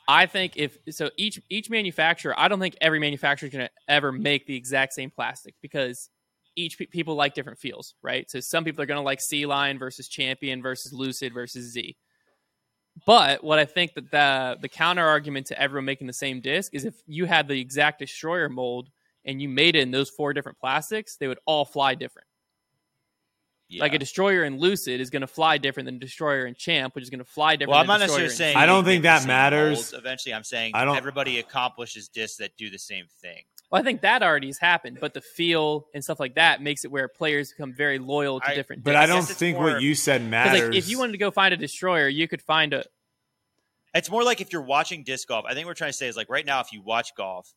I 0.08 0.26
think 0.26 0.54
if 0.56 0.78
so 0.90 1.10
each 1.16 1.40
each 1.50 1.68
manufacturer 1.70 2.34
I 2.38 2.48
don't 2.48 2.58
think 2.60 2.76
every 2.80 2.98
manufacturer 2.98 3.48
is 3.48 3.52
going 3.54 3.66
to 3.66 3.72
ever 3.86 4.12
make 4.12 4.46
the 4.46 4.56
exact 4.56 4.94
same 4.94 5.10
plastic 5.10 5.54
because 5.62 6.08
each 6.56 6.76
pe- 6.78 6.86
people 6.86 7.14
like 7.14 7.34
different 7.34 7.58
feels, 7.58 7.94
right? 8.02 8.30
So 8.30 8.40
some 8.40 8.64
people 8.64 8.82
are 8.82 8.86
going 8.86 8.98
to 9.00 9.04
like 9.04 9.20
C 9.22 9.46
line 9.46 9.78
versus 9.78 10.08
Champion 10.08 10.60
versus 10.60 10.92
Lucid 10.92 11.32
versus 11.32 11.72
Z. 11.72 11.96
But 13.06 13.42
what 13.42 13.58
I 13.58 13.64
think 13.64 13.94
that 13.94 14.10
the 14.10 14.58
the 14.60 14.68
counter 14.68 15.06
argument 15.06 15.46
to 15.46 15.58
everyone 15.60 15.86
making 15.86 16.06
the 16.06 16.12
same 16.12 16.40
disc 16.40 16.74
is 16.74 16.84
if 16.84 16.94
you 17.06 17.24
had 17.24 17.48
the 17.48 17.58
exact 17.60 17.98
destroyer 17.98 18.48
mold 18.48 18.90
and 19.24 19.40
you 19.40 19.48
made 19.48 19.76
it 19.76 19.80
in 19.80 19.90
those 19.90 20.10
four 20.10 20.32
different 20.32 20.58
plastics, 20.58 21.16
they 21.16 21.26
would 21.28 21.38
all 21.46 21.64
fly 21.64 21.94
different. 21.94 22.28
yeah. 23.68 23.80
Like 23.82 23.94
a 23.94 23.98
destroyer 23.98 24.44
in 24.44 24.58
Lucid 24.58 25.00
is 25.00 25.08
going 25.10 25.22
to 25.22 25.26
fly 25.26 25.56
different 25.58 25.86
than 25.86 25.94
a 25.96 25.98
destroyer 26.00 26.44
in 26.46 26.54
Champ, 26.54 26.94
which 26.94 27.02
is 27.02 27.08
going 27.10 27.20
to 27.20 27.24
fly 27.24 27.56
different. 27.56 27.70
well, 27.70 27.80
I'm 27.80 27.86
not 27.86 28.00
necessarily 28.00 28.28
saying 28.34 28.56
I 28.56 28.66
don't 28.66 28.84
think 28.84 29.04
that 29.04 29.26
matters. 29.26 29.76
molds 29.78 29.92
Eventually, 29.94 30.34
I'm 30.34 30.44
saying 30.44 30.72
I 30.74 30.84
don't- 30.84 30.96
everybody 30.96 31.38
accomplishes 31.38 32.08
discs 32.08 32.36
that 32.38 32.56
do 32.58 32.68
the 32.68 32.78
same 32.78 33.06
thing. 33.22 33.42
Well, 33.72 33.80
I 33.80 33.84
think 33.84 34.02
that 34.02 34.22
already 34.22 34.48
has 34.48 34.58
happened, 34.58 34.98
but 35.00 35.14
the 35.14 35.22
feel 35.22 35.86
and 35.94 36.04
stuff 36.04 36.20
like 36.20 36.34
that 36.34 36.60
makes 36.60 36.84
it 36.84 36.90
where 36.90 37.08
players 37.08 37.52
become 37.52 37.72
very 37.72 37.98
loyal 37.98 38.38
to 38.40 38.50
I- 38.50 38.54
different. 38.54 38.84
but 38.84 38.94
I 38.96 39.04
I 39.04 39.06
don't 39.06 39.20
guess 39.20 39.32
think 39.32 39.56
more- 39.56 39.72
what 39.72 39.80
you 39.82 39.94
said 39.94 40.22
matters. 40.22 40.68
like 40.68 40.76
if 40.76 40.90
you 40.90 40.98
wanted 40.98 41.12
to 41.12 41.18
go 41.18 41.30
find 41.30 41.54
a 41.54 41.56
destroyer, 41.56 42.06
you 42.06 42.28
could 42.28 42.42
find 42.42 42.74
a. 42.74 42.84
It's 43.94 44.10
more 44.10 44.24
like 44.24 44.40
if 44.42 44.52
you're 44.52 44.62
watching 44.62 45.04
disc 45.04 45.26
golf. 45.28 45.46
I 45.48 45.54
think 45.54 45.66
we're 45.66 45.74
trying 45.74 45.90
to 45.90 45.96
say 45.96 46.06
is 46.06 46.16
like 46.16 46.28
right 46.28 46.44
now, 46.44 46.60
if 46.60 46.72
you 46.72 46.82
watch 46.82 47.14
golf, 47.16 47.50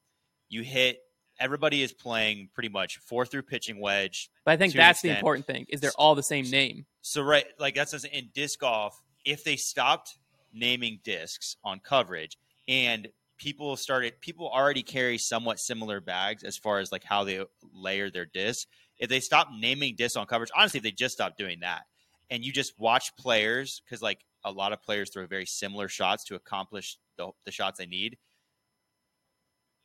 you 0.50 0.62
hit. 0.64 1.00
Everybody 1.38 1.84
is 1.84 1.92
playing 1.92 2.48
pretty 2.54 2.70
much 2.70 2.98
four 3.00 3.26
through 3.26 3.42
pitching 3.42 3.82
wedge. 3.82 4.30
But 4.46 4.52
I 4.54 4.58
think 4.58 4.74
that's 4.74 5.02
the 5.02 5.10
important 5.10 5.46
thing: 5.46 5.66
is 5.68 5.82
they're 5.82 5.92
all 5.98 6.16
the 6.16 6.24
same 6.24 6.50
name. 6.50 6.86
So 7.02 7.22
right, 7.24 7.46
like 7.60 7.76
that's 7.76 7.92
just 7.92 8.06
in 8.06 8.30
disc 8.34 8.60
golf. 8.62 9.02
If 9.26 9.44
they 9.44 9.58
stopped 9.58 10.18
naming 10.54 11.02
discs 11.04 11.58
on 11.62 11.82
coverage 11.82 12.38
and 12.70 13.10
people 13.38 13.76
started, 13.78 14.20
people 14.22 14.50
already 14.50 14.84
carry 14.84 15.18
somewhat 15.18 15.60
similar 15.60 16.00
bags 16.00 16.44
as 16.44 16.58
far 16.58 16.80
as 16.80 16.92
like 16.92 17.04
how 17.04 17.24
they 17.24 17.44
layer 17.74 18.10
their 18.10 18.26
discs. 18.26 18.68
If 18.98 19.10
they 19.10 19.20
stop 19.20 19.50
naming 19.58 19.96
discs 19.96 20.16
on 20.16 20.26
coverage, 20.26 20.52
honestly, 20.56 20.78
if 20.78 20.84
they 20.84 20.92
just 20.92 21.14
stopped 21.16 21.38
doing 21.38 21.60
that, 21.62 21.82
and 22.30 22.44
you 22.44 22.52
just 22.52 22.74
watch 22.80 23.16
players, 23.18 23.82
because 23.86 24.02
like 24.02 24.20
a 24.44 24.52
lot 24.52 24.72
of 24.74 24.82
players 24.82 25.10
throw 25.12 25.26
very 25.28 25.46
similar 25.46 25.88
shots 25.88 26.24
to 26.26 26.36
accomplish 26.36 26.98
the, 27.18 27.30
the 27.46 27.52
shots 27.52 27.78
they 27.78 27.86
need, 27.86 28.18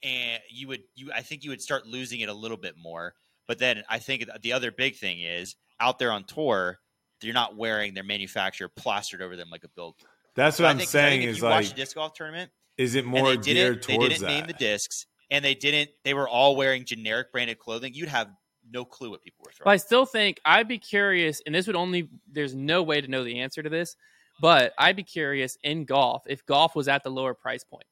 and 0.02 0.40
you 0.50 0.68
would 0.68 0.82
you 0.94 1.10
I 1.12 1.22
think 1.22 1.44
you 1.44 1.50
would 1.50 1.60
start 1.60 1.86
losing 1.86 2.20
it 2.20 2.28
a 2.28 2.34
little 2.34 2.56
bit 2.56 2.74
more. 2.80 3.14
But 3.46 3.58
then 3.58 3.82
I 3.88 3.98
think 3.98 4.24
the 4.42 4.52
other 4.52 4.70
big 4.70 4.96
thing 4.96 5.20
is 5.20 5.56
out 5.80 5.98
there 5.98 6.12
on 6.12 6.24
tour, 6.24 6.78
you're 7.20 7.34
not 7.34 7.56
wearing 7.56 7.94
their 7.94 8.04
manufacturer 8.04 8.68
plastered 8.68 9.20
over 9.22 9.36
them 9.36 9.50
like 9.50 9.64
a 9.64 9.68
build. 9.68 9.96
that's 10.36 10.58
what 10.58 10.66
I 10.66 10.70
I'm 10.70 10.78
think- 10.78 10.88
saying 10.90 11.22
is 11.22 11.38
you 11.38 11.44
watch 11.44 11.64
like, 11.64 11.72
a 11.72 11.76
disc 11.76 11.96
golf 11.96 12.14
tournament 12.14 12.50
is 12.80 12.94
it 12.94 13.04
and 13.04 13.08
more 13.08 13.28
they 13.28 13.36
geared 13.36 13.80
didn't 13.82 13.86
they 13.86 14.08
didn't 14.08 14.26
name 14.26 14.46
the 14.46 14.52
discs 14.54 15.06
and 15.30 15.44
they 15.44 15.54
didn't 15.54 15.90
they 16.04 16.14
were 16.14 16.28
all 16.28 16.56
wearing 16.56 16.84
generic 16.84 17.30
branded 17.30 17.58
clothing, 17.58 17.92
you'd 17.94 18.08
have 18.08 18.28
no 18.72 18.84
clue 18.84 19.10
what 19.10 19.22
people 19.22 19.42
were 19.44 19.52
throwing. 19.52 19.64
But 19.64 19.70
I 19.70 19.76
still 19.76 20.06
think 20.06 20.40
I'd 20.44 20.68
be 20.68 20.78
curious, 20.78 21.42
and 21.44 21.54
this 21.54 21.66
would 21.66 21.76
only 21.76 22.08
there's 22.30 22.54
no 22.54 22.82
way 22.82 23.00
to 23.00 23.08
know 23.08 23.22
the 23.24 23.40
answer 23.40 23.62
to 23.62 23.68
this, 23.68 23.96
but 24.40 24.72
I'd 24.78 24.96
be 24.96 25.02
curious 25.02 25.58
in 25.62 25.84
golf 25.84 26.22
if 26.26 26.44
golf 26.46 26.74
was 26.74 26.88
at 26.88 27.04
the 27.04 27.10
lower 27.10 27.34
price 27.34 27.64
point, 27.64 27.84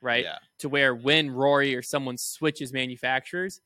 right? 0.00 0.24
Yeah. 0.24 0.38
To 0.58 0.68
where 0.68 0.94
when 0.94 1.30
Rory 1.30 1.74
or 1.74 1.82
someone 1.82 2.18
switches 2.18 2.72
manufacturers, 2.72 3.60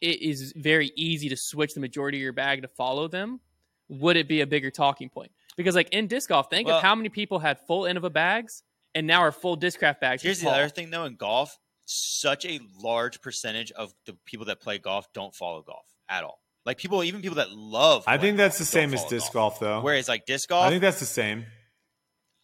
it 0.00 0.20
is 0.20 0.52
very 0.56 0.92
easy 0.96 1.28
to 1.28 1.36
switch 1.36 1.74
the 1.74 1.80
majority 1.80 2.18
of 2.18 2.22
your 2.22 2.32
bag 2.32 2.62
to 2.62 2.68
follow 2.68 3.08
them. 3.08 3.40
Would 3.88 4.16
it 4.16 4.28
be 4.28 4.40
a 4.40 4.46
bigger 4.46 4.70
talking 4.70 5.08
point? 5.08 5.30
Because 5.56 5.74
like 5.74 5.90
in 5.90 6.08
disc 6.08 6.28
golf, 6.28 6.50
think 6.50 6.66
Well- 6.66 6.78
of 6.78 6.82
how 6.82 6.94
many 6.94 7.08
people 7.08 7.38
had 7.38 7.60
full 7.66 7.82
Innova 7.82 8.12
bags 8.12 8.62
and 8.94 9.06
now 9.06 9.20
are 9.20 9.32
full 9.32 9.56
Discraft 9.56 10.00
bags. 10.00 10.22
Here's 10.22 10.40
the 10.40 10.50
other 10.50 10.68
thing 10.68 10.90
though 10.90 11.04
in 11.04 11.16
golf, 11.16 11.58
such 11.84 12.44
a 12.44 12.60
large 12.82 13.20
percentage 13.20 13.72
of 13.72 13.92
the 14.06 14.16
people 14.24 14.46
that 14.46 14.60
play 14.60 14.78
golf 14.78 15.12
don't 15.12 15.34
follow 15.34 15.62
golf 15.62 15.86
at 16.08 16.24
all. 16.24 16.40
Like 16.64 16.78
people, 16.78 17.04
even 17.04 17.20
people 17.20 17.36
that 17.36 17.50
love. 17.50 18.04
I 18.06 18.16
think 18.16 18.38
that's 18.38 18.58
the 18.58 18.64
same 18.64 18.94
as 18.94 19.00
follow 19.00 19.10
disc 19.10 19.32
golf, 19.32 19.60
though. 19.60 19.82
Whereas 19.82 20.08
like 20.08 20.24
disc 20.24 20.48
golf, 20.48 20.66
I 20.66 20.70
think 20.70 20.80
that's 20.80 21.00
the 21.00 21.06
same. 21.06 21.44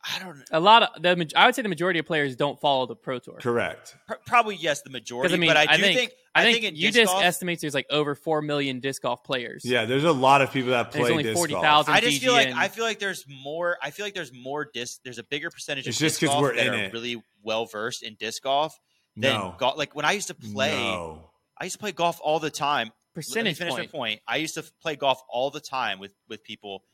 I 0.03 0.19
don't. 0.19 0.39
know. 0.39 0.45
A 0.51 0.61
lot 0.61 0.83
of 0.83 1.03
the 1.03 1.31
I 1.37 1.45
would 1.47 1.55
say 1.55 1.63
the 1.63 1.69
majority 1.69 1.99
of 1.99 2.07
players 2.07 2.35
don't 2.35 2.59
follow 2.61 2.87
the 2.87 2.97
pro 2.97 3.19
tour. 3.19 3.37
Correct. 3.41 3.97
pr- 4.07 4.15
Probably 4.27 4.57
yes, 4.57 4.81
the 4.83 4.89
majority. 4.91 5.35
I 5.35 5.37
mean, 5.37 5.51
but 5.51 5.57
I 5.59 5.67
I 5.69 5.77
do 5.77 5.83
think, 5.83 5.99
think, 5.99 6.13
I 6.35 6.43
think, 6.45 6.63
think 6.63 6.77
you 6.79 6.91
just 6.91 7.13
golf, 7.13 7.23
estimates 7.23 7.61
there's 7.61 7.75
like 7.75 7.87
over 7.91 8.15
four 8.15 8.41
million 8.41 8.81
disc 8.81 9.03
golf 9.03 9.23
players. 9.25 9.63
Yeah, 9.65 9.85
there's 9.85 10.05
a 10.05 10.13
lot 10.13 10.41
of 10.41 10.53
people 10.53 10.71
that 10.71 10.91
There's 10.91 11.03
play 11.03 11.11
only 11.11 11.23
disc 11.25 11.35
40,000 11.37 11.63
golf. 11.63 11.89
I 11.91 12.01
just 12.01 12.23
feel 12.23 12.33
like 12.33 12.49
I 12.49 12.69
feel 12.69 12.85
like 12.85 12.99
there's 12.99 13.27
more. 13.29 13.77
I 13.83 13.91
feel 13.91 14.07
like 14.07 14.15
there's 14.15 14.33
more 14.33 14.65
disc. 14.73 15.01
There's 15.05 15.19
a 15.19 15.25
bigger 15.25 15.51
percentage 15.51 15.87
It's 15.87 15.99
of 15.99 16.01
just 16.01 16.19
disc 16.19 16.21
'cause 16.21 16.31
golf 16.35 16.43
we're 16.43 16.57
that 16.57 16.67
in 16.69 16.75
are 16.75 16.85
it. 16.85 16.93
really 16.95 17.23
well 17.43 17.67
versed 17.67 18.03
in 18.03 18.15
disc 18.15 18.43
golf 18.43 18.79
than 19.17 19.35
No. 19.35 19.55
golf. 19.59 19.77
Like 19.77 19.95
when 19.95 20.07
I 20.07 20.13
used 20.13 20.29
to 20.29 20.35
play, 20.35 20.79
No. 20.79 21.31
I 21.61 21.65
used 21.65 21.75
to 21.75 21.79
play 21.81 21.93
golf 21.93 22.21
all 22.23 22.39
the 22.39 22.51
time. 22.51 22.87
Let 22.87 23.17
me 23.17 23.23
percentage 23.23 23.59
finish 23.59 23.75
point. 23.75 23.93
my 23.93 23.99
point. 23.99 24.21
I 24.27 24.37
used 24.37 24.55
to 24.55 24.63
play 24.81 24.97
golf 24.97 25.21
all 25.29 25.51
the 25.51 25.61
time 25.61 25.99
with 25.99 26.15
with 26.29 26.43
people. 26.43 26.85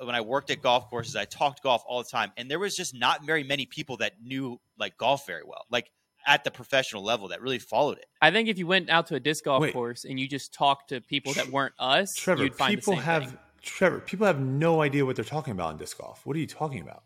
When 0.00 0.14
I 0.14 0.20
worked 0.20 0.50
at 0.50 0.62
golf 0.62 0.88
courses, 0.88 1.16
I 1.16 1.24
talked 1.26 1.62
golf 1.62 1.82
all 1.86 2.02
the 2.02 2.08
time, 2.08 2.32
and 2.36 2.50
there 2.50 2.58
was 2.58 2.76
just 2.76 2.94
not 2.94 3.24
very 3.24 3.44
many 3.44 3.66
people 3.66 3.98
that 3.98 4.14
knew 4.22 4.60
like 4.78 4.96
golf 4.96 5.26
very 5.26 5.42
well, 5.44 5.66
like 5.70 5.90
at 6.26 6.44
the 6.44 6.50
professional 6.50 7.02
level 7.02 7.28
that 7.28 7.40
really 7.40 7.58
followed 7.58 7.98
it. 7.98 8.06
I 8.20 8.30
think 8.30 8.48
if 8.48 8.58
you 8.58 8.66
went 8.66 8.90
out 8.90 9.08
to 9.08 9.16
a 9.16 9.20
disc 9.20 9.44
golf 9.44 9.62
Wait. 9.62 9.72
course 9.72 10.04
and 10.04 10.18
you 10.18 10.28
just 10.28 10.54
talked 10.54 10.90
to 10.90 11.00
people 11.00 11.32
that 11.34 11.48
weren't 11.48 11.74
us, 11.78 12.14
Trevor, 12.14 12.44
you'd 12.44 12.54
find 12.54 12.74
people 12.74 12.94
the 12.94 12.98
same 12.98 13.04
have 13.04 13.28
thing. 13.28 13.38
Trevor, 13.60 14.00
people 14.00 14.26
have 14.26 14.40
no 14.40 14.82
idea 14.82 15.04
what 15.04 15.16
they're 15.16 15.24
talking 15.24 15.52
about 15.52 15.72
in 15.72 15.76
disc 15.78 15.98
golf. 15.98 16.26
What 16.26 16.36
are 16.36 16.40
you 16.40 16.46
talking 16.46 16.80
about? 16.80 17.04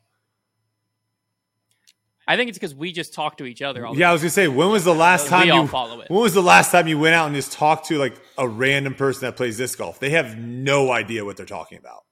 I 2.28 2.36
think 2.36 2.48
it's 2.48 2.58
because 2.58 2.74
we 2.74 2.92
just 2.92 3.14
talk 3.14 3.36
to 3.36 3.44
each 3.44 3.62
other 3.62 3.86
all 3.86 3.94
the 3.94 4.00
Yeah, 4.00 4.10
I 4.10 4.12
was 4.12 4.22
gonna 4.22 4.30
say, 4.30 4.48
when 4.48 4.70
was 4.70 4.84
the 4.84 4.94
last 4.94 5.24
We 5.24 5.30
time 5.30 5.50
all 5.50 5.62
you 5.62 5.68
follow 5.68 6.00
it. 6.00 6.10
When 6.10 6.20
was 6.22 6.34
the 6.34 6.42
last 6.42 6.72
time 6.72 6.88
you 6.88 6.98
went 6.98 7.14
out 7.14 7.26
and 7.26 7.36
just 7.36 7.52
talked 7.52 7.86
to 7.86 7.98
like 7.98 8.14
a 8.36 8.48
random 8.48 8.94
person 8.94 9.22
that 9.22 9.36
plays 9.36 9.58
disc 9.58 9.78
golf? 9.78 10.00
They 10.00 10.10
have 10.10 10.36
no 10.36 10.90
idea 10.90 11.24
what 11.24 11.36
they're 11.36 11.46
talking 11.46 11.78
about. 11.78 12.04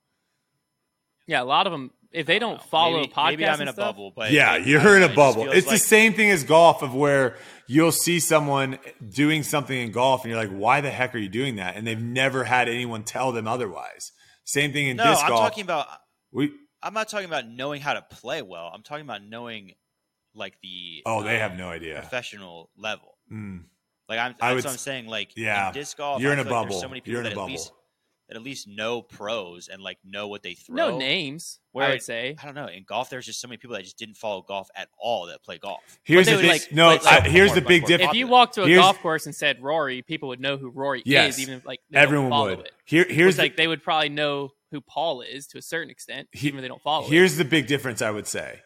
Yeah, 1.26 1.42
a 1.42 1.44
lot 1.44 1.66
of 1.66 1.72
them. 1.72 1.90
if 2.12 2.26
they 2.26 2.36
I 2.36 2.38
don't 2.38 2.62
follow 2.62 2.98
maybe, 3.00 3.12
podcasts, 3.12 3.26
maybe 3.30 3.46
I'm 3.46 3.54
in 3.56 3.60
and 3.62 3.70
a 3.70 3.72
stuff, 3.72 3.86
bubble, 3.94 4.12
but 4.14 4.30
yeah, 4.30 4.56
it- 4.56 4.66
you're 4.66 4.80
I 4.80 4.96
in 4.98 5.02
a 5.04 5.14
bubble. 5.14 5.44
feels 5.44 5.56
It's 5.56 5.70
the 5.70 5.78
same 5.78 6.12
thing 6.14 6.30
as 6.30 6.44
golf, 6.44 6.82
of 6.82 6.94
where 6.94 7.36
you'll 7.66 7.92
see 7.92 8.20
someone 8.20 8.78
doing 9.10 9.42
something 9.42 9.76
in 9.78 9.90
golf, 9.90 10.22
and 10.22 10.30
you're 10.30 10.38
like, 10.40 10.50
"Why 10.56 10.80
the 10.80 10.90
heck 10.90 11.14
are 11.14 11.18
you 11.18 11.28
doing 11.28 11.56
that?" 11.56 11.76
And 11.76 11.86
they've 11.86 12.00
never 12.00 12.44
had 12.44 12.68
anyone 12.68 13.02
tell 13.04 13.32
them 13.32 13.48
otherwise. 13.48 14.12
Same 14.44 14.72
thing 14.72 14.86
in 14.88 14.96
No, 14.98 15.04
disc 15.04 15.22
I'm 15.24 15.30
golf. 15.30 15.40
talking 15.40 15.64
about. 15.64 15.86
we, 16.30 16.52
I'm 16.82 16.92
not 16.94 17.08
talking 17.08 17.26
about 17.26 17.48
knowing 17.48 17.80
how 17.80 17.94
to 17.94 18.02
play 18.02 18.42
well. 18.42 18.70
I'm 18.72 18.82
talking 18.82 19.04
about 19.04 19.22
knowing, 19.24 19.72
like 20.34 20.60
the 20.62 21.02
oh, 21.06 21.22
they 21.22 21.36
um, 21.36 21.40
have 21.50 21.58
no 21.58 21.68
idea. 21.70 22.00
professional 22.00 22.68
level. 22.76 23.16
Mm. 23.32 23.64
Like 24.08 24.18
I'm, 24.18 24.32
I 24.32 24.32
that's 24.32 24.40
what 24.42 24.54
would 24.56 24.66
I'm 24.66 24.76
saying. 24.76 25.06
Like 25.06 25.30
yeah, 25.36 25.68
in 25.68 25.74
disc 25.74 25.96
golf, 25.96 26.20
you're 26.20 26.30
I 26.30 26.34
in 26.34 26.40
a 26.40 26.44
feel 26.44 26.52
like 26.52 26.60
bubble. 26.62 26.70
There's 26.74 26.82
so 26.82 26.88
many 26.88 27.00
people 27.00 27.12
You're 27.12 27.20
in 27.22 27.26
a 27.26 27.30
that 27.30 27.36
bubble. 27.36 27.52
At 28.36 28.42
least 28.42 28.66
that 28.66 28.70
at 28.70 28.76
least 28.76 28.78
know 28.78 29.02
pros 29.02 29.68
and 29.68 29.82
like 29.82 29.98
know 30.04 30.28
what 30.28 30.42
they 30.42 30.54
throw. 30.54 30.76
no 30.76 30.98
names. 30.98 31.58
I 31.74 31.78
Where- 31.78 31.88
would 31.90 32.02
say. 32.02 32.36
I 32.40 32.44
don't 32.44 32.54
know. 32.54 32.66
In 32.66 32.84
golf, 32.84 33.10
there's 33.10 33.26
just 33.26 33.40
so 33.40 33.48
many 33.48 33.56
people 33.58 33.74
that 33.76 33.82
just 33.82 33.98
didn't 33.98 34.16
follow 34.16 34.42
golf 34.42 34.68
at 34.76 34.88
all 34.98 35.26
that 35.26 35.42
play 35.42 35.58
golf. 35.58 35.80
Here's 36.04 36.26
they 36.26 36.36
the 36.36 36.42
big 36.42 36.50
like- 36.50 36.72
no. 36.72 36.90
but, 36.90 37.04
like, 37.04 37.24
I- 37.24 37.28
here's 37.28 37.52
the 37.54 37.60
big 37.60 37.84
difference. 37.86 38.12
If 38.12 38.16
you 38.18 38.26
walk 38.28 38.52
to 38.52 38.62
a 38.62 38.66
Here's- 38.68 38.82
golf 38.82 39.00
course 39.00 39.26
and 39.26 39.34
said 39.34 39.60
Rory, 39.62 40.02
people 40.02 40.28
would 40.28 40.40
know 40.40 40.56
who 40.56 40.68
Rory 40.70 41.02
Yes. 41.04 41.34
is, 41.34 41.40
even 41.42 41.54
if 41.54 41.66
like 41.66 41.80
they 41.90 41.96
don't 41.96 42.02
Everyone 42.02 42.30
follow 42.30 42.56
would. 42.56 42.66
it. 42.66 42.72
Here, 42.84 43.06
here's 43.08 43.36
the, 43.36 43.42
like 43.42 43.56
they 43.56 43.66
would 43.66 43.82
probably 43.82 44.08
know 44.10 44.50
who 44.70 44.80
Paul 44.80 45.22
is 45.22 45.46
to 45.48 45.58
a 45.58 45.62
certain 45.62 45.90
extent, 45.90 46.28
He- 46.32 46.48
even 46.48 46.58
if 46.58 46.62
they 46.62 46.68
don't 46.68 46.82
follow 46.82 47.06
it. 47.06 47.10
Here's 47.10 47.36
the 47.36 47.44
big 47.44 47.66
difference. 47.66 48.02
I 48.02 48.10
would 48.10 48.26
say, 48.26 48.60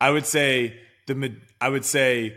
I 0.00 0.10
would 0.10 0.26
say 0.26 0.78
the 1.06 1.36
I 1.60 1.68
would 1.68 1.84
say 1.84 2.36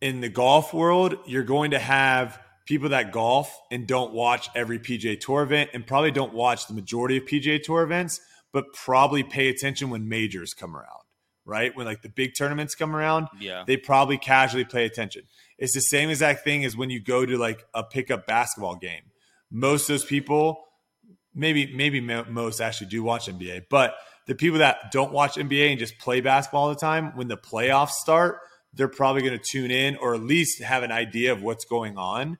in 0.00 0.20
the 0.20 0.28
golf 0.28 0.72
world, 0.74 1.16
you're 1.26 1.44
going 1.44 1.70
to 1.72 1.78
have 1.78 2.38
people 2.72 2.88
that 2.88 3.12
golf 3.12 3.54
and 3.70 3.86
don't 3.86 4.14
watch 4.14 4.48
every 4.54 4.78
PGA 4.78 5.20
Tour 5.20 5.42
event, 5.42 5.68
and 5.74 5.86
probably 5.86 6.10
don't 6.10 6.32
watch 6.32 6.66
the 6.68 6.72
majority 6.72 7.18
of 7.18 7.24
PGA 7.26 7.62
Tour 7.62 7.82
events, 7.82 8.18
but 8.50 8.72
probably 8.72 9.22
pay 9.22 9.50
attention 9.50 9.90
when 9.90 10.08
majors 10.08 10.54
come 10.54 10.74
around, 10.74 11.02
right? 11.44 11.76
When 11.76 11.84
like 11.84 12.00
the 12.00 12.08
big 12.08 12.34
tournaments 12.34 12.74
come 12.74 12.96
around, 12.96 13.28
Yeah. 13.38 13.64
they 13.66 13.76
probably 13.76 14.16
casually 14.16 14.64
pay 14.64 14.86
attention. 14.86 15.24
It's 15.58 15.74
the 15.74 15.82
same 15.82 16.08
exact 16.08 16.44
thing 16.44 16.64
as 16.64 16.74
when 16.74 16.88
you 16.88 16.98
go 16.98 17.26
to 17.26 17.36
like 17.36 17.62
a 17.74 17.84
pickup 17.84 18.26
basketball 18.26 18.76
game. 18.76 19.02
Most 19.50 19.82
of 19.82 19.88
those 19.88 20.06
people, 20.06 20.64
maybe 21.34 21.70
maybe 21.74 22.00
most 22.00 22.62
actually 22.62 22.86
do 22.86 23.02
watch 23.02 23.26
NBA, 23.28 23.64
but 23.68 23.96
the 24.26 24.34
people 24.34 24.60
that 24.60 24.90
don't 24.92 25.12
watch 25.12 25.34
NBA 25.36 25.68
and 25.72 25.78
just 25.78 25.98
play 25.98 26.22
basketball 26.22 26.62
all 26.62 26.68
the 26.70 26.74
time, 26.76 27.14
when 27.16 27.28
the 27.28 27.36
playoffs 27.36 27.90
start, 27.90 28.38
they're 28.72 28.88
probably 28.88 29.20
going 29.20 29.38
to 29.38 29.44
tune 29.44 29.70
in 29.70 29.96
or 29.96 30.14
at 30.14 30.22
least 30.22 30.62
have 30.62 30.82
an 30.82 30.90
idea 30.90 31.32
of 31.32 31.42
what's 31.42 31.66
going 31.66 31.98
on. 31.98 32.38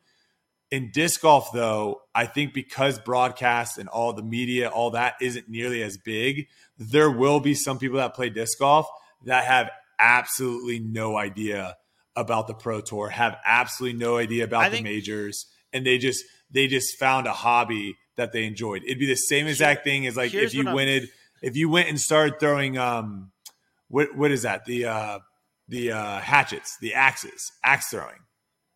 In 0.72 0.90
disc 0.90 1.20
golf, 1.20 1.52
though, 1.52 2.00
I 2.14 2.24
think 2.24 2.54
because 2.54 2.98
broadcast 2.98 3.76
and 3.76 3.90
all 3.90 4.14
the 4.14 4.22
media, 4.22 4.70
all 4.70 4.92
that 4.92 5.16
isn't 5.20 5.46
nearly 5.46 5.82
as 5.82 5.98
big, 5.98 6.46
there 6.78 7.10
will 7.10 7.40
be 7.40 7.54
some 7.54 7.78
people 7.78 7.98
that 7.98 8.14
play 8.14 8.30
disc 8.30 8.58
golf 8.58 8.88
that 9.26 9.44
have 9.44 9.70
absolutely 9.98 10.78
no 10.78 11.18
idea 11.18 11.76
about 12.16 12.46
the 12.46 12.54
pro 12.54 12.80
tour, 12.80 13.10
have 13.10 13.36
absolutely 13.44 13.98
no 13.98 14.16
idea 14.16 14.44
about 14.44 14.62
I 14.62 14.68
the 14.70 14.76
think- 14.76 14.84
majors, 14.84 15.44
and 15.74 15.84
they 15.84 15.98
just 15.98 16.24
they 16.50 16.68
just 16.68 16.98
found 16.98 17.26
a 17.26 17.34
hobby 17.34 17.96
that 18.16 18.32
they 18.32 18.44
enjoyed. 18.46 18.82
It'd 18.84 18.98
be 18.98 19.06
the 19.06 19.14
same 19.14 19.46
exact 19.46 19.84
thing 19.84 20.06
as 20.06 20.16
like 20.16 20.32
if 20.32 20.54
you 20.54 20.64
went 20.64 21.04
if 21.42 21.54
you 21.54 21.68
went 21.68 21.90
and 21.90 22.00
started 22.00 22.40
throwing 22.40 22.78
um 22.78 23.30
what 23.88 24.16
what 24.16 24.30
is 24.30 24.42
that 24.42 24.64
the 24.64 24.86
uh 24.86 25.18
the 25.68 25.92
uh 25.92 26.20
hatchets 26.20 26.78
the 26.80 26.94
axes 26.94 27.52
axe 27.62 27.88
throwing 27.88 28.20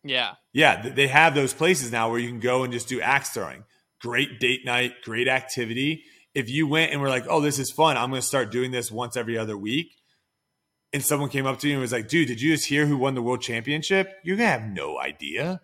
yeah, 0.03 0.33
yeah, 0.53 0.89
they 0.89 1.07
have 1.07 1.35
those 1.35 1.53
places 1.53 1.91
now 1.91 2.09
where 2.09 2.19
you 2.19 2.29
can 2.29 2.39
go 2.39 2.63
and 2.63 2.71
just 2.73 2.87
do 2.87 3.01
axe 3.01 3.29
throwing. 3.29 3.63
Great 3.99 4.39
date 4.39 4.65
night, 4.65 4.93
great 5.03 5.27
activity. 5.27 6.03
If 6.35 6.49
you 6.49 6.67
went 6.67 6.91
and 6.91 7.01
were 7.01 7.09
like, 7.09 7.25
"Oh, 7.27 7.41
this 7.41 7.57
is 7.59 7.71
fun. 7.71 7.97
I'm 7.97 8.09
going 8.09 8.21
to 8.21 8.27
start 8.27 8.51
doing 8.51 8.71
this 8.71 8.91
once 8.91 9.17
every 9.17 9.37
other 9.37 9.57
week." 9.57 9.93
And 10.93 11.03
someone 11.03 11.29
came 11.29 11.45
up 11.45 11.59
to 11.59 11.67
you 11.67 11.73
and 11.73 11.81
was 11.81 11.91
like, 11.91 12.07
"Dude, 12.07 12.27
did 12.27 12.39
you 12.39 12.53
just 12.53 12.67
hear 12.67 12.85
who 12.85 12.97
won 12.97 13.15
the 13.15 13.21
world 13.21 13.41
championship?" 13.41 14.13
You're 14.23 14.37
going 14.37 14.47
to 14.47 14.59
have 14.59 14.69
no 14.71 14.99
idea. 14.99 15.61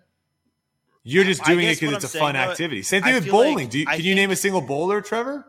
You're 1.04 1.26
just 1.26 1.44
doing 1.44 1.68
it 1.68 1.80
because 1.80 2.04
it's 2.04 2.16
a 2.16 2.18
I'm 2.18 2.22
fun 2.22 2.34
saying, 2.36 2.46
though, 2.46 2.52
activity. 2.52 2.82
Same 2.82 3.04
I 3.04 3.08
thing 3.08 3.16
with 3.16 3.24
feel 3.26 3.34
like- 3.38 3.48
bowling. 3.50 3.68
Do 3.70 3.80
you, 3.80 3.86
I 3.88 3.98
can 3.98 4.06
you 4.06 4.16
name 4.16 4.32
a 4.32 4.36
single 4.36 4.62
bowler, 4.62 5.02
Trevor? 5.02 5.46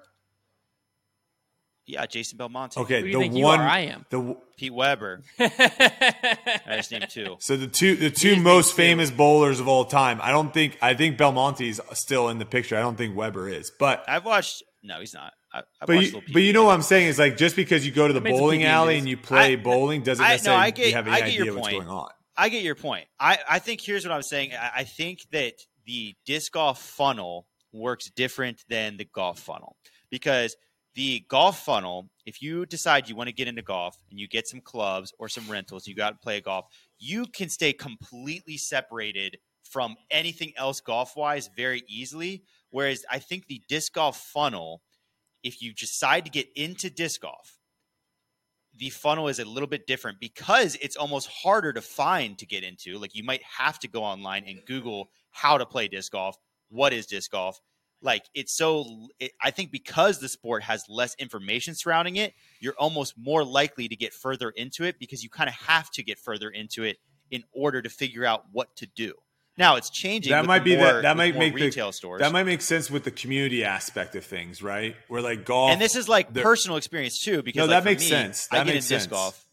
Yeah, 1.87 2.07
Jason 2.07 2.39
Belmonte. 2.39 2.81
Okay, 2.81 3.01
Who 3.01 3.07
do 3.07 3.07
you 3.09 3.13
the 3.15 3.21
think 3.21 3.35
you 3.35 3.45
one 3.45 3.61
are? 3.61 3.69
I 3.69 3.81
am. 3.81 4.07
the 4.09 4.37
Pete 4.57 4.73
Weber. 4.73 5.23
I 5.39 6.77
just 6.77 6.91
named 6.91 7.09
two. 7.11 7.37
So 7.41 7.57
the 7.57 7.67
two 7.67 7.97
the 7.97 8.11
two 8.11 8.35
He's 8.35 8.43
most 8.43 8.69
big, 8.77 8.85
too. 8.87 8.91
famous 8.91 9.11
bowlers 9.11 9.61
of 9.61 9.69
all 9.69 9.85
time. 9.85 10.19
I 10.23 10.31
don't 10.31 10.53
think 10.53 10.79
I 10.81 10.95
think 10.95 11.19
Belmonte's 11.19 11.81
still 11.93 12.29
in 12.29 12.39
the 12.39 12.47
picture. 12.47 12.77
I 12.77 12.81
don't 12.81 12.97
think 12.97 13.17
Weber 13.17 13.49
is. 13.49 13.71
But 13.79 14.05
I've 14.09 14.25
watched. 14.25 14.63
No, 14.83 15.01
he's 15.01 15.15
not. 15.15 15.33
I, 15.53 15.59
I've 15.59 15.65
but 15.87 15.97
watched 15.97 16.07
you, 16.09 16.15
little 16.15 16.33
but 16.33 16.43
you 16.43 16.53
know 16.53 16.65
what 16.65 16.75
I'm 16.75 16.83
saying 16.83 17.09
is 17.09 17.19
like 17.19 17.37
just 17.37 17.57
because 17.57 17.85
you 17.87 17.93
go 17.93 18.07
to 18.09 18.15
the 18.15 18.21
made 18.21 18.31
some 18.33 18.41
bowling 18.41 18.61
PBA 18.61 18.65
alley 18.69 18.95
videos. 18.95 18.99
and 18.99 19.09
you 19.09 19.17
play 19.17 19.53
I- 19.53 19.57
bowling 19.57 20.03
doesn't 20.03 20.25
I- 20.25 20.29
no, 20.29 20.33
necessarily 20.35 20.63
I 20.63 20.71
get- 20.71 20.87
you 20.89 20.93
have 20.95 21.07
any 21.07 21.17
I 21.17 21.21
get 21.21 21.33
your 21.35 21.43
idea 21.45 21.55
what's 21.55 21.69
point. 21.69 21.85
going 21.85 21.89
on. 21.99 22.09
I 22.37 22.49
get 22.49 22.63
your 22.65 22.75
point. 22.75 23.07
I, 23.21 23.39
I 23.49 23.59
think 23.61 23.81
here's 23.81 24.05
what 24.05 24.13
I'm 24.13 24.23
saying. 24.23 24.53
I, 24.59 24.71
I 24.81 24.85
think 24.85 25.21
that 25.31 25.53
the 25.87 26.15
disc 26.27 26.51
golf 26.53 26.81
funnel 26.83 27.47
works 27.73 28.11
different 28.11 28.65
than 28.69 28.97
the 28.97 29.05
golf 29.05 29.39
funnel 29.39 29.77
because 30.11 30.57
the 30.95 31.25
golf 31.29 31.65
funnel, 31.65 32.11
if 32.25 32.41
you 32.41 32.67
decide 32.67 33.09
you 33.09 33.17
want 33.17 33.29
to 33.29 33.35
get 33.35 33.49
into 33.49 33.63
golf 33.63 33.97
and 34.11 34.19
you 34.19 34.29
get 34.29 34.47
some 34.47 34.61
clubs 34.61 35.13
or 35.19 35.29
some 35.29 35.51
rentals, 35.51 35.87
you 35.87 35.95
got 35.95 36.11
to 36.11 36.17
play 36.17 36.41
golf, 36.41 36.67
you 36.99 37.27
can 37.27 37.49
stay 37.49 37.73
completely 37.73 38.57
separated 38.57 39.39
from 39.65 39.97
anything 40.11 40.53
else 40.57 40.81
golf 40.81 41.17
wise 41.17 41.51
very 41.57 41.83
easily. 41.89 42.45
Whereas 42.71 43.05
I 43.11 43.19
think 43.19 43.47
the 43.47 43.63
disc 43.69 43.93
golf 43.93 44.19
funnel, 44.19 44.83
if 45.43 45.61
you 45.61 45.73
decide 45.75 46.25
to 46.27 46.31
get 46.31 46.49
into 46.55 46.91
disc 46.91 47.21
golf, 47.21 47.59
the 48.77 48.91
funnel 48.91 49.29
is 49.29 49.39
a 49.39 49.45
little 49.45 49.69
bit 49.69 49.87
different 49.87 50.19
because 50.21 50.77
it's 50.81 50.97
almost 50.97 51.29
harder 51.29 51.73
to 51.73 51.81
find 51.81 52.39
to 52.39 52.47
get 52.47 52.65
into. 52.65 52.99
Like 52.99 53.15
you 53.15 53.25
might 53.25 53.43
have 53.59 53.79
to 53.81 53.89
go 53.89 54.03
online 54.03 54.45
and 54.47 54.61
Google 54.67 55.11
how 55.31 55.59
to 55.59 55.67
play 55.67 55.89
disc 55.89 56.13
golf. 56.13 56.37
What 56.71 56.93
is 56.93 57.07
disc 57.07 57.31
golf? 57.31 57.61
Like 58.05 58.27
it's 58.35 58.55
so. 58.55 59.09
It, 59.19 59.33
I 59.41 59.51
think 59.51 59.73
because 59.73 60.21
the 60.21 60.29
sport 60.29 60.63
has 60.63 60.85
less 60.89 61.17
information 61.19 61.75
surrounding 61.75 62.17
it, 62.17 62.35
you're 62.61 62.75
almost 62.79 63.15
more 63.17 63.45
likely 63.45 63.89
to 63.89 63.97
get 63.97 64.13
further 64.13 64.51
into 64.51 64.85
it 64.85 64.99
because 64.99 65.25
you 65.25 65.31
kind 65.31 65.49
of 65.49 65.55
have 65.55 65.91
to 65.93 66.03
get 66.03 66.19
further 66.19 66.51
into 66.51 66.85
it 66.85 66.99
in 67.31 67.45
order 67.53 67.81
to 67.81 67.89
figure 67.89 68.27
out 68.27 68.45
what 68.53 68.77
to 68.77 68.87
do. 68.87 69.15
Now 69.57 69.77
it's 69.77 69.89
changing. 69.89 70.33
That 70.33 70.45
might 70.45 70.65
be 70.65 70.77
more, 70.77 70.87
that 70.87 71.03
that 71.03 71.17
might 71.17 71.37
make 71.37 71.55
retail 71.55 71.87
the, 71.87 71.93
stores. 71.93 72.21
That 72.21 72.33
might 72.33 72.45
make 72.45 72.61
sense 72.61 72.91
with 72.91 73.05
the 73.05 73.11
community 73.11 73.65
aspect 73.65 74.15
of 74.17 74.25
things, 74.25 74.63
right? 74.63 74.97
Where 75.09 75.23
like 75.23 75.47
golf 75.47 75.71
and 75.71 75.81
this 75.81 75.97
is 75.97 76.09
like 76.09 76.35
personal 76.35 76.77
experience 76.77 77.21
too 77.21 77.43
because 77.43 77.59
No, 77.59 77.65
like, 77.65 77.71
that 77.71 77.85
makes 77.85 78.03
me, 78.03 78.09
sense. 78.09 78.49
I 78.51 78.65
get 78.65 78.77
in 78.77 78.83
disc 78.83 79.09
golf 79.09 79.47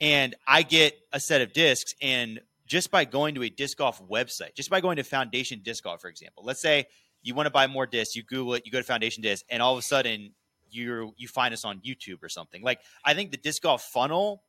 and 0.00 0.34
I 0.46 0.62
get 0.62 0.98
a 1.12 1.20
set 1.20 1.40
of 1.40 1.52
discs 1.52 1.94
and 2.02 2.40
just 2.66 2.90
by 2.90 3.04
going 3.04 3.34
to 3.34 3.42
a 3.42 3.48
disc 3.48 3.78
golf 3.78 4.00
website, 4.08 4.54
just 4.54 4.70
by 4.70 4.80
going 4.80 4.96
to 4.96 5.02
Foundation 5.02 5.60
Disc 5.64 5.82
Golf, 5.84 6.02
for 6.02 6.08
example, 6.08 6.44
let's 6.44 6.60
say 6.60 6.86
you 7.22 7.34
want 7.34 7.46
to 7.46 7.50
buy 7.50 7.66
more 7.66 7.86
discs, 7.86 8.16
you 8.16 8.22
Google 8.22 8.54
it, 8.54 8.64
you 8.64 8.72
go 8.72 8.78
to 8.78 8.84
Foundation 8.84 9.22
Disc, 9.22 9.44
and 9.48 9.62
all 9.62 9.72
of 9.72 9.78
a 9.78 9.82
sudden 9.82 10.32
you 10.70 11.14
you 11.16 11.28
find 11.28 11.54
us 11.54 11.64
on 11.64 11.80
YouTube 11.80 12.22
or 12.22 12.28
something. 12.28 12.62
Like 12.62 12.80
I 13.04 13.14
think 13.14 13.30
the 13.30 13.36
disc 13.36 13.62
golf 13.62 13.82
funnel 13.82 14.42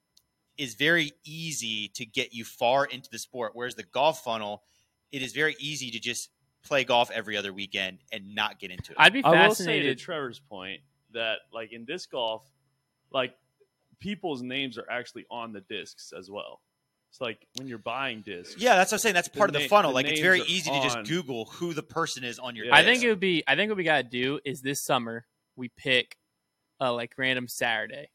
is 0.58 0.76
very 0.76 1.14
easy 1.24 1.88
to 1.96 2.06
get 2.06 2.34
you 2.34 2.44
far 2.44 2.86
into 2.86 3.10
the 3.10 3.20
sport, 3.20 3.52
whereas 3.54 3.76
the 3.76 3.84
golf 3.84 4.24
funnel, 4.24 4.64
it 5.12 5.22
is 5.22 5.32
very 5.32 5.56
easy 5.60 5.90
to 5.92 6.00
just 6.00 6.30
play 6.64 6.84
golf 6.84 7.10
every 7.12 7.38
other 7.38 7.54
weekend 7.54 8.00
and 8.12 8.36
not 8.36 8.60
get 8.60 8.70
into 8.70 8.92
it. 8.92 8.98
I'd 9.00 9.14
be 9.14 9.22
fascinated. 9.22 9.86
will 9.86 9.96
to. 9.96 10.04
Trevor's 10.04 10.40
point 10.40 10.82
that 11.14 11.40
like 11.54 11.72
in 11.72 11.86
disc 11.86 12.12
golf, 12.12 12.44
like 13.12 13.36
people's 14.00 14.42
names 14.42 14.78
are 14.78 14.90
actually 14.90 15.26
on 15.32 15.54
the 15.54 15.62
discs 15.62 16.14
as 16.18 16.30
well. 16.30 16.62
It's 17.10 17.20
like 17.22 17.46
when 17.56 17.68
you're 17.68 17.78
buying 17.80 18.22
discs. 18.22 18.62
Yeah, 18.62 18.76
that's 18.76 18.92
what 18.92 18.98
I'm 18.98 19.00
saying. 19.00 19.16
That's 19.16 19.30
The 19.30 19.38
part 19.38 19.50
of 19.50 19.54
the 19.56 19.62
na- 19.62 19.68
funnel. 19.68 19.92
the 19.92 19.96
like 19.96 20.08
it's 20.08 20.22
very 20.22 20.42
are 20.42 20.46
easy 20.46 20.70
to 20.70 20.82
just 20.82 21.04
Google 21.10 21.46
who 21.46 21.74
the 21.74 21.82
person 21.84 22.24
is 22.24 22.38
on 22.40 22.56
your. 22.56 22.66
Yeah. 22.68 22.76
I 22.76 22.84
think 22.84 23.04
it 23.04 23.10
would 23.10 23.20
be. 23.20 23.44
I 23.48 23.56
think 23.56 23.70
what 23.70 23.78
we 23.78 23.84
gotta 23.84 24.04
do 24.04 24.40
is 24.46 24.62
this 24.62 24.82
summer 24.84 25.26
we 25.56 25.70
pick 25.70 26.18
a 26.80 26.92
like 26.92 27.14
random 27.18 27.48
Saturday, 27.48 28.10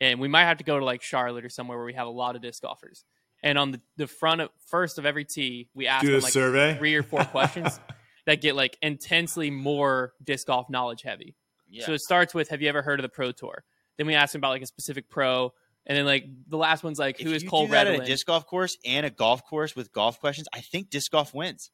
and 0.00 0.20
we 0.20 0.28
might 0.28 0.44
have 0.44 0.58
to 0.58 0.64
go 0.64 0.78
to 0.78 0.84
like 0.84 1.02
Charlotte 1.02 1.44
or 1.44 1.48
somewhere 1.48 1.76
where 1.78 1.86
we 1.86 1.94
have 1.94 2.06
a 2.06 2.10
lot 2.10 2.36
of 2.36 2.42
disc 2.42 2.64
offers. 2.64 3.04
And 3.42 3.58
on 3.58 3.72
the, 3.72 3.80
the 3.96 4.06
front 4.06 4.40
of 4.40 4.50
first 4.68 4.98
of 4.98 5.04
every 5.06 5.24
tee, 5.24 5.68
we 5.74 5.88
ask 5.88 6.02
do 6.04 6.12
them 6.12 6.20
a 6.20 6.22
like 6.22 6.32
survey. 6.32 6.78
three 6.78 6.94
or 6.94 7.02
four 7.02 7.24
questions 7.24 7.80
that 8.24 8.40
get 8.40 8.54
like 8.54 8.78
intensely 8.82 9.50
more 9.50 10.12
disc 10.22 10.46
golf 10.46 10.70
knowledge 10.70 11.02
heavy. 11.02 11.34
Yeah. 11.68 11.86
So 11.86 11.92
it 11.92 12.00
starts 12.02 12.34
with 12.34 12.50
Have 12.50 12.62
you 12.62 12.68
ever 12.68 12.82
heard 12.82 13.00
of 13.00 13.02
the 13.02 13.08
Pro 13.08 13.32
Tour? 13.32 13.64
Then 13.98 14.06
we 14.06 14.14
ask 14.14 14.32
them 14.32 14.38
about 14.40 14.50
like 14.50 14.62
a 14.62 14.66
specific 14.66 15.10
pro, 15.10 15.52
and 15.86 15.98
then 15.98 16.04
like 16.04 16.26
the 16.48 16.56
last 16.56 16.84
one's 16.84 16.98
like 16.98 17.20
if 17.20 17.26
Who 17.26 17.32
is 17.32 17.42
you 17.42 17.50
Cole 17.50 17.66
do 17.66 17.72
that 17.72 17.86
at 17.86 18.00
a 18.00 18.04
disc 18.04 18.26
golf 18.26 18.46
course 18.46 18.76
and 18.84 19.04
a 19.04 19.10
golf 19.10 19.44
course 19.44 19.74
with 19.74 19.92
golf 19.92 20.20
questions, 20.20 20.48
I 20.52 20.60
think 20.60 20.90
disc 20.90 21.10
golf 21.10 21.34
wins. 21.34 21.70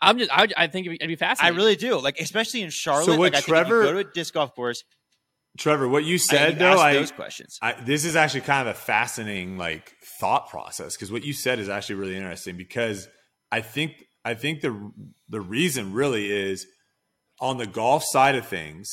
I'm 0.00 0.18
just 0.18 0.30
I, 0.30 0.46
I 0.56 0.66
think 0.68 0.86
it'd 0.86 0.98
be, 0.98 1.04
it'd 1.04 1.18
be 1.18 1.26
I 1.40 1.48
really 1.48 1.76
do. 1.76 1.98
Like 1.98 2.20
especially 2.20 2.62
in 2.62 2.70
Charlotte. 2.70 3.06
So 3.06 3.16
what 3.16 3.32
like, 3.32 3.36
I 3.36 3.40
Trevor- 3.40 3.64
think 3.64 3.74
if 3.74 3.86
you 3.86 3.94
go 3.94 4.02
to 4.02 4.08
a 4.08 4.12
disc 4.12 4.34
golf 4.34 4.54
course, 4.54 4.84
Trevor, 5.58 5.88
what 5.88 6.04
you 6.04 6.18
said 6.18 6.48
think 6.48 6.58
though, 6.60 6.72
ask 6.72 6.78
I, 6.78 6.92
those 6.94 7.10
questions. 7.10 7.58
I 7.60 7.72
this 7.72 8.04
is 8.04 8.16
actually 8.16 8.42
kind 8.42 8.68
of 8.68 8.76
a 8.76 8.78
fascinating 8.78 9.58
like 9.58 9.94
thought 10.20 10.48
process 10.48 10.94
because 10.94 11.10
what 11.10 11.24
you 11.24 11.32
said 11.32 11.58
is 11.58 11.68
actually 11.68 11.96
really 11.96 12.16
interesting 12.16 12.56
because 12.56 13.08
I 13.50 13.60
think 13.60 14.04
I 14.24 14.34
think 14.34 14.60
the 14.60 14.92
the 15.28 15.40
reason 15.40 15.92
really 15.92 16.30
is 16.30 16.66
on 17.40 17.56
the 17.58 17.66
golf 17.66 18.04
side 18.04 18.34
of 18.34 18.46
things 18.46 18.88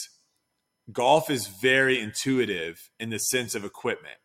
golf 0.91 1.29
is 1.29 1.47
very 1.47 1.99
intuitive 1.99 2.89
in 2.99 3.09
the 3.09 3.17
sense 3.17 3.55
of 3.55 3.63
equipment. 3.63 4.17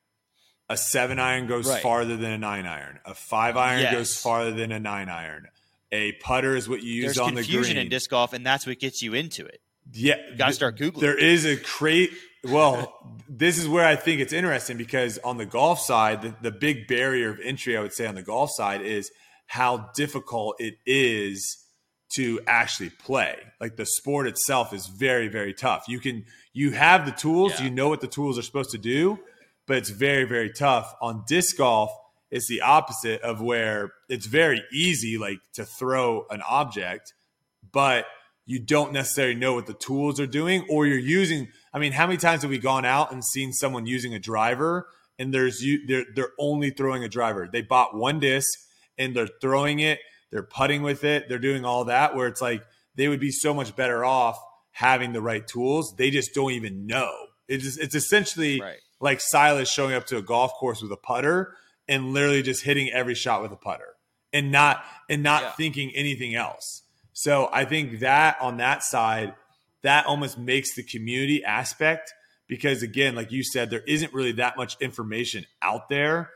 A 0.70 0.76
seven 0.76 1.18
iron 1.18 1.46
goes 1.46 1.66
Right. 1.68 1.82
farther 1.82 2.16
than 2.16 2.30
a 2.30 2.38
nine 2.38 2.64
iron. 2.66 3.00
A 3.04 3.14
five 3.14 3.56
iron 3.58 3.80
Yes. 3.82 3.92
goes 3.92 4.16
farther 4.16 4.52
than 4.52 4.72
a 4.72 4.80
nine 4.80 5.08
iron. 5.10 5.48
A 5.92 6.12
putter 6.12 6.56
is 6.56 6.68
what 6.68 6.82
you 6.82 6.92
use 6.94 7.04
There's 7.06 7.18
on 7.18 7.34
the 7.34 7.42
green. 7.42 7.44
confusion 7.56 7.76
in 7.76 7.88
disc 7.88 8.08
golf, 8.08 8.32
and 8.32 8.46
that's 8.46 8.66
what 8.66 8.78
gets 8.78 9.02
you 9.02 9.12
into 9.14 9.44
it. 9.44 9.60
yeah, 9.92 10.14
You 10.30 10.36
got 10.36 10.44
to 10.46 10.50
th- 10.50 10.54
start 10.54 10.78
googling. 10.78 11.00
There 11.00 11.18
is 11.18 11.44
a 11.44 11.56
crate. 11.56 12.12
Well, 12.44 13.18
this 13.28 13.58
is 13.58 13.66
where 13.68 13.84
I 13.84 13.96
think 13.96 14.20
it's 14.20 14.32
interesting 14.32 14.76
because 14.78 15.18
on 15.18 15.36
the 15.36 15.44
golf 15.44 15.80
side, 15.80 16.22
the, 16.22 16.34
the 16.40 16.50
big 16.52 16.86
barrier 16.86 17.30
of 17.30 17.40
entry, 17.42 17.76
I 17.76 17.80
would 17.80 17.92
say, 17.92 18.06
on 18.06 18.14
the 18.14 18.22
golf 18.22 18.50
side 18.52 18.80
is 18.80 19.10
how 19.48 19.90
difficult 19.96 20.54
it 20.60 20.76
is 20.86 21.58
to 22.14 22.40
actually 22.46 22.90
play. 22.90 23.36
Like 23.60 23.76
the 23.76 23.84
sport 23.86 24.26
itself 24.28 24.72
is 24.72 24.86
very, 24.86 25.26
very 25.28 25.52
tough. 25.52 25.84
You 25.88 25.98
can, 25.98 26.24
you 26.52 26.70
have 26.70 27.04
the 27.04 27.12
tools, 27.12 27.54
Yeah. 27.58 27.64
you 27.64 27.70
know 27.70 27.88
what 27.88 28.00
the 28.00 28.06
tools 28.08 28.38
are 28.38 28.42
supposed 28.42 28.70
to 28.70 28.78
do, 28.78 29.18
but 29.70 29.78
it's 29.78 29.90
very, 29.90 30.24
very 30.24 30.50
tough. 30.50 30.96
On 31.00 31.22
disc 31.28 31.56
golf, 31.56 31.92
it's 32.28 32.48
the 32.48 32.60
opposite 32.60 33.22
of 33.22 33.40
where 33.40 33.92
it's 34.08 34.26
very 34.26 34.64
easy, 34.72 35.16
like 35.16 35.38
to 35.52 35.64
throw 35.64 36.26
an 36.28 36.42
object, 36.42 37.14
but 37.70 38.06
you 38.46 38.58
don't 38.58 38.92
necessarily 38.92 39.36
know 39.36 39.54
what 39.54 39.66
the 39.66 39.74
tools 39.74 40.18
are 40.18 40.26
doing 40.26 40.66
or 40.68 40.84
you're 40.88 40.98
using 40.98 41.46
i 41.72 41.78
mean 41.78 41.92
how 41.92 42.04
many 42.04 42.16
times 42.16 42.42
have 42.42 42.50
we 42.50 42.58
gone 42.58 42.84
out 42.84 43.12
and 43.12 43.22
seen 43.24 43.52
someone 43.52 43.86
using 43.86 44.12
a 44.12 44.18
driver 44.18 44.88
and 45.20 45.32
there's 45.32 45.60
you 45.62 45.86
they're, 45.86 46.06
they're 46.16 46.32
only 46.36 46.70
throwing 46.70 47.04
a 47.04 47.08
driver 47.08 47.48
they 47.52 47.62
bought 47.62 47.94
one 47.94 48.18
disc 48.18 48.48
and 48.98 49.14
they're 49.14 49.28
throwing 49.40 49.78
it 49.78 50.00
they're 50.32 50.42
putting 50.42 50.82
with 50.82 51.04
it 51.04 51.28
they're 51.28 51.38
doing 51.38 51.64
all 51.64 51.84
that 51.84 52.16
where 52.16 52.26
it's 52.26 52.42
like 52.42 52.64
they 52.96 53.06
would 53.06 53.20
be 53.20 53.30
so 53.30 53.54
much 53.54 53.76
better 53.76 54.04
off 54.04 54.36
having 54.72 55.12
the 55.12 55.22
right 55.22 55.46
tools 55.46 55.94
they 55.96 56.10
just 56.10 56.34
don't 56.34 56.52
even 56.52 56.86
know 56.88 57.12
it's 57.46 57.76
it's 57.76 57.94
essentially 57.94 58.60
Right. 58.60 58.78
Like 59.00 59.20
silas 59.20 59.70
showing 59.70 59.94
up 59.94 60.06
to 60.06 60.16
a 60.16 60.22
golf 60.22 60.52
course 60.54 60.82
with 60.82 60.92
a 60.92 60.96
putter 60.96 61.54
and 61.88 62.12
literally 62.12 62.42
just 62.42 62.62
hitting 62.64 62.90
every 62.90 63.14
shot 63.14 63.42
with 63.42 63.50
a 63.52 63.56
putter 63.56 63.96
and 64.32 64.52
not 64.52 64.84
and 65.08 65.22
not 65.22 65.42
Yeah. 65.42 65.50
thinking 65.52 65.90
anything 65.94 66.34
else 66.34 66.82
so 67.12 67.50
I 67.52 67.64
think 67.66 67.98
that 68.00 68.40
on 68.40 68.58
that 68.58 68.82
side, 68.82 69.34
that 69.82 70.06
almost 70.06 70.38
makes 70.38 70.74
the 70.74 70.82
community 70.82 71.44
aspect 71.44 72.14
because 72.48 72.82
again, 72.82 73.14
like 73.14 73.30
you 73.30 73.42
said, 73.44 73.68
there 73.68 73.82
isn't 73.86 74.14
really 74.14 74.32
that 74.32 74.56
much 74.56 74.76
information 74.80 75.44
out 75.60 75.88
there 75.90 76.30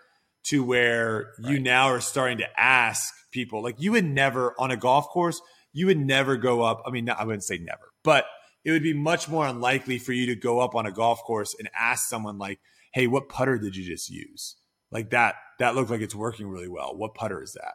to 0.48 0.62
where 0.62 1.32
you 1.38 1.58
now 1.58 1.86
are 1.86 2.00
starting 2.00 2.38
to 2.38 2.60
ask 2.60 3.14
people. 3.30 3.62
Like 3.62 3.76
you 3.80 3.92
would 3.92 4.04
never 4.04 4.54
on 4.58 4.70
a 4.72 4.76
golf 4.76 5.08
course, 5.08 5.40
you 5.72 5.86
would 5.86 5.98
never 5.98 6.36
go 6.36 6.60
up. 6.62 6.82
I 6.86 6.90
mean, 6.90 7.08
I 7.08 7.24
wouldn't 7.24 7.44
say 7.44 7.56
never, 7.58 7.92
but 8.02 8.26
it 8.64 8.70
would 8.72 8.82
be 8.82 8.94
much 8.94 9.28
more 9.28 9.46
unlikely 9.46 9.98
for 9.98 10.12
you 10.12 10.26
to 10.26 10.34
go 10.34 10.60
up 10.60 10.74
on 10.74 10.86
a 10.86 10.92
golf 10.92 11.22
course 11.22 11.54
and 11.58 11.68
ask 11.78 12.08
someone 12.08 12.38
like, 12.38 12.60
"Hey, 12.92 13.06
what 13.06 13.28
putter 13.28 13.58
did 13.58 13.76
you 13.76 13.84
just 13.84 14.10
use?" 14.10 14.56
Like 14.90 15.10
that. 15.10 15.34
That 15.60 15.74
looked 15.76 15.90
like 15.90 16.00
it's 16.00 16.14
working 16.14 16.48
really 16.48 16.68
well. 16.68 16.96
What 16.96 17.14
putter 17.14 17.42
is 17.42 17.52
that? 17.54 17.74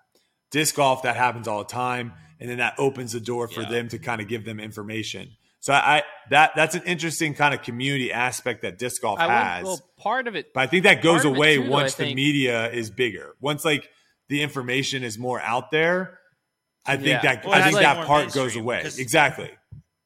disc 0.52 0.74
golf 0.76 1.04
that 1.04 1.16
happens 1.16 1.48
all 1.48 1.60
the 1.60 1.64
time 1.66 2.12
and 2.40 2.50
then 2.50 2.58
that 2.58 2.74
opens 2.80 3.12
the 3.12 3.20
door 3.20 3.48
for 3.48 3.62
Yeah. 3.62 3.70
them 3.70 3.88
to 3.90 4.00
kind 4.00 4.20
of 4.20 4.28
give 4.28 4.46
them 4.46 4.60
information 4.60 5.30
so 5.60 5.74
I, 5.74 5.98
I 5.98 6.04
that 6.32 6.54
that's 6.56 6.74
an 6.74 6.82
interesting 6.88 7.36
kind 7.36 7.54
of 7.54 7.62
community 7.62 8.12
aspect 8.12 8.64
that 8.64 8.80
disc 8.80 9.00
golf 9.04 9.20
I 9.20 9.28
has 9.28 9.64
would, 9.64 9.68
well, 9.70 9.82
part 10.00 10.28
of 10.28 10.36
it 10.36 10.52
but 10.56 10.62
i 10.62 10.66
think 10.66 10.86
that 10.86 11.04
goes 11.04 11.22
part 11.22 11.26
of 11.28 11.32
it 11.34 11.36
away 11.38 11.56
too, 11.58 11.70
once 11.70 12.00
I 12.00 12.06
the 12.06 12.16
media 12.16 12.72
is 12.72 12.90
bigger 12.90 13.36
once 13.40 13.64
like 13.64 13.88
the 14.28 14.42
information 14.42 15.04
is 15.04 15.20
more 15.20 15.40
out 15.40 15.70
there 15.70 16.18
i 16.84 16.96
think 16.96 17.08
Yeah. 17.10 17.22
that 17.22 17.46
Well, 17.46 17.54
i 17.54 17.62
think 17.62 17.76
like 17.76 17.84
that 17.84 18.08
part 18.08 18.34
goes 18.34 18.56
away. 18.56 18.82
exactly 18.98 19.52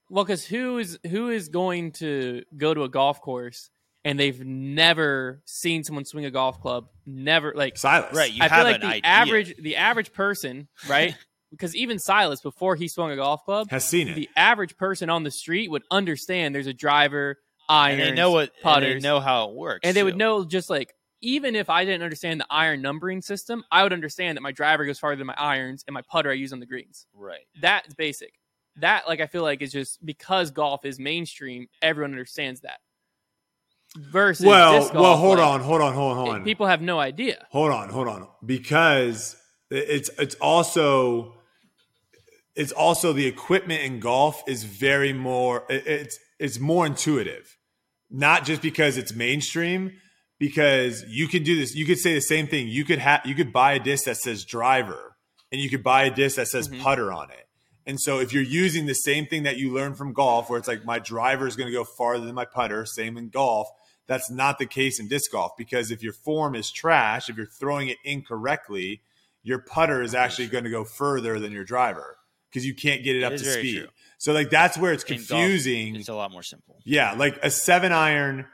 Well, 0.09 0.23
because 0.23 0.45
who 0.45 0.77
is 0.77 0.99
who 1.09 1.29
is 1.29 1.49
going 1.49 1.93
to 1.93 2.43
go 2.55 2.73
to 2.73 2.83
a 2.83 2.89
golf 2.89 3.21
course 3.21 3.69
and 4.05 4.19
they've 4.19 4.39
never 4.45 5.41
seen 5.45 5.83
someone 5.83 6.05
swing 6.05 6.25
a 6.25 6.31
golf 6.31 6.61
club? 6.61 6.87
Never 7.05 7.53
like 7.55 7.77
silas 7.77 8.13
Right, 8.13 8.31
you 8.31 8.43
I 8.43 8.47
have 8.47 8.57
feel 8.57 8.63
like 8.65 8.75
an 8.75 8.81
the 8.81 8.87
idea. 8.87 9.01
average 9.03 9.55
the 9.57 9.75
average 9.77 10.13
person, 10.13 10.67
right? 10.87 11.15
because 11.51 11.75
even 11.75 11.99
Silas, 11.99 12.41
before 12.41 12.75
he 12.75 12.87
swung 12.87 13.11
a 13.11 13.15
golf 13.15 13.45
club, 13.45 13.69
has 13.69 13.85
seen 13.85 14.07
it 14.07 14.15
the 14.15 14.29
average 14.35 14.75
person 14.75 15.09
on 15.09 15.23
the 15.23 15.31
street 15.31 15.69
would 15.69 15.83
understand 15.91 16.53
there's 16.55 16.67
a 16.67 16.73
driver, 16.73 17.37
and 17.69 17.99
they 17.99 18.11
know 18.11 18.31
what 18.31 18.51
and 18.55 18.63
putters, 18.63 19.03
they 19.03 19.07
know 19.07 19.19
how 19.19 19.49
it 19.49 19.55
works, 19.55 19.81
and 19.87 19.95
they 19.95 20.03
would 20.03 20.17
know 20.17 20.45
just 20.45 20.69
like 20.69 20.93
even 21.21 21.55
if 21.55 21.69
I 21.69 21.85
didn't 21.85 22.03
understand 22.03 22.41
the 22.41 22.47
iron 22.49 22.81
numbering 22.81 23.21
system, 23.21 23.63
I 23.71 23.83
would 23.83 23.93
understand 23.93 24.35
that 24.35 24.41
my 24.41 24.51
driver 24.51 24.85
goes 24.85 24.99
farther 24.99 25.15
than 25.15 25.27
my 25.27 25.35
irons 25.37 25.83
and 25.87 25.93
my 25.93 26.01
putter 26.01 26.29
I 26.29 26.33
use 26.33 26.51
on 26.51 26.59
the 26.59 26.65
greens. 26.65 27.07
right. 27.13 27.45
That's 27.61 27.93
basic. 27.93 28.33
That 28.77 29.07
like 29.07 29.19
I 29.21 29.27
feel 29.27 29.43
like 29.43 29.61
is 29.61 29.71
just 29.71 30.03
because 30.05 30.51
golf 30.51 30.83
is 30.85 30.99
mainstream, 30.99 31.67
everyone 31.81 32.11
understands 32.11 32.61
that. 32.61 32.79
Versus 33.95 34.45
well 34.45 34.79
disc 34.79 34.91
golf, 34.93 35.03
well 35.03 35.17
hold 35.17 35.37
like, 35.37 35.47
on 35.47 35.61
hold 35.61 35.81
on 35.81 35.93
hold 35.93 36.11
on 36.11 36.17
hold 36.17 36.35
on 36.35 36.43
People 36.43 36.65
have 36.65 36.81
no 36.81 36.99
idea. 36.99 37.45
hold 37.51 37.71
on 37.71 37.89
hold 37.89 38.07
on 38.07 38.27
because 38.43 39.35
it's 39.69 40.09
it's 40.17 40.33
also 40.35 41.35
it's 42.55 42.71
also 42.71 43.13
the 43.13 43.27
equipment 43.27 43.83
in 43.83 43.99
golf 43.99 44.41
is 44.47 44.63
very 44.63 45.13
more 45.13 45.65
it's 45.69 46.17
it's 46.39 46.59
more 46.59 46.85
intuitive 46.87 47.55
not 48.09 48.45
just 48.45 48.61
because 48.63 48.97
it's 48.97 49.13
mainstream 49.13 49.91
because 50.39 51.03
you 51.07 51.27
can 51.27 51.43
do 51.43 51.55
this 51.55 51.75
you 51.75 51.85
could 51.85 51.99
say 51.99 52.13
the 52.15 52.19
same 52.21 52.47
thing 52.47 52.67
you 52.67 52.83
could 52.85 52.99
have 52.99 53.21
you 53.25 53.35
could 53.35 53.53
buy 53.53 53.73
a 53.73 53.79
disc 53.79 54.05
that 54.05 54.17
says 54.17 54.43
driver 54.43 55.15
and 55.51 55.61
you 55.61 55.69
could 55.69 55.83
buy 55.83 56.03
a 56.05 56.11
disc 56.13 56.35
that 56.37 56.47
says 56.47 56.67
Mhm. 56.69 56.81
putter 56.81 57.11
on 57.13 57.29
it 57.29 57.47
and 57.85 57.99
so 57.99 58.19
if 58.19 58.31
you're 58.33 58.41
using 58.43 58.85
the 58.85 58.95
same 58.95 59.25
thing 59.25 59.43
that 59.43 59.57
you 59.57 59.73
learned 59.73 59.97
from 59.97 60.13
golf 60.13 60.49
where 60.49 60.57
it's 60.59 60.67
like 60.67 60.85
my 60.85 60.99
driver 60.99 61.47
is 61.47 61.55
going 61.55 61.67
to 61.67 61.73
go 61.73 61.83
farther 61.83 62.25
than 62.25 62.35
my 62.35 62.45
putter 62.45 62.85
same 62.85 63.17
in 63.17 63.29
golf 63.29 63.67
that's 64.07 64.29
not 64.31 64.57
the 64.59 64.65
case 64.65 64.99
in 64.99 65.07
disc 65.07 65.31
golf 65.31 65.51
because 65.57 65.91
if 65.91 66.01
your 66.03 66.13
form 66.13 66.55
is 66.55 66.71
trash 66.71 67.29
if 67.29 67.37
you're 67.37 67.45
throwing 67.45 67.87
it 67.89 67.97
incorrectly 68.03 69.01
your 69.43 69.59
putter 69.59 70.01
is 70.01 70.15
actually 70.15 70.47
going 70.47 70.63
to 70.63 70.69
go 70.69 70.83
further 70.83 71.39
than 71.39 71.51
your 71.51 71.63
driver 71.65 72.17
because 72.49 72.65
you 72.65 72.73
can't 72.75 73.03
get 73.03 73.15
it, 73.15 73.19
It 73.19 73.23
up 73.25 73.31
to 73.33 73.39
speed 73.39 73.77
true. 73.79 73.87
so 74.17 74.31
like 74.33 74.49
that's 74.49 74.77
where 74.77 74.93
it's 74.93 75.03
In 75.03 75.17
golf, 75.17 75.27
confusing 75.27 75.95
it's 75.95 76.09
a 76.09 76.13
lot 76.15 76.31
more 76.31 76.43
simple. 76.43 76.79
yeah, 76.85 77.13
like 77.13 77.37
a 77.43 77.49
seven 77.49 77.91
iron. 77.91 78.45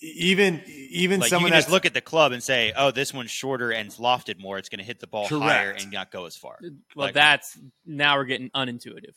Even 0.00 0.62
even 0.66 1.18
Like 1.18 1.30
someone 1.30 1.50
can 1.50 1.58
just 1.58 1.66
that's 1.66 1.72
look 1.72 1.84
at 1.84 1.94
the 1.94 2.00
club 2.00 2.30
and 2.30 2.40
say, 2.40 2.72
"Oh, 2.76 2.92
this 2.92 3.12
one's 3.12 3.32
shorter 3.32 3.72
and 3.72 3.88
it's 3.88 3.98
lofted 3.98 4.38
more. 4.38 4.56
It's 4.56 4.68
going 4.68 4.78
to 4.78 4.84
hit 4.84 5.00
the 5.00 5.08
ball 5.08 5.26
higher 5.26 5.72
and 5.72 5.90
not 5.90 6.12
go 6.12 6.26
as 6.26 6.36
far." 6.36 6.58
Well, 6.62 7.06
Like- 7.06 7.14
that's 7.14 7.58
now 7.84 8.16
we're 8.16 8.24
getting 8.24 8.50
unintuitive. 8.50 9.14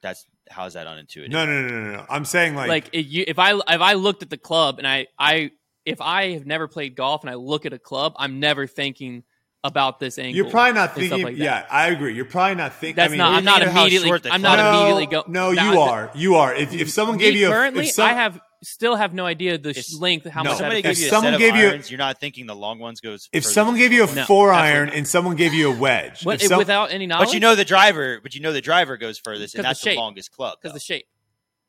That's 0.00 0.24
how 0.48 0.64
is 0.64 0.74
that 0.74 0.86
unintuitive? 0.86 1.28
no 1.28 1.44
no 1.44 1.60
no 1.60 1.80
no 1.80 1.92
no. 1.96 2.06
I'm 2.08 2.24
saying 2.24 2.54
like, 2.54 2.68
Like, 2.68 2.90
if, 2.92 3.06
you, 3.06 3.24
if 3.26 3.38
I 3.38 3.52
if 3.54 3.62
I 3.68 3.94
looked 3.94 4.22
at 4.22 4.30
the 4.30 4.38
club 4.38 4.78
and 4.78 4.86
I 4.86 5.08
I 5.18 5.50
if 5.84 6.00
I 6.00 6.32
have 6.32 6.46
never 6.46 6.68
played 6.68 6.94
golf 6.96 7.22
and 7.22 7.30
I 7.30 7.34
look 7.34 7.66
at 7.66 7.74
a 7.74 7.78
club, 7.78 8.14
I'm 8.16 8.40
never 8.40 8.66
thinking 8.66 9.24
about 9.64 9.98
this 9.98 10.18
angle. 10.18 10.36
you're 10.36 10.50
probably 10.50 10.72
not 10.72 10.94
thinking. 10.94 11.22
like 11.22 11.36
yeah, 11.36 11.66
I 11.70 11.88
agree. 11.88 12.14
You're 12.14 12.24
probably 12.24 12.54
not 12.54 12.74
thinking. 12.74 12.96
That's 12.96 13.08
I 13.08 13.12
mean, 13.12 13.18
not. 13.18 13.34
I'm 13.34 13.44
not 13.44 13.58
thinking 13.58 13.68
of 13.68 13.74
how 13.74 13.86
immediately. 13.86 14.30
I'm 14.30 14.40
not 14.42 14.58
no, 14.58 14.70
immediately 14.70 15.06
going. 15.06 15.32
No, 15.32 15.54
that- 15.54 15.74
you 15.74 15.80
are. 15.80 16.10
You 16.14 16.34
are. 16.36 16.54
If 16.54 16.72
if 16.72 16.90
someone 16.90 17.18
gave 17.18 17.34
you 17.34 17.48
a, 17.48 17.50
currently, 17.50 17.86
if 17.88 17.92
some, 17.92 18.08
I 18.08 18.14
have 18.14 18.40
still 18.62 18.96
have 18.96 19.14
no 19.14 19.24
idea 19.26 19.56
the 19.58 19.72
sh- 19.74 19.78
If- 19.94 20.00
length. 20.00 20.26
How 20.28 20.42
No. 20.42 20.50
much 20.50 20.58
Somebody 20.58 20.80
affects 20.80 20.98
gives 20.98 21.00
you 21.00 21.06
a 21.06 21.10
someone 21.10 21.32
set 21.32 21.34
of 21.34 21.40
gave 21.40 21.56
you 21.56 21.68
irons, 21.68 21.90
you're 21.90 21.98
not 21.98 22.18
thinking 22.20 22.46
the 22.46 22.54
long 22.56 22.78
ones 22.78 23.00
goes. 23.00 23.28
if 23.32 23.44
someone 23.44 23.76
gave 23.76 23.92
you 23.92 24.04
a 24.04 24.14
No, 24.14 24.24
four 24.24 24.52
iron 24.52 24.86
not. 24.88 24.96
and 24.96 25.06
someone 25.08 25.36
gave 25.36 25.54
you 25.54 25.70
a 25.72 25.74
wedge, 25.76 26.24
What, 26.24 26.40
some- 26.40 26.58
without 26.58 26.90
any 26.92 27.06
knowledge. 27.06 27.28
But 27.28 27.34
you 27.34 27.40
know 27.40 27.54
the 27.54 27.64
driver. 27.64 28.20
But 28.22 28.34
you 28.34 28.40
know 28.40 28.52
the 28.52 28.60
driver 28.60 28.96
goes 28.96 29.18
furthest, 29.18 29.54
and 29.54 29.64
that's 29.64 29.80
the, 29.80 29.90
shape. 29.90 29.98
longest 29.98 30.32
club. 30.32 30.58
because 30.60 30.74
the 30.74 30.80
shape. 30.80 31.06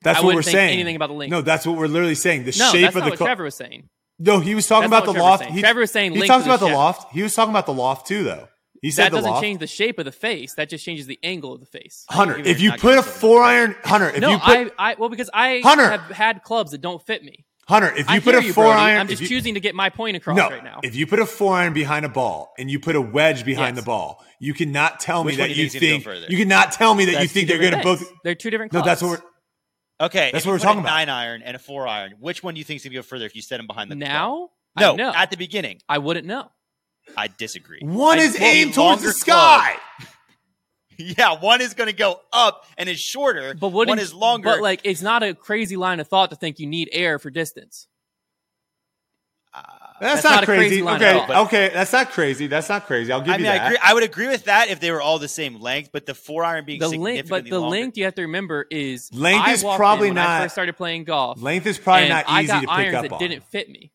that's 0.01 0.19
I 0.19 0.23
what 0.23 0.35
we're 0.35 0.41
think 0.43 0.55
saying. 0.55 0.73
anything 0.73 0.95
about 0.95 1.07
the 1.07 1.13
length. 1.15 1.31
No, 1.31 1.41
that's 1.41 1.65
what 1.67 1.77
we're 1.77 1.87
literally 1.87 2.15
saying. 2.15 2.45
The 2.45 2.55
no, 2.57 2.71
shape 2.71 2.81
that's 2.81 2.95
of 2.95 3.01
not 3.01 3.05
the 3.05 3.09
what 3.11 3.17
club. 3.17 3.27
Trevor 3.27 3.43
was 3.43 3.55
saying. 3.55 3.89
No, 4.21 4.39
he 4.39 4.53
was 4.55 4.67
talking 4.67 4.89
That's 4.89 5.03
about 5.03 5.13
the 5.13 5.19
what 5.19 5.27
Trevor 5.27 5.31
was 5.31 5.39
loft. 5.41 5.53
He, 5.55 5.61
Trevor 5.61 5.79
was 5.79 5.91
saying 5.91 6.11
he 6.13 6.19
length 6.19 6.29
talks 6.31 6.45
about 6.45 6.59
the 6.59 6.65
shaft. 6.67 6.75
loft. 6.77 7.13
He 7.13 7.21
was 7.23 7.33
talking 7.33 7.51
about 7.51 7.65
the 7.65 7.73
loft 7.73 8.07
too, 8.07 8.23
though. 8.25 8.49
He 8.81 8.91
said 8.91 9.05
That 9.05 9.09
the 9.11 9.17
doesn't 9.17 9.31
loft. 9.31 9.43
change 9.43 9.59
the 9.59 9.67
shape 9.67 9.99
of 9.99 10.05
the 10.05 10.11
face. 10.11 10.53
That 10.55 10.69
just 10.69 10.85
changes 10.85 11.05
the 11.05 11.19
angle 11.23 11.53
of 11.53 11.59
the 11.59 11.65
face. 11.65 12.05
Hunter, 12.09 12.37
if 12.37 12.47
if 12.47 12.61
you 12.61 12.71
put 12.73 12.97
a 12.97 13.03
four 13.03 13.41
iron, 13.43 13.75
Hunter, 13.83 14.09
if 14.09 14.19
no, 14.21 14.31
you 14.31 14.39
put 14.39 14.73
I, 14.77 14.91
I, 14.91 14.95
well, 14.97 15.09
because 15.09 15.29
I 15.33 15.59
Hunter! 15.63 15.89
have 15.89 16.01
had 16.11 16.43
clubs 16.43 16.71
that 16.71 16.81
don't 16.81 17.01
fit 17.05 17.23
me. 17.23 17.45
Hunter, 17.67 17.93
if 17.95 18.09
I 18.09 18.15
you 18.15 18.21
put 18.21 18.33
a 18.33 18.43
you, 18.43 18.51
four 18.51 18.63
Brody. 18.63 18.79
iron, 18.81 18.99
I'm 19.01 19.07
just 19.07 19.21
you- 19.21 19.27
choosing 19.27 19.53
to 19.53 19.59
get 19.59 19.75
my 19.75 19.89
point 19.89 20.17
across 20.17 20.35
no, 20.37 20.49
right 20.49 20.63
now. 20.63 20.79
if 20.83 20.95
you 20.95 21.05
put 21.05 21.19
a 21.19 21.25
four 21.25 21.53
iron 21.53 21.73
behind 21.73 22.03
a 22.03 22.09
ball 22.09 22.51
and 22.57 22.71
you 22.71 22.79
put 22.79 22.95
a 22.95 23.01
wedge 23.01 23.45
behind 23.45 23.75
Yes. 23.75 23.83
the 23.83 23.85
ball, 23.87 24.23
you 24.39 24.53
cannot 24.55 24.99
tell 24.99 25.23
me 25.23 25.33
Which 25.33 25.39
one 25.39 25.49
that 25.49 25.55
you 25.55 25.63
you 25.65 25.69
think's 25.69 26.05
gonna 26.05 26.19
think 26.21 26.31
you 26.31 26.37
cannot 26.37 26.71
tell 26.71 26.95
me 26.95 27.05
that 27.05 27.21
you 27.21 27.27
think 27.27 27.47
they're 27.47 27.59
going 27.59 27.73
to 27.73 27.83
both. 27.83 28.03
They're 28.23 28.33
two 28.33 28.49
different 28.49 28.71
Clubs. 28.71 28.85
No, 28.85 28.89
that's 28.89 29.01
what 29.03 29.09
we're. 29.19 30.05
Okay, 30.05 30.29
That's 30.31 30.45
if 30.45 30.47
what 30.47 30.51
you 30.51 30.51
we're 30.53 30.57
put 30.59 30.63
talking 30.63 30.77
a 30.79 30.81
about. 30.83 30.89
Nine 30.95 31.09
iron 31.09 31.41
and 31.43 31.55
a 31.57 31.59
four 31.59 31.85
iron. 31.85 32.13
Which 32.19 32.41
one 32.41 32.53
do 32.53 32.59
you 32.59 32.63
think 32.63 32.77
is 32.79 32.85
gonna 32.85 32.95
go 32.95 33.01
further 33.01 33.25
if 33.25 33.35
you 33.35 33.41
set 33.41 33.57
them 33.57 33.67
behind 33.67 33.91
the 33.91 33.95
club? 33.97 34.07
now. 34.07 34.49
No, 34.95 35.09
I 35.11 35.23
at 35.23 35.29
the 35.31 35.35
beginning, 35.37 35.79
I 35.89 35.97
wouldn't 35.97 36.25
know. 36.25 36.49
I 37.17 37.27
disagree. 37.27 37.79
One 37.81 38.19
I- 38.19 38.21
is 38.23 38.39
aimed 38.39 38.73
towards 38.73 39.01
the 39.03 39.11
sky. 39.13 39.75
club- 39.97 40.07
Yeah, 41.01 41.39
one 41.39 41.61
is 41.61 41.75
going 41.75 41.87
to 41.89 41.95
go 41.95 42.19
up 42.33 42.65
and 42.77 42.89
is 42.89 42.99
shorter. 42.99 43.53
But 43.53 43.69
wouldn't, 43.69 43.89
one 43.97 43.99
is 43.99 44.13
longer. 44.13 44.49
But 44.49 44.61
like, 44.61 44.81
it's 44.83 45.01
not 45.01 45.23
a 45.23 45.33
crazy 45.33 45.77
line 45.77 46.01
of 46.01 46.09
thought 46.09 46.29
to 46.31 46.35
think 46.35 46.59
you 46.59 46.67
need 46.67 46.89
air 46.91 47.19
for 47.19 47.29
distance. 47.29 47.87
Uh, 49.53 49.61
That's, 50.01 50.21
That's 50.21 50.23
not, 50.25 50.29
not 50.35 50.43
crazy. 50.43 50.81
crazy 50.81 50.95
okay, 50.97 51.19
at 51.21 51.29
all. 51.29 51.45
okay, 51.45 51.69
that's 51.73 51.91
not 51.93 52.11
crazy. 52.11 52.47
That's 52.47 52.67
not 52.69 52.85
crazy. 52.85 53.11
I'll 53.13 53.21
give 53.21 53.29
I 53.29 53.37
you 53.37 53.43
mean, 53.43 53.51
that. 53.51 53.61
I 53.61 53.65
agree. 53.67 53.77
I 53.81 53.93
would 53.93 54.03
agree 54.03 54.27
with 54.27 54.43
that 54.45 54.67
if 54.69 54.79
they 54.81 54.91
were 54.91 55.01
all 55.01 55.19
the 55.19 55.27
same 55.29 55.59
length, 55.61 55.89
but 55.93 56.05
the 56.05 56.13
four 56.13 56.43
iron 56.43 56.65
being 56.65 56.79
the 56.79 56.89
significantly 56.89 57.13
length, 57.15 57.29
but 57.29 57.49
the 57.49 57.59
longer. 57.59 57.71
length 57.77 57.97
you 57.97 58.03
have 58.03 58.15
to 58.15 58.21
remember 58.23 58.65
is 58.69 59.09
Length 59.13 59.47
I 59.47 59.51
is 59.53 59.63
probably 59.63 60.09
in 60.09 60.15
when 60.15 60.23
not- 60.23 60.41
I 60.41 60.43
first 60.43 60.53
started 60.55 60.75
playing 60.77 61.05
golf. 61.05 61.41
Length 61.41 61.65
is 61.65 61.77
probably 61.79 62.03
and 62.03 62.09
not 62.09 62.25
I 62.27 62.41
easy 62.41 62.47
got 62.47 62.55
to 62.61 62.67
pick 62.67 62.69
irons 62.75 62.95
up 62.95 63.01
that 63.03 63.11
on. 63.13 63.19
didn't 63.19 63.43
fit 63.45 63.69
me. 63.69 63.91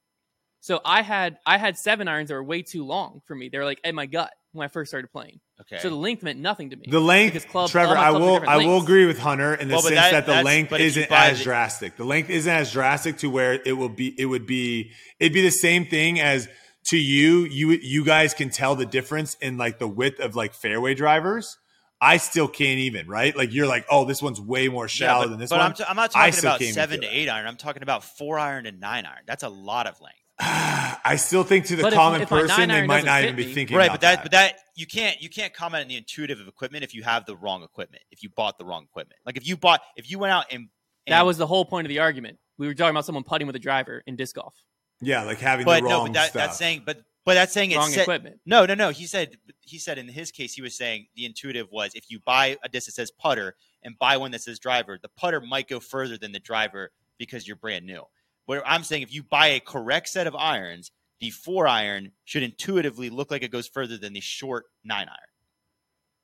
So 0.64 0.80
I 0.82 1.02
had 1.02 1.36
I 1.44 1.58
had 1.58 1.76
seven 1.76 2.08
irons 2.08 2.30
that 2.30 2.34
were 2.36 2.42
way 2.42 2.62
too 2.62 2.86
long 2.86 3.20
for 3.26 3.34
me. 3.34 3.50
They 3.50 3.58
were 3.58 3.66
like 3.66 3.80
in 3.84 3.94
my 3.94 4.06
gut 4.06 4.32
when 4.52 4.64
I 4.64 4.68
first 4.68 4.90
started 4.90 5.12
playing. 5.12 5.40
Okay. 5.60 5.76
So 5.78 5.90
the 5.90 5.94
length 5.94 6.22
meant 6.22 6.38
nothing 6.38 6.70
to 6.70 6.76
me. 6.76 6.86
The 6.88 7.00
length, 7.00 7.34
because 7.34 7.44
clubs, 7.50 7.72
Trevor, 7.72 7.94
I 7.94 8.12
will, 8.12 8.38
different 8.38 8.48
I 8.48 8.56
will 8.56 8.80
agree 8.82 9.04
with 9.04 9.18
Hunter 9.18 9.52
in 9.54 9.68
the 9.68 9.74
Well, 9.74 9.82
sense 9.82 9.96
that- 9.96 10.24
that, 10.24 10.26
the 10.26 10.42
length 10.42 10.70
but 10.70 10.80
if 10.80 10.96
you 10.96 11.02
isn't 11.02 11.12
as 11.12 11.36
the- 11.36 11.44
drastic. 11.44 11.98
The 11.98 12.04
length 12.06 12.30
isn't 12.30 12.50
as 12.50 12.72
drastic 12.72 13.18
to 13.18 13.28
where 13.28 13.60
it 13.62 13.74
will 13.74 13.90
be. 13.90 14.18
It 14.18 14.24
would 14.24 14.46
be. 14.46 14.92
It'd 15.20 15.34
be 15.34 15.42
the 15.42 15.50
same 15.50 15.84
thing 15.84 16.18
as 16.18 16.48
to 16.86 16.96
you. 16.96 17.40
You 17.44 17.72
you 17.72 18.02
guys 18.02 18.32
can 18.32 18.48
tell 18.48 18.74
the 18.74 18.86
difference 18.86 19.34
in 19.42 19.58
like 19.58 19.78
the 19.78 19.86
width 19.88 20.18
of 20.18 20.34
like 20.34 20.54
fairway 20.54 20.94
drivers. 20.94 21.58
I 22.00 22.16
still 22.16 22.48
can't 22.48 22.78
even 22.78 23.06
right. 23.06 23.36
Like 23.36 23.52
you're 23.52 23.66
like, 23.66 23.84
oh, 23.90 24.06
this 24.06 24.22
one's 24.22 24.40
way 24.40 24.68
more 24.68 24.84
Yeah, 24.84 24.88
shallow 24.88 25.24
but, 25.24 25.28
than 25.32 25.40
this 25.40 25.50
but 25.50 25.58
one. 25.58 25.66
I'm, 25.66 25.74
t- 25.74 25.84
I'm 25.86 25.96
not 25.96 26.10
talking 26.10 26.38
about 26.38 26.62
seven 26.62 27.02
to 27.02 27.06
eight 27.06 27.28
iron. 27.28 27.46
I'm 27.46 27.58
talking 27.58 27.82
about 27.82 28.02
four 28.02 28.38
iron 28.38 28.64
and 28.64 28.80
nine 28.80 29.04
iron. 29.04 29.24
That's 29.26 29.42
a 29.42 29.50
lot 29.50 29.86
of 29.86 30.00
length. 30.00 30.23
I 30.40 31.16
still 31.16 31.44
think 31.44 31.66
to 31.66 31.76
the 31.76 31.82
But 31.82 31.92
common 31.92 32.20
if 32.22 32.30
my 32.30 32.40
person, 32.40 32.68
nine 32.68 32.82
they 32.82 32.86
might 32.86 32.94
doesn't 33.04 33.06
not 33.06 33.20
fit 33.20 33.24
even 33.26 33.36
be 33.36 33.46
me- 33.46 33.54
thinking 33.54 33.76
Right, 33.76 33.84
about 33.86 33.94
but 33.94 34.00
that, 34.00 34.22
but 34.22 34.32
that 34.32 34.56
you 34.74 34.86
can't 34.86 35.20
you 35.22 35.28
can't 35.28 35.52
comment 35.54 35.82
on 35.82 35.88
the 35.88 35.96
intuitive 35.96 36.40
of 36.40 36.48
equipment 36.48 36.82
if 36.82 36.92
you 36.94 37.02
have 37.04 37.24
the 37.26 37.36
wrong 37.36 37.62
equipment. 37.62 38.02
If 38.10 38.22
you 38.22 38.30
bought 38.30 38.58
the 38.58 38.64
wrong 38.64 38.84
equipment, 38.84 39.20
like 39.24 39.36
if 39.36 39.46
you 39.46 39.56
bought 39.56 39.80
if 39.96 40.10
you 40.10 40.18
went 40.18 40.32
out 40.32 40.46
and, 40.50 40.68
That 41.06 41.24
was 41.26 41.38
the 41.38 41.46
whole 41.46 41.64
point 41.64 41.86
of 41.86 41.88
the 41.90 42.00
argument. 42.00 42.38
We 42.58 42.66
were 42.66 42.74
talking 42.74 42.90
about 42.90 43.04
someone 43.04 43.24
putting 43.24 43.46
with 43.46 43.56
a 43.56 43.60
driver 43.60 44.02
in 44.06 44.16
disc 44.16 44.34
golf. 44.36 44.54
yeah, 45.00 45.22
like 45.22 45.38
having 45.38 45.64
but 45.66 45.82
the 45.82 45.88
no, 45.88 45.96
wrong 45.98 46.06
but 46.08 46.12
that, 46.14 46.30
stuff. 46.30 46.42
that's 46.42 46.58
saying 46.58 46.82
but 46.84 47.02
but 47.24 47.34
that's 47.34 47.52
saying 47.52 47.72
Wrong 47.74 47.86
it's 47.86 47.94
set- 47.94 48.02
equipment. 48.02 48.40
No, 48.44 48.66
no, 48.66 48.74
no. 48.74 48.90
He 48.90 49.06
said 49.06 49.36
he 49.60 49.78
said 49.78 49.98
in 49.98 50.08
his 50.08 50.30
case 50.32 50.52
he 50.54 50.62
was 50.62 50.76
saying 50.76 51.06
the 51.14 51.26
intuitive 51.26 51.68
was 51.70 51.92
if 51.94 52.10
you 52.10 52.18
buy 52.20 52.56
a 52.64 52.68
disc 52.68 52.86
that 52.86 52.92
says 52.92 53.10
putter 53.12 53.54
and 53.84 53.96
buy 53.98 54.16
one 54.16 54.30
that 54.32 54.42
says 54.42 54.58
driver, 54.58 54.98
the 55.00 55.08
putter 55.16 55.40
might 55.40 55.68
go 55.68 55.78
further 55.78 56.18
than 56.18 56.32
the 56.32 56.40
driver 56.40 56.90
because 57.18 57.46
you're 57.46 57.56
brand 57.56 57.86
new. 57.86 58.02
Where 58.46 58.66
I'm 58.66 58.84
saying 58.84 59.02
if 59.02 59.12
you 59.12 59.22
buy 59.22 59.48
a 59.48 59.60
correct 59.60 60.08
set 60.08 60.26
of 60.26 60.34
irons, 60.36 60.90
the 61.20 61.30
four 61.30 61.66
iron 61.66 62.12
should 62.24 62.42
intuitively 62.42 63.08
look 63.10 63.30
like 63.30 63.42
it 63.42 63.50
goes 63.50 63.66
further 63.68 63.96
than 63.96 64.12
the 64.12 64.20
short 64.20 64.64
nine 64.84 65.06
iron. 65.08 65.30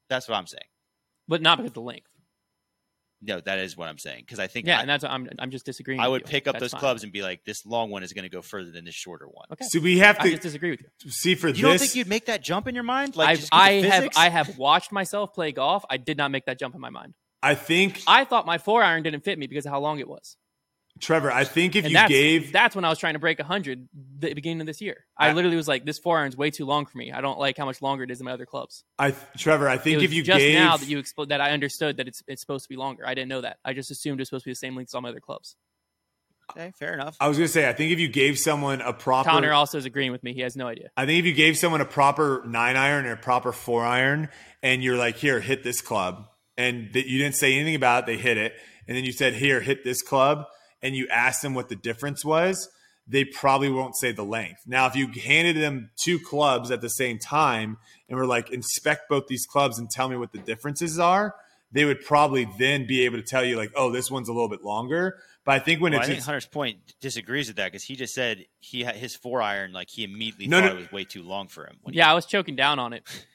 That's 0.08 0.28
what 0.28 0.36
I'm 0.36 0.46
saying. 0.46 0.64
But 1.28 1.40
not 1.42 1.58
because 1.58 1.70
of 1.70 1.74
the 1.74 1.80
length. 1.80 2.06
No, 3.22 3.38
that 3.38 3.58
is 3.58 3.76
what 3.76 3.86
I'm 3.88 3.98
saying 3.98 4.20
because 4.20 4.38
I 4.38 4.46
think 4.46 4.66
Yeah, 4.66 4.78
I, 4.78 4.80
and 4.80 4.88
that's 4.88 5.04
I'm 5.04 5.28
I'm 5.38 5.50
just 5.50 5.66
disagreeing. 5.66 6.00
I 6.00 6.04
with 6.08 6.12
would 6.12 6.20
you. 6.22 6.26
pick 6.32 6.46
up 6.48 6.54
That's 6.54 6.62
those 6.64 6.70
fine. 6.72 6.80
clubs 6.80 7.02
and 7.04 7.12
be 7.12 7.20
like, 7.22 7.44
this 7.44 7.66
long 7.66 7.90
one 7.90 8.02
is 8.02 8.14
going 8.14 8.22
to 8.22 8.30
go 8.30 8.40
further 8.40 8.70
than 8.70 8.86
this 8.86 8.94
shorter 8.94 9.26
one. 9.26 9.44
Okay. 9.52 9.66
so 9.68 9.78
we 9.78 9.98
have 9.98 10.18
I 10.20 10.22
to 10.24 10.30
just 10.30 10.42
disagree 10.42 10.70
with 10.70 10.80
you. 10.80 11.10
see 11.10 11.34
for 11.34 11.48
You 11.48 11.52
this. 11.52 11.62
don't 11.62 11.78
think 11.78 11.94
you'd 11.96 12.08
make 12.08 12.26
that 12.26 12.42
jump 12.42 12.66
in 12.66 12.74
your 12.74 12.82
mind? 12.84 13.16
Like 13.16 13.28
I've, 13.28 13.38
just 13.40 13.50
'cause 13.52 13.60
I 13.60 13.72
have? 13.72 14.08
I 14.16 14.28
have 14.30 14.56
watched 14.56 14.90
myself 14.90 15.34
play 15.34 15.52
golf. 15.52 15.84
I 15.90 15.98
did 15.98 16.16
not 16.16 16.30
make 16.30 16.46
that 16.46 16.58
jump 16.58 16.74
in 16.74 16.80
my 16.80 16.88
mind. 16.90 17.12
I 17.42 17.54
think 17.54 18.02
I 18.06 18.24
thought 18.24 18.46
my 18.46 18.56
four 18.56 18.82
iron 18.82 19.02
didn't 19.02 19.22
fit 19.22 19.38
me 19.38 19.46
because 19.46 19.66
of 19.66 19.70
how 19.72 19.80
long 19.80 19.98
it 19.98 20.08
was. 20.08 20.36
Trevor. 21.00 21.32
I 21.32 21.44
think 21.44 21.76
if 21.76 21.84
and 21.84 21.92
you 21.92 21.98
that's, 21.98 22.08
gave 22.08 22.52
that's 22.52 22.76
when 22.76 22.84
I 22.84 22.88
was 22.90 22.98
trying 22.98 23.14
to 23.14 23.18
break 23.18 23.38
100 23.38 23.88
the 24.18 24.34
beginning 24.34 24.60
of 24.60 24.66
this 24.66 24.80
year. 24.80 25.06
I, 25.16 25.30
I- 25.30 25.32
literally 25.32 25.56
was 25.56 25.68
like, 25.68 25.84
this 25.84 25.98
four 25.98 26.18
iron's 26.18 26.36
way 26.36 26.50
too 26.50 26.66
long 26.66 26.86
for 26.86 26.98
me. 26.98 27.10
I 27.12 27.20
don't 27.20 27.38
like 27.38 27.56
how 27.56 27.64
much 27.64 27.80
longer 27.82 28.04
it 28.04 28.10
is 28.10 28.18
than 28.18 28.26
my 28.26 28.32
other 28.32 28.46
clubs. 28.46 28.84
I 28.98 29.14
Trevor, 29.36 29.68
I 29.68 29.74
It 29.74 29.82
think 29.82 29.96
was 29.96 30.04
if 30.04 30.12
you 30.12 30.22
just 30.22 30.38
gave 30.38 30.54
now 30.54 30.76
that 30.76 30.88
you 30.88 30.98
expl- 30.98 31.28
that 31.28 31.40
I 31.40 31.50
understood 31.52 31.96
that 31.96 32.08
it's 32.08 32.22
it's 32.28 32.40
supposed 32.40 32.64
to 32.64 32.68
be 32.68 32.76
longer. 32.76 33.06
I 33.06 33.14
didn't 33.14 33.28
know 33.28 33.40
that. 33.40 33.58
I 33.64 33.72
just 33.72 33.90
assumed 33.90 34.20
it 34.20 34.22
was 34.22 34.28
supposed 34.28 34.44
to 34.44 34.48
be 34.48 34.52
the 34.52 34.56
same 34.56 34.76
length 34.76 34.90
as 34.90 34.94
all 34.94 35.00
my 35.00 35.08
other 35.08 35.20
clubs. 35.20 35.56
Okay, 36.50 36.72
fair 36.78 36.94
enough. 36.94 37.16
I 37.20 37.28
was 37.28 37.38
gonna 37.38 37.48
say, 37.48 37.68
I 37.68 37.72
think 37.72 37.92
if 37.92 38.00
you 38.00 38.08
gave 38.08 38.38
someone 38.38 38.80
a 38.80 38.92
proper 38.92 39.30
Connor 39.30 39.52
also 39.52 39.78
is 39.78 39.84
agreeing 39.84 40.10
with 40.12 40.22
me. 40.24 40.34
He 40.34 40.40
has 40.40 40.56
no 40.56 40.66
idea. 40.66 40.90
I 40.96 41.06
think 41.06 41.20
if 41.20 41.24
you 41.24 41.32
gave 41.32 41.56
someone 41.56 41.80
a 41.80 41.84
proper 41.84 42.42
nine 42.44 42.76
iron 42.76 43.06
or 43.06 43.12
a 43.12 43.16
proper 43.16 43.52
four 43.52 43.84
iron, 43.84 44.28
and 44.62 44.82
you're 44.82 44.96
like, 44.96 45.16
here, 45.16 45.40
hit 45.40 45.62
this 45.62 45.80
club, 45.80 46.26
and 46.56 46.92
that 46.94 47.08
you 47.08 47.18
didn't 47.18 47.36
say 47.36 47.54
anything 47.54 47.76
about 47.76 48.02
it, 48.04 48.06
they 48.06 48.16
hit 48.16 48.36
it, 48.36 48.52
and 48.88 48.96
then 48.96 49.04
you 49.04 49.12
said, 49.12 49.34
here, 49.34 49.60
hit 49.60 49.84
this 49.84 50.02
club, 50.02 50.46
and 50.82 50.94
you 50.94 51.06
asked 51.08 51.42
them 51.42 51.54
what 51.54 51.68
the 51.68 51.76
difference 51.76 52.24
was, 52.24 52.68
they 53.06 53.24
probably 53.24 53.70
won't 53.70 53.96
say 53.96 54.12
the 54.12 54.24
length. 54.24 54.60
Now, 54.66 54.86
if 54.86 54.94
you 54.94 55.08
handed 55.08 55.56
them 55.56 55.90
two 56.02 56.18
clubs 56.18 56.70
at 56.70 56.80
the 56.80 56.88
same 56.90 57.18
time 57.18 57.76
and 58.08 58.16
were 58.18 58.26
like, 58.26 58.50
inspect 58.50 59.08
both 59.08 59.26
these 59.26 59.46
clubs 59.46 59.78
and 59.78 59.90
tell 59.90 60.08
me 60.08 60.16
what 60.16 60.32
the 60.32 60.38
differences 60.38 60.98
are, 60.98 61.34
they 61.72 61.84
would 61.84 62.04
probably 62.04 62.48
then 62.58 62.86
be 62.86 63.04
able 63.04 63.16
to 63.18 63.22
tell 63.22 63.44
you, 63.44 63.56
like, 63.56 63.70
oh, 63.76 63.90
this 63.90 64.10
one's 64.10 64.28
a 64.28 64.32
little 64.32 64.48
bit 64.48 64.62
longer. 64.62 65.18
But 65.44 65.52
I 65.52 65.58
think 65.60 65.80
when 65.80 65.92
Well, 65.92 66.00
I 66.00 66.02
it's 66.02 66.08
think 66.08 66.18
just, 66.18 66.26
Hunter's 66.26 66.46
point 66.46 66.78
disagrees 67.00 67.48
with 67.48 67.56
that 67.56 67.66
because 67.72 67.82
he 67.84 67.96
just 67.96 68.12
said 68.14 68.44
he 68.58 68.82
had 68.84 68.96
his 68.96 69.16
four 69.16 69.40
iron 69.40 69.72
like 69.72 69.88
he 69.88 70.04
immediately 70.04 70.46
No, 70.46 70.60
thought 70.60 70.66
no. 70.66 70.72
it 70.72 70.78
was 70.78 70.92
way 70.92 71.04
too 71.04 71.22
long 71.22 71.48
for 71.48 71.64
him. 71.66 71.76
when 71.82 71.94
he- 71.94 71.98
Yeah, 71.98 72.10
I 72.10 72.14
was 72.14 72.26
choking 72.26 72.56
down 72.56 72.78
on 72.78 72.92
it. 72.92 73.02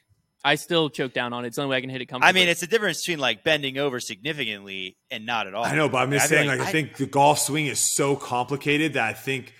I 0.46 0.54
still 0.54 0.88
choke 0.90 1.12
down 1.12 1.32
on 1.32 1.44
it. 1.44 1.48
It's 1.48 1.56
the 1.56 1.62
only 1.62 1.72
way 1.72 1.78
I 1.78 1.80
can 1.80 1.90
hit 1.90 2.00
it 2.00 2.06
comfortably. 2.06 2.28
I 2.28 2.32
mean 2.32 2.48
it's 2.48 2.60
the 2.60 2.68
difference 2.68 3.02
between 3.02 3.18
like 3.18 3.42
bending 3.42 3.78
over 3.78 3.98
significantly 3.98 4.96
and 5.10 5.26
not 5.26 5.48
at 5.48 5.54
all. 5.54 5.64
I 5.64 5.74
know, 5.74 5.88
but 5.88 5.98
I'm 5.98 6.12
just 6.12 6.26
I'd 6.26 6.30
be 6.30 6.36
saying, 6.36 6.48
like, 6.48 6.60
I, 6.60 6.68
I- 6.68 6.72
think 6.72 6.96
the 6.96 7.06
golf 7.06 7.40
swing 7.40 7.66
is 7.66 7.80
so 7.96 8.14
complicated 8.14 8.92
that 8.92 9.04
I 9.04 9.12
think 9.12 9.52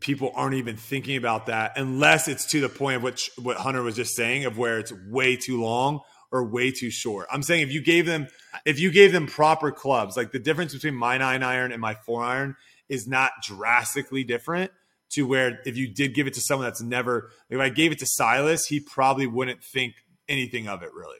people 0.00 0.32
aren't 0.34 0.54
even 0.54 0.76
thinking 0.76 1.16
about 1.16 1.46
that 1.46 1.76
unless 1.76 2.26
it's 2.28 2.46
to 2.46 2.60
the 2.60 2.68
point 2.68 2.96
of 2.96 3.02
which 3.02 3.30
what 3.42 3.56
Hunter 3.56 3.82
was 3.82 3.96
just 3.96 4.14
saying 4.16 4.44
of 4.44 4.58
where 4.58 4.78
it's 4.78 4.92
way 5.08 5.36
too 5.36 5.60
long 5.62 6.00
or 6.32 6.44
way 6.44 6.72
too 6.72 6.90
short. 6.90 7.28
I'm 7.30 7.42
saying 7.44 7.62
if 7.62 7.72
you 7.72 7.80
gave 7.80 8.04
them 8.04 8.26
if 8.64 8.80
you 8.80 8.90
gave 8.90 9.12
them 9.12 9.28
proper 9.28 9.70
clubs, 9.70 10.16
like 10.16 10.32
the 10.32 10.40
difference 10.40 10.74
between 10.74 10.94
my 10.94 11.16
nine 11.16 11.44
iron 11.44 11.70
and 11.70 11.80
my 11.80 11.94
four 11.94 12.24
iron 12.24 12.56
is 12.88 13.06
not 13.06 13.30
drastically 13.42 14.24
different 14.24 14.72
to 15.10 15.26
where 15.28 15.60
if 15.64 15.76
you 15.76 15.86
did 15.94 16.12
give 16.12 16.26
it 16.26 16.34
to 16.34 16.40
someone 16.40 16.66
that's 16.66 16.82
never 16.82 17.30
if 17.50 17.60
I 17.60 17.68
gave 17.68 17.92
it 17.92 18.00
to 18.00 18.06
Silas, 18.06 18.66
he 18.66 18.80
probably 18.80 19.28
wouldn't 19.28 19.62
think 19.62 19.94
anything 20.28 20.68
of 20.68 20.82
it 20.82 20.92
really. 20.94 21.18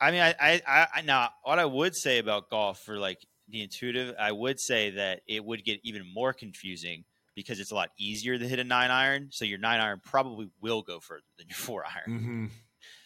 I 0.00 0.10
mean, 0.10 0.20
I, 0.20 0.34
I, 0.38 0.62
I, 0.66 0.86
I 0.96 1.00
now 1.02 1.30
what 1.42 1.58
I 1.58 1.64
would 1.64 1.94
say 1.94 2.18
about 2.18 2.50
golf 2.50 2.80
for 2.80 2.98
like 2.98 3.18
the 3.48 3.62
intuitive, 3.62 4.14
I 4.18 4.32
would 4.32 4.60
say 4.60 4.90
that 4.90 5.20
it 5.26 5.44
would 5.44 5.64
get 5.64 5.80
even 5.84 6.02
more 6.12 6.32
confusing 6.32 7.04
because 7.34 7.60
it's 7.60 7.70
a 7.70 7.74
lot 7.74 7.90
easier 7.98 8.38
to 8.38 8.48
hit 8.48 8.58
a 8.58 8.64
nine 8.64 8.90
iron. 8.90 9.28
So 9.30 9.44
your 9.44 9.58
nine 9.58 9.80
iron 9.80 10.00
probably 10.04 10.48
will 10.60 10.82
go 10.82 11.00
further 11.00 11.22
than 11.38 11.48
your 11.48 11.56
four 11.56 11.84
iron. 11.84 12.18
Mm-hmm. 12.18 12.46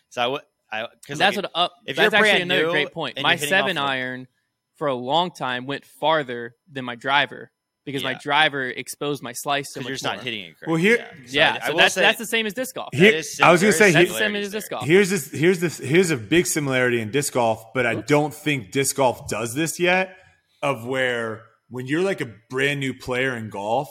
So 0.08 0.22
I 0.22 0.26
would, 0.26 0.42
I 0.72 0.86
because 1.00 1.18
that's 1.18 1.36
what 1.36 1.50
up. 1.54 1.72
if 1.86 1.96
that's 1.96 2.12
you're 2.12 2.24
actually 2.24 2.42
another 2.42 2.70
great 2.70 2.92
point. 2.92 3.20
My 3.20 3.36
seven 3.36 3.78
off 3.78 3.84
of- 3.84 3.90
iron 3.90 4.28
for 4.76 4.86
a 4.86 4.94
long 4.94 5.30
time 5.30 5.66
went 5.66 5.84
farther 5.84 6.56
than 6.70 6.84
my 6.84 6.94
driver 6.94 7.50
because 7.92 8.04
my 8.04 8.14
driver 8.14 8.68
exposed 8.68 9.22
my 9.22 9.32
slice 9.32 9.72
so 9.72 9.80
much 9.80 9.88
you're 9.88 9.94
just 9.94 10.04
more. 10.04 10.14
not 10.16 10.24
hitting 10.24 10.44
it. 10.44 10.58
Correct. 10.58 10.66
Well, 10.68 10.76
here- 10.76 10.96
yeah, 10.98 11.26
So 11.26 11.32
Yeah, 11.32 11.58
I- 11.62 11.64
I 11.66 11.70
so 11.70 11.76
that's 11.76 11.94
say- 11.94 12.00
that's 12.02 12.18
the 12.18 12.26
same 12.26 12.46
as 12.46 12.54
disc 12.54 12.74
golf. 12.74 12.88
Here- 12.92 13.22
I 13.42 13.50
was 13.52 13.60
gonna 13.60 13.72
say 13.72 13.90
That's 13.92 14.10
the 14.12 14.18
same 14.18 14.36
as 14.36 14.50
disc 14.52 14.70
golf. 14.70 14.86
Here's 14.86 15.10
this. 15.10 15.30
Here's 15.30 15.60
this. 15.60 15.78
Here's 15.78 16.10
a 16.10 16.16
big 16.16 16.46
similarity 16.46 17.00
in 17.00 17.10
disc 17.10 17.32
golf, 17.32 17.64
but 17.74 17.86
I 17.86 17.94
don't 17.96 18.32
think 18.34 18.70
disc 18.72 18.96
golf 18.96 19.28
does 19.28 19.54
this 19.54 19.78
yet. 19.80 20.16
Of 20.62 20.84
where 20.84 21.42
when 21.68 21.86
you're 21.86 22.02
like 22.02 22.20
a 22.20 22.30
brand 22.50 22.80
new 22.80 22.92
player 22.94 23.36
in 23.36 23.48
golf, 23.50 23.88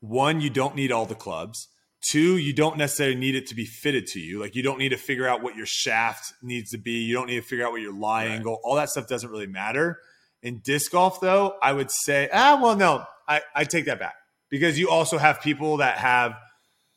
one 0.00 0.40
you 0.40 0.50
don't 0.50 0.74
need 0.76 0.92
all 0.92 1.06
the 1.06 1.14
clubs. 1.14 1.68
Two, 2.10 2.36
you 2.36 2.52
don't 2.52 2.76
necessarily 2.76 3.16
need 3.16 3.34
it 3.34 3.46
to 3.46 3.54
be 3.54 3.64
fitted 3.64 4.06
to 4.08 4.20
you. 4.20 4.38
Like 4.38 4.54
you 4.54 4.62
don't 4.62 4.78
need 4.78 4.90
to 4.90 4.98
figure 4.98 5.26
out 5.26 5.42
what 5.42 5.56
your 5.56 5.64
shaft 5.64 6.34
needs 6.42 6.70
to 6.72 6.78
be. 6.78 6.90
You 6.92 7.14
don't 7.14 7.26
need 7.28 7.36
to 7.40 7.46
figure 7.46 7.64
out 7.64 7.72
what 7.72 7.80
your 7.80 7.94
lie 7.94 8.26
Right. 8.26 8.32
angle. 8.32 8.60
All 8.62 8.74
that 8.76 8.90
stuff 8.90 9.06
doesn't 9.08 9.30
really 9.30 9.46
matter. 9.46 9.98
In 10.42 10.60
disc 10.62 10.92
golf, 10.92 11.22
though, 11.22 11.54
I 11.62 11.72
would 11.72 11.90
say, 11.90 12.28
ah, 12.30 12.58
well, 12.62 12.76
no, 12.76 13.06
I, 13.28 13.42
I 13.54 13.64
take 13.64 13.86
that 13.86 13.98
back 13.98 14.14
because 14.50 14.78
you 14.78 14.90
also 14.90 15.18
have 15.18 15.40
people 15.40 15.78
that 15.78 15.98
have 15.98 16.34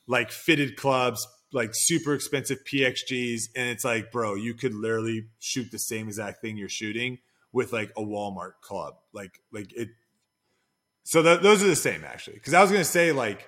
like 0.07 0.31
fitted 0.31 0.77
clubs, 0.77 1.27
like 1.51 1.71
super 1.73 2.13
expensive 2.13 2.59
PXGs, 2.65 3.49
and 3.55 3.69
it's 3.69 3.83
like, 3.83 4.11
bro, 4.11 4.35
you 4.35 4.53
could 4.53 4.73
literally 4.73 5.27
shoot 5.39 5.71
the 5.71 5.79
same 5.79 6.07
exact 6.07 6.41
thing 6.41 6.57
you're 6.57 6.69
shooting 6.69 7.19
with 7.51 7.73
like 7.73 7.91
a 7.97 8.01
Walmart 8.01 8.53
club, 8.61 8.95
like 9.13 9.39
like 9.51 9.73
it. 9.73 9.89
So 11.03 11.23
th- 11.23 11.41
those 11.41 11.63
are 11.63 11.67
the 11.67 11.75
same 11.75 12.03
actually, 12.03 12.35
because 12.35 12.53
I 12.53 12.61
was 12.61 12.71
gonna 12.71 12.83
say 12.83 13.11
like 13.11 13.47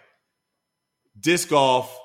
disc 1.20 1.50
golf, 1.50 1.98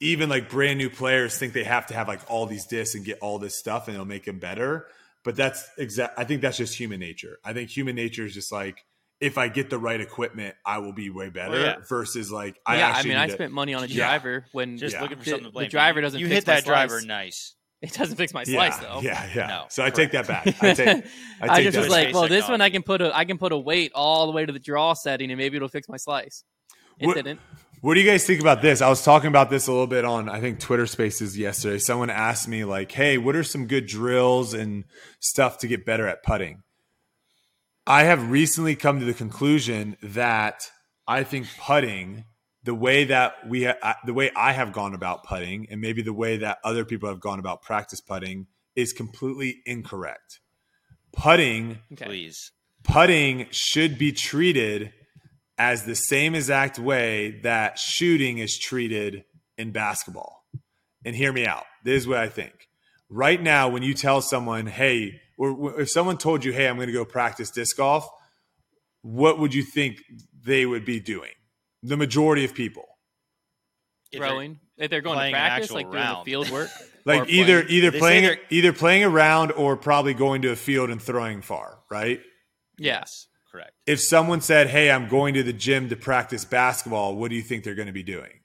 even 0.00 0.28
like 0.28 0.48
brand 0.48 0.78
new 0.78 0.90
players 0.90 1.38
think 1.38 1.52
they 1.52 1.64
have 1.64 1.86
to 1.86 1.94
have 1.94 2.08
like 2.08 2.20
all 2.28 2.46
these 2.46 2.66
discs 2.66 2.94
and 2.94 3.04
get 3.04 3.18
all 3.20 3.38
this 3.38 3.58
stuff, 3.58 3.88
and 3.88 3.94
it'll 3.94 4.06
make 4.06 4.24
them 4.24 4.38
better. 4.38 4.86
But 5.24 5.34
that's 5.34 5.68
exact. 5.78 6.18
I 6.18 6.24
think 6.24 6.42
that's 6.42 6.56
just 6.56 6.74
human 6.74 7.00
nature. 7.00 7.38
I 7.44 7.52
think 7.52 7.70
human 7.70 7.96
nature 7.96 8.24
is 8.24 8.34
just 8.34 8.52
like 8.52 8.84
if 9.20 9.38
I 9.38 9.48
get 9.48 9.70
the 9.70 9.78
right 9.78 10.00
equipment, 10.00 10.54
I 10.64 10.78
will 10.78 10.92
be 10.92 11.10
way 11.10 11.30
better. 11.30 11.52
Well, 11.52 11.60
yeah. 11.62 11.76
Versus 11.88 12.30
like 12.30 12.56
I 12.66 12.78
yeah, 12.78 12.86
I 12.86 12.90
actually 12.90 13.08
mean, 13.10 13.18
I 13.18 13.26
to- 13.28 13.32
spent 13.32 13.52
money 13.52 13.74
on 13.74 13.82
a 13.84 13.86
Yeah. 13.86 13.96
driver 13.96 14.46
when 14.52 14.76
Just 14.78 14.94
Yeah. 14.94 15.02
looking 15.02 15.18
for 15.18 15.24
The- 15.24 15.30
something 15.30 15.52
to 15.52 15.58
the 15.58 15.66
driver 15.66 16.00
doesn't 16.00 16.20
You 16.20 16.26
fix 16.28 16.34
hit 16.40 16.46
my 16.46 16.54
that 16.56 16.64
driver 16.64 16.98
slice. 17.00 17.06
nice. 17.06 17.52
it 17.82 17.92
doesn't 17.92 18.16
fix 18.16 18.32
my 18.34 18.44
yeah, 18.46 18.70
slice 18.70 18.76
though. 18.78 19.00
Yeah, 19.02 19.28
yeah. 19.34 19.46
No, 19.46 19.64
so 19.68 19.84
I 19.84 19.90
take 19.90 20.12
that 20.12 20.26
back. 20.26 20.46
I 20.62 20.72
take. 20.74 20.88
I 21.40 21.48
I, 21.48 21.62
just 21.62 21.74
that 21.74 21.80
was 21.80 21.88
back. 21.88 21.90
like, 21.90 22.02
Space 22.04 22.14
well, 22.14 22.28
this 22.28 22.48
one 22.48 22.60
I 22.60 22.70
can 22.70 22.82
put 22.82 23.00
a 23.02 23.14
I 23.16 23.24
can 23.24 23.38
put 23.38 23.52
a 23.52 23.58
weight 23.58 23.92
all 23.94 24.26
the 24.26 24.32
way 24.32 24.44
to 24.46 24.52
the 24.52 24.58
draw 24.58 24.94
setting, 24.94 25.30
and 25.30 25.38
maybe 25.38 25.56
it'll 25.56 25.68
fix 25.68 25.88
my 25.88 25.96
slice. 25.98 26.42
It 26.98 27.06
What- 27.06 27.16
didn't. 27.16 27.40
What 27.82 27.92
do 27.94 28.00
you 28.00 28.10
guys 28.10 28.26
think 28.26 28.40
about 28.40 28.62
this? 28.62 28.80
I 28.80 28.88
was 28.88 29.04
talking 29.04 29.28
about 29.28 29.50
this 29.50 29.66
a 29.66 29.70
little 29.70 29.86
bit 29.86 30.04
on 30.06 30.30
I 30.30 30.40
think 30.40 30.58
Twitter 30.58 30.86
Spaces 30.86 31.38
yesterday. 31.38 31.78
Someone 31.78 32.08
asked 32.08 32.48
me 32.48 32.64
like, 32.64 32.90
"Hey, 32.90 33.18
what 33.18 33.36
are 33.36 33.44
some 33.44 33.66
good 33.66 33.86
drills 33.86 34.54
and 34.54 34.84
stuff 35.20 35.58
to 35.58 35.68
get 35.68 35.84
better 35.84 36.08
at 36.08 36.22
putting?" 36.22 36.62
I 37.86 38.04
have 38.04 38.30
recently 38.30 38.74
come 38.74 38.98
to 38.98 39.06
the 39.06 39.14
conclusion 39.14 39.96
that 40.02 40.70
I 41.06 41.22
think 41.22 41.46
putting 41.58 42.24
the 42.64 42.74
way 42.74 43.04
that 43.04 43.48
we 43.48 43.64
ha- 43.64 43.96
the 44.04 44.12
way 44.12 44.30
I 44.34 44.52
have 44.52 44.72
gone 44.72 44.92
about 44.92 45.22
putting 45.22 45.68
and 45.70 45.80
maybe 45.80 46.02
the 46.02 46.12
way 46.12 46.36
that 46.38 46.58
other 46.64 46.84
people 46.84 47.08
have 47.08 47.20
gone 47.20 47.38
about 47.38 47.62
practice 47.62 48.00
putting 48.00 48.48
is 48.74 48.92
completely 48.92 49.58
incorrect. 49.64 50.40
Putting 51.12 51.78
Okay. 51.92 52.06
Please. 52.06 52.50
putting 52.82 53.46
should 53.50 53.98
be 53.98 54.10
treated 54.12 54.92
as 55.56 55.84
the 55.84 55.94
same 55.94 56.34
exact 56.34 56.78
way 56.78 57.40
that 57.42 57.78
shooting 57.78 58.38
is 58.38 58.58
treated 58.58 59.24
in 59.56 59.70
basketball. 59.70 60.44
And 61.04 61.14
hear 61.14 61.32
me 61.32 61.46
out. 61.46 61.64
This 61.84 62.02
is 62.02 62.08
what 62.08 62.18
I 62.18 62.28
think. 62.28 62.68
Right 63.08 63.40
now, 63.40 63.68
when 63.68 63.84
you 63.84 63.94
tell 63.94 64.20
someone, 64.20 64.66
hey, 64.66 65.20
or 65.36 65.80
if 65.80 65.90
someone 65.90 66.18
told 66.18 66.44
you, 66.44 66.52
hey, 66.52 66.66
I'm 66.68 66.76
going 66.76 66.86
to 66.88 66.92
go 66.92 67.04
practice 67.04 67.50
disc 67.50 67.76
golf, 67.76 68.08
what 69.02 69.38
would 69.38 69.54
you 69.54 69.62
think 69.62 70.02
they 70.44 70.66
would 70.66 70.84
be 70.84 71.00
doing? 71.00 71.32
The 71.82 71.96
majority 71.96 72.44
of 72.44 72.54
people. 72.54 72.84
If 74.12 74.20
they're- 74.20 74.28
Throwing. 74.28 74.60
If 74.78 74.90
they're 74.90 75.00
going 75.00 75.18
to 75.18 75.30
practice, 75.30 75.64
actual 75.70 75.76
like 75.76 75.90
doing 75.90 76.04
the 76.18 76.22
field 76.24 76.50
work. 76.50 76.68
Like 77.06 77.22
or 77.22 77.26
either 77.28 77.62
playing. 77.62 77.70
either 77.70 77.90
They 77.92 77.98
playing 78.00 78.22
they're- 78.24 78.40
either 78.50 78.72
playing 78.72 79.04
around 79.04 79.52
or 79.52 79.76
probably 79.76 80.12
going 80.12 80.42
to 80.42 80.50
a 80.50 80.56
field 80.56 80.90
and 80.90 81.00
throwing 81.00 81.40
far, 81.40 81.78
right? 81.88 82.20
Yes. 82.78 83.28
Correct. 83.52 83.70
If 83.86 84.00
someone 84.00 84.40
said, 84.40 84.66
"Hey, 84.66 84.90
I'm 84.90 85.06
going 85.08 85.34
to 85.34 85.44
the 85.44 85.52
gym 85.52 85.88
to 85.90 85.96
practice 85.96 86.44
basketball," 86.44 87.14
what 87.14 87.30
do 87.30 87.36
you 87.36 87.42
think 87.42 87.62
they're 87.62 87.76
going 87.76 87.86
to 87.86 87.92
be 87.92 88.02
doing? 88.02 88.40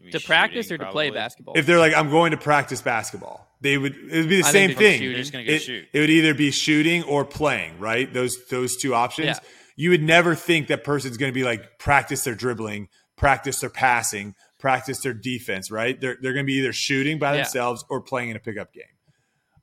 Maybe 0.00 0.10
To 0.10 0.20
practice 0.20 0.66
or 0.66 0.74
shooting, 0.74 0.86
to 0.86 0.92
play 0.92 1.10
basketball? 1.10 1.54
If 1.56 1.66
they're 1.66 1.78
like, 1.78 1.94
"I'm 1.94 2.10
going 2.10 2.32
to 2.32 2.36
practice 2.36 2.82
basketball," 2.82 3.46
they 3.60 3.76
would 3.78 3.94
it 3.94 4.12
would 4.20 4.28
be 4.28 4.40
the 4.40 4.48
I 4.48 4.52
same 4.52 4.74
thing. 4.74 4.98
shooting. 5.00 5.08
They're 5.12 5.18
just 5.18 5.32
gonna 5.32 5.44
go 5.44 5.52
it, 5.52 5.58
shoot. 5.62 5.86
it 5.92 5.98
would 6.00 6.10
either 6.10 6.34
be 6.34 6.50
shooting 6.50 7.02
or 7.04 7.24
playing, 7.24 7.78
right? 7.78 8.12
Those 8.12 8.36
those 8.48 8.76
two 8.76 8.94
options. 8.94 9.26
Yeah. 9.26 9.38
You 9.76 9.90
would 9.90 10.02
never 10.02 10.34
think 10.34 10.68
that 10.68 10.84
person's 10.84 11.16
going 11.16 11.30
to 11.32 11.34
be 11.34 11.44
like 11.44 11.78
practice 11.78 12.22
their 12.24 12.34
dribbling, 12.34 12.88
practice 13.16 13.60
their 13.60 13.70
passing, 13.70 14.34
practice 14.58 15.00
their 15.00 15.14
defense, 15.14 15.70
right? 15.70 15.98
They're 15.98 16.18
they're 16.20 16.34
going 16.34 16.44
to 16.44 16.50
be 16.50 16.58
either 16.58 16.72
shooting 16.72 17.18
by 17.18 17.32
Yeah. 17.32 17.42
themselves 17.42 17.84
or 17.88 18.02
playing 18.02 18.28
in 18.30 18.36
a 18.36 18.40
pickup 18.40 18.72
game. 18.74 18.84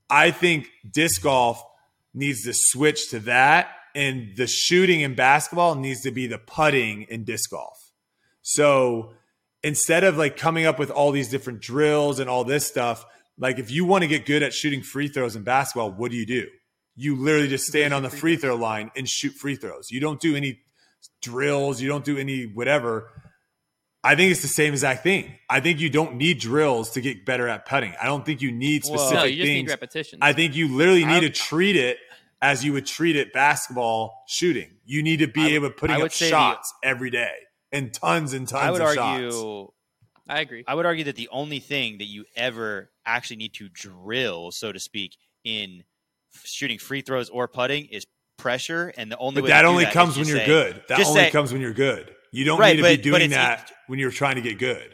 I 0.09 0.31
think 0.31 0.69
disc 0.91 1.21
golf 1.21 1.63
needs 2.15 2.43
to 2.45 2.53
switch 2.55 3.09
to 3.11 3.19
that, 3.21 3.69
and 3.93 4.35
the 4.37 4.47
shooting 4.47 5.01
in 5.01 5.13
basketball 5.13 5.75
needs 5.75 6.01
to 6.01 6.11
be 6.11 6.25
the 6.25 6.39
putting 6.39 7.03
in 7.03 7.23
disc 7.23 7.51
golf. 7.51 7.77
So 8.41 9.13
instead 9.63 10.03
of 10.03 10.17
like 10.17 10.37
coming 10.37 10.65
up 10.65 10.79
with 10.79 10.89
all 10.89 11.11
these 11.11 11.29
different 11.29 11.61
drills 11.61 12.19
and 12.19 12.29
all 12.29 12.43
this 12.43 12.65
stuff, 12.65 13.05
like 13.37 13.59
if 13.59 13.69
you 13.71 13.85
want 13.85 14.01
to 14.03 14.07
get 14.07 14.25
good 14.25 14.43
at 14.43 14.53
shooting 14.53 14.81
free 14.81 15.07
throws 15.07 15.35
in 15.35 15.43
basketball, 15.43 15.91
what 15.91 16.11
do 16.11 16.17
you 16.17 16.25
do? 16.25 16.47
You 16.95 17.15
literally 17.15 17.47
just 17.47 17.65
stand 17.67 17.93
on 17.93 18.01
the 18.03 18.09
free 18.09 18.35
throw 18.37 18.55
line 18.55 18.91
and 18.95 19.07
shoot 19.07 19.33
free 19.33 19.55
throws. 19.55 19.91
You 19.91 19.99
don't 19.99 20.19
do 20.19 20.35
any 20.35 20.61
drills, 21.21 21.81
you 21.81 21.87
don't 21.87 22.03
do 22.05 22.17
any 22.17 22.43
whatever. 22.45 23.11
I 24.03 24.15
think 24.15 24.31
it's 24.31 24.41
the 24.41 24.47
same 24.47 24.73
exact 24.73 25.03
thing. 25.03 25.35
I 25.49 25.59
think 25.59 25.79
you 25.79 25.89
don't 25.89 26.15
need 26.15 26.39
drills 26.39 26.91
to 26.91 27.01
get 27.01 27.25
better 27.25 27.47
at 27.47 27.65
putting. 27.65 27.93
I 28.01 28.05
don't 28.05 28.25
think 28.25 28.41
you 28.41 28.51
need 28.51 28.85
specific 28.85 29.15
no, 29.15 29.23
you 29.25 29.35
just 29.37 29.47
need 29.47 29.53
things. 29.55 29.69
repetitions. 29.71 30.19
I 30.21 30.33
think 30.33 30.55
you 30.55 30.75
literally 30.75 31.05
need 31.05 31.21
to 31.21 31.29
treat 31.29 31.75
it 31.75 31.97
as 32.41 32.63
you 32.63 32.73
would 32.73 32.85
treat 32.85 33.15
it 33.15 33.33
basketball 33.33 34.23
shooting. 34.27 34.69
You 34.85 35.03
need 35.03 35.17
to 35.19 35.27
be 35.27 35.41
I- 35.41 35.49
able 35.49 35.69
to 35.69 35.73
putting 35.75 36.01
up 36.01 36.11
say 36.11 36.25
the- 36.25 36.29
shots 36.29 36.73
every 36.83 37.09
day 37.09 37.33
and 37.71 37.93
tons 37.93 38.33
and 38.33 38.47
tons 38.47 38.63
I 38.63 38.71
would 38.71 38.81
of 38.81 38.97
argue. 38.97 39.31
shots. 39.31 39.73
I 40.29 40.41
agree. 40.41 40.63
I 40.67 40.75
would 40.75 40.85
argue 40.85 41.05
that 41.05 41.15
the 41.15 41.29
only 41.29 41.59
thing 41.59 41.97
that 41.99 42.05
you 42.05 42.25
ever 42.35 42.91
actually 43.07 43.37
need 43.37 43.53
to 43.55 43.69
drill, 43.69 44.51
so 44.51 44.71
to 44.71 44.79
speak, 44.79 45.17
in 45.43 45.83
shooting 46.43 46.77
free 46.77 47.01
throws 47.01 47.29
or 47.29 47.47
putting 47.47 47.85
is 47.85 48.05
pressure, 48.37 48.93
and 48.97 49.11
the 49.11 49.17
only 49.17 49.35
But 49.41 49.45
way 49.45 49.49
that 49.49 49.65
only 49.65 49.83
that 49.85 49.89
is 49.89 49.93
comes 49.93 50.17
when 50.17 50.27
you're 50.27 50.37
say- 50.37 50.45
good. 50.45 50.83
That 50.89 50.99
only 50.99 51.21
say- 51.21 51.31
comes 51.31 51.51
when 51.51 51.61
you're 51.61 51.73
good. 51.73 52.13
You 52.31 52.43
don't 52.45 52.59
Right, 52.59 52.71
need 52.75 52.77
to 52.77 52.81
but- 52.83 52.97
be 52.97 53.01
doing 53.01 53.21
it's- 53.23 53.33
that 53.33 53.71
when 53.87 53.97
you're 53.97 54.11
trying 54.11 54.35
to 54.35 54.41
get 54.41 54.59
good. 54.59 54.93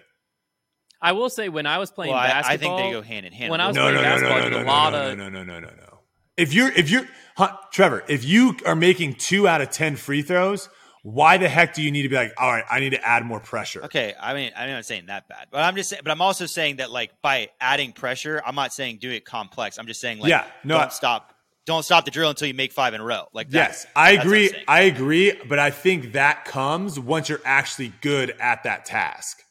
I 1.01 1.11
will 1.11 1.29
say 1.29 1.49
when 1.49 1.65
I 1.65 1.79
was 1.79 1.91
playing 1.91 2.13
Well, 2.13 2.21
I, 2.21 2.41
I 2.45 2.55
think 2.57 2.77
they 2.77 2.91
go 2.91 3.01
hand 3.01 3.25
in 3.25 3.33
hand. 3.33 3.51
when 3.51 3.59
I 3.59 3.67
was 3.67 3.75
No, 3.75 3.91
no, 3.91 3.97
playing 3.99 4.03
no, 4.03 4.03
no, 4.03 4.09
basketball, 4.09 4.37
no, 4.37 4.41
I 4.41 4.49
did 4.49 4.51
no, 4.53 4.59
a 4.59 4.63
no, 4.63 4.71
lot 4.71 4.89
no, 4.93 5.11
of 5.11 5.17
no, 5.17 5.29
no, 5.29 5.43
no, 5.43 5.59
no, 5.59 5.67
no. 5.67 5.99
If 6.37 6.53
you're 6.53 6.71
if 6.71 6.89
you're 6.89 7.05
huh, 7.35 7.57
Trevor, 7.73 8.05
if 8.07 8.23
you 8.23 8.55
are 8.65 8.75
making 8.75 9.15
two 9.15 9.45
out 9.47 9.59
of 9.59 9.69
ten 9.69 9.97
free 9.97 10.21
throws, 10.21 10.69
why 11.03 11.37
the 11.37 11.49
heck 11.49 11.73
do 11.73 11.81
you 11.83 11.91
need 11.91 12.03
to 12.03 12.09
be 12.09 12.15
like, 12.15 12.33
all 12.37 12.49
right, 12.49 12.63
I 12.71 12.79
need 12.79 12.91
to 12.91 13.05
add 13.07 13.25
more 13.25 13.39
pressure? 13.39 13.83
Okay, 13.85 14.13
I 14.19 14.33
mean, 14.33 14.51
I'm 14.55 14.69
not 14.69 14.85
saying 14.85 15.07
that 15.07 15.27
bad, 15.27 15.47
but 15.51 15.59
I'm 15.61 15.75
just 15.75 15.89
saying, 15.89 16.01
but 16.03 16.11
I'm 16.11 16.21
also 16.21 16.45
saying 16.45 16.77
that 16.77 16.91
like 16.91 17.11
by 17.21 17.49
adding 17.59 17.91
pressure, 17.91 18.41
I'm 18.45 18.55
not 18.55 18.73
saying 18.73 18.99
do 19.01 19.11
it 19.11 19.25
complex. 19.25 19.77
I'm 19.77 19.85
just 19.87 19.99
saying 20.01 20.19
like, 20.19 20.29
Yeah, 20.29 20.45
no, 20.63 20.75
don't 20.75 20.85
I- 20.85 20.89
stop, 20.89 21.33
don't 21.65 21.83
stop 21.83 22.05
the 22.05 22.11
drill 22.11 22.29
until 22.29 22.47
you 22.47 22.53
make 22.53 22.71
five 22.73 22.93
in 22.93 23.01
a 23.01 23.03
row. 23.03 23.27
Like, 23.33 23.49
that. 23.51 23.69
Yes, 23.69 23.85
I 23.95 24.15
That's 24.15 24.25
what 24.25 24.33
I'm 24.33 24.43
agree. 24.45 24.63
I 24.67 24.81
agree, 24.81 25.41
but 25.47 25.59
I 25.59 25.71
think 25.71 26.13
that 26.13 26.45
comes 26.45 26.99
once 26.99 27.27
you're 27.29 27.41
actually 27.45 27.91
good 28.01 28.31
at 28.39 28.63
that 28.63 28.85
task, 28.85 29.41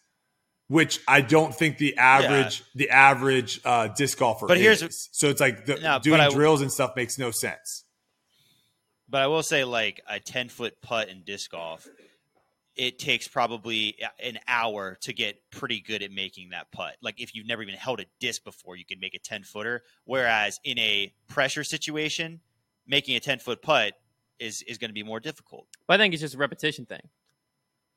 which 0.69 1.01
I 1.07 1.21
don't 1.21 1.55
think 1.55 1.77
the 1.79 1.97
average 1.99 2.65
the 2.75 2.89
average 2.91 3.61
uh, 3.65 3.89
disc 3.89 4.17
golfer. 4.19 4.47
But 4.47 4.57
here's- 4.59 5.09
so 5.13 5.29
it's 5.29 5.41
like 5.41 5.67
the, 5.67 5.77
No, 5.81 5.99
doing 5.99 6.21
I- 6.21 6.31
drills 6.31 6.63
and 6.63 6.73
stuff 6.73 6.97
makes 6.97 7.19
no 7.19 7.31
sense. 7.31 7.85
But 9.13 9.21
I 9.21 9.27
will 9.27 9.43
say, 9.43 9.63
like 9.63 10.01
a 10.09 10.19
ten 10.19 10.49
foot 10.49 10.81
putt 10.81 11.11
in 11.11 11.21
disc 11.23 11.51
golf, 11.51 11.87
it 12.75 12.99
takes 12.99 13.29
probably 13.29 13.95
uh, 14.03 14.09
an 14.25 14.39
hour 14.49 14.97
to 15.03 15.13
get 15.13 15.39
pretty 15.51 15.81
good 15.81 16.03
at 16.03 16.11
making 16.11 16.49
that 16.51 16.73
putt. 16.73 16.97
Like 17.03 17.21
if 17.21 17.35
you've 17.35 17.47
never 17.47 17.63
even 17.63 17.75
held 17.75 18.01
a 18.01 18.07
disc 18.21 18.43
before, 18.43 18.75
you 18.75 18.87
can 18.87 18.99
make 19.01 19.15
a 19.15 19.19
ten 19.19 19.43
footer. 19.43 19.83
Whereas 20.07 20.59
in 20.65 20.79
a 20.79 21.13
pressure 21.29 21.63
situation, 21.63 22.41
making 22.87 23.15
a 23.15 23.21
ten 23.21 23.39
foot 23.39 23.61
putt 23.61 23.93
is 24.39 24.63
is 24.63 24.79
going 24.79 24.89
to 24.89 24.95
be 24.95 25.03
more 25.03 25.21
difficult. 25.21 25.67
But 25.87 26.01
I 26.01 26.05
think 26.05 26.15
it's 26.15 26.23
just 26.23 26.35
a 26.35 26.39
repetition 26.39 26.87
thing. 26.87 27.07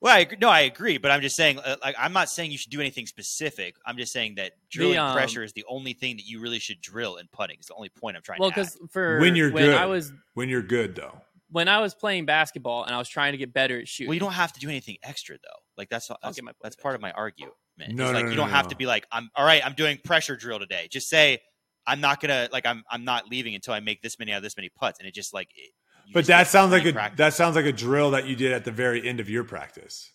Well, 0.05 0.15
I, 0.15 0.27
no, 0.39 0.49
I 0.49 0.59
agree, 0.59 0.99
but 0.99 1.09
I'm 1.09 1.21
just 1.21 1.35
saying, 1.35 1.57
uh, 1.57 1.77
like, 1.81 1.95
I'm 1.97 2.13
not 2.13 2.29
saying 2.29 2.51
you 2.51 2.59
should 2.59 2.69
do 2.69 2.79
anything 2.79 3.07
specific. 3.07 3.75
I'm 3.87 3.97
just 3.97 4.13
saying 4.13 4.35
that 4.35 4.51
drilling 4.69 4.99
um, 4.99 5.15
pressure 5.15 5.41
is 5.41 5.51
the 5.53 5.65
only 5.67 5.93
thing 5.93 6.17
that 6.17 6.27
you 6.27 6.39
really 6.39 6.59
should 6.59 6.79
drill 6.79 7.15
in 7.15 7.27
putting. 7.33 7.57
Is 7.59 7.65
the 7.65 7.73
only 7.73 7.89
point 7.89 8.15
I'm 8.15 8.21
trying 8.21 8.39
Well, 8.39 8.51
because 8.51 8.77
for 8.91 9.19
When 9.19 9.35
you're 9.35 9.51
when 9.51 9.65
good. 9.65 9.73
I 9.73 9.87
was 9.87 10.13
When 10.35 10.47
you're 10.47 10.61
good, 10.61 10.93
though, 10.93 11.19
when 11.49 11.67
I 11.67 11.79
was 11.79 11.95
playing 11.95 12.25
basketball 12.27 12.83
and 12.83 12.93
I 12.93 12.99
was 12.99 13.09
trying 13.09 13.31
to 13.31 13.39
get 13.39 13.51
better 13.51 13.79
at 13.79 13.87
shooting. 13.87 14.09
Well, 14.09 14.13
you 14.13 14.19
don't 14.19 14.33
have 14.33 14.53
to 14.53 14.59
do 14.59 14.69
anything 14.69 14.97
extra 15.01 15.37
though. 15.37 15.59
Like 15.75 15.89
that's 15.89 16.11
that's, 16.21 16.39
my 16.39 16.51
that's 16.61 16.75
part 16.75 16.93
of 16.93 17.01
my 17.01 17.11
argument. 17.13 17.55
No, 17.79 17.85
It's 17.85 17.95
no, 17.95 18.11
like 18.11 18.25
no, 18.25 18.29
you 18.29 18.37
don't 18.37 18.49
have 18.49 18.65
no. 18.65 18.69
to 18.69 18.75
be 18.75 18.85
like, 18.85 19.07
I'm 19.11 19.31
all 19.35 19.43
right. 19.43 19.65
I'm 19.65 19.73
doing 19.73 19.97
pressure 20.03 20.35
drill 20.35 20.59
today. 20.59 20.87
Just 20.91 21.09
say 21.09 21.39
I'm 21.87 21.99
not 21.99 22.21
gonna 22.21 22.47
like 22.51 22.67
I'm 22.67 22.83
I'm 22.91 23.05
not 23.05 23.27
leaving 23.27 23.55
until 23.55 23.73
I 23.73 23.79
make 23.79 24.03
this 24.03 24.19
many 24.19 24.33
out 24.33 24.37
of 24.37 24.43
this 24.43 24.55
many 24.55 24.69
putts, 24.69 24.99
and 24.99 25.07
it 25.07 25.15
just 25.15 25.33
like. 25.33 25.49
It, 25.55 25.61
you 25.61 25.71
but 26.13 26.25
that 26.27 26.47
sounds 26.47 26.71
like 26.71 26.85
a 26.85 26.93
practice. 26.93 27.17
that 27.17 27.33
sounds 27.33 27.55
like 27.55 27.65
a 27.65 27.71
drill 27.73 28.11
that 28.11 28.25
you 28.27 28.35
did 28.35 28.51
at 28.53 28.65
the 28.65 28.71
very 28.71 29.07
end 29.07 29.19
of 29.19 29.29
your 29.29 29.43
practice. 29.43 30.11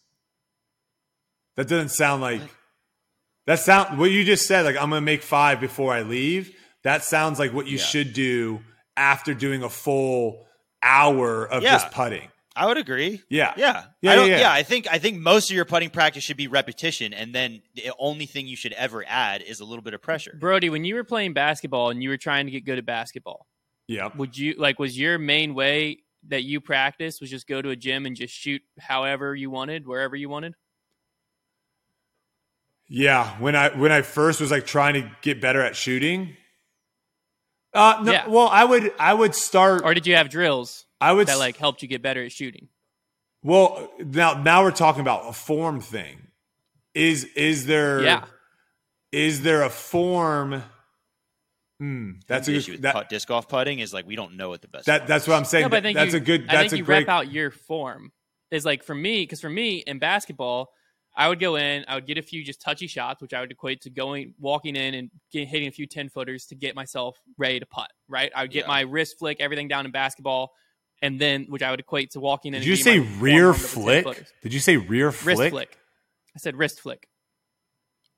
That 1.57 1.69
doesn't 1.69 1.91
sound 1.91 2.23
like 2.23 2.43
that 3.47 3.59
sound 3.59 3.99
what 3.99 4.11
you 4.11 4.25
just 4.25 4.47
said. 4.47 4.65
Like 4.65 4.77
I'm 4.77 4.91
going 4.91 5.01
to 5.03 5.05
make 5.05 5.23
five 5.23 5.61
before 5.61 5.93
I 5.93 6.03
leave. 6.03 6.55
That 6.85 7.05
sounds 7.05 7.39
like 7.39 7.53
what 7.53 7.67
you 7.67 7.77
Yeah. 7.79 7.85
should 7.85 8.13
do 8.13 8.61
after 8.97 9.35
doing 9.35 9.63
a 9.63 9.69
full 9.69 10.47
hour 10.83 11.45
of 11.47 11.63
Yeah. 11.63 11.73
just 11.73 11.91
putting. 11.91 12.29
I 12.57 12.67
would 12.67 12.79
agree. 12.79 13.23
Yeah, 13.29 13.55
Yeah, 13.57 13.85
Yeah, 14.03 14.13
I 14.13 14.17
don't, 14.17 14.29
yeah, 14.29 14.35
yeah, 14.35 14.41
yeah. 14.43 14.53
I 14.53 14.63
think 14.65 14.87
I 14.91 14.99
think 14.99 15.19
most 15.21 15.51
of 15.51 15.57
your 15.57 15.65
putting 15.65 15.89
practice 15.89 16.25
should 16.25 16.37
be 16.37 16.49
repetition, 16.49 17.15
and 17.15 17.33
then 17.35 17.63
the 17.75 17.93
only 17.99 18.27
thing 18.27 18.47
you 18.47 18.57
should 18.57 18.73
ever 18.73 19.05
add 19.07 19.41
is 19.43 19.61
a 19.61 19.65
little 19.65 19.83
bit 19.83 19.95
of 19.95 20.03
pressure. 20.03 20.37
Brody, 20.39 20.69
when 20.69 20.85
you 20.85 20.97
were 20.97 21.05
playing 21.05 21.33
basketball 21.33 21.91
and 21.91 22.03
you 22.03 22.09
were 22.09 22.17
trying 22.17 22.47
to 22.47 22.51
get 22.51 22.65
good 22.65 22.77
at 22.79 22.85
basketball, 22.85 23.47
yeah. 23.91 24.11
would 24.17 24.39
you 24.39 24.55
like 24.57 24.79
was 24.79 24.97
your 24.97 25.19
main 25.19 25.53
way 25.55 25.99
that 26.29 26.45
you 26.45 26.61
practice 26.61 27.21
was 27.21 27.29
just 27.31 27.49
go 27.49 27.61
to 27.61 27.71
a 27.71 27.77
gym 27.77 28.07
and 28.07 28.15
just 28.15 28.33
shoot 28.33 28.63
however 28.79 29.35
you 29.35 29.51
wanted, 29.51 29.87
wherever 29.87 30.15
you 30.15 30.29
wanted? 30.29 30.55
Yeah, 32.89 33.39
when 33.39 33.55
I 33.55 33.77
when 33.77 33.93
I 33.93 34.03
first 34.03 34.41
was 34.41 34.51
like 34.51 34.67
trying 34.67 34.95
to 34.95 35.11
get 35.23 35.41
better 35.41 35.61
at 35.63 35.77
shooting. 35.77 36.37
Uh 37.73 38.01
no, 38.03 38.13
Yeah. 38.13 38.29
well, 38.29 38.49
I 38.49 38.65
would 38.65 38.93
I 38.99 39.15
would 39.15 39.35
start 39.35 39.83
Or 39.85 39.95
did 39.95 40.07
you 40.07 40.17
have 40.17 40.29
drills 40.29 40.87
I 41.01 41.13
would 41.13 41.29
that 41.29 41.39
like 41.39 41.57
helped 41.57 41.83
you 41.83 41.89
get 41.89 42.03
better 42.03 42.25
at 42.25 42.33
shooting? 42.33 42.69
Well, 43.43 43.91
now 43.99 44.35
now 44.43 44.63
we're 44.65 44.71
talking 44.73 45.01
about 45.03 45.29
a 45.29 45.33
form 45.33 45.81
thing. 45.81 46.29
Is 46.95 47.25
is 47.37 47.67
there 47.67 48.03
Yeah. 48.03 48.25
is 49.13 49.43
there 49.43 49.63
a 49.63 49.71
form 49.71 50.63
Hmm, 51.81 52.13
that's 52.29 52.47
a 52.47 52.51
the 52.53 52.57
issue 52.59 52.67
good 52.73 52.77
with 52.77 52.83
that, 52.83 52.95
putt, 52.95 53.09
disc 53.09 53.27
golf 53.27 53.49
putting 53.49 53.79
is 53.81 53.93
like 53.93 54.07
we 54.07 54.15
don't 54.15 54.37
know 54.37 54.51
what 54.51 54.61
the 54.63 54.69
best. 54.69 54.87
that 54.87 55.07
that's 55.07 55.27
what 55.27 55.35
I'm 55.37 55.45
saying. 55.47 55.63
No, 55.65 55.69
but 55.71 55.79
I 55.79 55.81
think 55.81 55.97
that's 55.97 56.13
you, 56.13 56.19
a 56.19 56.21
good 56.21 56.43
I 56.49 56.53
that's 56.53 56.61
think 56.65 56.73
a 56.75 56.77
you 56.79 56.85
great 56.85 57.07
rep 57.07 57.09
out 57.09 57.33
your 57.33 57.51
form. 57.51 58.13
Is 58.51 58.65
like 58.65 58.83
for 58.85 58.95
me, 58.95 59.23
because 59.23 59.41
for 59.41 59.49
me 59.49 59.79
in 59.87 59.99
basketball, 59.99 60.71
I 61.17 61.29
would 61.29 61.39
go 61.41 61.57
in, 61.57 61.85
I 61.89 61.95
would 61.95 62.07
get 62.07 62.19
a 62.19 62.23
few 62.23 62.45
just 62.45 62.61
touchy 62.61 62.87
shots, 62.87 63.23
which 63.23 63.33
I 63.33 63.41
would 63.41 63.51
equate 63.51 63.81
to 63.83 63.91
going, 63.91 64.35
walking 64.39 64.77
in 64.77 64.95
and 64.95 65.11
get, 65.33 65.49
hitting 65.49 65.69
a 65.69 65.71
few 65.71 65.87
ten 65.87 66.09
footers 66.09 66.47
to 66.47 66.55
get 66.55 66.75
myself 66.75 67.17
ready 67.39 67.61
to 67.61 67.67
putt. 67.67 67.91
Right, 68.09 68.31
I 68.37 68.43
would 68.43 68.51
get 68.51 68.65
Yeah. 68.65 68.69
my 68.69 68.81
wrist 68.83 69.19
flick, 69.19 69.41
everything 69.41 69.69
down 69.69 69.87
in 69.87 69.93
basketball, 69.93 70.53
and 71.01 71.19
then 71.21 71.47
which 71.49 71.63
I 71.63 71.71
would 71.71 71.81
equate 71.81 72.11
to 72.11 72.21
walking 72.21 72.53
in. 72.55 72.61
Did 72.61 72.69
you 72.69 72.77
say 72.77 72.99
rear 72.99 73.53
warmed 73.53 73.65
up 73.65 73.77
with 73.77 73.87
10 73.87 74.03
flick? 74.03 74.27
Did 74.43 74.53
you 74.53 74.61
say 74.61 74.77
rear 74.77 75.07
Wrist 75.07 75.23
flick? 75.23 75.51
flick. 75.53 75.79
I 76.37 76.39
said 76.41 76.57
wrist 76.57 76.81
flick. 76.83 77.09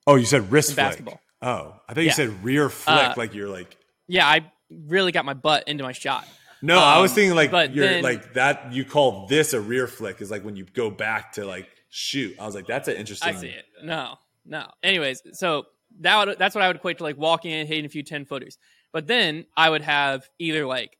Oh, 0.06 0.16
you 0.16 0.24
said 0.26 0.50
wrist 0.50 0.70
In 0.70 0.74
flick. 0.74 0.86
basketball. 0.86 1.20
Oh, 1.42 1.74
I 1.88 1.94
thought 1.94 2.04
you 2.04 2.12
said 2.12 2.44
rear 2.44 2.68
flick 2.70 2.96
Uh, 2.96 3.14
like 3.16 3.34
you're 3.34 3.48
like 3.48 3.76
Yeah, 4.06 4.26
I 4.26 4.50
really 4.70 5.12
got 5.12 5.24
my 5.24 5.34
butt 5.34 5.66
into 5.68 5.82
my 5.84 5.92
shot. 5.92 6.26
No, 6.62 6.78
I 6.78 7.00
was 7.00 7.10
Um, 7.10 7.14
thinking 7.16 7.34
like 7.36 7.50
you're 7.74 7.86
then- 7.86 8.02
like 8.04 8.34
that. 8.34 8.72
You 8.72 8.84
call 8.84 9.26
this 9.26 9.52
a 9.52 9.60
rear 9.60 9.86
flick 9.88 10.20
is 10.20 10.30
like 10.30 10.44
when 10.44 10.54
you 10.56 10.64
go 10.64 10.90
back 10.90 11.32
to 11.32 11.44
like 11.44 11.68
shoot. 11.90 12.36
I 12.38 12.46
was 12.46 12.54
like, 12.54 12.66
that's 12.66 12.86
an 12.88 12.94
interesting. 12.96 13.34
I 13.34 13.38
see 13.38 13.48
it. 13.48 13.64
No, 13.82 14.16
no. 14.46 14.70
Anyways, 14.82 15.22
so 15.32 15.66
that 16.00 16.24
would, 16.26 16.38
that's 16.38 16.54
what 16.54 16.62
I 16.62 16.68
would 16.68 16.76
equate 16.76 16.98
to 16.98 17.04
like 17.04 17.18
walking 17.18 17.50
in, 17.50 17.66
hitting 17.66 17.84
a 17.84 17.88
few 17.88 18.02
ten 18.04 18.24
footers. 18.24 18.58
But 18.92 19.06
then 19.08 19.46
I 19.56 19.68
would 19.70 19.82
have 19.82 20.28
either 20.38 20.64
like 20.66 20.96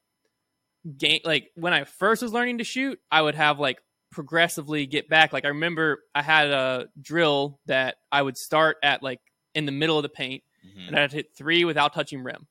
game 0.99 1.21
like 1.25 1.51
when 1.55 1.73
I 1.73 1.85
first 1.85 2.23
was 2.23 2.33
learning 2.33 2.59
to 2.59 2.65
shoot, 2.65 2.99
I 3.11 3.23
would 3.23 3.37
have 3.37 3.61
like 3.61 3.79
progressively 4.11 4.87
get 4.87 5.09
back. 5.09 5.33
Like 5.33 5.45
I 5.45 5.49
remember 5.49 6.01
I 6.15 6.23
had 6.23 6.49
a 6.51 6.89
drill 7.01 7.61
that 7.67 7.97
I 8.11 8.21
would 8.21 8.37
start 8.37 8.79
at 8.83 9.03
like 9.03 9.21
in 9.55 9.67
the 9.67 9.73
middle 9.73 9.97
of 9.99 10.03
the 10.03 10.09
paint 10.09 10.43
Mhm. 10.67 10.89
and 10.89 10.99
I'd 10.99 11.13
hit 11.13 11.35
three 11.37 11.65
without 11.65 11.93
touching 11.93 12.23
rim. 12.23 12.47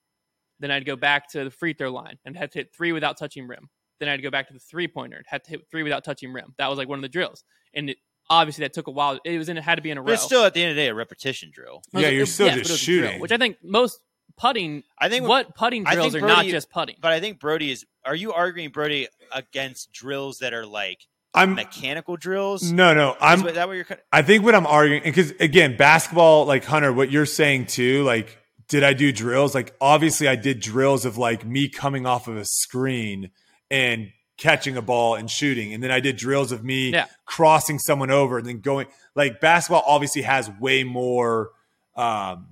Then 0.60 0.70
I'd 0.72 0.86
go 0.86 0.96
back 0.96 1.30
to 1.32 1.44
the 1.46 1.52
free 1.52 1.74
throw 1.74 1.92
line 1.92 2.20
and 2.26 2.38
had 2.38 2.52
to 2.52 2.60
hit 2.60 2.74
three 2.76 2.92
without 2.92 3.18
touching 3.18 3.48
rim. 3.48 3.70
Then 4.00 4.10
I'd 4.10 4.22
go 4.22 4.30
back 4.30 4.48
to 4.48 4.54
the 4.54 4.60
three 4.60 4.88
pointer 4.88 5.18
and 5.18 5.26
had 5.28 5.44
to 5.46 5.50
hit 5.52 5.68
three 5.72 5.84
without 5.84 6.04
touching 6.04 6.32
rim. 6.34 6.54
That 6.58 6.68
was 6.68 6.78
like 6.78 6.88
one 6.88 6.98
of 7.00 7.04
the 7.04 7.10
drills. 7.10 7.44
And 7.74 7.90
it, 7.92 7.98
obviously 8.30 8.64
that 8.64 8.74
took 8.74 8.88
a 8.88 8.92
while. 8.92 9.20
It 9.26 9.38
was 9.38 9.50
in 9.50 9.58
it 9.58 9.64
had 9.64 9.76
to 9.76 9.82
be 9.82 9.92
in 9.92 9.98
a 9.98 10.02
row. 10.02 10.08
But 10.08 10.14
it's 10.14 10.24
still 10.24 10.44
at 10.46 10.54
the 10.54 10.62
end 10.62 10.72
of 10.72 10.76
the 10.76 10.82
day 10.84 10.88
a 10.90 10.94
repetition 10.94 11.50
drill. 11.52 11.82
Yeah, 11.94 12.10
you're 12.10 12.26
still 12.26 12.48
but 12.50 12.58
just 12.58 12.70
it 12.70 12.74
was 12.74 12.82
a 12.82 12.86
drill, 12.86 13.04
shooting. 13.08 13.22
which 13.22 13.32
I 13.32 13.38
think 13.38 13.58
most 13.64 14.00
putting 14.38 14.84
I 14.98 15.10
think 15.10 15.28
what 15.28 15.56
putting 15.56 15.84
drills 15.84 16.14
think 16.14 16.24
are 16.24 16.28
not 16.28 16.46
just 16.46 16.70
putting. 16.70 16.96
But 17.02 17.12
I 17.12 17.20
think 17.20 17.40
Brody 17.40 17.72
is. 17.72 17.86
Are 18.06 18.16
you 18.16 18.34
arguing 18.34 18.70
Brody 18.70 19.08
against 19.32 19.92
drills 19.92 20.40
that 20.40 20.54
are 20.54 20.66
like 20.66 21.06
I'm 21.34 21.54
mechanical 21.56 22.18
drills? 22.18 22.72
no, 22.72 22.94
no. 22.94 23.16
I'm. 23.22 23.42
that 23.44 23.68
what 23.68 23.74
you're? 23.78 23.86
I 24.12 24.22
think 24.22 24.44
what 24.44 24.54
I'm 24.56 24.68
arguing 24.68 25.04
because 25.04 25.32
again, 25.40 25.78
basketball, 25.78 26.46
like 26.46 26.66
Hunter, 26.66 26.92
what 26.92 27.12
you're 27.12 27.26
saying 27.26 27.68
too, 27.68 28.04
like. 28.04 28.38
Did 28.68 28.86
I 28.86 28.94
do 28.94 29.12
drills? 29.12 29.54
Like, 29.54 29.76
obviously, 29.82 30.30
I 30.30 30.38
did 30.38 30.62
drills 30.62 31.04
of 31.04 31.18
like 31.18 31.46
me 31.46 31.68
coming 31.68 32.06
off 32.06 32.30
of 32.30 32.38
a 32.38 32.46
screen 32.46 33.30
and 33.70 34.14
catching 34.38 34.78
a 34.78 34.82
ball 34.82 35.16
and 35.16 35.30
shooting. 35.30 35.74
And 35.74 35.84
then 35.84 35.92
I 35.92 36.00
did 36.00 36.16
drills 36.16 36.54
of 36.54 36.64
me 36.64 36.92
Yeah. 36.92 37.08
crossing 37.26 37.80
someone 37.80 38.12
over 38.12 38.38
and 38.38 38.48
then 38.48 38.62
going. 38.62 38.88
Like, 39.14 39.42
basketball 39.42 39.84
obviously 39.86 40.22
has 40.22 40.50
way 40.62 40.86
more 40.86 41.50
um, 41.98 42.48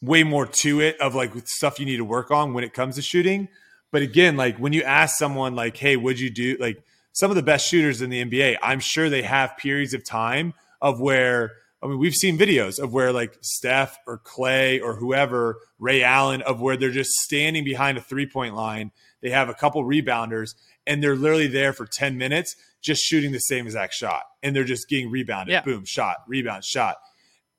way 0.00 0.22
more 0.22 0.46
to 0.46 0.80
it 0.80 0.98
of 0.98 1.14
like 1.14 1.32
stuff 1.44 1.78
you 1.78 1.84
need 1.84 1.98
to 1.98 2.06
work 2.06 2.30
on 2.30 2.54
when 2.54 2.64
it 2.64 2.72
comes 2.72 2.94
to 2.96 3.02
shooting. 3.02 3.48
But 3.92 4.00
again, 4.00 4.38
like 4.38 4.56
when 4.56 4.72
you 4.72 4.82
ask 4.82 5.16
someone 5.18 5.54
like, 5.54 5.76
"Hey, 5.76 5.98
would 5.98 6.18
you 6.18 6.30
do?" 6.30 6.56
Like 6.58 6.82
some 7.14 7.30
of 7.30 7.36
the 7.36 7.42
best 7.42 7.66
shooters 7.66 8.02
in 8.02 8.10
the 8.10 8.22
NBA, 8.22 8.58
I'm 8.62 8.80
sure 8.80 9.08
they 9.08 9.22
have 9.22 9.56
periods 9.56 9.94
of 9.94 10.04
time 10.04 10.52
of 10.82 11.00
where 11.00 11.52
I 11.82 11.86
mean, 11.86 11.98
we've 11.98 12.14
seen 12.14 12.38
videos 12.38 12.78
of 12.78 12.92
where 12.92 13.12
like 13.12 13.36
Steph 13.42 13.98
or 14.06 14.18
Klay 14.18 14.82
or 14.82 14.96
whoever, 14.96 15.58
Ray 15.78 16.02
Allen, 16.02 16.40
of 16.42 16.60
where 16.60 16.76
they're 16.76 16.90
just 16.90 17.10
standing 17.10 17.62
behind 17.62 17.98
a 17.98 18.00
three 18.00 18.26
point 18.26 18.54
line. 18.54 18.90
They 19.20 19.30
have 19.30 19.48
a 19.48 19.54
couple 19.54 19.84
rebounders 19.84 20.54
and 20.86 21.02
they're 21.02 21.14
literally 21.14 21.46
there 21.46 21.72
for 21.72 21.86
10 21.86 22.18
minutes 22.18 22.56
just 22.82 23.02
shooting 23.02 23.32
the 23.32 23.38
same 23.38 23.66
exact 23.66 23.94
shot. 23.94 24.22
And 24.42 24.56
they're 24.56 24.64
just 24.64 24.88
getting 24.88 25.10
rebounded. 25.10 25.52
Yeah. 25.52 25.60
Boom, 25.60 25.84
shot, 25.84 26.18
rebound, 26.26 26.64
shot. 26.64 26.96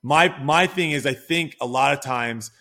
My 0.04 0.38
my 0.44 0.68
thing 0.68 0.92
is 0.92 1.06
I 1.06 1.14
think 1.14 1.56
a 1.62 1.66
lot 1.66 1.94
of 1.94 2.02
times 2.02 2.52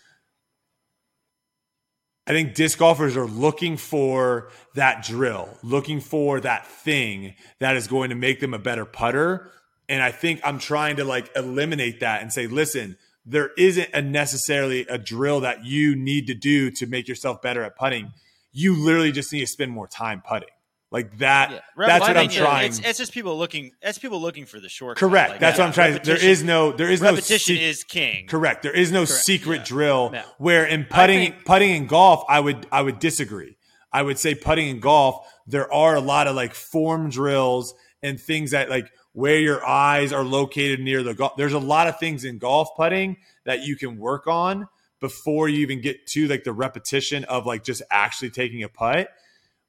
I 2.27 2.31
think 2.31 2.55
disc 2.55 2.79
golfers 2.79 3.15
are 3.15 3.27
looking 3.27 3.77
for 3.77 4.49
that 4.73 5.03
drill, 5.03 5.47
looking 5.61 5.99
for 5.99 6.39
that 6.39 6.65
thing 6.65 7.35
that 7.59 7.75
is 7.75 7.87
going 7.87 8.09
to 8.09 8.15
make 8.15 8.39
them 8.39 8.53
a 8.53 8.59
better 8.59 8.83
putter. 8.83 9.51
And 9.87 10.01
I 10.01 10.11
think 10.11 10.41
I'm 10.43 10.57
trying 10.57 10.95
to 10.95 11.05
like 11.05 11.29
eliminate 11.35 11.99
that 11.99 12.23
and 12.23 12.33
say, 12.33 12.47
listen, 12.47 12.97
there 13.27 13.51
isn't 13.57 13.89
a 13.93 14.01
necessarily 14.01 14.81
a 14.87 14.97
drill 14.97 15.41
that 15.41 15.65
you 15.65 15.95
need 15.95 16.25
to 16.27 16.33
do 16.33 16.71
to 16.71 16.87
make 16.87 17.07
yourself 17.07 17.43
better 17.43 17.63
at 17.63 17.75
putting. 17.75 18.13
You 18.51 18.75
literally 18.75 19.11
just 19.11 19.31
need 19.31 19.41
to 19.41 19.47
spend 19.47 19.71
more 19.71 19.87
time 19.87 20.23
putting. 20.27 20.49
Like 20.91 21.17
that. 21.17 21.51
Yeah. 21.51 21.59
That's 21.87 22.01
what 22.01 22.11
I'm 22.11 22.15
Repetition, 22.17 22.43
trying. 22.43 22.65
It's, 22.67 22.79
it's 22.79 22.97
just 22.99 23.11
people 23.11 23.37
looking. 23.37 23.71
That's 23.81 23.97
people 23.97 24.21
looking 24.21 24.45
for 24.45 24.59
the 24.59 24.69
shortcut. 24.69 24.99
Correct. 24.99 25.31
Like, 25.31 25.39
that's 25.39 25.57
yeah, 25.57 25.63
what 25.63 25.67
I'm 25.67 25.73
trying. 25.73 25.91
There 25.93 25.99
repetition- 26.01 26.29
is 26.29 26.43
no. 26.43 26.71
There 26.71 26.89
is 26.89 27.01
no. 27.01 27.09
repetition 27.09 27.55
sec- 27.55 27.61
is 27.63 27.83
king. 27.83 28.27
Correct. 28.27 28.61
There 28.63 28.71
is 28.71 28.91
no 28.91 28.99
Correct. 29.05 29.23
secret 29.23 29.57
Yeah. 29.57 29.63
drill 29.65 30.09
No. 30.11 30.21
where 30.37 30.65
in 30.65 30.85
putting 30.85 31.31
think- 31.31 31.45
putting 31.45 31.71
in 31.75 31.87
golf, 31.87 32.23
I 32.29 32.39
would 32.39 32.67
I 32.71 32.81
would 32.81 32.99
disagree. 32.99 33.57
I 33.91 34.03
would 34.03 34.19
say 34.19 34.35
putting 34.35 34.67
in 34.69 34.79
golf, 34.79 35.25
there 35.47 35.71
are 35.73 35.95
a 35.95 36.01
lot 36.01 36.27
of 36.27 36.35
like 36.35 36.53
form 36.53 37.09
drills 37.09 37.73
and 38.03 38.19
things 38.21 38.51
that 38.51 38.69
like 38.69 38.89
where 39.13 39.39
your 39.39 39.65
eyes 39.65 40.13
are 40.13 40.23
located 40.23 40.79
near 40.81 41.01
the 41.01 41.13
golf. 41.13 41.35
There's 41.35 41.53
a 41.53 41.59
lot 41.59 41.87
of 41.87 41.97
things 41.99 42.23
in 42.25 42.37
golf 42.37 42.69
putting 42.77 43.17
that 43.45 43.63
you 43.63 43.75
can 43.75 43.97
work 43.97 44.27
on 44.27 44.67
before 44.99 45.49
you 45.49 45.59
even 45.59 45.81
get 45.81 46.05
to 46.07 46.27
like 46.27 46.43
the 46.43 46.53
repetition 46.53 47.23
of 47.25 47.45
like 47.45 47.63
just 47.63 47.81
actually 47.89 48.29
taking 48.29 48.63
a 48.63 48.69
putt. 48.69 49.09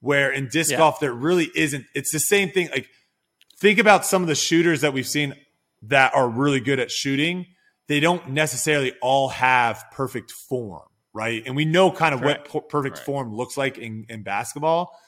Where 0.01 0.31
in 0.31 0.49
disc 0.49 0.71
Yeah. 0.71 0.79
golf, 0.79 1.01
there 1.01 1.13
really 1.13 1.51
isn't. 1.55 1.87
It's 1.95 2.13
the 2.13 2.19
same 2.21 2.51
thing. 2.51 2.69
Like 2.71 2.89
think 3.59 3.79
about 3.79 4.05
some 4.07 4.23
of 4.23 4.29
the 4.29 4.35
shooters 4.35 4.83
that 4.83 4.93
we've 4.93 5.07
seen 5.09 5.35
that 5.83 6.15
are 6.15 6.29
really 6.29 6.61
good 6.61 6.79
at 6.81 6.91
shooting. 6.91 7.47
They 7.89 8.01
don't 8.01 8.31
necessarily 8.31 8.93
all 9.01 9.29
have 9.29 9.83
perfect 9.93 10.31
form, 10.33 10.83
right? 11.15 11.43
And 11.47 11.55
we 11.57 11.65
know 11.65 11.91
kind 11.91 12.15
of 12.15 12.21
what 12.21 12.39
Correct. 12.45 12.53
per- 12.53 12.61
perfect 12.61 12.97
Right. 12.99 13.07
form 13.07 13.35
looks 13.35 13.57
like 13.57 13.79
in, 13.79 14.07
in 14.09 14.23
basketball. 14.23 14.99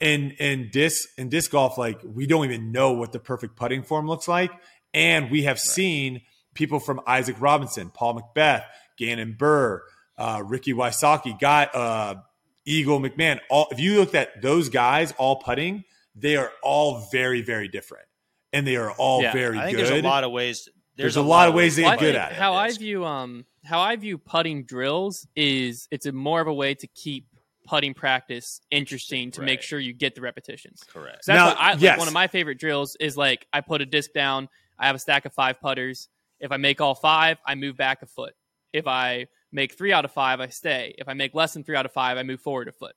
And 0.00 0.32
in 0.32 0.70
disc 0.70 1.08
in 1.16 1.28
disc 1.28 1.50
golf, 1.50 1.78
like 1.78 2.00
we 2.04 2.26
don't 2.26 2.44
even 2.44 2.72
know 2.72 2.92
what 2.92 3.12
the 3.12 3.20
perfect 3.20 3.56
putting 3.56 3.82
form 3.82 4.06
looks 4.06 4.28
like. 4.28 4.50
And 4.92 5.30
we 5.30 5.44
have 5.44 5.58
seen 5.58 6.22
people 6.54 6.78
from 6.78 7.00
Isaac 7.06 7.36
Robinson, 7.40 7.90
Paul 7.90 8.20
McBeth, 8.20 8.64
Gannon 8.98 9.36
Buhr, 9.38 9.80
uh, 10.18 10.42
Ricky 10.44 10.72
Wysocki, 10.72 11.38
guy, 11.40 11.64
uh, 11.72 12.16
Eagle 12.64 13.00
McMahon. 13.00 13.40
All 13.50 13.68
if 13.70 13.78
you 13.80 13.98
looked 13.98 14.14
at 14.14 14.40
those 14.42 14.68
guys 14.68 15.12
all 15.18 15.36
putting, 15.36 15.84
they 16.14 16.36
are 16.36 16.50
all 16.62 17.08
very, 17.12 17.42
very 17.42 17.68
different. 17.68 18.06
And 18.52 18.66
they 18.66 18.76
are 18.76 18.92
all 18.92 19.22
Yeah, 19.22 19.32
very 19.32 19.58
I 19.58 19.64
think 19.66 19.76
good. 19.78 19.86
there's 19.86 19.98
a 20.04 20.06
lot 20.06 20.24
of 20.24 20.30
ways. 20.30 20.68
There's 20.96 21.16
a 21.16 21.22
lot 21.22 21.48
of 21.48 21.54
ways 21.54 21.74
to 21.76 21.82
Well, 21.82 21.92
get 21.92 22.00
good 22.00 22.14
at 22.14 22.32
it. 22.32 22.36
How 22.38 22.54
I 22.54 22.70
view 22.72 23.04
um 23.04 23.44
how 23.64 23.80
I 23.80 23.96
view 23.96 24.18
putting 24.18 24.64
drills 24.64 25.26
is 25.34 25.88
it's 25.90 26.06
a 26.06 26.12
more 26.12 26.40
of 26.40 26.46
a 26.46 26.54
way 26.54 26.74
to 26.74 26.86
keep 26.86 27.26
putting 27.66 27.94
practice 27.94 28.60
interesting 28.70 29.30
to 29.32 29.40
make 29.40 29.62
sure 29.62 29.80
you 29.80 29.94
get 29.94 30.14
the 30.14 30.20
repetitions. 30.20 30.82
Correct. 30.86 31.24
So 31.24 31.32
that's 31.32 31.38
Now, 31.40 31.54
why 31.54 31.68
I, 31.68 31.72
like, 31.72 31.80
yes. 31.80 31.98
one 31.98 32.08
of 32.08 32.12
my 32.14 32.26
favorite 32.28 32.58
drills 32.58 32.94
is 33.00 33.16
like 33.16 33.46
I 33.54 33.62
put 33.62 33.80
a 33.80 33.86
disc 33.86 34.12
down, 34.12 34.48
I 34.78 34.86
have 34.86 34.94
a 34.94 34.98
stack 34.98 35.24
of 35.24 35.32
five 35.32 35.60
putters. 35.60 36.08
If 36.40 36.52
I 36.52 36.58
make 36.58 36.80
all 36.82 36.94
five, 36.94 37.38
I 37.46 37.54
move 37.54 37.76
back 37.78 38.02
a 38.02 38.06
foot. 38.06 38.34
If 38.74 38.86
I 38.86 39.28
make 39.54 39.72
three 39.78 39.92
out 39.92 40.04
of 40.04 40.12
five, 40.12 40.40
I 40.40 40.48
stay. 40.48 40.94
If 40.98 41.08
I 41.08 41.14
make 41.14 41.34
less 41.34 41.54
than 41.54 41.64
three 41.64 41.76
out 41.76 41.86
of 41.86 41.92
five, 41.92 42.18
I 42.18 42.22
move 42.24 42.40
forward 42.40 42.68
a 42.68 42.72
foot. 42.72 42.94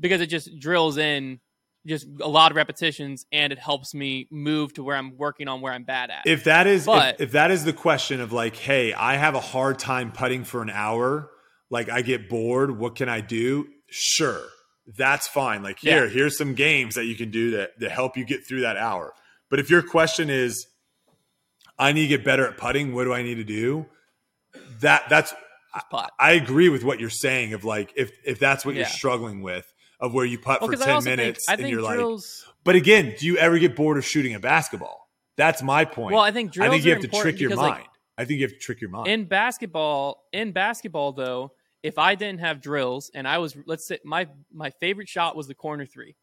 Because 0.00 0.20
it 0.22 0.28
just 0.28 0.58
drills 0.58 0.96
in 0.96 1.40
just 1.86 2.06
a 2.20 2.28
lot 2.28 2.50
of 2.50 2.56
repetitions 2.56 3.26
and 3.30 3.52
it 3.52 3.58
helps 3.58 3.94
me 3.94 4.26
move 4.30 4.72
to 4.74 4.82
where 4.82 4.96
I'm 4.96 5.16
working 5.16 5.46
on 5.46 5.60
where 5.60 5.72
I'm 5.72 5.84
bad 5.84 6.10
at. 6.10 6.22
if 6.26 6.44
that 6.44 6.66
is 6.66 6.84
But- 6.86 7.16
if, 7.16 7.20
if 7.28 7.32
that 7.32 7.50
is 7.50 7.64
the 7.64 7.72
question 7.72 8.20
of 8.20 8.32
like 8.32 8.56
hey 8.56 8.92
i 8.92 9.14
have 9.14 9.36
a 9.36 9.40
hard 9.40 9.78
time 9.78 10.10
putting 10.10 10.42
for 10.42 10.62
an 10.62 10.70
hour 10.70 11.30
like 11.70 11.88
i 11.88 12.02
get 12.02 12.28
bored 12.28 12.76
what 12.76 12.96
can 12.96 13.08
i 13.08 13.20
do 13.20 13.68
sure 13.88 14.40
that's 14.96 15.28
fine 15.28 15.62
like 15.62 15.78
here 15.78 16.06
Yeah. 16.06 16.10
here's 16.12 16.36
some 16.36 16.54
games 16.54 16.96
that 16.96 17.04
you 17.04 17.14
can 17.14 17.30
do 17.30 17.52
that 17.52 17.78
to 17.78 17.88
help 17.88 18.16
you 18.16 18.24
get 18.24 18.44
through 18.44 18.62
that 18.62 18.76
hour 18.76 19.12
but 19.48 19.60
if 19.60 19.70
your 19.70 19.82
question 19.82 20.28
is 20.28 20.66
i 21.78 21.92
need 21.92 22.02
to 22.02 22.08
get 22.08 22.24
better 22.24 22.48
at 22.48 22.56
putting 22.56 22.94
what 22.96 23.04
do 23.04 23.14
i 23.14 23.22
need 23.22 23.36
to 23.36 23.44
do 23.44 23.86
that 24.80 25.04
that's 25.08 25.32
putt. 25.90 26.12
i 26.18 26.32
agree 26.32 26.68
with 26.68 26.84
what 26.84 27.00
you're 27.00 27.10
saying 27.10 27.52
of 27.52 27.64
like 27.64 27.92
if 27.96 28.12
if 28.24 28.38
that's 28.38 28.64
what 28.64 28.74
you're 28.74 28.84
struggling 28.86 29.42
with 29.42 29.72
of 30.00 30.12
where 30.14 30.24
you 30.24 30.38
putt 30.38 30.60
Well, 30.60 30.68
for 30.70 30.76
'cause 30.76 30.82
I 30.82 30.86
10 30.86 30.94
also 30.94 31.04
think- 31.10 31.16
minutes 31.18 31.48
I 31.48 31.52
and 31.54 31.62
think 31.62 31.72
you're 31.72 31.82
like 31.82 32.20
but 32.64 32.74
again 32.76 33.14
do 33.18 33.26
you 33.26 33.36
ever 33.38 33.58
get 33.58 33.74
bored 33.76 33.98
of 33.98 34.04
shooting 34.04 34.34
a 34.34 34.40
basketball 34.40 35.08
that's 35.36 35.62
my 35.62 35.84
point 35.84 36.14
Well, 36.14 36.22
I 36.22 36.30
think 36.30 36.52
drills 36.52 36.68
I 36.68 36.72
think 36.72 36.84
you 36.84 36.92
have 36.92 37.02
to 37.02 37.08
trick 37.08 37.38
your 37.40 37.50
because, 37.50 37.62
like, 37.62 37.74
mind. 37.74 37.88
I 38.18 38.24
think 38.24 38.40
you 38.40 38.46
have 38.46 38.52
to 38.54 38.58
trick 38.58 38.80
your 38.80 38.88
mind. 38.90 39.08
in 39.08 39.24
basketball 39.24 40.24
in 40.32 40.52
basketball 40.52 41.12
though 41.12 41.52
if 41.82 41.98
i 41.98 42.14
didn't 42.14 42.40
have 42.40 42.60
drills 42.60 43.10
and 43.14 43.28
i 43.28 43.38
was 43.38 43.56
let's 43.66 43.86
say 43.86 43.98
my 44.04 44.26
my 44.52 44.70
favorite 44.70 45.08
shot 45.08 45.36
was 45.36 45.46
the 45.46 45.54
corner 45.54 45.84
three 45.86 46.16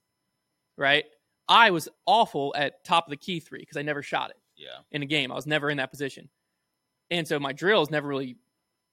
right 0.78 1.06
i 1.47 1.70
was 1.72 1.88
awful 2.06 2.54
at 2.58 2.84
top 2.84 3.06
of 3.06 3.12
the 3.12 3.18
key 3.18 3.39
three 3.39 3.60
because 3.60 3.78
i 3.78 3.82
never 3.82 4.01
shot 4.01 4.30
it 4.32 4.38
Yeah. 4.58 4.70
in 4.91 5.04
a 5.04 5.06
game 5.06 5.32
i 5.32 5.36
was 5.36 5.45
never 5.45 5.70
in 5.70 5.78
that 5.78 5.91
position 5.91 6.30
and 7.12 7.28
so 7.28 7.39
my 7.39 7.54
drills 7.54 7.91
never 7.91 8.08
really 8.08 8.38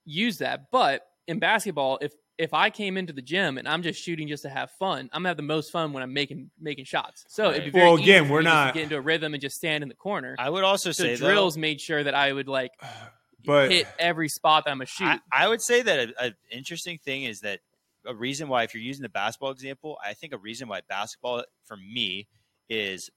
used 0.05 0.40
that 0.40 0.70
but 0.72 1.03
in 1.28 1.38
basketball 1.38 1.98
if 2.01 2.12
if 2.38 2.53
i 2.55 2.70
came 2.70 2.96
into 2.96 3.12
the 3.12 3.22
gym 3.22 3.59
and 3.59 3.68
i'm 3.68 3.82
just 3.82 4.03
shooting 4.03 4.26
just 4.28 4.42
to 4.42 4.48
have 4.48 4.70
fun 4.78 5.09
i'm 5.12 5.20
gonna 5.20 5.28
have 5.28 5.36
the 5.36 5.42
most 5.42 5.70
fun 5.70 5.92
when 5.92 6.03
i'm 6.03 6.12
making 6.12 6.51
making 6.61 6.84
shots 6.84 7.24
so 7.28 7.51
it'd 7.51 7.64
be 7.64 7.66
Right. 7.66 7.72
very 7.72 7.84
Well, 7.86 7.96
again, 8.03 8.24
for 8.26 8.32
we're 8.32 8.38
me 8.40 8.44
just 8.46 8.53
to 8.61 8.64
not- 8.66 8.74
get 8.74 8.82
into 8.84 8.96
a 8.96 9.01
rhythm 9.01 9.34
and 9.34 9.40
just 9.40 9.57
stand 9.57 9.82
in 9.82 9.88
the 9.88 9.94
corner 9.94 10.34
I 10.38 10.48
would 10.51 10.64
also 10.64 10.90
so 10.92 11.05
say 11.05 11.16
drills 11.16 11.55
though, 11.55 11.61
made 11.61 11.80
sure 11.80 12.03
that 12.03 12.14
i 12.14 12.32
would 12.32 12.48
like 12.48 12.72
but 13.44 13.70
hit 13.70 13.86
every 13.98 14.28
spot 14.28 14.64
that 14.64 14.70
i'm 14.70 14.78
gonna 14.78 14.86
shoot 14.86 15.05
I, 15.32 15.44
I 15.44 15.48
would 15.48 15.61
say 15.62 15.82
that 15.82 16.12
an 16.18 16.34
interesting 16.51 16.98
thing 16.98 17.24
is 17.24 17.40
that 17.40 17.61
a 18.07 18.14
reason 18.14 18.48
why, 18.48 18.62
if 18.62 18.72
you're 18.72 18.82
using 18.82 19.03
the 19.03 19.11
basketball 19.11 19.51
example, 19.51 19.98
I 20.03 20.14
think 20.14 20.32
a 20.32 20.38
reason 20.38 20.68
why 20.68 20.80
basketball 20.88 21.44
for 21.66 21.76
me 21.76 22.28
is 22.70 23.11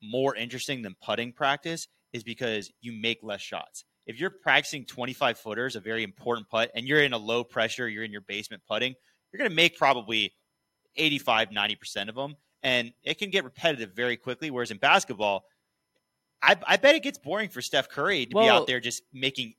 more 0.00 0.36
interesting 0.36 0.82
than 0.82 0.94
putting 1.02 1.32
practice 1.32 1.88
is 2.12 2.22
because 2.22 2.70
you 2.80 2.92
make 2.92 3.18
less 3.24 3.40
shots. 3.40 3.84
If 4.08 4.18
you're 4.18 4.30
practicing 4.30 4.84
25 4.86 5.38
footers, 5.38 5.76
a 5.76 5.80
very 5.80 6.02
important 6.02 6.48
putt, 6.48 6.70
and 6.74 6.88
you're 6.88 7.02
in 7.02 7.12
a 7.12 7.18
low 7.18 7.44
pressure, 7.44 7.88
you're 7.88 8.02
in 8.02 8.10
your 8.10 8.22
basement 8.22 8.62
putting, 8.66 8.94
you're 9.32 9.38
going 9.38 9.50
to 9.50 9.54
make 9.54 9.76
probably 9.78 10.32
85, 10.96 11.50
90% 11.50 12.08
of 12.08 12.14
them. 12.16 12.34
And 12.62 12.92
it 13.04 13.18
can 13.18 13.30
get 13.30 13.44
repetitive 13.44 13.92
very 13.94 14.16
quickly. 14.16 14.50
Whereas 14.50 14.70
in 14.72 14.78
basketball, 14.78 15.44
I, 16.42 16.56
I 16.66 16.76
bet 16.78 16.94
it 16.96 17.02
gets 17.02 17.18
boring 17.18 17.50
for 17.50 17.60
Steph 17.62 17.88
Curry 17.88 18.24
to 18.26 18.30
be 18.34 18.48
out 18.48 18.66
there 18.66 18.80
just 18.80 19.02
making 19.12 19.54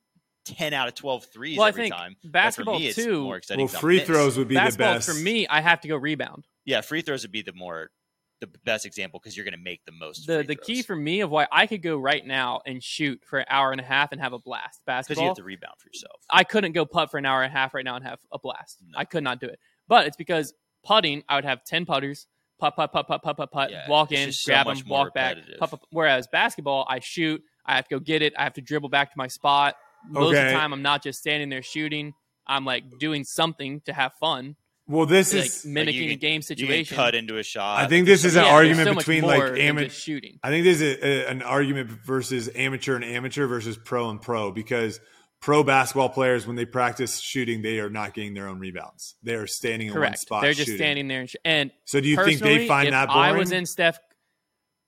10 0.46 0.74
out 0.74 0.88
of 0.88 0.96
12 0.96 1.26
threes 1.26 1.58
Well, 1.58 1.66
I 1.66 1.70
every 1.70 1.84
think 1.84 1.94
time. 1.94 2.16
But 2.24 2.28
for 2.28 2.32
basketball 2.32 2.80
me, 2.80 2.88
it's 2.88 2.96
too- 2.96 3.22
more 3.24 3.38
exciting 3.38 3.60
Well, 3.62 3.68
'cause 3.68 3.76
I'll 3.76 3.82
free 3.82 4.00
throws 4.00 4.38
would 4.38 4.48
be 4.48 4.56
the 4.56 4.76
best 4.78 5.08
for 5.08 5.14
me, 5.14 5.48
I 5.48 5.62
have 5.62 5.80
to 5.82 5.88
go 5.88 5.96
rebound. 5.96 6.48
Yeah, 6.66 6.82
free 6.82 7.02
throws 7.02 7.22
would 7.24 7.32
be 7.32 7.42
the 7.44 7.54
more 7.54 7.92
the 8.40 8.48
best 8.66 8.86
example 8.86 9.20
because 9.20 9.36
you're 9.36 9.44
going 9.44 9.58
to 9.58 9.64
make 9.64 9.86
the 9.86 9.92
most. 9.92 10.28
The 10.28 10.38
free 10.38 10.48
the 10.48 10.56
key 10.56 10.82
for 10.82 10.96
me 10.96 11.22
of 11.22 11.30
why 11.30 11.48
I 11.52 11.68
could 11.68 11.82
go 11.82 11.98
right 11.98 12.26
now 12.26 12.62
and 12.66 12.84
shoot 12.84 13.22
for 13.26 13.40
an 13.40 13.46
hour 13.50 13.72
and 13.72 13.82
a 13.82 13.84
half 13.84 14.12
and 14.12 14.22
have 14.22 14.34
a 14.34 14.40
blast. 14.40 14.82
basketball. 14.86 15.16
because 15.16 15.22
you 15.22 15.28
have 15.28 15.38
to 15.38 15.44
rebound 15.44 15.76
for 15.78 15.90
yourself. 15.90 16.22
I 16.30 16.44
couldn't 16.44 16.74
go 16.74 16.86
putt 16.86 17.12
for 17.12 17.18
an 17.18 17.26
hour 17.26 17.44
and 17.44 17.52
a 17.52 17.56
half 17.56 17.74
right 17.74 17.86
now 17.86 17.96
and 17.96 18.06
have 18.06 18.20
a 18.32 18.40
blast. 18.40 18.78
No. 18.88 18.98
I 18.98 19.06
could 19.06 19.24
not 19.24 19.40
do 19.40 19.48
it. 19.48 19.60
But 19.88 20.08
it's 20.08 20.18
because 20.18 20.54
putting, 20.84 21.24
I 21.28 21.36
would 21.36 21.46
have 21.46 21.64
ten 21.64 21.86
putters, 21.86 22.28
putt, 22.60 22.76
putt, 22.76 22.92
putt, 22.92 23.08
putt, 23.08 23.24
putt, 23.24 23.38
putt, 23.38 23.52
putt, 23.52 23.72
Yeah, 23.72 23.90
walk 23.90 24.12
in, 24.12 24.28
just 24.28 24.44
so 24.44 24.52
grab 24.52 24.68
them, 24.68 24.78
more 24.86 25.06
walk 25.06 25.14
back. 25.14 25.38
Putt, 25.38 25.60
putt, 25.60 25.70
putt. 25.72 25.88
Whereas 25.92 26.28
basketball, 26.28 26.86
I 26.90 27.00
shoot, 27.00 27.42
I 27.66 27.76
have 27.76 27.88
to 27.88 27.96
go 27.96 28.00
get 28.00 28.22
it, 28.22 28.34
I 28.38 28.44
have 28.44 28.54
to 28.54 28.62
dribble 28.62 28.90
back 28.90 29.12
to 29.12 29.18
my 29.18 29.28
spot. 29.28 29.76
Most 30.10 30.38
of 30.38 30.46
the 30.46 30.52
time, 30.52 30.74
I'm 30.74 30.82
not 30.82 31.04
just 31.04 31.20
standing 31.20 31.50
there 31.50 31.62
shooting. 31.62 32.14
I'm 32.48 32.66
like 32.66 32.84
doing 33.00 33.24
something 33.24 33.82
to 33.82 33.94
have 33.94 34.14
fun, 34.14 34.56
Well, 34.90 35.06
this 35.06 35.34
like 35.34 35.46
is. 35.46 35.66
mimicking 35.66 36.02
can- 36.02 36.12
a 36.12 36.16
game 36.16 36.42
situation. 36.42 36.86
can 36.86 36.96
cut 37.06 37.14
into 37.16 37.38
a 37.38 37.44
shot. 37.44 37.80
I 37.80 37.88
think 37.88 38.06
this 38.08 38.26
is 38.26 38.36
an 38.36 38.44
Yeah, 38.44 38.52
argument 38.54 38.88
so 38.90 38.96
between 38.96 39.22
like 39.24 39.40
amateur. 39.60 39.88
just 39.88 40.02
shooting. 40.04 40.40
I 40.44 40.50
think 40.50 40.64
there's 40.66 40.82
a, 40.82 41.06
a, 41.06 41.28
an 41.30 41.42
argument 41.44 41.90
versus 41.92 42.50
amateur 42.56 42.96
and 42.96 43.06
amateur 43.06 43.46
versus 43.48 43.78
pro 43.78 44.10
and 44.10 44.20
pro 44.22 44.52
because 44.52 45.00
pro 45.42 45.64
basketball 45.64 46.10
players, 46.10 46.48
when 46.48 46.56
they 46.56 46.66
practice 46.66 47.20
shooting, 47.20 47.62
they 47.62 47.80
are 47.80 47.90
not 47.90 48.14
getting 48.16 48.34
their 48.34 48.48
own 48.48 48.58
rebounds. 48.60 49.16
They 49.24 49.36
are 49.36 49.46
standing 49.48 49.90
in 49.90 50.00
one 50.00 50.16
spot. 50.18 50.42
They're 50.42 50.54
just 50.54 50.66
shooting. 50.66 50.78
standing 50.80 51.08
there. 51.08 51.22
And, 51.22 51.30
sh- 51.30 51.36
and 51.46 51.72
So 51.86 52.02
do 52.02 52.08
you 52.10 52.18
think 52.26 52.40
they 52.42 52.68
find 52.68 52.88
if 52.88 52.92
that 52.94 53.08
boring? 53.10 53.22
I 53.24 53.32
was 53.34 53.52
in 53.52 53.66
Steph, 53.68 54.00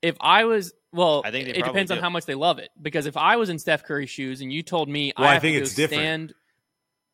if 0.01 0.17
I 0.19 0.45
was 0.45 0.73
well, 0.93 1.21
I 1.23 1.31
think 1.31 1.47
it 1.47 1.55
probably 1.55 1.71
depends 1.73 1.91
on 1.91 1.99
how 1.99 2.09
much 2.09 2.25
they 2.25 2.35
love 2.35 2.59
it. 2.59 2.69
Because 2.81 3.05
if 3.05 3.15
I 3.15 3.37
was 3.37 3.49
in 3.49 3.59
Steph 3.59 3.83
Curry's 3.85 4.09
shoes 4.09 4.41
and 4.41 4.51
you 4.51 4.61
told 4.63 4.89
me 4.89 5.13
Well, 5.17 5.27
I 5.27 5.31
I 5.31 5.33
have 5.35 5.41
think 5.43 5.53
to 5.55 5.59
go 5.59 5.63
it's 5.63 5.75
different. 5.75 6.01
stand, 6.01 6.33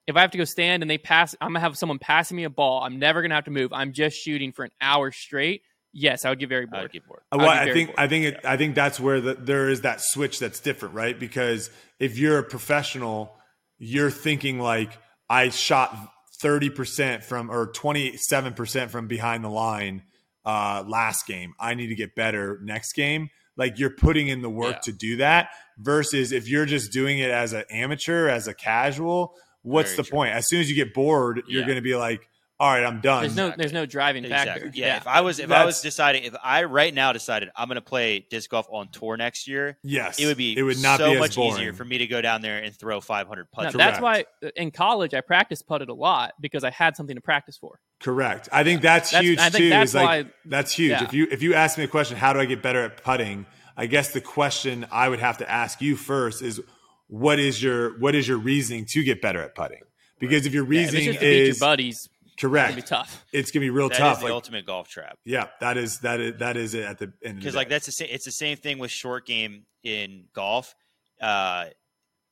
if 0.07 0.15
I 0.15 0.21
have 0.21 0.31
to 0.31 0.37
go 0.37 0.45
stand 0.45 0.81
and 0.83 0.89
they 0.89 0.97
pass, 0.97 1.35
I'm 1.41 1.49
gonna 1.49 1.59
have 1.59 1.77
someone 1.77 1.99
passing 1.99 2.37
me 2.37 2.43
a 2.45 2.49
ball. 2.49 2.81
I'm 2.83 2.97
never 2.99 3.21
gonna 3.21 3.35
have 3.35 3.45
to 3.45 3.51
move. 3.51 3.73
I'm 3.73 3.93
just 3.93 4.17
shooting 4.17 4.51
for 4.53 4.63
an 4.65 4.71
hour 4.81 5.11
straight. 5.11 5.61
Yes, 5.93 6.25
I 6.25 6.29
would 6.29 6.39
get 6.39 6.49
very 6.49 6.65
I 6.65 6.69
bored. 6.69 6.83
would 6.83 6.91
get 6.91 7.07
bored. 7.07 7.21
Uh, 7.31 7.35
I'd 7.35 7.37
Well, 7.41 7.49
I 7.49 7.63
very 7.65 7.73
think 7.73 7.89
bored. 7.89 7.99
I 7.99 8.07
think 8.07 8.25
it, 8.25 8.39
I 8.45 8.57
think 8.57 8.75
that's 8.75 8.99
where 8.99 9.19
the, 9.21 9.33
there 9.35 9.69
is 9.69 9.81
that 9.81 9.99
switch 10.01 10.39
that's 10.39 10.59
different, 10.59 10.93
right? 10.95 11.17
Because 11.19 11.69
if 11.99 12.17
you're 12.17 12.37
a 12.39 12.43
professional, 12.43 13.33
you're 13.79 14.11
thinking 14.11 14.59
like 14.59 14.97
I 15.29 15.49
shot 15.49 15.95
thirty 16.39 16.69
percent 16.69 17.23
from 17.23 17.49
or 17.49 17.67
twenty 17.67 18.15
seven 18.17 18.53
percent 18.53 18.91
from 18.91 19.07
behind 19.07 19.43
the 19.43 19.49
line 19.49 20.03
uh, 20.45 20.83
last 20.87 21.25
game. 21.27 21.53
I 21.59 21.73
need 21.73 21.87
to 21.87 21.95
get 21.95 22.15
better 22.15 22.59
next 22.63 22.93
game. 22.93 23.29
Like 23.55 23.79
you're 23.79 23.89
putting 23.89 24.27
in 24.27 24.41
the 24.41 24.49
work 24.51 24.75
Yeah. 24.75 24.79
to 24.81 24.91
do 24.91 25.17
that. 25.17 25.49
Versus 25.79 26.31
if 26.31 26.47
you're 26.47 26.65
just 26.65 26.91
doing 26.91 27.19
it 27.19 27.31
as 27.31 27.53
an 27.53 27.63
amateur, 27.71 28.27
as 28.29 28.47
a 28.47 28.53
casual, 28.53 29.35
what's 29.67 29.91
Very 29.91 29.97
the 29.97 30.03
true. 30.03 30.15
point? 30.17 30.33
As 30.33 30.47
soon 30.47 30.61
as 30.61 30.69
you 30.69 30.75
get 30.75 30.93
bored, 30.93 31.43
you're 31.47 31.61
Yeah. 31.61 31.67
going 31.67 31.75
to 31.77 31.81
be 31.81 31.95
like, 31.95 32.27
"All 32.59 32.71
right, 32.71 32.83
I'm 32.83 33.01
done." 33.01 33.21
There's 33.23 33.35
no 33.35 33.53
there's 33.55 33.73
no 33.73 33.85
driving 33.85 34.23
factor. 34.27 34.53
Exactly. 34.65 34.81
Yeah, 34.81 34.97
If 34.97 35.07
I 35.07 35.21
was 35.21 35.39
if 35.39 35.51
I 35.51 35.65
was 35.65 35.81
deciding 35.81 36.23
if 36.23 36.35
I 36.43 36.63
right 36.63 36.93
now 36.93 37.13
decided 37.13 37.49
I'm 37.55 37.67
going 37.67 37.75
to 37.75 37.81
play 37.81 38.25
disc 38.29 38.49
golf 38.49 38.67
on 38.71 38.89
tour 38.89 39.15
next 39.17 39.47
year, 39.47 39.77
yes, 39.83 40.19
it 40.19 40.25
would 40.25 40.37
be 40.37 40.57
It 40.57 40.63
would 40.63 40.81
not 40.81 40.99
so 40.99 41.09
be 41.09 41.13
as 41.15 41.19
much 41.19 41.35
boring. 41.35 41.53
easier 41.53 41.73
for 41.73 41.85
me 41.85 41.99
to 41.99 42.07
go 42.07 42.21
down 42.21 42.41
there 42.41 42.57
and 42.63 42.75
throw 42.75 42.99
500 43.01 43.47
No, 43.57 43.63
putts. 43.63 43.75
that's 43.77 43.99
why 43.99 44.25
uh, 44.43 44.49
in 44.55 44.71
college 44.71 45.13
I 45.13 45.21
practiced 45.21 45.67
putted 45.67 45.89
a 45.89 45.93
lot 45.93 46.33
because 46.41 46.63
I 46.63 46.71
had 46.71 46.95
something 46.95 47.15
to 47.15 47.21
practice 47.21 47.57
for. 47.57 47.79
Correct. 47.99 48.47
I 48.51 48.63
think 48.63 48.81
that's, 48.81 49.11
That's- 49.11 49.23
huge 49.27 49.39
I 49.39 49.49
think 49.49 49.55
too. 49.65 49.69
that's 49.69 49.91
is 49.91 49.95
like 49.95 50.25
why- 50.25 50.31
that's 50.45 50.71
huge. 50.73 50.91
yeah. 50.91 51.03
If 51.03 51.13
you 51.13 51.27
if 51.31 51.41
you 51.43 51.53
ask 51.53 51.77
me 51.77 51.83
a 51.83 51.87
question, 51.87 52.17
how 52.17 52.33
do 52.33 52.39
I 52.39 52.45
get 52.45 52.61
better 52.63 52.81
at 52.83 53.03
putting? 53.03 53.45
I 53.79 53.85
guess 53.85 54.11
the 54.11 54.21
question 54.21 54.87
I 54.91 55.07
would 55.09 55.19
have 55.19 55.37
to 55.37 55.47
ask 55.49 55.81
you 55.81 55.95
first 55.95 56.41
is 56.41 56.59
what 57.07 57.39
is 57.39 57.61
your 57.61 57.97
what 57.99 58.15
is 58.15 58.27
your 58.27 58.37
reasoning 58.37 58.85
to 58.85 59.03
get 59.03 59.21
better 59.21 59.41
at 59.41 59.55
putting? 59.55 59.81
Because 60.19 60.45
if 60.45 60.53
your 60.53 60.71
Yeah, 60.71 60.81
if 60.81 60.85
it's 60.87 60.93
reasoning 60.93 61.05
just 61.13 61.19
to 61.19 61.25
beat 61.25 61.37
your 61.39 61.47
is 61.49 61.59
buddies, 61.59 62.09
it's 62.25 62.35
correct, 62.41 62.69
gonna 62.71 62.81
be 62.81 62.87
tough. 62.87 63.25
it's 63.31 63.51
gonna 63.51 63.61
be 63.65 63.69
real 63.69 63.89
tough. 63.89 63.99
That 63.99 64.11
is 64.13 64.17
the 64.19 64.23
Like, 64.25 64.33
ultimate 64.33 64.65
golf 64.65 64.89
trap. 64.89 65.17
yeah, 65.25 65.47
that 65.59 65.77
is 65.77 65.99
that 65.99 66.19
is 66.19 66.37
that 66.39 66.57
is 66.57 66.73
it 66.73 66.83
at 66.85 66.97
the 66.97 67.13
end. 67.23 67.39
because 67.39 67.55
like 67.55 67.69
that's 67.69 67.85
the 67.85 67.91
same. 67.91 68.07
It's 68.11 68.25
the 68.25 68.31
same 68.31 68.57
thing 68.57 68.77
with 68.79 68.91
short 68.91 69.25
game 69.25 69.65
in 69.83 70.25
golf. 70.33 70.73
Uh, 71.21 71.67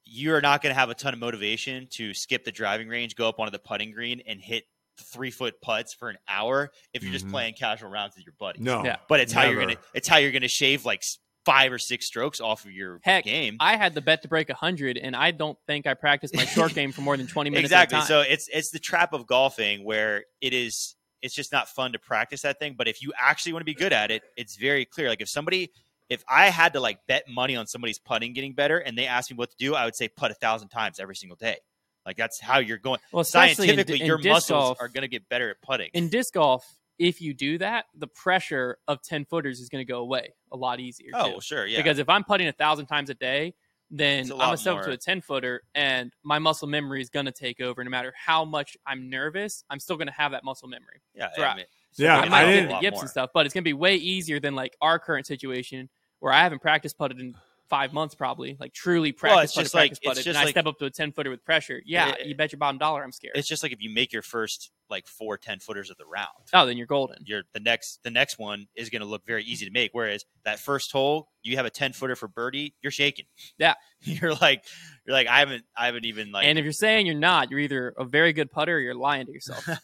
you 0.04 0.34
are 0.36 0.42
not 0.42 0.62
going 0.62 0.74
to 0.74 0.80
have 0.80 0.90
a 0.92 0.94
ton 0.94 1.14
of 1.14 1.20
motivation 1.20 1.88
to 1.90 2.14
skip 2.14 2.44
the 2.44 2.52
driving 2.52 2.88
range, 2.88 3.16
go 3.16 3.28
up 3.28 3.40
onto 3.40 3.50
the 3.50 3.58
putting 3.58 3.92
green, 3.92 4.22
and 4.28 4.40
hit 4.40 4.66
three 5.12 5.32
foot 5.32 5.60
putts 5.62 5.94
for 5.96 6.10
an 6.10 6.18
hour 6.28 6.70
if 6.94 7.02
you're 7.04 7.12
just 7.12 7.26
Mhm. 7.26 7.32
playing 7.32 7.54
casual 7.56 7.90
rounds 7.90 8.16
with 8.16 8.24
your 8.26 8.36
buddies. 8.40 8.62
no, 8.62 8.84
Yeah. 8.86 8.98
but 9.10 9.20
it's 9.20 9.34
how 9.34 9.44
you're 9.50 9.60
gonna 9.60 9.76
it's 9.96 10.08
how 10.08 10.18
you're 10.18 10.32
gonna 10.32 10.48
shave 10.48 10.86
like 10.86 11.00
s- 11.00 11.18
five 11.46 11.72
or 11.72 11.80
six 11.80 12.06
strokes 12.06 12.42
off 12.42 12.66
of 12.66 12.72
your 12.72 13.00
Heck, 13.04 13.24
game. 13.24 13.58
I 13.60 13.78
had 13.78 13.94
the 13.94 14.02
bet 14.02 14.24
to 14.24 14.28
break 14.28 14.50
100, 14.50 14.98
and 14.98 15.16
I 15.16 15.32
don't 15.32 15.58
think 15.68 15.88
I 15.88 15.94
practiced 15.94 16.36
my 16.36 16.46
short 16.46 16.74
game 16.74 16.92
for 16.92 17.02
more 17.02 17.16
than 17.16 17.28
20 17.28 17.50
minutes 17.52 17.66
exactly. 17.66 18.02
So 18.02 18.22
it's 18.22 18.50
it's 18.52 18.72
the 18.72 18.80
trap 18.80 19.14
of 19.14 19.28
golfing 19.28 19.84
where 19.84 20.26
it 20.42 20.54
is 20.54 20.96
it's 21.22 21.34
just 21.34 21.52
not 21.52 21.70
fun 21.70 21.94
to 21.94 22.00
practice 22.00 22.42
that 22.42 22.60
thing. 22.60 22.76
But 22.78 22.88
if 22.88 23.02
you 23.02 23.14
actually 23.20 23.54
want 23.54 23.62
to 23.62 23.66
be 23.66 23.74
good 23.74 23.94
at 23.94 24.12
it, 24.12 24.24
it's 24.36 24.56
very 24.58 24.86
clear. 24.86 25.10
Like 25.10 25.22
if 25.22 25.30
somebody 25.30 25.72
if 26.10 26.24
I 26.30 26.50
had 26.50 26.74
to 26.74 26.80
like 26.80 27.00
bet 27.08 27.24
money 27.28 27.56
on 27.56 27.68
somebody's 27.68 28.00
putting 28.00 28.34
getting 28.34 28.54
better 28.54 28.78
and 28.78 28.98
they 28.98 29.08
asked 29.08 29.32
me 29.32 29.38
what 29.38 29.52
to 29.52 29.58
do, 29.58 29.76
I 29.76 29.86
would 29.86 29.96
say 29.96 30.08
putt 30.08 30.32
a 30.32 30.36
thousand 30.36 30.70
times 30.70 31.00
every 31.00 31.16
single 31.16 31.36
day. 31.36 31.58
Like 32.06 32.18
that's 32.18 32.40
how 32.40 32.60
you're 32.60 32.78
going. 32.78 33.00
well, 33.12 33.22
especially 33.22 33.70
in, 33.70 33.76
Scientifically, 33.76 34.02
in 34.02 34.08
your 34.08 34.20
muscles 34.20 34.50
golf, 34.50 34.78
are 34.80 34.88
going 34.88 35.02
to 35.02 35.08
get 35.08 35.28
better 35.28 35.50
at 35.50 35.62
putting. 35.62 35.90
in 35.94 36.10
disc 36.10 36.34
golf, 36.34 36.66
if 36.98 37.22
you 37.22 37.34
do 37.34 37.58
that, 37.58 37.86
the 37.98 38.08
pressure 38.08 38.78
of 38.88 39.02
10 39.02 39.26
footers 39.26 39.60
is 39.60 39.70
going 39.70 39.86
to 39.86 39.92
go 39.92 40.00
away 40.00 40.34
a 40.52 40.58
lot 40.58 40.80
easier. 40.80 41.12
oh, 41.14 41.36
too. 41.36 41.42
sure, 41.42 41.66
yeah. 41.66 41.78
Because 41.78 42.00
if 42.00 42.08
I'm 42.10 42.24
putting 42.24 42.48
a 42.48 42.52
thousand 42.54 42.86
times 42.88 43.10
a 43.10 43.14
day, 43.14 43.54
then 43.92 44.22
It's 44.22 44.30
a 44.32 44.34
I'm 44.34 44.40
lot 44.40 44.46
gonna 44.46 44.58
step 44.58 44.76
up 44.78 44.84
to 44.86 44.92
a 44.92 44.98
10 44.98 45.22
footer, 45.22 45.62
and 45.76 46.12
my 46.24 46.40
muscle 46.40 46.68
memory 46.68 47.02
is 47.02 47.10
going 47.10 47.28
to 47.28 47.32
take 47.32 47.62
over. 47.62 47.84
No 47.84 47.90
matter 47.92 48.14
how 48.18 48.44
much 48.44 48.76
I'm 48.88 49.10
nervous, 49.10 49.64
I'm 49.70 49.80
still 49.80 49.96
going 49.96 50.08
to 50.08 50.14
have 50.14 50.32
that 50.32 50.44
muscle 50.44 50.68
memory. 50.68 51.02
yeah, 51.14 51.30
Right. 51.38 51.48
I 51.52 51.56
mean, 51.58 51.66
Yeah, 51.98 52.18
I 52.20 52.30
might 52.30 52.46
get 52.46 52.52
didn't- 52.52 52.70
the 52.70 52.80
yips 52.82 53.02
and 53.02 53.10
stuff, 53.10 53.30
but 53.34 53.46
it's 53.46 53.54
going 53.54 53.64
to 53.64 53.68
be 53.70 53.74
way 53.74 53.96
easier 53.96 54.40
than 54.40 54.56
like 54.56 54.76
our 54.82 54.98
current 55.00 55.28
situation 55.28 55.90
where 56.20 56.34
I 56.34 56.42
haven't 56.42 56.60
practiced 56.62 56.98
putted 56.98 57.20
in 57.20 57.36
five 57.70 57.94
months, 57.94 58.16
probably 58.16 58.58
like 58.60 58.74
truly 58.74 59.12
Well, 59.12 59.18
practice 59.36 59.44
it's 59.52 59.54
putted, 59.56 59.64
just 59.66 59.76
like- 59.76 59.82
practice 59.92 59.98
it's 60.00 60.08
putted, 60.08 60.24
just 60.24 60.28
and 60.40 60.48
I 60.48 60.50
step 60.52 60.66
up 60.66 60.80
to 60.80 60.86
a 60.86 60.90
10 60.90 61.12
footer 61.12 61.30
with 61.30 61.44
pressure. 61.46 61.82
Yeah, 61.86 62.10
It- 62.16 62.26
you 62.28 62.36
bet 62.36 62.52
your 62.52 62.60
bottom 62.60 62.78
dollar 62.80 63.04
I'm 63.04 63.12
scared. 63.12 63.36
It's 63.38 63.48
just 63.48 63.62
like 63.64 63.72
if 63.72 63.82
you 63.82 63.90
make 63.92 64.12
your 64.14 64.22
first 64.24 64.72
like 64.90 65.08
four 65.08 65.38
10 65.38 65.60
footers 65.60 65.90
of 65.90 65.98
the 65.98 66.06
round. 66.06 66.28
Oh, 66.54 66.66
then 66.66 66.78
you're 66.78 66.88
golden. 66.88 67.18
You're 67.26 67.44
the 67.54 67.60
next 67.60 68.00
the 68.04 68.12
next 68.12 68.38
one 68.40 68.68
is 68.76 68.90
going 68.90 69.02
to 69.02 69.08
look 69.08 69.26
very 69.26 69.44
easy 69.44 69.66
to 69.66 69.72
make. 69.72 69.92
Whereas 69.94 70.26
that 70.44 70.60
first 70.60 70.92
hole, 70.92 71.30
you 71.44 71.58
have 71.58 71.66
a 71.66 71.70
10 71.70 71.94
footer 71.94 72.16
for 72.16 72.28
birdie, 72.28 72.76
you're 72.82 72.92
shaking. 72.92 73.26
Yeah. 73.58 73.74
you're 74.02 74.34
like 74.36 74.64
you're 75.06 75.14
like 75.14 75.28
I 75.28 75.40
haven't 75.40 75.66
I 75.78 75.88
haven't 75.88 76.06
even 76.06 76.32
like 76.32 76.46
and 76.46 76.60
if 76.60 76.64
you're 76.64 76.74
saying 76.74 77.06
you're 77.06 77.16
not, 77.16 77.52
you're 77.52 77.60
either 77.60 77.94
a 77.98 78.06
very 78.06 78.34
good 78.34 78.52
putter 78.52 78.76
or 78.76 78.80
you're 78.80 78.96
lying 78.96 79.26
to 79.26 79.32
yourself. 79.32 79.68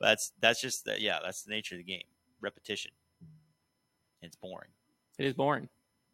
that's 0.00 0.32
that's 0.40 0.60
just 0.60 0.84
the, 0.84 1.00
yeah 1.00 1.18
that's 1.22 1.42
the 1.42 1.50
nature 1.50 1.74
of 1.74 1.78
the 1.78 1.84
game 1.84 2.04
repetition 2.40 2.92
it's 4.22 4.36
boring 4.36 4.70
it 5.18 5.26
is 5.26 5.34
boring. 5.34 5.68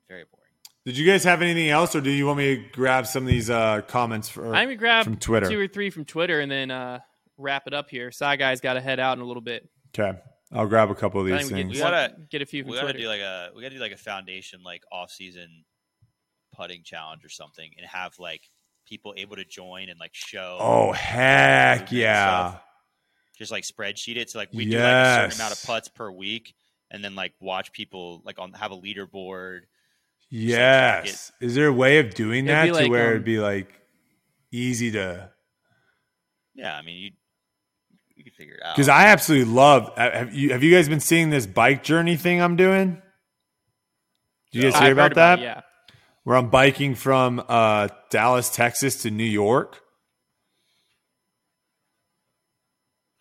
very 0.09 0.24
boring 0.32 0.51
Did 0.85 0.97
you 0.97 1.07
guys 1.07 1.24
have 1.24 1.43
anything 1.43 1.69
else, 1.70 1.95
or 1.95 2.01
do 2.01 2.11
you 2.11 2.27
want 2.27 2.39
me 2.39 2.57
to 2.57 2.62
grab 2.73 3.07
some 3.07 3.23
of 3.23 3.28
these 3.28 3.51
uh, 3.51 3.82
comments 3.82 4.28
for, 4.28 4.55
I'm 4.55 4.69
gonna 4.69 4.77
grab 4.77 5.05
from 5.05 5.16
Twitter? 5.16 5.49
two 5.49 5.59
or 5.61 5.69
three 5.69 5.91
from 5.91 6.05
Twitter 6.05 6.41
and 6.41 6.51
then 6.51 6.70
uh, 6.70 7.01
wrap 7.36 7.66
it 7.66 7.74
up 7.74 7.90
here. 7.90 8.11
Side 8.11 8.39
guy's 8.39 8.61
got 8.61 8.74
to 8.74 8.81
head 8.81 9.01
out 9.01 9.16
in 9.16 9.23
a 9.23 9.27
little 9.27 9.43
bit. 9.43 9.69
Okay, 9.97 10.19
I'll 10.52 10.66
grab 10.66 10.90
a 10.90 10.94
couple 10.94 11.20
of 11.20 11.27
these 11.27 11.51
we, 11.51 11.56
things. 11.56 11.73
We 11.73 11.78
gotta- 11.78 12.15
get 12.31 12.43
a 12.43 12.47
few 12.47 12.65
we 12.65 12.73
gotta 12.73 12.85
Twitter. 12.85 12.98
do 13.01 13.09
like 13.09 13.20
a 13.20 13.51
we 13.55 13.62
gotta 13.62 13.74
do 13.74 13.81
like 13.81 13.93
a 13.93 13.97
foundation 13.97 14.62
like 14.62 14.82
off 14.93 15.11
season 15.11 15.65
putting 16.55 16.82
challenge 16.82 17.24
or 17.24 17.28
something 17.28 17.70
and 17.77 17.86
have 17.86 18.15
like 18.19 18.43
people 18.86 19.15
able 19.16 19.36
to 19.36 19.44
join 19.44 19.89
and 19.89 19.98
like 19.98 20.15
show 20.15 20.59
oh 20.61 20.93
heck 20.93 21.90
yeah! 21.90 22.51
stuff. 22.51 22.62
just 23.36 23.51
like 23.51 23.65
spreadsheet 23.65 24.16
it 24.16 24.31
so 24.31 24.39
like 24.39 24.51
we 24.52 24.65
do 24.66 24.78
like 24.78 24.85
a 24.85 25.15
certain 25.31 25.40
amount 25.40 25.52
of 25.52 25.62
putts 25.65 25.89
per 25.89 26.11
week 26.12 26.55
and 26.90 27.02
then 27.02 27.16
like 27.16 27.32
watch 27.40 27.73
people 27.73 28.23
like 28.24 28.39
on 28.39 28.52
have 28.52 28.70
a 28.70 28.77
leaderboard 28.77 29.62
Yes. 30.31 31.31
Is 31.40 31.55
there 31.55 31.69
a 31.69 31.73
way 31.73 31.98
of 31.98 32.12
doing 32.15 32.47
that 32.47 32.65
to 32.65 32.73
like, 32.73 32.90
where 32.90 33.05
um, 33.05 33.11
it'd 33.11 33.24
be 33.24 33.39
like 33.39 33.81
easy 34.51 34.90
to? 34.93 35.31
yeah 36.55 36.77
i 36.77 36.82
mean 36.82 36.97
you 36.97 37.11
you 38.24 38.30
can 38.30 38.36
figure 38.36 38.55
it 38.55 38.62
out 38.64 38.74
Because 38.74 38.88
I 38.88 39.06
absolutely 39.06 39.52
love. 39.52 39.90
uh, 39.96 40.10
Have 40.10 40.34
you 40.34 40.51
have 40.52 40.62
you 40.62 40.74
guys 40.74 40.88
been 40.88 41.01
seeing 41.01 41.30
this 41.30 41.46
bike 41.46 41.82
journey 41.84 42.16
thing 42.16 42.40
I'm 42.40 42.56
doing? 42.56 43.01
Did 44.52 44.62
you 44.62 44.62
guys 44.70 44.74
I've 44.74 44.80
hear 44.82 44.94
heard 44.96 45.12
about 45.12 45.14
that? 45.14 45.38
it, 45.40 45.42
yeah. 45.42 45.60
Where 46.24 46.36
I'm 46.36 46.48
biking 46.48 46.94
from 46.94 47.42
uh, 47.48 47.88
Dallas, 48.10 48.48
Texas 48.51 49.02
to 49.02 49.10
New 49.10 49.24
York. 49.24 49.80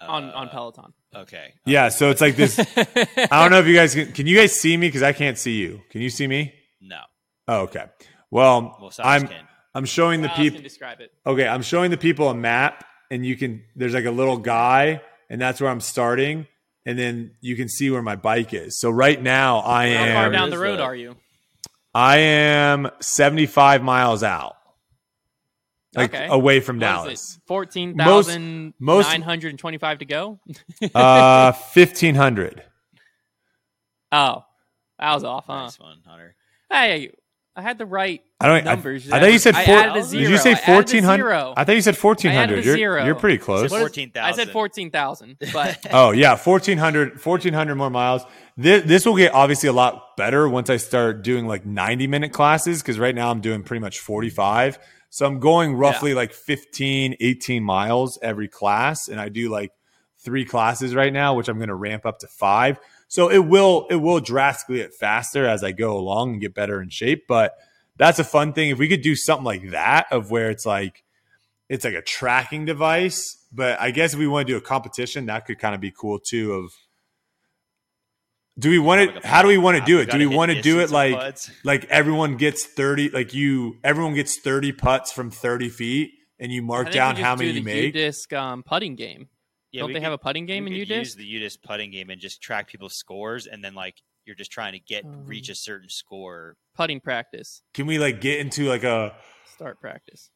on 0.02 0.26
on 0.32 0.48
Uh, 0.48 0.52
Peloton. 0.52 0.94
okay 1.16 1.54
Yeah, 1.66 1.90
so 1.90 2.10
it's 2.10 2.22
like 2.22 2.36
this. 2.36 2.60
I 2.78 3.42
don't 3.42 3.52
know 3.52 3.60
if 3.60 3.68
you 3.68 3.76
guys 3.76 3.94
can. 3.96 4.12
Can 4.12 4.28
you 4.28 4.36
guys 4.38 4.58
see 4.60 4.76
me? 4.76 4.88
Because 4.88 5.04
I 5.04 5.14
can't 5.14 5.38
see 5.38 5.54
you. 5.58 5.82
Can 5.90 6.02
you 6.02 6.10
see 6.10 6.28
me? 6.28 6.54
no 6.82 7.00
Oh, 7.48 7.62
okay. 7.62 7.86
Well, 8.32 8.78
well 8.82 8.92
I'm 9.00 9.28
can. 9.28 9.48
I'm 9.76 9.86
showing 9.86 10.22
the 10.22 10.30
people. 10.30 10.62
describe 10.62 11.00
it. 11.02 11.12
Okay, 11.26 11.48
I'm 11.48 11.62
showing 11.62 11.90
the 11.92 11.98
people 11.98 12.30
a 12.30 12.36
map, 12.36 12.84
and 13.12 13.26
you 13.26 13.36
can. 13.36 13.64
There's 13.76 13.94
like 13.94 14.06
a 14.06 14.12
little 14.12 14.38
guy, 14.38 15.02
and 15.30 15.40
that's 15.42 15.60
where 15.62 15.70
I'm 15.70 15.82
starting. 15.82 16.48
and 16.86 17.00
then 17.00 17.32
you 17.40 17.56
can 17.56 17.70
see 17.70 17.90
where 17.90 18.02
my 18.02 18.18
bike 18.18 18.54
is. 18.54 18.78
So 18.78 18.90
right 18.90 19.22
now 19.22 19.60
I 19.60 19.86
am 19.86 20.08
How 20.10 20.22
far 20.24 20.32
down 20.32 20.50
the 20.50 20.60
road 20.60 20.80
that? 20.80 20.84
are 20.84 20.94
you? 20.96 21.16
I 21.96 22.18
am 22.18 22.90
75 23.00 23.82
miles 23.84 24.22
out. 24.24 24.58
Like 25.96 26.14
Okay. 26.14 26.28
away 26.30 26.60
from 26.60 26.78
What 26.80 26.84
is 26.84 26.90
Dallas. 26.90 27.36
it? 27.38 27.42
Fourteen 27.48 27.96
thousand 27.96 28.74
most- 28.80 29.08
nine 29.08 29.22
hundred 29.22 29.52
and 29.52 29.60
twenty-five 29.60 30.00
to 30.00 30.06
go. 30.06 30.40
uh 30.96 31.54
1500. 31.74 32.64
Oh, 34.12 34.44
that 35.00 35.14
was 35.14 35.24
off, 35.24 35.46
huh? 35.48 35.64
Nice 35.64 35.80
one, 35.80 36.00
Hunter. 36.06 36.36
Hey, 36.70 37.12
I 37.56 37.62
had 37.62 37.78
the 37.78 37.86
right 37.86 38.22
I 38.40 38.48
don't 38.48 38.66
numbers. 38.66 39.12
I, 39.12 39.18
I 39.18 39.20
thought 39.20 39.32
you 39.32 39.38
said 39.38 39.54
I 39.54 39.66
four, 39.66 39.76
added 39.76 40.04
a 40.04 40.10
Did 40.10 40.30
you 40.30 40.38
say 40.38 40.52
I 40.52 40.54
added 40.54 40.70
a 40.70 40.74
1400? 40.74 41.18
zero. 41.18 41.54
I 41.56 41.64
thought 41.64 41.76
you 41.76 41.82
said 41.82 41.96
1400. 41.96 42.40
I 42.40 42.44
added 42.44 42.60
a 42.60 42.80
you're, 42.80 43.06
you're 43.06 43.16
pretty 43.16 43.38
close. 43.38 43.70
14,000. 43.70 44.18
I 44.18 44.32
said 44.36 44.52
fourteen 44.52 44.90
thousand, 44.90 45.38
but 45.54 45.86
Oh 45.92 46.12
yeah, 46.12 46.32
1400 46.36 47.24
1400 47.24 47.76
more 47.76 47.92
miles. 47.92 48.24
This, 48.58 48.84
this 48.86 49.06
will 49.06 49.16
get 49.16 49.34
obviously 49.34 49.70
a 49.70 49.74
lot 49.74 50.18
better 50.18 50.50
once 50.50 50.70
I 50.70 50.78
start 50.78 51.24
doing 51.24 51.48
like 51.48 51.66
90 51.66 52.08
minute 52.08 52.32
classes 52.32 52.82
cuz 52.82 52.98
right 52.98 53.14
now 53.14 53.30
I'm 53.30 53.42
doing 53.42 53.64
pretty 53.64 53.82
much 53.82 54.00
45. 54.00 54.80
So 55.10 55.28
I'm 55.28 55.40
going 55.40 55.76
roughly 55.76 56.16
like 56.16 56.34
15 56.34 57.16
18 57.20 57.64
miles 57.64 58.18
every 58.24 58.48
class 58.48 59.08
and 59.08 59.22
I 59.22 59.30
do 59.30 59.50
like 59.50 59.72
3 60.24 60.44
classes 60.46 60.96
right 60.96 61.14
now 61.14 61.36
which 61.36 61.50
I'm 61.50 61.58
going 61.58 61.70
to 61.70 61.76
ramp 61.76 62.06
up 62.06 62.20
to 62.20 62.28
5. 62.28 62.80
So 63.14 63.30
it 63.30 63.46
will 63.46 63.86
it 63.92 63.98
will 63.98 64.20
drastically 64.20 64.78
get 64.78 64.96
faster 64.96 65.46
as 65.46 65.64
I 65.64 65.72
go 65.72 65.96
along 65.96 66.32
and 66.32 66.42
get 66.42 66.56
better 66.56 66.82
in 66.82 66.90
shape, 66.90 67.26
but 67.28 67.54
that's 67.96 68.18
a 68.18 68.24
fun 68.24 68.54
thing 68.54 68.72
if 68.72 68.80
we 68.80 68.88
could 68.88 69.04
do 69.04 69.16
something 69.16 69.46
like 69.46 69.70
that 69.70 70.08
of 70.12 70.32
where 70.32 70.50
it's 70.50 70.66
like 70.66 71.04
it's 71.70 71.86
like 71.86 71.94
a 71.94 72.02
tracking 72.02 72.66
device. 72.66 73.38
But 73.52 73.80
I 73.80 73.92
guess 73.92 74.14
if 74.16 74.20
we 74.20 74.26
want 74.28 74.48
to 74.48 74.54
do 74.54 74.58
a 74.58 74.62
competition, 74.62 75.28
that 75.28 75.46
could 75.46 75.60
kind 75.60 75.76
of 75.76 75.80
be 75.80 75.92
cool 75.92 76.18
too. 76.18 76.54
Of 76.54 76.72
do 78.58 78.72
we 78.72 78.80
want 78.80 79.02
Like 79.02 79.18
it? 79.18 79.24
a- 79.24 79.28
How 79.28 79.44
do 79.44 79.48
we 79.48 79.60
want 79.60 79.78
to 79.78 79.86
do 79.86 80.00
it? 80.00 80.10
Do 80.10 80.18
we 80.18 80.26
want 80.26 80.52
to 80.52 80.60
do 80.64 80.80
it 80.80 80.90
like 80.90 81.14
putts. 81.14 81.52
like 81.64 81.86
everyone 81.92 82.38
gets 82.38 82.66
thirty? 82.66 83.12
Like 83.12 83.36
you, 83.36 83.78
everyone 83.84 84.16
gets 84.16 84.40
thirty 84.40 84.72
putts 84.72 85.12
from 85.12 85.30
thirty 85.30 85.70
feet, 85.70 86.14
and 86.40 86.52
you 86.52 86.64
mark 86.64 86.92
down 86.92 87.16
how 87.18 87.36
many 87.36 87.50
you 87.52 87.54
the 87.60 87.62
make. 87.62 87.94
UDisc 87.94 88.34
um, 88.36 88.64
putting 88.64 88.96
game. 88.96 89.30
Yeah, 89.74 89.82
Don't 89.82 89.88
we 89.90 89.94
they 89.96 90.00
have 90.02 90.14
a 90.14 90.18
putting 90.18 90.46
game 90.46 90.68
in 90.68 90.74
we 90.74 90.86
could 90.86 90.90
UDisc? 90.90 91.00
Use 91.00 91.16
the 91.16 91.36
UDisc 91.42 91.58
putting 91.64 91.90
game 91.92 92.10
and 92.12 92.22
just 92.22 92.42
track 92.42 92.68
people's 92.70 92.94
scores, 92.96 93.48
and 93.48 93.64
then 93.64 93.74
like 93.74 93.96
you're 94.26 94.36
just 94.36 94.52
trying 94.52 94.74
to 94.74 94.80
get 94.80 95.04
Um, 95.04 95.26
reach 95.26 95.50
a 95.50 95.56
certain 95.56 95.90
score. 95.90 96.56
Putting 96.76 97.00
practice, 97.02 97.62
Can 97.74 97.88
we 97.88 97.98
like 98.00 98.22
get 98.22 98.40
into 98.40 98.70
like 98.70 98.84
a? 98.84 99.16
start 99.52 99.82
practice. 99.82 100.30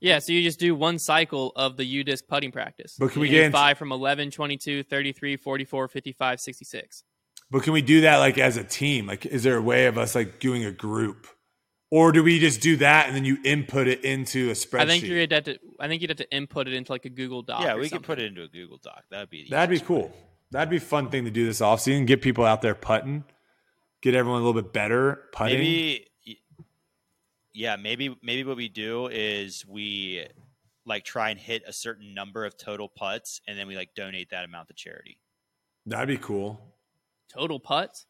Yeah, 0.00 0.18
so 0.18 0.32
you 0.32 0.42
just 0.42 0.58
do 0.58 0.74
one 0.74 0.98
cycle 0.98 1.52
of 1.54 1.76
the 1.76 1.84
UDisc 1.84 2.26
putting 2.28 2.50
practice. 2.50 2.96
But 2.98 3.12
can 3.12 3.20
we 3.22 3.28
get 3.28 3.44
into- 3.44 3.56
five 3.56 3.78
from 3.78 3.92
11, 3.92 4.30
22, 4.32 4.82
33, 4.82 5.36
44, 5.36 5.86
55, 5.88 6.40
66? 6.40 7.04
But 7.50 7.62
can 7.62 7.72
we 7.72 7.82
do 7.82 8.00
that 8.00 8.16
like 8.18 8.36
as 8.38 8.56
a 8.56 8.64
team? 8.64 9.06
Like, 9.06 9.26
is 9.26 9.42
there 9.44 9.56
a 9.56 9.62
way 9.62 9.86
of 9.86 9.98
us 9.98 10.14
like 10.14 10.40
doing 10.40 10.64
a 10.64 10.72
group, 10.72 11.26
or 11.92 12.10
do 12.10 12.22
we 12.22 12.38
just 12.38 12.62
do 12.62 12.78
that 12.78 13.06
and 13.06 13.14
then 13.14 13.26
you 13.26 13.36
input 13.44 13.86
it 13.86 14.02
into 14.02 14.48
a 14.48 14.54
spreadsheet? 14.54 14.80
I 14.80 14.86
think 14.86 15.04
you'd 15.04 15.30
have 15.30 15.44
to. 15.44 15.58
I 15.78 15.88
think 15.88 16.00
you'd 16.00 16.08
have 16.08 16.16
to 16.16 16.34
input 16.34 16.66
it 16.66 16.72
into 16.72 16.90
like 16.90 17.04
a 17.04 17.10
Google 17.10 17.42
Doc. 17.42 17.62
yeah, 17.62 17.74
or 17.74 17.80
we 17.80 17.90
could 17.90 18.02
put 18.02 18.18
it 18.18 18.24
into 18.24 18.42
a 18.42 18.48
Google 18.48 18.78
Doc. 18.78 19.04
That'd 19.10 19.28
be 19.28 19.46
That'd 19.50 19.68
be 19.68 19.76
easiest 19.76 19.90
way. 19.90 20.00
cool. 20.00 20.16
That'd 20.50 20.70
be 20.70 20.78
a 20.78 20.80
fun 20.80 21.10
thing 21.10 21.26
to 21.26 21.30
do 21.30 21.44
this 21.44 21.60
offseason. 21.60 22.06
Get 22.06 22.22
people 22.22 22.46
out 22.46 22.62
there 22.62 22.74
putting, 22.74 23.24
get 24.00 24.14
everyone 24.14 24.40
a 24.40 24.44
little 24.44 24.62
bit 24.62 24.72
better 24.72 25.24
putting. 25.32 25.58
Maybe, 25.58 26.06
yeah, 27.52 27.76
maybe 27.76 28.16
maybe 28.22 28.44
what 28.44 28.56
we 28.56 28.70
do 28.70 29.08
is 29.08 29.66
we 29.66 30.26
like 30.86 31.04
try 31.04 31.28
and 31.28 31.38
hit 31.38 31.62
a 31.66 31.74
certain 31.74 32.14
number 32.14 32.46
of 32.46 32.56
total 32.56 32.88
putts, 32.88 33.42
and 33.46 33.58
then 33.58 33.66
we 33.66 33.76
like 33.76 33.94
donate 33.94 34.30
that 34.30 34.46
amount 34.46 34.68
to 34.68 34.74
charity. 34.74 35.18
That'd 35.84 36.08
be 36.08 36.16
cool. 36.16 36.58
total 37.30 37.60
putts. 37.60 38.06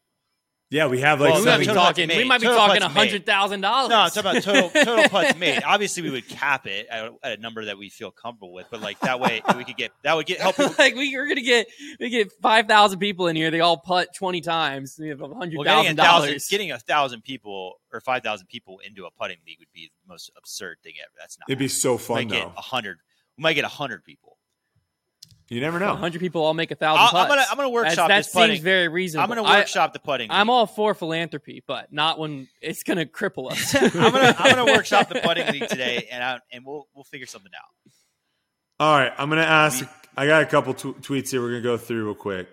Yeah, 0.73 0.87
we 0.87 1.01
have 1.01 1.21
like 1.21 1.33
Well, 1.33 1.41
we 1.41 1.45
might 1.45 1.57
be 1.59 1.65
total 1.67 1.83
putts 1.83 1.99
talking. 1.99 2.17
We 2.17 2.23
might 2.23 2.41
be 2.41 2.47
Total 2.47 2.65
talking 2.65 2.81
hundred 2.81 3.27
thousand 3.27 3.61
dollars. 3.61 3.89
No, 3.91 3.99
I'm 3.99 4.09
talking 4.09 4.31
about 4.31 4.41
total 4.43 4.69
total 4.71 5.07
putts 5.07 5.37
made. 5.39 5.61
Obviously, 5.63 6.01
we 6.01 6.09
would 6.09 6.27
cap 6.27 6.65
it 6.65 6.87
at, 6.89 7.11
at 7.21 7.37
a 7.37 7.41
number 7.41 7.65
that 7.65 7.77
we 7.77 7.89
feel 7.89 8.09
comfortable 8.09 8.53
with, 8.53 8.65
but 8.71 8.81
like 8.81 8.99
that 9.01 9.19
way 9.19 9.43
we 9.55 9.65
could 9.65 9.77
get 9.77 9.91
that 10.01 10.15
would 10.15 10.25
get 10.25 10.41
help 10.41 10.57
like 10.79 10.95
we 10.95 11.15
are 11.15 11.27
gonna 11.27 11.41
get 11.41 11.67
we 11.99 12.09
get 12.09 12.31
five 12.41 12.67
thousand 12.67 12.97
people 12.97 13.27
in 13.27 13.35
here. 13.35 13.51
They 13.51 13.59
all 13.59 13.77
putt 13.77 14.15
twenty 14.15 14.41
times. 14.41 14.97
We 14.99 15.09
have 15.09 15.21
a 15.21 15.27
hundred 15.31 15.59
Well, 15.59 15.65
getting 15.65 15.95
thousand 15.95 15.99
a 15.99 16.03
thousand, 16.03 16.27
dollars. 16.29 16.47
getting 16.47 16.71
a 16.71 16.79
thousand 16.79 17.23
people 17.23 17.73
or 17.93 18.01
five 18.01 18.23
thousand 18.23 18.47
people 18.47 18.79
into 18.83 19.05
a 19.05 19.11
putting 19.11 19.37
league 19.45 19.59
would 19.59 19.71
be 19.75 19.91
the 20.07 20.11
most 20.11 20.31
absurd 20.35 20.77
thing 20.83 20.93
ever. 20.99 21.11
That's 21.19 21.37
not. 21.37 21.47
it'd 21.49 21.59
be 21.59 21.67
so 21.67 21.99
fun. 21.99 22.15
we 22.17 22.21
fun 22.23 22.29
might 22.29 22.35
get 22.35 22.47
though. 22.47 22.53
a 22.57 22.61
hundred. 22.61 22.97
We 23.37 23.43
might 23.43 23.53
get 23.53 23.65
a 23.65 23.67
hundred 23.69 24.03
people. 24.03 24.32
You 25.49 25.61
never 25.61 25.77
know. 25.79 25.95
hundred 25.95 26.19
people 26.19 26.41
all 26.43 26.53
make 26.53 26.71
a 26.71 26.75
thousand 26.75 27.01
I'll- 27.01 27.09
putts. 27.11 27.23
I'm 27.23 27.29
gonna 27.29 27.41
I'm 27.51 27.57
gonna 27.57 27.69
That's- 27.69 27.73
workshop 27.97 28.07
that 28.07 28.17
this 28.17 28.29
putting. 28.33 28.55
seems 28.55 28.63
very 28.63 28.87
reasonable. 28.87 29.23
I'm 29.33 29.37
gonna 29.37 29.47
I- 29.49 29.59
workshop 29.59 29.93
the 29.93 29.99
putting. 29.99 30.31
I'm 30.31 30.49
all 30.49 30.65
for 30.65 30.93
philanthropy, 30.93 31.63
but 31.67 31.91
not 31.93 32.17
when 32.19 32.47
it's 32.61 32.83
gonna 32.83 33.05
cripple 33.05 33.51
us. 33.51 33.75
I'm 33.95 34.11
gonna 34.11 34.35
I'm 34.39 34.55
gonna 34.55 34.71
workshop 34.77 35.09
the 35.09 35.19
putting 35.19 35.47
league 35.51 35.67
today, 35.67 36.07
and 36.11 36.23
I, 36.23 36.39
and 36.51 36.65
we'll 36.65 36.87
we'll 36.95 37.03
figure 37.03 37.27
something 37.27 37.51
out. 37.55 37.91
All 38.79 38.97
right, 38.97 39.11
I'm 39.17 39.29
gonna 39.29 39.41
ask. 39.41 39.85
I 40.15 40.27
got 40.27 40.41
a 40.43 40.45
couple 40.45 40.73
tw- 40.73 41.01
tweets 41.01 41.29
here. 41.31 41.41
We're 41.41 41.49
gonna 41.49 41.61
go 41.61 41.77
through 41.77 42.05
real 42.05 42.15
quick. 42.15 42.47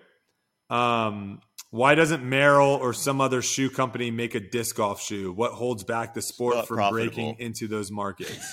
Um, 0.69 1.41
why 1.69 1.95
doesn't 1.95 2.23
Merrell 2.23 2.79
or 2.79 2.93
some 2.93 3.21
other 3.21 3.41
shoe 3.41 3.69
company 3.69 4.11
make 4.11 4.35
a 4.35 4.39
disc 4.39 4.75
golf 4.75 5.01
shoe? 5.01 5.31
What 5.31 5.53
holds 5.53 5.83
back 5.83 6.13
the 6.13 6.21
sport 6.21 6.55
Not 6.55 6.67
from 6.67 6.77
profitable. 6.77 7.05
breaking 7.07 7.35
into 7.39 7.67
those 7.67 7.89
markets? 7.91 8.45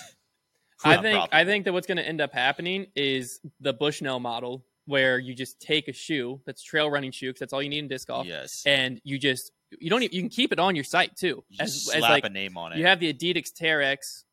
I 0.84 0.94
Not 0.94 1.02
think 1.02 1.28
I 1.32 1.44
think 1.44 1.64
that 1.64 1.72
what's 1.72 1.86
going 1.86 1.96
to 1.98 2.06
end 2.06 2.20
up 2.20 2.32
happening 2.32 2.86
is 2.94 3.40
the 3.60 3.72
Bushnell 3.72 4.20
model, 4.20 4.64
where 4.86 5.18
you 5.18 5.34
just 5.34 5.60
take 5.60 5.88
a 5.88 5.92
shoe 5.92 6.40
that's 6.46 6.62
trail 6.62 6.90
running 6.90 7.10
shoe 7.10 7.30
because 7.30 7.40
that's 7.40 7.52
all 7.52 7.62
you 7.62 7.68
need 7.68 7.80
in 7.80 7.88
disc 7.88 8.06
golf, 8.08 8.26
Yes, 8.26 8.62
and 8.64 9.00
you 9.04 9.18
just 9.18 9.50
you 9.80 9.90
don't 9.90 10.02
even, 10.02 10.14
you 10.16 10.22
can 10.22 10.30
keep 10.30 10.52
it 10.52 10.58
on 10.58 10.74
your 10.74 10.84
site 10.84 11.14
too, 11.16 11.44
you 11.48 11.56
as, 11.60 11.74
just 11.74 11.88
as 11.94 11.98
slap 11.98 12.10
like 12.10 12.24
a 12.24 12.30
name 12.30 12.56
on 12.56 12.72
it. 12.72 12.78
you 12.78 12.86
have 12.86 13.00
the 13.00 13.12
Adidas 13.12 13.52
Terrex 13.52 14.24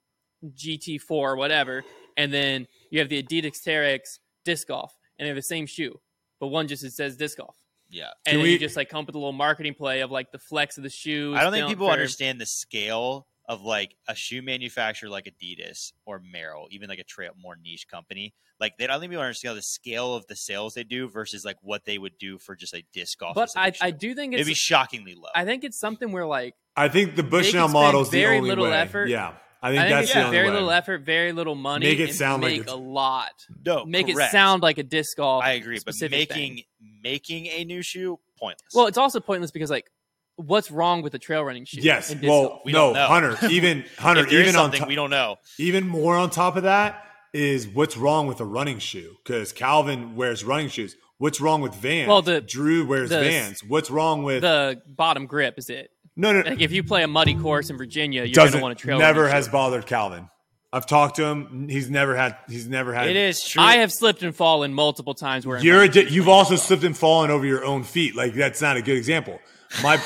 GT4 0.45 1.09
or 1.11 1.35
whatever, 1.35 1.83
and 2.17 2.31
then 2.33 2.67
you 2.89 2.99
have 2.99 3.09
the 3.09 3.21
Adidas 3.21 3.61
Terrex 3.65 4.19
disc 4.43 4.67
golf, 4.67 4.93
and 5.17 5.27
they're 5.27 5.35
the 5.35 5.41
same 5.41 5.65
shoe, 5.65 5.99
but 6.39 6.47
one 6.47 6.67
just 6.67 6.83
it 6.83 6.93
says 6.93 7.17
disc 7.17 7.37
golf. 7.37 7.55
yeah. 7.89 8.09
And 8.25 8.37
then 8.37 8.43
we- 8.43 8.53
you 8.53 8.59
just 8.59 8.75
like 8.75 8.89
come 8.89 9.01
up 9.01 9.07
with 9.07 9.15
a 9.15 9.19
little 9.19 9.33
marketing 9.33 9.73
play 9.73 10.01
of 10.01 10.11
like 10.11 10.31
the 10.31 10.39
flex 10.39 10.77
of 10.77 10.83
the 10.83 10.89
shoe. 10.89 11.33
I 11.35 11.43
don't 11.43 11.51
think 11.51 11.67
people 11.67 11.87
curve. 11.87 11.93
understand 11.93 12.39
the 12.39 12.45
scale 12.45 13.27
of 13.47 13.61
like 13.61 13.95
a 14.07 14.15
shoe 14.15 14.41
manufacturer 14.41 15.09
like 15.09 15.25
Adidas 15.25 15.91
or 16.05 16.19
Merrell, 16.19 16.65
even 16.71 16.89
like 16.89 16.99
a 16.99 17.03
trail 17.03 17.31
more 17.41 17.55
niche 17.61 17.87
company. 17.87 18.33
Like 18.59 18.77
they 18.77 18.87
don't 18.87 18.99
think 18.99 19.11
people 19.11 19.23
understand 19.23 19.57
the 19.57 19.61
scale 19.61 20.15
of 20.15 20.25
the 20.27 20.35
sales 20.35 20.73
they 20.73 20.83
do 20.83 21.09
versus 21.09 21.43
like 21.45 21.57
what 21.61 21.85
they 21.85 21.97
would 21.97 22.17
do 22.17 22.37
for 22.39 22.55
just 22.55 22.73
a 22.73 22.83
disc 22.93 23.19
golf. 23.19 23.35
But 23.35 23.51
I, 23.55 23.73
I 23.81 23.91
do 23.91 24.15
think 24.15 24.33
it'd 24.33 24.41
it's 24.41 24.49
be 24.49 24.53
shockingly 24.55 25.13
low. 25.13 25.29
I 25.35 25.45
think 25.45 25.63
it's 25.63 25.77
something 25.79 26.11
where 26.11 26.25
like 26.25 26.55
I 26.75 26.87
think 26.89 27.15
the 27.15 27.23
Bushnell 27.23 27.67
can 27.67 27.69
spend 27.69 27.73
model 27.73 28.01
is 28.01 28.09
the 28.09 28.21
very 28.21 28.37
only 28.37 28.49
little 28.49 28.65
way. 28.65 28.73
effort. 28.73 29.09
Yeah, 29.09 29.33
I 29.61 29.69
think 29.71 29.81
I 29.81 29.83
think 29.83 29.89
that's 29.95 30.03
it's 30.05 30.13
the 30.13 30.19
yeah, 30.19 30.25
only 30.25 30.37
very 30.37 30.47
way. 30.47 30.53
little 30.53 30.71
effort, 30.71 31.01
very 31.01 31.31
little 31.33 31.55
money. 31.55 31.85
Make 31.85 31.99
it 31.99 32.03
and 32.09 32.13
sound 32.13 32.43
like 32.43 32.51
make 32.53 32.61
it's- 32.61 32.73
a 32.73 32.77
lot. 32.77 33.31
no, 33.65 33.85
Make 33.85 34.07
correct. 34.07 34.29
it 34.29 34.31
sound 34.31 34.61
like 34.63 34.77
a 34.77 34.83
disc 34.83 35.17
golf. 35.17 35.43
I 35.43 35.51
agree, 35.51 35.79
but 35.85 35.93
making 36.09 36.27
thing. 36.55 36.63
making 37.03 37.47
a 37.47 37.63
new 37.65 37.81
shoe 37.81 38.19
pointless. 38.39 38.71
Well, 38.73 38.87
it's 38.87 38.97
also 38.97 39.19
pointless 39.19 39.51
because 39.51 39.69
like, 39.69 39.89
what's 40.37 40.71
wrong 40.71 41.01
with 41.01 41.11
the 41.11 41.19
trail 41.19 41.43
running 41.43 41.65
shoe? 41.65 41.81
Yes. 41.81 42.13
Well. 42.21 42.61
We 42.65 42.71
no, 42.71 42.93
know. 42.93 43.05
Hunter. 43.07 43.37
Even 43.49 43.85
Hunter. 43.97 44.23
if 44.23 44.29
there 44.29 44.41
is 44.41 44.47
even 44.49 44.55
on 44.59 44.63
something 44.65 44.79
top, 44.81 44.87
we 44.89 44.95
don't 44.95 45.09
know. 45.09 45.37
even 45.57 45.87
more 45.87 46.15
on 46.15 46.29
top 46.29 46.55
of 46.55 46.63
that 46.63 47.03
is 47.33 47.67
what's 47.67 47.97
wrong 47.97 48.27
with 48.27 48.39
a 48.39 48.45
running 48.45 48.79
shoe? 48.79 49.15
Because 49.23 49.51
Calvin 49.51 50.15
wears 50.15 50.43
running 50.43 50.69
shoes. 50.69 50.95
What's 51.17 51.39
wrong 51.39 51.61
with 51.61 51.73
Vans? 51.75 52.07
Well, 52.07 52.21
the- 52.21 52.41
Drew 52.41 52.85
wears 52.85 53.09
the- 53.09 53.19
Vans. 53.19 53.63
What's 53.63 53.89
wrong 53.89 54.23
with 54.23 54.41
the 54.41 54.81
bottom 54.87 55.25
grip 55.27 55.55
is 55.57 55.69
it. 55.69 55.91
no 56.15 56.33
no? 56.33 56.41
Like 56.49 56.61
if 56.61 56.71
you 56.71 56.83
play 56.83 57.03
a 57.03 57.07
muddy 57.07 57.35
course 57.35 57.69
in 57.69 57.77
Virginia, 57.77 58.23
you're 58.23 58.35
going 58.35 58.51
to 58.51 58.61
want 58.61 58.77
to 58.77 58.81
trail. 58.81 58.99
never 58.99 59.27
has 59.27 59.45
shoe. 59.45 59.51
bothered 59.51 59.85
Calvin. 59.85 60.29
I've 60.73 60.85
talked 60.85 61.15
to 61.17 61.23
him. 61.25 61.69
He's 61.69 61.89
never 61.89 62.17
had. 62.17 62.35
He's 62.49 62.67
never 62.67 62.93
had. 62.93 63.07
It 63.07 63.15
is 63.15 63.41
true. 63.41 63.61
I 63.61 63.77
have 63.77 63.93
slipped 63.93 64.23
and 64.23 64.35
fallen 64.35 64.73
multiple 64.73 65.13
times. 65.13 65.47
Where 65.47 65.57
You're 65.57 65.83
a, 65.83 65.89
you've 65.89 66.27
also 66.27 66.57
slipped 66.57 66.83
and 66.83 66.97
fallen 66.97 67.31
over 67.31 67.45
your 67.45 67.63
own 67.63 67.83
feet. 67.83 68.13
Like 68.13 68.33
that's 68.33 68.61
not 68.61 68.75
a 68.75 68.81
good 68.81 68.97
example. 68.97 69.39
My 69.83 69.97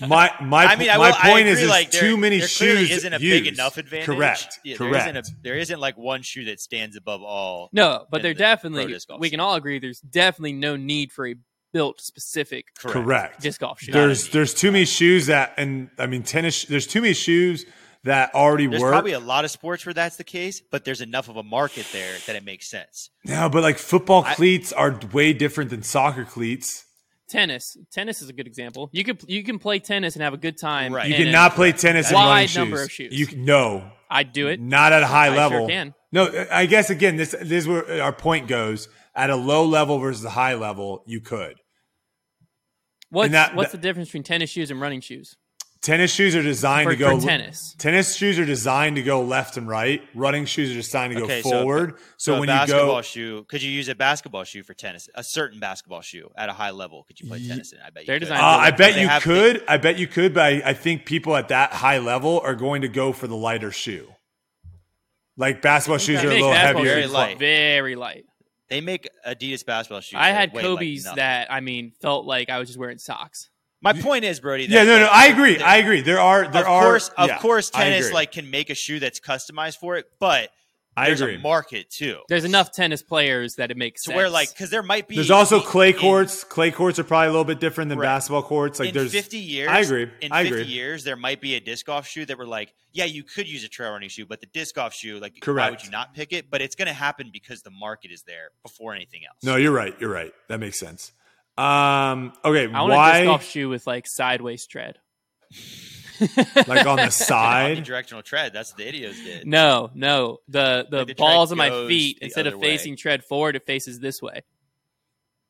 my, 0.00 0.32
my, 0.40 0.64
I 0.66 0.76
mean, 0.76 0.90
I 0.90 0.96
my 0.96 1.10
will, 1.10 1.16
point 1.16 1.46
is, 1.48 1.58
agree, 1.58 1.64
is 1.64 1.68
like, 1.70 1.90
there, 1.90 2.00
too 2.00 2.16
many 2.16 2.38
there 2.38 2.48
shoes. 2.48 2.90
isn't 2.90 3.12
a 3.12 3.18
used. 3.20 3.44
big 3.44 3.52
enough 3.52 3.76
advantage. 3.76 4.06
Correct. 4.06 4.60
Yeah, 4.64 4.76
Correct. 4.76 4.92
There 4.92 5.16
isn't, 5.16 5.16
a, 5.16 5.36
there 5.42 5.54
isn't 5.56 5.80
like 5.80 5.96
one 5.96 6.22
shoe 6.22 6.44
that 6.46 6.60
stands 6.60 6.96
above 6.96 7.22
all. 7.22 7.68
no, 7.72 8.06
but 8.10 8.18
in 8.18 8.22
there 8.22 8.34
the 8.34 8.38
definitely 8.38 8.86
disc 8.92 9.08
golf 9.08 9.20
we 9.20 9.30
can 9.30 9.40
all 9.40 9.54
agree 9.54 9.78
there's 9.78 10.00
definitely 10.00 10.52
no 10.52 10.76
need 10.76 11.12
for 11.12 11.26
a 11.28 11.34
built 11.72 12.00
specific 12.00 12.66
Correct. 12.78 13.40
disc 13.40 13.60
golf 13.60 13.80
shoe. 13.80 13.92
There's 13.92 14.28
there's 14.30 14.54
too 14.54 14.72
many 14.72 14.84
shoes 14.84 15.26
that, 15.26 15.54
and 15.56 15.90
I 15.98 16.06
mean 16.06 16.22
tennis. 16.22 16.64
There's 16.64 16.86
too 16.86 17.00
many 17.02 17.14
shoes 17.14 17.66
that 18.04 18.34
already 18.34 18.66
There's 18.68 18.80
work. 18.82 18.92
probably 18.92 19.12
a 19.12 19.18
lot 19.20 19.44
of 19.44 19.50
sports 19.50 19.84
where 19.84 19.92
that's 19.92 20.16
the 20.16 20.24
case, 20.24 20.60
but 20.70 20.84
there's 20.84 21.00
enough 21.00 21.28
of 21.28 21.36
a 21.36 21.42
market 21.42 21.86
there 21.92 22.14
that 22.26 22.36
it 22.36 22.44
makes 22.44 22.68
sense. 22.68 23.10
no, 23.24 23.48
but 23.48 23.62
like 23.62 23.78
football 23.78 24.24
I- 24.24 24.34
cleats 24.34 24.72
are 24.72 24.98
way 25.12 25.32
different 25.32 25.70
than 25.70 25.82
soccer 25.82 26.24
cleats. 26.24 26.84
Tennis. 27.28 27.76
Tennis 27.90 28.22
is 28.22 28.28
a 28.28 28.32
good 28.32 28.46
example. 28.46 28.88
You 28.92 29.04
could 29.04 29.22
you 29.28 29.42
can 29.44 29.58
play 29.58 29.78
tennis 29.78 30.14
and 30.14 30.22
have 30.22 30.34
a 30.34 30.38
good 30.38 30.56
time. 30.58 30.92
Right. 30.94 31.08
You 31.08 31.14
in 31.16 31.24
cannot 31.24 31.54
play 31.54 31.72
tennis 31.72 32.08
in 32.10 32.14
Wide 32.14 32.28
running 32.28 32.46
shoes. 32.48 32.56
number 32.56 32.82
of 32.82 32.90
shoes. 32.92 33.12
You 33.18 33.26
can- 33.26 33.44
no, 33.44 33.90
I'd 34.10 34.32
do 34.32 34.48
it. 34.48 34.60
not 34.60 34.92
at 34.92 35.02
a 35.02 35.06
high 35.06 35.26
I 35.26 35.28
sure 35.28 35.36
level. 35.36 35.68
can. 35.68 35.94
No, 36.12 36.46
I 36.50 36.66
guess 36.66 36.90
again, 36.90 37.16
this 37.16 37.32
this 37.32 37.50
is 37.64 37.68
where 37.68 38.02
our 38.02 38.12
point 38.12 38.48
goes. 38.48 38.88
at 39.14 39.30
a 39.30 39.36
low 39.36 39.64
level 39.64 39.98
versus 39.98 40.22
a 40.26 40.30
high 40.30 40.52
level, 40.54 41.02
you 41.06 41.20
could. 41.22 41.54
What's 43.08 43.32
that- 43.32 43.54
what's 43.54 43.72
the 43.72 43.78
difference 43.78 44.08
between 44.08 44.24
tennis 44.24 44.50
shoes 44.50 44.70
and 44.70 44.78
running 44.80 45.00
shoes? 45.00 45.36
Tennis 45.86 46.12
shoes 46.12 46.34
are 46.34 46.42
designed 46.42 46.86
For, 46.86 46.90
to 46.94 46.96
go 46.98 47.20
for 47.20 47.26
tennis. 47.28 47.76
Tennis 47.78 48.16
shoes 48.16 48.40
are 48.40 48.44
designed 48.44 48.96
to 48.96 49.02
go 49.04 49.22
left 49.22 49.56
and 49.56 49.68
right. 49.68 50.02
Running 50.14 50.44
shoes 50.44 50.72
are 50.72 50.74
designed 50.74 51.12
to 51.14 51.20
go 51.20 51.24
Okay, 51.26 51.42
so- 51.42 51.50
forward. 51.50 51.98
So, 52.16 52.34
So, 52.34 52.40
when 52.40 52.48
a 52.48 52.60
you 52.62 52.66
go, 52.66 53.00
shoe, 53.02 53.44
could 53.48 53.62
you 53.62 53.70
use 53.70 53.88
a 53.88 53.94
basketball 53.94 54.42
shoe 54.42 54.64
for 54.64 54.74
tennis? 54.74 55.08
A 55.14 55.22
certain 55.22 55.60
basketball 55.60 56.00
shoe 56.00 56.28
at 56.36 56.48
a 56.48 56.52
high 56.52 56.70
level, 56.72 57.04
could 57.04 57.20
you 57.20 57.28
play 57.28 57.38
Ye- 57.38 57.48
tennis 57.48 57.72
in? 57.72 57.78
I 57.78 57.90
bet 57.90 58.02
you 58.02 58.06
They're 58.08 58.16
could. 58.16 58.20
designed 58.24 58.42
uh, 58.42 58.44
I 58.46 58.70
bet 58.72 58.98
you 58.98 59.06
have- 59.06 59.22
could. 59.22 59.62
I 59.68 59.76
bet 59.76 59.96
you 59.96 60.08
could, 60.08 60.34
but 60.34 60.42
I, 60.42 60.62
I 60.70 60.72
think 60.74 61.06
people 61.06 61.36
at 61.36 61.48
that 61.48 61.72
high 61.72 61.98
level 61.98 62.40
are 62.40 62.56
going 62.56 62.82
to 62.82 62.88
go 62.88 63.12
for 63.12 63.28
the 63.28 63.36
lighter 63.36 63.70
shoe. 63.70 64.08
Like 65.36 65.62
basketball 65.62 65.98
shoes 65.98 66.24
are 66.24 66.28
a 66.28 66.30
little 66.30 66.52
heavier. 66.52 66.82
Very 66.84 67.06
light. 67.06 67.38
Very 67.38 67.94
light. 67.94 68.24
They 68.68 68.80
make 68.80 69.08
Adidas 69.24 69.64
basketball 69.64 70.00
shoes. 70.00 70.18
I 70.20 70.30
had 70.30 70.52
Kobe's 70.52 71.04
nothing. 71.04 71.16
that 71.18 71.52
I 71.52 71.60
mean 71.60 71.92
felt 72.00 72.26
like 72.26 72.50
I 72.50 72.58
was 72.58 72.68
just 72.68 72.78
wearing 72.78 72.98
socks. 72.98 73.50
My 73.82 73.92
point 73.92 74.24
is, 74.24 74.40
Brody. 74.40 74.64
Yeah, 74.64 74.84
no, 74.84 74.96
no, 74.98 75.02
like, 75.04 75.12
I 75.12 75.26
agree. 75.28 75.56
there- 75.56 75.66
I 75.66 75.76
agree. 75.76 76.00
There 76.00 76.20
are, 76.20 76.48
there 76.48 76.62
of 76.62 76.68
are, 76.68 76.82
course, 76.82 77.08
of 77.10 77.28
yeah, 77.28 77.38
course, 77.38 77.70
tennis 77.70 78.10
like 78.12 78.32
can 78.32 78.50
make 78.50 78.70
a 78.70 78.74
shoe 78.74 78.98
that's 78.98 79.20
customized 79.20 79.76
for 79.78 79.96
it, 79.96 80.06
but 80.18 80.50
I 80.96 81.08
there's 81.08 81.20
agree. 81.20 81.34
a 81.34 81.38
market 81.38 81.90
too. 81.90 82.20
There's 82.30 82.44
enough 82.44 82.72
tennis 82.72 83.02
players 83.02 83.56
that 83.56 83.70
it 83.70 83.76
makes 83.76 84.02
to 84.04 84.06
sense. 84.06 84.16
where 84.16 84.30
like 84.30 84.48
because 84.48 84.70
there 84.70 84.82
might 84.82 85.06
be 85.08 85.14
There's 85.16 85.30
also 85.30 85.56
in- 85.60 85.66
clay 85.66 85.90
in- 85.90 85.96
courts. 85.98 86.42
Clay 86.42 86.70
courts 86.70 86.98
are 86.98 87.04
probably 87.04 87.26
a 87.28 87.30
little 87.32 87.44
bit 87.44 87.60
different 87.60 87.90
than 87.90 87.98
Right. 87.98 88.06
basketball 88.06 88.42
courts. 88.44 88.80
Like 88.80 88.88
in 88.88 88.94
there's 88.94 89.12
50 89.12 89.36
years, 89.38 89.68
I 89.68 89.80
agree. 89.80 90.10
In 90.22 90.32
I 90.32 90.44
50 90.44 90.60
agree. 90.62 90.72
years, 90.72 91.04
there 91.04 91.16
might 91.16 91.42
be 91.42 91.54
a 91.54 91.60
disc 91.60 91.84
golf 91.84 92.06
shoe 92.08 92.24
that 92.24 92.38
we're 92.38 92.46
like, 92.46 92.72
yeah, 92.92 93.04
you 93.04 93.24
could 93.24 93.46
use 93.46 93.62
a 93.62 93.68
trail 93.68 93.92
running 93.92 94.08
shoe, 94.08 94.24
but 94.24 94.40
the 94.40 94.46
disc 94.46 94.74
golf 94.74 94.94
shoe, 94.94 95.18
like, 95.20 95.34
why 95.34 95.40
Correct. 95.42 95.70
would 95.72 95.84
you 95.84 95.90
not 95.90 96.14
pick 96.14 96.32
it? 96.32 96.50
But 96.50 96.62
it's 96.62 96.74
going 96.74 96.88
to 96.88 96.94
happen 96.94 97.28
because 97.30 97.60
the 97.60 97.70
market 97.70 98.10
is 98.10 98.22
there 98.22 98.48
before 98.62 98.94
anything 98.94 99.20
else. 99.28 99.36
No, 99.42 99.56
you're 99.56 99.72
right. 99.72 99.94
You're 100.00 100.10
right. 100.10 100.32
That 100.48 100.60
makes 100.60 100.78
sense. 100.80 101.12
Um, 101.58 102.32
okay, 102.44 102.72
I 102.72 102.82
want 102.82 102.92
a 102.92 103.18
disc 103.18 103.24
golf 103.24 103.44
shoe 103.44 103.68
with 103.68 103.86
like 103.86 104.06
sideways 104.06 104.66
tread. 104.66 104.98
like 106.66 106.86
on 106.86 106.96
the 106.96 107.10
side? 107.10 107.78
omnidirectional 107.78 108.22
tread. 108.22 108.52
That's 108.52 108.72
what 108.72 108.78
the 108.78 108.92
Idios 108.92 109.22
did. 109.22 109.46
No, 109.46 109.90
no. 109.94 110.38
The 110.48 110.86
the 110.90 110.98
Like 110.98 111.06
the 111.08 111.14
balls 111.14 111.52
of 111.52 111.58
my 111.58 111.70
feet 111.88 112.18
instead 112.20 112.46
of 112.46 112.54
other 112.54 112.58
way. 112.58 112.76
facing 112.76 112.96
tread 112.96 113.24
forward, 113.24 113.56
it 113.56 113.64
faces 113.66 113.98
this 114.00 114.20
way. 114.20 114.42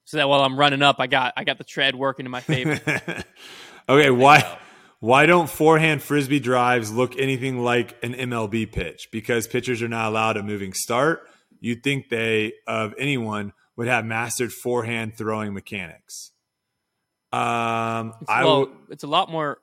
So 0.04 0.18
that 0.18 0.28
while 0.28 0.40
I'm 0.42 0.56
running 0.58 0.82
up, 0.82 0.96
I 1.00 1.08
got 1.08 1.34
I 1.36 1.44
got 1.44 1.58
the 1.58 1.64
tread 1.64 1.96
working 1.96 2.26
in 2.26 2.30
my 2.30 2.40
favor. 2.40 2.80
okay, 3.88 4.10
why 4.10 4.58
why 5.00 5.26
don't 5.26 5.50
forehand 5.50 6.02
frisbee 6.02 6.40
drives 6.40 6.92
look 6.92 7.18
anything 7.18 7.58
like 7.64 7.96
an 8.04 8.14
MLB 8.14 8.70
pitch? 8.70 9.08
Because 9.10 9.48
pitchers 9.48 9.82
are 9.82 9.88
not 9.88 10.08
allowed 10.08 10.36
a 10.36 10.42
moving 10.42 10.72
start. 10.72 11.28
You'd 11.60 11.82
think 11.82 12.08
they 12.08 12.52
of 12.66 12.94
anyone 12.98 13.52
would 13.76 13.88
have 13.88 14.04
mastered 14.04 14.52
forehand 14.52 15.16
throwing 15.16 15.52
mechanics. 15.54 16.32
Um, 17.32 18.14
It's, 18.20 18.30
I 18.30 18.44
well, 18.44 18.60
would. 18.60 18.70
it's 18.90 19.04
a 19.04 19.08
lot 19.08 19.30
more. 19.30 19.58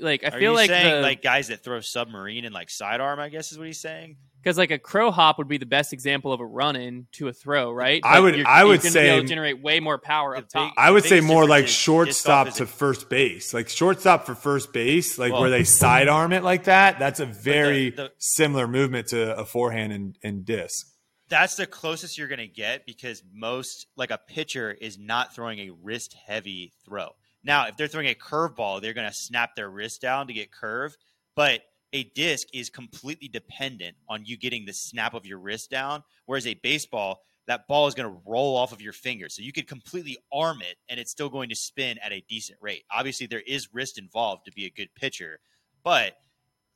Like 0.00 0.22
I 0.24 0.28
Are 0.28 0.30
feel 0.32 0.40
you 0.50 0.54
like 0.56 0.68
saying 0.68 0.96
the, 0.96 1.00
like 1.00 1.22
guys 1.22 1.48
that 1.48 1.64
throw 1.64 1.80
submarine 1.80 2.44
and 2.44 2.52
like 2.54 2.68
sidearm? 2.68 3.20
I 3.20 3.28
guess 3.30 3.52
is 3.52 3.58
what 3.58 3.66
he's 3.66 3.80
saying. 3.80 4.16
because 4.42 4.58
like 4.58 4.70
a 4.70 4.78
crow 4.78 5.10
hop 5.10 5.38
would 5.38 5.48
be 5.48 5.56
the 5.56 5.66
best 5.66 5.92
example 5.94 6.30
of 6.32 6.40
a 6.40 6.44
run 6.46 6.76
in 6.76 7.06
to 7.12 7.28
a 7.28 7.32
throw, 7.32 7.72
right? 7.72 8.02
I 8.04 8.20
would- 8.20 8.36
You're, 8.36 8.46
I 8.46 8.60
you're 8.60 8.68
would 8.68 8.82
say- 8.82 9.04
be 9.04 9.08
able 9.08 9.22
to 9.22 9.28
generate 9.28 9.62
way 9.62 9.80
more 9.80 9.96
power 9.98 10.36
up 10.36 10.48
top. 10.48 10.72
big- 10.72 10.78
I 10.78 10.90
would 10.90 11.04
say 11.04 11.20
more 11.20 11.42
like 11.46 11.64
difference 11.66 11.70
is 11.70 11.74
disc 11.76 11.84
shortstop 11.84 12.48
to 12.54 12.62
a- 12.64 12.66
first 12.66 13.08
base, 13.08 13.54
like 13.54 13.68
shortstop 13.70 14.26
for 14.26 14.34
first 14.34 14.72
base, 14.74 15.18
like 15.18 15.32
Well- 15.32 15.42
where 15.42 15.50
they 15.50 15.64
sidearm 15.82 16.32
it 16.34 16.44
like 16.44 16.64
that. 16.64 16.98
That's 16.98 17.20
a 17.20 17.26
very 17.26 17.90
the- 17.90 18.12
similar 18.18 18.68
movement 18.68 19.08
to 19.08 19.36
a 19.38 19.44
forehand 19.46 19.92
and, 19.92 20.18
and 20.22 20.44
disc. 20.44 20.86
That's 21.28 21.56
the 21.56 21.66
closest 21.66 22.16
you're 22.16 22.28
going 22.28 22.38
to 22.38 22.46
get 22.46 22.86
because 22.86 23.22
most, 23.32 23.86
like 23.96 24.10
a 24.10 24.18
pitcher, 24.18 24.72
is 24.72 24.98
not 24.98 25.34
throwing 25.34 25.58
a 25.58 25.70
wrist 25.82 26.14
heavy 26.26 26.72
throw. 26.84 27.10
Now, 27.44 27.66
if 27.66 27.76
they're 27.76 27.88
throwing 27.88 28.08
a 28.08 28.14
curveball, 28.14 28.80
they're 28.80 28.94
going 28.94 29.08
to 29.08 29.14
snap 29.14 29.54
their 29.54 29.70
wrist 29.70 30.00
down 30.00 30.26
to 30.26 30.32
get 30.32 30.50
curve. 30.50 30.96
But 31.36 31.62
a 31.92 32.04
disc 32.04 32.48
is 32.52 32.70
completely 32.70 33.28
dependent 33.28 33.96
on 34.08 34.24
you 34.24 34.36
getting 34.36 34.66
the 34.66 34.72
snap 34.72 35.14
of 35.14 35.26
your 35.26 35.38
wrist 35.38 35.70
down. 35.70 36.02
Whereas 36.26 36.46
a 36.46 36.54
baseball, 36.54 37.20
that 37.46 37.66
ball 37.66 37.86
is 37.86 37.94
going 37.94 38.10
to 38.10 38.20
roll 38.26 38.56
off 38.56 38.72
of 38.72 38.82
your 38.82 38.92
finger. 38.92 39.28
So 39.28 39.42
you 39.42 39.52
could 39.52 39.66
completely 39.66 40.18
arm 40.32 40.60
it 40.60 40.76
and 40.88 41.00
it's 41.00 41.10
still 41.10 41.30
going 41.30 41.48
to 41.48 41.56
spin 41.56 41.98
at 42.02 42.12
a 42.12 42.24
decent 42.28 42.58
rate. 42.60 42.84
Obviously, 42.90 43.26
there 43.26 43.42
is 43.46 43.72
wrist 43.72 43.98
involved 43.98 44.44
to 44.44 44.52
be 44.52 44.66
a 44.66 44.70
good 44.70 44.94
pitcher. 44.94 45.40
But 45.82 46.14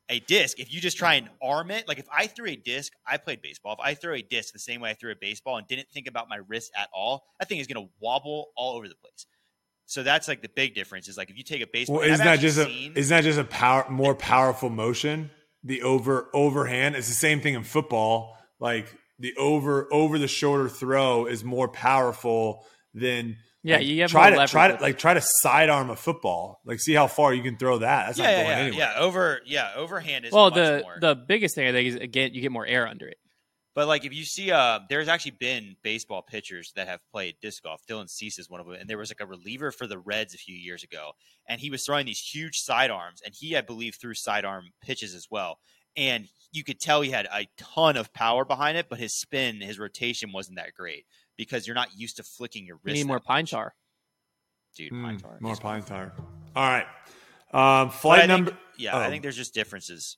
a 0.09 0.19
disc, 0.21 0.59
if 0.59 0.73
you 0.73 0.81
just 0.81 0.97
try 0.97 1.15
and 1.15 1.29
arm 1.41 1.71
it, 1.71 1.87
like 1.87 1.99
if 1.99 2.07
I 2.11 2.27
threw 2.27 2.47
a 2.47 2.55
disc, 2.55 2.93
I 3.07 3.17
played 3.17 3.41
baseball. 3.41 3.73
If 3.73 3.79
I 3.79 3.93
throw 3.93 4.13
a 4.13 4.21
disc 4.21 4.53
the 4.53 4.59
same 4.59 4.81
way 4.81 4.89
I 4.89 4.93
threw 4.93 5.11
a 5.11 5.15
baseball 5.15 5.57
and 5.57 5.67
didn't 5.67 5.89
think 5.89 6.07
about 6.07 6.29
my 6.29 6.39
wrist 6.47 6.71
at 6.77 6.89
all, 6.93 7.23
that 7.39 7.47
thing 7.47 7.59
is 7.59 7.67
going 7.67 7.85
to 7.85 7.91
wobble 7.99 8.51
all 8.55 8.75
over 8.75 8.87
the 8.87 8.95
place. 8.95 9.25
So 9.85 10.03
that's 10.03 10.27
like 10.27 10.41
the 10.41 10.49
big 10.49 10.75
difference. 10.75 11.07
Is 11.07 11.17
like 11.17 11.29
if 11.29 11.37
you 11.37 11.43
take 11.43 11.61
a 11.61 11.67
baseball, 11.67 11.97
Well, 11.97 12.09
isn't 12.09 12.25
that 12.25 12.39
just 12.39 12.57
a 12.57 12.91
isn't 12.95 13.15
that 13.15 13.23
just 13.23 13.39
a 13.39 13.43
power 13.43 13.89
more 13.89 14.15
powerful 14.15 14.69
motion? 14.69 15.29
The 15.63 15.81
over 15.83 16.29
overhand. 16.33 16.95
It's 16.95 17.07
the 17.07 17.13
same 17.13 17.41
thing 17.41 17.53
in 17.53 17.63
football. 17.63 18.37
Like 18.59 18.95
the 19.19 19.35
over 19.37 19.87
over 19.93 20.17
the 20.17 20.27
shoulder 20.27 20.69
throw 20.69 21.25
is 21.25 21.43
more 21.43 21.67
powerful 21.67 22.65
than 22.93 23.37
Yeah, 23.63 23.77
like, 23.77 23.85
you 23.85 24.01
have 24.01 24.11
try 24.11 24.29
to 24.29 24.47
try 24.47 24.67
to 24.69 24.81
like 24.81 24.97
try 24.97 25.13
to 25.13 25.21
sidearm 25.23 25.89
a 25.89 25.95
football. 25.95 26.59
Like 26.65 26.81
see 26.81 26.93
how 26.93 27.07
far 27.07 27.33
you 27.33 27.41
can 27.41 27.57
throw 27.57 27.77
that. 27.77 28.07
That's 28.07 28.19
yeah, 28.19 28.25
not 28.25 28.31
yeah, 28.31 28.37
going 28.37 28.49
yeah, 28.49 28.63
anywhere. 28.63 28.79
yeah, 28.79 28.99
over, 28.99 29.41
yeah, 29.45 29.71
overhand 29.75 30.25
is 30.25 30.33
well, 30.33 30.49
much 30.49 30.55
the 30.55 30.81
more. 30.83 30.97
the 30.99 31.15
biggest 31.15 31.55
thing 31.55 31.67
I 31.67 31.71
think 31.71 31.87
is 31.87 31.95
again 31.95 32.33
you 32.33 32.41
get 32.41 32.51
more 32.51 32.65
air 32.65 32.85
under 32.87 33.07
it. 33.07 33.17
But 33.73 33.87
like 33.87 34.05
if 34.05 34.13
you 34.13 34.25
see, 34.25 34.51
uh, 34.51 34.81
there's 34.89 35.07
actually 35.07 35.37
been 35.39 35.77
baseball 35.81 36.21
pitchers 36.21 36.73
that 36.75 36.87
have 36.87 36.99
played 37.09 37.35
disc 37.41 37.63
golf. 37.63 37.81
Dylan 37.89 38.09
Cease 38.09 38.37
is 38.37 38.49
one 38.49 38.59
of 38.59 38.67
them, 38.67 38.75
and 38.75 38.89
there 38.89 38.97
was 38.97 39.09
like 39.09 39.21
a 39.21 39.25
reliever 39.25 39.71
for 39.71 39.87
the 39.87 39.97
Reds 39.97 40.33
a 40.33 40.37
few 40.37 40.55
years 40.55 40.83
ago, 40.83 41.13
and 41.47 41.61
he 41.61 41.69
was 41.69 41.85
throwing 41.85 42.05
these 42.05 42.19
huge 42.19 42.57
sidearms, 42.57 43.21
and 43.25 43.33
he, 43.33 43.55
I 43.55 43.61
believe, 43.61 43.95
threw 43.95 44.13
sidearm 44.13 44.71
pitches 44.81 45.15
as 45.15 45.27
well. 45.31 45.57
And 45.95 46.27
you 46.51 46.63
could 46.63 46.79
tell 46.79 47.01
he 47.01 47.11
had 47.11 47.27
a 47.33 47.47
ton 47.57 47.97
of 47.97 48.13
power 48.13 48.45
behind 48.45 48.77
it, 48.77 48.87
but 48.89 48.99
his 48.99 49.17
spin, 49.17 49.61
his 49.61 49.79
rotation 49.79 50.31
wasn't 50.31 50.57
that 50.57 50.73
great 50.75 51.05
because 51.37 51.65
you're 51.67 51.75
not 51.75 51.89
used 51.97 52.17
to 52.17 52.23
flicking 52.23 52.65
your 52.65 52.77
You 52.77 52.81
wrist. 52.85 52.95
need 52.95 53.07
more 53.07 53.17
that 53.17 53.25
pine 53.25 53.45
tar. 53.45 53.73
dude. 54.75 54.91
Mm, 54.91 55.03
pine 55.03 55.17
tar. 55.19 55.37
more 55.39 55.55
pine 55.55 55.83
tar. 55.83 56.13
All 56.55 56.63
right. 56.63 56.85
Um, 57.53 57.89
flight 57.91 58.17
I 58.17 58.21
think- 58.21 58.29
number. 58.29 58.57
Yeah, 58.77 58.97
I 58.97 59.05
oh. 59.05 59.09
think 59.09 59.21
there's 59.21 59.37
just 59.37 59.53
differences. 59.53 60.17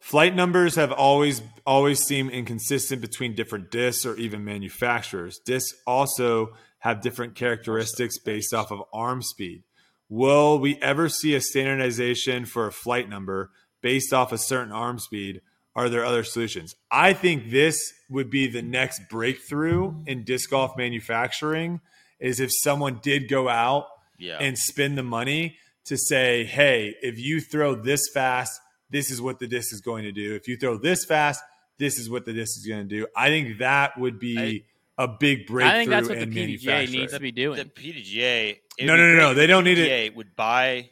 Flight 0.00 0.34
numbers 0.34 0.74
have 0.76 0.92
always 0.92 1.42
always 1.66 2.00
seemed 2.02 2.30
inconsistent 2.30 3.00
between 3.00 3.34
different 3.34 3.70
discs 3.70 4.06
or 4.06 4.16
even 4.16 4.44
manufacturers. 4.44 5.38
Discs 5.44 5.76
also 5.86 6.54
have 6.80 7.00
different 7.00 7.34
characteristics 7.34 8.18
based 8.18 8.54
off 8.54 8.70
of 8.70 8.80
arm 8.92 9.22
speed. 9.22 9.64
Will 10.08 10.58
we 10.58 10.76
ever 10.80 11.08
see 11.08 11.34
a 11.34 11.40
standardization 11.40 12.46
for 12.46 12.66
a 12.66 12.72
flight 12.72 13.08
number 13.08 13.50
based 13.82 14.12
off 14.12 14.32
a 14.32 14.38
certain 14.38 14.72
arm 14.72 14.98
speed? 14.98 15.40
Are 15.78 15.88
there 15.88 16.04
other 16.04 16.24
solutions? 16.24 16.74
I 16.90 17.12
think 17.12 17.50
this 17.50 17.94
would 18.10 18.30
be 18.30 18.48
the 18.48 18.62
next 18.62 19.02
breakthrough 19.08 19.94
in 20.06 20.24
disc 20.24 20.50
golf 20.50 20.76
manufacturing 20.76 21.80
is 22.18 22.40
if 22.40 22.50
someone 22.52 22.98
did 23.00 23.28
go 23.28 23.48
out 23.48 23.86
Yeah, 24.18 24.38
and 24.40 24.58
spend 24.58 24.98
the 24.98 25.04
money 25.04 25.56
to 25.84 25.96
say, 25.96 26.44
hey, 26.44 26.96
if 27.00 27.16
you 27.16 27.40
throw 27.40 27.76
this 27.76 28.08
fast, 28.12 28.60
this 28.90 29.12
is 29.12 29.22
what 29.22 29.38
the 29.38 29.46
disc 29.46 29.72
is 29.72 29.80
going 29.80 30.02
to 30.02 30.10
do. 30.10 30.34
If 30.34 30.48
you 30.48 30.56
throw 30.56 30.78
this 30.78 31.04
fast, 31.04 31.44
this 31.78 31.96
is 31.96 32.10
what 32.10 32.24
the 32.24 32.32
disc 32.32 32.58
is 32.58 32.66
going 32.66 32.88
to 32.88 32.96
do. 32.96 33.06
I 33.16 33.28
think 33.28 33.58
that 33.58 33.96
would 34.00 34.18
be 34.18 34.64
a 34.98 35.06
big 35.06 35.46
breakthrough 35.46 35.74
I 35.74 35.78
think 35.78 35.90
that's 35.90 36.08
what 36.08 36.18
the 36.18 36.24
in 36.24 36.30
PDGA 36.32 36.90
needs 36.90 37.12
to 37.12 37.20
be 37.20 37.30
doing. 37.30 37.56
the 37.56 37.66
PDGA. 37.66 38.58
No, 38.80 38.96
no, 38.96 39.14
no, 39.14 39.16
no, 39.16 39.34
they 39.34 39.46
don't 39.46 39.62
need 39.62 39.78
it- 39.78 39.88
PDGA 39.88 40.16
Would 40.16 40.34
buy. 40.34 40.90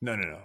No, 0.00 0.16
no, 0.16 0.26
no. 0.26 0.40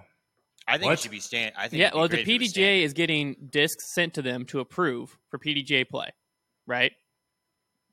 I 0.68 0.77
think 0.77 0.85
What? 0.89 0.94
it 0.94 0.99
should 1.02 1.11
be 1.11 1.19
stand. 1.19 1.53
I 1.57 1.68
think 1.69 1.80
yeah, 1.80 1.91
well, 1.94 2.03
the 2.03 2.10
great 2.18 2.27
if 2.27 2.27
it 2.30 2.39
was 2.41 2.49
stand- 2.49 2.65
PDGA 2.65 2.84
is 2.84 2.94
getting 2.94 3.35
discs 3.49 3.85
sent 3.94 4.14
to 4.15 4.22
them 4.22 4.45
to 4.48 4.60
approve 4.60 5.18
for 5.30 5.38
PDGA 5.39 5.88
play, 5.88 6.10
right? 6.65 6.91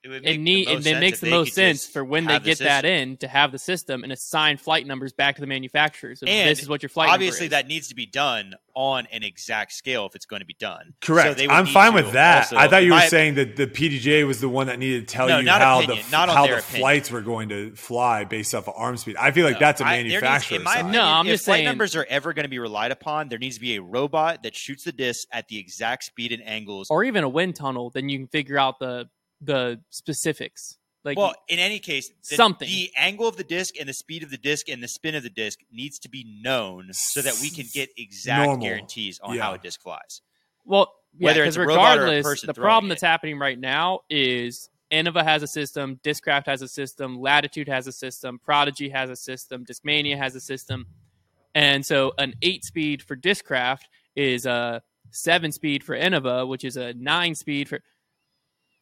It, 0.05 0.09
would 0.09 0.27
It 0.27 0.39
need 0.39 0.67
the 0.69 0.73
it 0.73 0.75
most 0.75 0.85
then 0.85 0.93
sense 0.93 1.01
makes 1.01 1.21
the 1.21 1.31
most 1.31 1.55
sense 1.55 1.87
for 1.87 2.05
when 2.05 2.27
they 2.27 2.35
have 2.35 2.45
the 2.45 2.51
get 2.51 2.59
that 2.59 2.85
in 2.85 3.17
to 3.19 3.27
have 3.29 3.53
the 3.53 3.59
system 3.59 4.03
and 4.03 4.13
assign 4.13 4.59
flight 4.59 4.87
numbers 4.87 5.15
back 5.15 5.37
to 5.37 5.41
the 5.41 5.47
manufacturers. 5.47 6.21
Of 6.21 6.29
And 6.29 6.51
this 6.51 6.61
is 6.63 6.69
what 6.69 6.83
your 6.83 6.91
flight 6.91 7.07
number 7.07 7.15
Obviously, 7.15 7.47
is. 7.47 7.51
that 7.53 7.69
needs 7.69 7.89
to 7.89 7.95
be 7.95 8.05
done 8.05 8.53
on 8.75 9.07
an 9.13 9.23
exact 9.23 9.73
scale 9.73 10.05
if 10.05 10.15
it's 10.15 10.27
going 10.27 10.41
to 10.41 10.47
be 10.47 10.57
done. 10.59 10.93
So 11.03 11.15
Correct. 11.15 11.39
they 11.39 11.47
would 11.47 11.55
I'm 11.57 11.65
fine 11.65 11.95
with 11.95 12.13
that. 12.13 12.43
also- 12.53 12.57
I 12.59 12.69
thought 12.69 12.83
you 12.85 12.91
were 12.91 12.99
my- 12.99 13.07
saying 13.07 13.37
that 13.37 13.57
the 13.57 13.67
PDGA 13.67 14.27
was 14.27 14.43
the 14.43 14.49
one 14.51 14.67
that 14.67 14.79
needed 14.79 15.09
to 15.09 15.15
tell 15.15 15.27
No, 15.27 15.39
you 15.39 15.45
not 15.45 15.63
how 15.63 15.79
opinion, 15.79 16.05
the 16.05 16.11
not 16.13 16.29
how 16.29 16.47
their 16.47 16.57
the 16.57 16.61
opinion. 16.63 16.81
flights 16.83 17.11
were 17.11 17.23
going 17.23 17.49
to 17.49 17.75
fly 17.75 18.25
based 18.25 18.55
off 18.55 18.69
of 18.69 18.75
arm 18.77 18.99
speed. 18.99 19.17
I 19.17 19.31
feel 19.31 19.47
like 19.47 19.55
No, 19.55 19.61
that's 19.61 19.81
a 19.81 19.85
there 19.85 20.03
needs- 20.03 20.09
manufacturer 20.21 20.59
in 20.59 20.65
my 20.65 20.83
No, 20.83 21.03
I'm 21.03 21.27
if 21.27 21.33
just 21.33 21.45
flight 21.47 21.57
saying- 21.59 21.65
numbers 21.65 21.97
are 21.97 22.07
ever 22.11 22.35
going 22.35 22.45
to 22.45 22.51
be 22.51 22.59
relied 22.59 22.91
upon, 22.93 23.31
there 23.31 23.39
needs 23.39 23.55
to 23.55 23.61
be 23.63 23.77
a 23.77 23.81
robot 23.83 24.43
that 24.43 24.55
shoots 24.55 24.85
the 24.85 24.93
disc 24.93 25.27
at 25.33 25.49
the 25.49 25.57
exact 25.59 26.05
speed 26.05 26.31
and 26.33 26.43
angles. 26.47 26.89
or 26.91 27.05
even 27.05 27.25
a 27.25 27.29
wind 27.29 27.57
tunnel, 27.57 27.89
then 27.89 28.11
you 28.11 28.19
can 28.19 28.27
figure 28.29 28.59
out 28.59 28.79
the 28.81 29.09
the 29.45 29.81
specifics. 29.91 30.79
Like 31.05 31.19
well, 31.19 31.35
in 31.49 31.59
any 31.59 31.81
case, 31.81 32.11
the, 32.31 32.37
Something. 32.37 32.67
the 32.67 32.91
angle 32.97 33.29
of 33.29 33.37
the 33.37 33.45
disc 33.45 33.75
and 33.79 33.87
the 33.87 33.93
speed 33.93 34.23
of 34.23 34.31
the 34.31 34.39
disc 34.39 34.71
and 34.71 34.83
the 34.83 34.89
spin 34.89 35.15
of 35.15 35.23
the 35.23 35.29
disc 35.29 35.59
needs 35.71 35.99
to 35.99 36.09
be 36.09 36.25
known 36.43 36.89
so 36.93 37.21
that 37.21 37.35
we 37.43 37.51
can 37.51 37.67
get 37.75 37.91
exact 37.99 38.47
Normal. 38.47 38.67
guarantees 38.67 39.21
on 39.23 39.37
Yeah. 39.37 39.43
how 39.43 39.53
a 39.55 39.59
disc 39.59 39.83
flies. 39.83 40.23
Well, 40.65 40.91
yeah, 41.19 41.27
Whether 41.27 41.41
because 41.43 41.57
it's 41.59 41.65
a 41.65 41.67
robot 41.67 41.77
or 41.77 41.77
a 41.77 42.05
regardless, 42.05 42.25
person 42.25 42.47
the 42.47 42.55
throwing 42.55 42.65
problem 42.65 42.91
it. 42.91 42.95
that's 42.95 43.03
happening 43.03 43.39
right 43.39 43.59
now 43.59 44.01
is 44.09 44.71
Innova 44.91 45.23
has 45.25 45.43
a 45.43 45.47
system, 45.47 46.01
Discraft 46.03 46.47
has 46.47 46.63
a 46.63 46.69
system, 46.69 47.21
Latitude 47.21 47.69
has 47.69 47.87
a 47.87 47.93
system, 47.93 48.39
Prodigy 48.43 48.89
has 48.89 49.11
a 49.11 49.17
system, 49.17 49.67
Discmania 49.67 50.17
has 50.17 50.35
a 50.35 50.41
system, 50.41 50.87
and 51.55 51.85
so 51.85 52.13
an 52.17 52.35
eight 52.41 52.65
speed 52.65 53.03
for 53.03 53.15
Discraft 53.15 53.83
is 54.17 54.47
a 54.47 54.83
seven 55.11 55.53
speed 55.53 55.85
for 55.85 55.95
Innova, 55.97 56.49
which 56.49 56.65
is 56.65 56.79
a 56.79 56.95
nine 56.95 57.35
speed 57.35 57.69
for. 57.69 57.81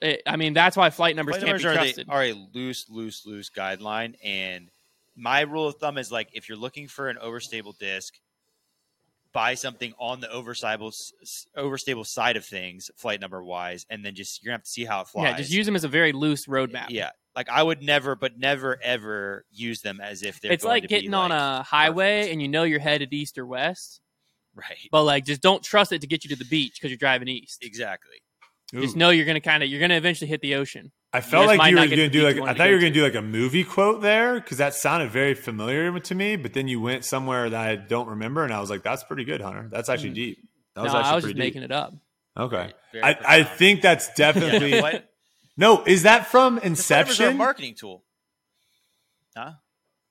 It- 0.02 0.22
I 0.26 0.36
mean, 0.36 0.52
that's 0.52 0.76
why 0.76 0.90
flight 0.90 1.16
numbers 1.16 1.36
Flight 1.36 1.46
can't 1.46 1.62
numbers 1.62 1.62
be 1.62 1.68
are, 1.68 1.74
trusted. 1.74 2.06
the, 2.06 2.12
are 2.12 2.22
a 2.24 2.32
loose, 2.52 2.88
loose, 2.90 3.24
loose 3.24 3.50
guideline, 3.50 4.14
and 4.22 4.70
my 5.16 5.42
rule 5.42 5.68
of 5.68 5.76
thumb 5.76 5.98
is 5.98 6.10
like 6.10 6.28
if 6.32 6.48
you're 6.48 6.58
looking 6.58 6.88
for 6.88 7.08
an 7.08 7.18
overstable 7.22 7.76
disc, 7.78 8.14
buy 9.32 9.54
something 9.54 9.92
on 9.98 10.20
the 10.20 10.26
overstable 10.28 10.94
overstable 11.56 12.06
side 12.06 12.36
of 12.36 12.44
things, 12.44 12.90
flight 12.96 13.20
number 13.20 13.42
wise, 13.42 13.86
and 13.90 14.04
then 14.04 14.14
just 14.14 14.42
you're 14.42 14.50
gonna 14.50 14.58
have 14.58 14.64
to 14.64 14.70
see 14.70 14.84
how 14.84 15.00
it 15.00 15.08
flies. 15.08 15.24
yeah, 15.24 15.36
just 15.36 15.50
use 15.50 15.66
them 15.66 15.76
as 15.76 15.84
a 15.84 15.88
very 15.88 16.12
loose 16.12 16.46
roadmap. 16.46 16.84
Eh, 16.84 16.90
yeah, 16.90 17.10
like 17.34 17.48
I 17.48 17.62
would 17.62 17.82
never, 17.82 18.14
but 18.14 18.38
never 18.38 18.78
ever 18.82 19.44
use 19.50 19.80
them 19.80 20.00
as 20.00 20.22
if 20.22 20.40
they're. 20.40 20.52
it's 20.52 20.64
going 20.64 20.74
like 20.74 20.82
to 20.82 20.88
be, 20.88 20.94
getting 20.94 21.14
on 21.14 21.30
like, 21.30 21.40
a 21.40 21.62
highway 21.62 22.20
perfect. 22.20 22.32
and 22.32 22.42
you 22.42 22.48
know 22.48 22.64
you're 22.64 22.80
headed 22.80 23.12
east 23.12 23.38
or 23.38 23.46
west, 23.46 24.00
right. 24.54 24.88
but 24.90 25.04
like 25.04 25.24
just 25.24 25.40
don't 25.40 25.62
trust 25.62 25.92
it 25.92 26.00
to 26.02 26.06
get 26.06 26.24
you 26.24 26.30
to 26.30 26.36
the 26.36 26.44
beach 26.44 26.74
because 26.74 26.90
you're 26.90 26.98
driving 26.98 27.28
east. 27.28 27.58
Exactly. 27.62 28.16
Just 28.80 28.96
know 28.96 29.10
you're 29.10 29.26
gonna 29.26 29.40
kind 29.40 29.62
of 29.62 29.68
you're 29.68 29.80
gonna 29.80 29.96
eventually 29.96 30.28
hit 30.28 30.40
the 30.40 30.54
ocean. 30.54 30.92
I 31.12 31.20
felt 31.20 31.46
just 31.48 31.58
like 31.58 31.70
you 31.70 31.76
were 31.76 31.86
going 31.86 31.98
to 31.98 32.08
do 32.08 32.22
like 32.22 32.36
I 32.40 32.54
thought 32.54 32.68
you 32.68 32.74
were 32.74 32.80
going 32.80 32.94
to 32.94 32.98
do 32.98 33.04
like 33.04 33.14
a 33.14 33.20
movie 33.20 33.64
quote 33.64 34.00
there 34.00 34.40
because 34.40 34.56
that 34.56 34.72
sounded 34.72 35.10
very 35.10 35.34
familiar 35.34 36.00
to 36.00 36.14
me. 36.14 36.36
But 36.36 36.54
then 36.54 36.68
you 36.68 36.80
went 36.80 37.04
somewhere 37.04 37.50
that 37.50 37.60
I 37.68 37.76
don't 37.76 38.08
remember, 38.08 38.44
and 38.44 38.52
I 38.52 38.60
was 38.60 38.70
like, 38.70 38.82
"That's 38.82 39.04
pretty 39.04 39.24
good, 39.24 39.42
Hunter. 39.42 39.68
That's 39.70 39.90
actually 39.90 40.12
Mm. 40.12 40.14
deep." 40.14 40.38
That 40.74 40.80
No, 40.80 40.84
was 40.84 40.94
actually 40.94 41.10
I 41.10 41.14
was 41.16 41.24
just 41.24 41.34
deep. 41.34 41.38
making 41.38 41.62
it 41.64 41.70
up. 41.70 41.92
Okay, 42.34 42.72
Very 42.92 43.04
I, 43.04 43.18
I 43.40 43.42
think 43.44 43.82
that's 43.82 44.08
definitely 44.14 44.70
Yeah, 44.70 44.80
what? 44.80 45.12
no. 45.58 45.84
Is 45.84 46.04
that 46.04 46.28
from 46.28 46.54
The 46.54 46.60
flight 46.60 46.64
numbers 46.64 46.90
are 46.90 46.94
a 46.94 46.96
Inception? 47.08 47.36
marketing 47.36 47.74
tool. 47.74 48.04
Huh? 49.36 49.50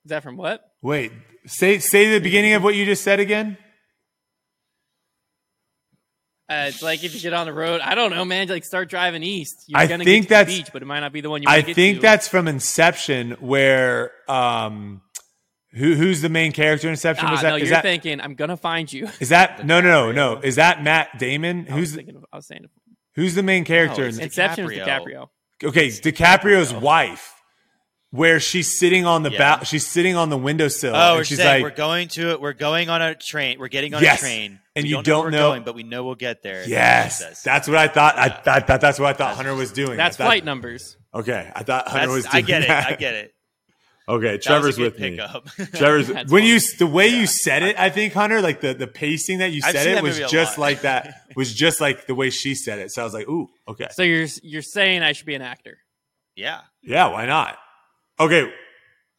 Is 0.05 0.09
that 0.09 0.21
from 0.21 0.37
what? 0.37 0.63
Wait, 0.83 1.11
say 1.47 1.79
say 1.79 2.11
the 2.11 2.19
beginning 2.19 2.53
of 2.53 2.63
what 2.63 2.75
you 2.75 2.85
just 2.85 3.03
said 3.03 3.19
again. 3.19 3.57
Uh, 6.51 6.65
it's 6.67 6.81
like 6.81 7.01
if 7.03 7.15
you 7.15 7.21
get 7.21 7.31
on 7.31 7.45
the 7.45 7.53
road, 7.53 7.79
I 7.79 7.95
don't 7.95 8.11
know, 8.11 8.25
man. 8.25 8.47
Like 8.49 8.65
start 8.65 8.89
driving 8.89 9.23
east. 9.23 9.63
You're 9.67 9.79
I 9.79 9.87
gonna 9.87 10.03
think 10.03 10.23
get 10.27 10.27
to 10.27 10.27
the 10.27 10.51
that's- 10.51 10.57
beach, 10.57 10.73
but 10.73 10.81
it 10.81 10.85
might 10.85 10.99
not 10.99 11.13
be 11.13 11.21
the 11.21 11.29
one 11.29 11.41
you. 11.41 11.47
I 11.47 11.53
wanna 11.53 11.63
get 11.67 11.75
think 11.75 11.97
to. 11.97 12.01
that's 12.01 12.27
from 12.27 12.47
Inception, 12.49 13.31
where 13.39 14.11
um, 14.27 15.01
who 15.73 15.95
who's 15.95 16.19
the 16.21 16.27
main 16.27 16.51
character 16.51 16.87
in 16.87 16.91
Inception? 16.91 17.27
Ah, 17.27 17.31
was 17.31 17.41
that? 17.41 17.49
no, 17.51 17.55
is 17.55 17.61
you're 17.63 17.69
that 17.71 17.83
thinking 17.83 18.19
I'm 18.19 18.35
gonna 18.35 18.57
find 18.57 18.91
you. 18.91 19.07
is 19.21 19.29
that 19.29 19.65
no 19.65 19.79
no 19.79 20.11
no 20.11 20.33
no? 20.35 20.41
Is 20.41 20.57
that 20.57 20.83
Matt 20.83 21.17
Damon? 21.17 21.67
I 21.69 21.75
was 21.75 21.79
Who's 21.79 21.95
thinking 21.95 22.15
of, 22.17 22.25
I 22.33 22.35
was 22.35 22.47
saying 22.47 22.65
who's 23.15 23.33
the 23.35 23.43
main 23.43 23.63
character? 23.63 24.01
No, 24.01 24.07
in 24.17 24.19
Inception 24.19 24.65
was 24.65 24.73
DiCaprio. 24.73 24.85
DiCaprio. 25.05 25.29
Okay, 25.63 25.87
DiCaprio's 25.87 26.73
wife, 26.73 27.33
where 28.11 28.39
she's 28.39 28.77
sitting 28.77 29.05
on 29.05 29.23
the 29.23 29.31
Yeah. 29.31 29.57
ba- 29.59 29.65
she's 29.65 29.87
sitting 29.87 30.15
on 30.15 30.29
the 30.29 30.37
windowsill. 30.37 30.93
Oh, 30.95 30.99
and 31.11 31.17
we're 31.17 31.23
she's 31.23 31.37
saying 31.37 31.63
like, 31.63 31.71
we're 31.71 31.75
going 31.77 32.07
to 32.09 32.31
it. 32.31 32.41
We're 32.41 32.53
going 32.53 32.89
on 32.89 33.01
a 33.01 33.15
train. 33.15 33.57
We're 33.59 33.69
getting 33.69 33.93
on 33.93 34.01
Yes, 34.03 34.19
a 34.19 34.25
train, 34.25 34.59
and 34.75 34.83
We 34.83 34.89
you 34.89 34.95
don't, 34.95 35.05
don't 35.05 35.15
know, 35.15 35.21
where 35.21 35.31
know- 35.31 35.37
we're 35.49 35.53
going, 35.53 35.63
but 35.63 35.75
we 35.75 35.83
know 35.83 36.03
we'll 36.03 36.15
get 36.15 36.43
there. 36.43 36.67
yes, 36.67 37.19
That's- 37.19 37.41
that's 37.41 37.67
what 37.67 37.77
I 37.77 37.87
thought. 37.87 38.17
I 38.19 38.27
Yeah. 38.27 38.59
thought 38.59 38.81
that's 38.81 38.99
what 38.99 39.09
I 39.09 39.13
thought 39.13 39.35
Hunter 39.35 39.55
was 39.55 39.71
doing. 39.71 39.95
That's 39.97 40.15
I 40.15 40.17
thought- 40.17 40.27
flight 40.27 40.45
numbers. 40.45 40.97
Okay, 41.15 41.49
I 41.55 41.63
thought 41.63 41.87
Hunter 41.87 42.07
that's- 42.07 42.15
was. 42.15 42.25
I 42.27 42.41
Doing 42.41 42.45
get 42.45 42.61
it. 42.63 42.69
I 42.69 42.95
get 42.95 43.15
it. 43.15 43.33
Okay, 44.09 44.25
That 44.25 44.31
was 44.33 44.45
a 44.45 44.49
Trevor's 44.49 44.77
good 44.77 44.93
with 44.93 44.99
me. 45.59 45.65
Trevor's 45.77 46.07
when 46.09 46.27
funny. 46.27 46.47
you 46.47 46.59
the 46.79 46.87
way 46.87 47.07
you 47.07 47.27
said 47.27 47.63
it, 47.63 47.79
I 47.79 47.89
think 47.91 48.13
Hunter, 48.13 48.41
like 48.41 48.59
the 48.59 48.73
the 48.73 48.87
pacing 48.87 49.37
that 49.37 49.51
you 49.53 49.61
I've 49.63 49.71
said 49.73 49.87
it 49.87 50.03
was 50.03 50.17
just 50.29 50.57
lot. 50.57 50.63
like 50.63 50.81
that. 50.81 51.21
Was 51.37 51.53
just 51.53 51.79
like 51.79 52.07
the 52.07 52.15
way 52.15 52.29
she 52.29 52.55
said 52.55 52.79
it. 52.79 52.91
So 52.91 53.03
I 53.03 53.05
was 53.05 53.13
like, 53.13 53.29
ooh, 53.29 53.47
okay, 53.69 53.87
So 53.91 54.01
you're 54.03 54.27
you're 54.43 54.63
saying 54.63 55.01
I 55.03 55.13
should 55.13 55.27
be 55.27 55.35
an 55.35 55.41
actor? 55.43 55.77
yeah. 56.35 56.61
yeah, 56.81 57.07
why 57.07 57.25
not? 57.25 57.57
Okay, 58.19 58.51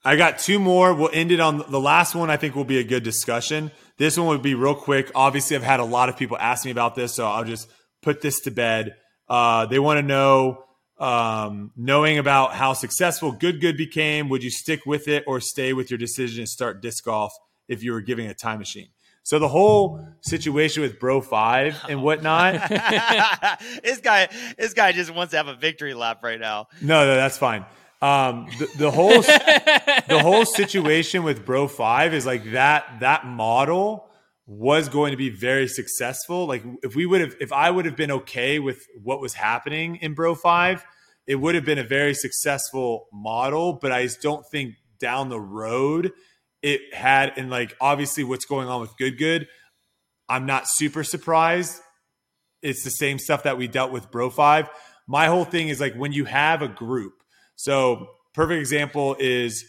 I 0.05 0.17
got 0.17 0.39
two 0.39 0.59
more. 0.59 0.95
We'll 0.95 1.11
end 1.13 1.33
it 1.33 1.41
on 1.41 1.65
the 1.69 1.81
last 1.81 2.15
one. 2.15 2.31
I 2.31 2.37
think 2.37 2.55
will 2.55 2.65
be 2.65 2.79
a 2.79 2.85
good 2.85 3.03
discussion. 3.03 3.71
This 3.99 4.19
one 4.19 4.27
would 4.29 4.43
be 4.43 4.55
real 4.55 4.75
quick. 4.75 5.11
Obviously, 5.15 5.57
I've 5.57 5.63
had 5.63 5.81
a 5.81 5.85
lot 5.85 6.09
of 6.09 6.17
people 6.17 6.37
ask 6.39 6.65
me 6.65 6.71
about 6.71 6.95
this, 6.95 7.15
so 7.15 7.27
I'll 7.27 7.45
just 7.45 7.69
put 8.03 8.21
this 8.21 8.41
to 8.41 8.51
bed. 8.51 8.97
Uh, 9.29 9.67
they 9.67 9.79
want 9.79 9.99
to 9.99 10.03
know, 10.03 10.65
um, 10.99 11.71
knowing 11.77 12.19
about 12.19 12.55
how 12.55 12.73
successful 12.73 13.33
Good 13.33 13.61
Good 13.61 13.77
became. 13.77 14.29
Would 14.29 14.43
you 14.43 14.51
stick 14.51 14.87
with 14.87 15.09
it 15.09 15.25
or 15.27 15.41
stay 15.41 15.73
with 15.73 15.91
your 15.91 15.99
decision 15.99 16.45
to 16.45 16.47
start 16.51 16.83
disc 16.83 17.05
golf 17.05 17.33
if 17.69 17.83
you 17.83 17.93
were 17.93 18.01
giving 18.01 18.27
a 18.27 18.35
time 18.35 18.59
machine? 18.59 18.89
So 19.25 19.39
the 19.39 19.49
whole 19.49 20.05
situation 20.21 20.83
with 20.83 20.99
Bro 20.99 21.21
Five 21.23 21.81
and 21.89 22.03
whatnot. 22.03 22.55
this 23.85 24.01
guy, 24.01 24.29
this 24.59 24.75
guy 24.75 24.91
just 24.91 25.15
wants 25.15 25.31
to 25.31 25.37
have 25.37 25.47
a 25.47 25.55
victory 25.55 25.95
lap 25.95 26.25
right 26.25 26.41
now. 26.41 26.67
No, 26.81 27.07
no, 27.07 27.15
that's 27.15 27.39
fine. 27.39 27.65
Um, 28.03 28.49
the, 28.59 28.69
the 28.79 28.91
whole 28.91 29.23
the 29.23 30.19
whole 30.21 30.45
situation 30.45 31.23
with 31.23 31.47
Bro 31.47 31.69
Five 31.69 32.13
is 32.13 32.27
like 32.27 32.51
that. 32.51 32.99
That 32.99 33.25
model 33.25 34.09
was 34.45 34.89
going 34.89 35.13
to 35.13 35.17
be 35.17 35.31
very 35.31 35.69
successful. 35.69 36.47
Like 36.47 36.65
if 36.83 36.97
we 36.97 37.07
would 37.07 37.21
have, 37.21 37.37
if 37.41 37.53
I 37.53 37.71
would 37.71 37.85
have 37.85 37.97
been 37.97 38.11
okay 38.11 38.59
with 38.59 38.85
what 39.01 39.21
was 39.21 39.35
happening 39.35 39.97
in 39.97 40.15
Bro 40.15 40.35
Five, 40.35 40.85
it 41.29 41.37
would 41.37 41.55
have 41.55 41.65
been 41.65 41.79
a 41.79 41.85
very 41.85 42.13
successful 42.13 43.07
model. 43.13 43.75
But 43.75 43.93
I 43.93 44.03
just 44.03 44.21
don't 44.21 44.45
think 44.51 44.75
down 44.99 45.29
the 45.29 45.41
road 45.41 46.11
it 46.61 46.93
had. 46.93 47.35
And 47.37 47.51
like 47.51 47.77
obviously, 47.81 48.25
what's 48.25 48.47
going 48.47 48.67
on 48.67 48.81
with 48.81 48.97
Good 48.97 49.17
Good, 49.17 49.47
I'm 50.29 50.45
not 50.45 50.65
super 50.67 51.05
surprised. 51.05 51.81
It's 52.63 52.83
the 52.83 52.91
same 52.91 53.21
stuff 53.21 53.45
that 53.45 53.59
we 53.59 53.69
dealt 53.69 53.93
with 53.93 54.11
Bro 54.11 54.31
Five. 54.31 54.69
My 55.07 55.27
whole 55.27 55.45
thing 55.45 55.69
is 55.69 55.81
like 55.81 55.95
when 55.95 56.13
you 56.13 56.25
have 56.25 56.63
a 56.63 56.69
group. 56.69 57.22
So 57.63 58.09
perfect 58.35 58.59
example 58.59 59.15
is 59.21 59.65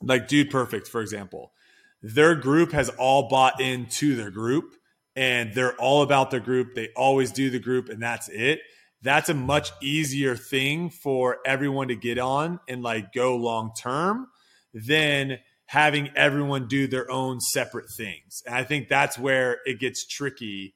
like 0.00 0.26
Dude 0.26 0.48
Perfect, 0.48 0.88
for 0.88 1.02
example. 1.02 1.52
Their 2.00 2.34
group 2.34 2.72
has 2.72 2.88
all 2.88 3.28
bought 3.28 3.60
into 3.60 4.16
their 4.16 4.30
group 4.30 4.72
and 5.14 5.52
they're 5.52 5.76
all 5.76 6.00
about 6.00 6.30
their 6.30 6.40
group. 6.40 6.74
They 6.74 6.88
always 6.96 7.30
do 7.30 7.50
the 7.50 7.58
group 7.58 7.90
and 7.90 8.02
that's 8.02 8.30
it. 8.30 8.60
That's 9.02 9.28
a 9.28 9.34
much 9.34 9.70
easier 9.82 10.34
thing 10.34 10.88
for 10.88 11.40
everyone 11.44 11.88
to 11.88 11.94
get 11.94 12.18
on 12.18 12.58
and 12.68 12.82
like 12.82 13.12
go 13.12 13.36
long 13.36 13.72
term 13.78 14.28
than 14.72 15.40
having 15.66 16.08
everyone 16.16 16.68
do 16.68 16.86
their 16.86 17.10
own 17.10 17.38
separate 17.38 17.90
things. 17.98 18.42
And 18.46 18.54
I 18.54 18.64
think 18.64 18.88
that's 18.88 19.18
where 19.18 19.58
it 19.66 19.78
gets 19.78 20.06
tricky 20.06 20.74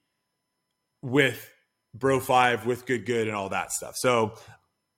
with 1.01 1.51
Bro 1.95 2.21
Five, 2.21 2.67
with 2.67 2.85
Good 2.85 3.07
Good, 3.07 3.29
and 3.29 3.37
all 3.37 3.49
that 3.49 3.73
stuff. 3.73 3.97
So 3.97 4.35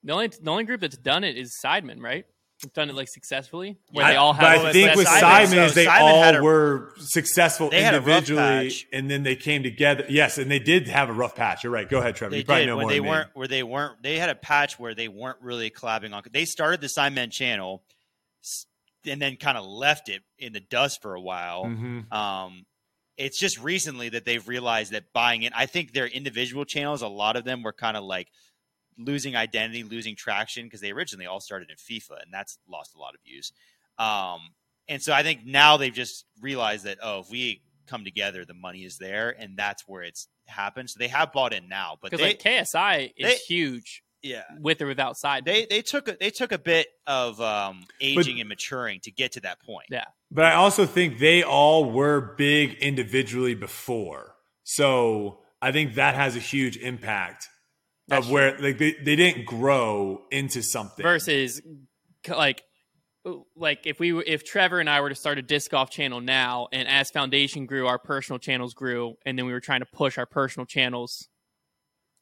The 0.02 0.12
only 0.12 0.28
the 0.28 0.50
only 0.50 0.64
group 0.64 0.80
that's 0.80 0.96
done 0.96 1.24
it 1.24 1.36
is 1.36 1.56
Sidemen, 1.64 2.00
right? 2.02 2.24
It's 2.62 2.72
done 2.74 2.90
it 2.90 2.94
like 2.94 3.08
successfully, 3.08 3.78
where 3.90 4.04
I, 4.04 4.10
they 4.10 4.16
all 4.16 4.34
but 4.34 4.42
have. 4.42 4.64
I 4.66 4.72
think 4.72 4.94
with 4.94 5.06
Sidemen- 5.06 5.46
Sidemen, 5.46 5.64
is 5.66 5.74
they 5.74 5.86
Sidemen 5.86 6.00
all 6.00 6.24
a- 6.36 6.42
were 6.42 6.92
successful 6.98 7.70
They 7.70 7.82
had 7.82 7.94
a 7.94 8.00
rough 8.00 8.28
individually, 8.28 8.72
and 8.92 9.10
then 9.10 9.22
they 9.22 9.34
came 9.36 9.62
together. 9.62 10.04
Yes, 10.10 10.36
and 10.36 10.50
they 10.50 10.58
did 10.58 10.86
have 10.88 11.08
a 11.08 11.12
rough 11.12 11.34
patch. 11.34 11.64
You're 11.64 11.72
right. 11.72 11.88
Go 11.88 12.00
ahead, 12.00 12.16
Trevor. 12.16 12.32
They 12.32 12.38
you 12.38 12.44
probably 12.44 12.64
did 12.64 12.66
know 12.66 12.76
when 12.76 12.84
more 12.84 12.90
they 12.90 12.98
than 12.98 13.08
weren't 13.08 13.28
where 13.34 13.48
they 13.48 13.62
weren't. 13.62 14.02
They 14.02 14.18
had 14.18 14.28
a 14.28 14.34
patch 14.34 14.78
where 14.78 14.94
they 14.94 15.08
weren't 15.08 15.38
really 15.40 15.70
collabing 15.70 16.12
on. 16.12 16.22
They 16.30 16.44
started 16.44 16.82
the 16.82 16.88
Sidemen 16.88 17.30
channel, 17.32 17.82
and 19.06 19.20
then 19.22 19.36
kind 19.36 19.56
of 19.56 19.64
left 19.64 20.08
it 20.10 20.22
in 20.38 20.52
the 20.52 20.60
dust 20.60 21.00
for 21.00 21.14
a 21.14 21.20
while. 21.20 21.64
Mhm. 21.64 22.12
Um, 22.12 22.66
it's 23.16 23.38
just 23.38 23.58
recently 23.58 24.10
that 24.10 24.24
they've 24.26 24.46
realized 24.46 24.92
that 24.92 25.12
buying 25.14 25.42
it. 25.42 25.52
I 25.56 25.66
think 25.66 25.92
their 25.92 26.06
individual 26.06 26.64
channels, 26.66 27.00
a 27.02 27.08
lot 27.08 27.36
of 27.36 27.44
them 27.44 27.62
were 27.62 27.72
kind 27.72 27.96
of 27.96 28.04
like 28.04 28.28
losing 29.04 29.36
identity, 29.36 29.82
losing 29.82 30.16
traction 30.16 30.64
because 30.64 30.80
they 30.80 30.90
originally 30.90 31.26
all 31.26 31.40
started 31.40 31.70
in 31.70 31.76
FIFA, 31.76 32.22
and 32.22 32.32
that's 32.32 32.58
lost 32.68 32.94
a 32.94 32.98
lot 32.98 33.14
of 33.14 33.20
views. 33.24 33.52
Um, 33.98 34.40
and 34.88 35.02
so 35.02 35.12
I 35.12 35.22
think 35.22 35.44
now 35.44 35.76
they've 35.76 35.92
just 35.92 36.24
realized 36.40 36.84
that 36.84 36.98
oh, 37.02 37.20
if 37.20 37.30
we 37.30 37.62
come 37.86 38.04
together, 38.04 38.44
the 38.44 38.54
money 38.54 38.84
is 38.84 38.98
there, 38.98 39.34
and 39.38 39.56
that's 39.56 39.84
where 39.86 40.02
it's 40.02 40.28
happened. 40.46 40.90
So 40.90 40.98
they 40.98 41.08
have 41.08 41.32
bought 41.32 41.52
in 41.52 41.68
now, 41.68 41.96
but 42.00 42.10
because 42.10 42.24
they, 42.24 42.30
like 42.30 42.42
KSI 42.42 43.12
is 43.16 43.26
they- 43.26 43.34
huge 43.36 44.02
yeah, 44.22 44.42
with 44.60 44.82
or 44.82 44.86
without 44.86 45.16
side. 45.16 45.44
they 45.44 45.64
they 45.64 45.82
took 45.82 46.08
a, 46.08 46.16
they 46.18 46.30
took 46.30 46.52
a 46.52 46.58
bit 46.58 46.88
of 47.06 47.40
um, 47.40 47.84
aging 48.00 48.40
and 48.40 48.48
maturing 48.48 49.00
to 49.04 49.10
get 49.10 49.32
to 49.32 49.40
that 49.40 49.62
point. 49.62 49.86
Yeah. 49.90 50.04
But 50.30 50.44
I 50.44 50.54
also 50.54 50.86
think 50.86 51.18
they 51.18 51.42
all 51.42 51.90
were 51.90 52.20
big 52.20 52.74
individually 52.74 53.54
before, 53.54 54.34
so 54.62 55.40
I 55.62 55.72
think 55.72 55.94
that 55.94 56.14
has 56.14 56.36
a 56.36 56.40
huge 56.40 56.76
impact 56.76 57.48
That's 58.10 58.26
of 58.26 58.32
where 58.32 58.58
like 58.60 58.76
they, 58.78 58.92
they 59.02 59.16
didn't 59.16 59.46
grow 59.46 60.22
into 60.30 60.62
something. 60.62 61.02
versus 61.02 61.62
like 62.28 62.62
like 63.56 63.86
if 63.86 63.98
we 64.00 64.18
if 64.24 64.44
Trevor 64.44 64.80
and 64.80 64.88
I 64.88 65.00
were 65.00 65.08
to 65.10 65.14
start 65.14 65.38
a 65.38 65.42
disc 65.42 65.70
golf 65.70 65.90
channel 65.90 66.20
now 66.20 66.68
and 66.72 66.88
as 66.88 67.10
foundation 67.10 67.66
grew 67.66 67.86
our 67.86 67.98
personal 67.98 68.38
channels 68.38 68.74
grew 68.74 69.14
and 69.26 69.38
then 69.38 69.46
we 69.46 69.52
were 69.52 69.60
trying 69.60 69.80
to 69.80 69.86
push 69.86 70.16
our 70.18 70.26
personal 70.26 70.64
channels 70.66 71.28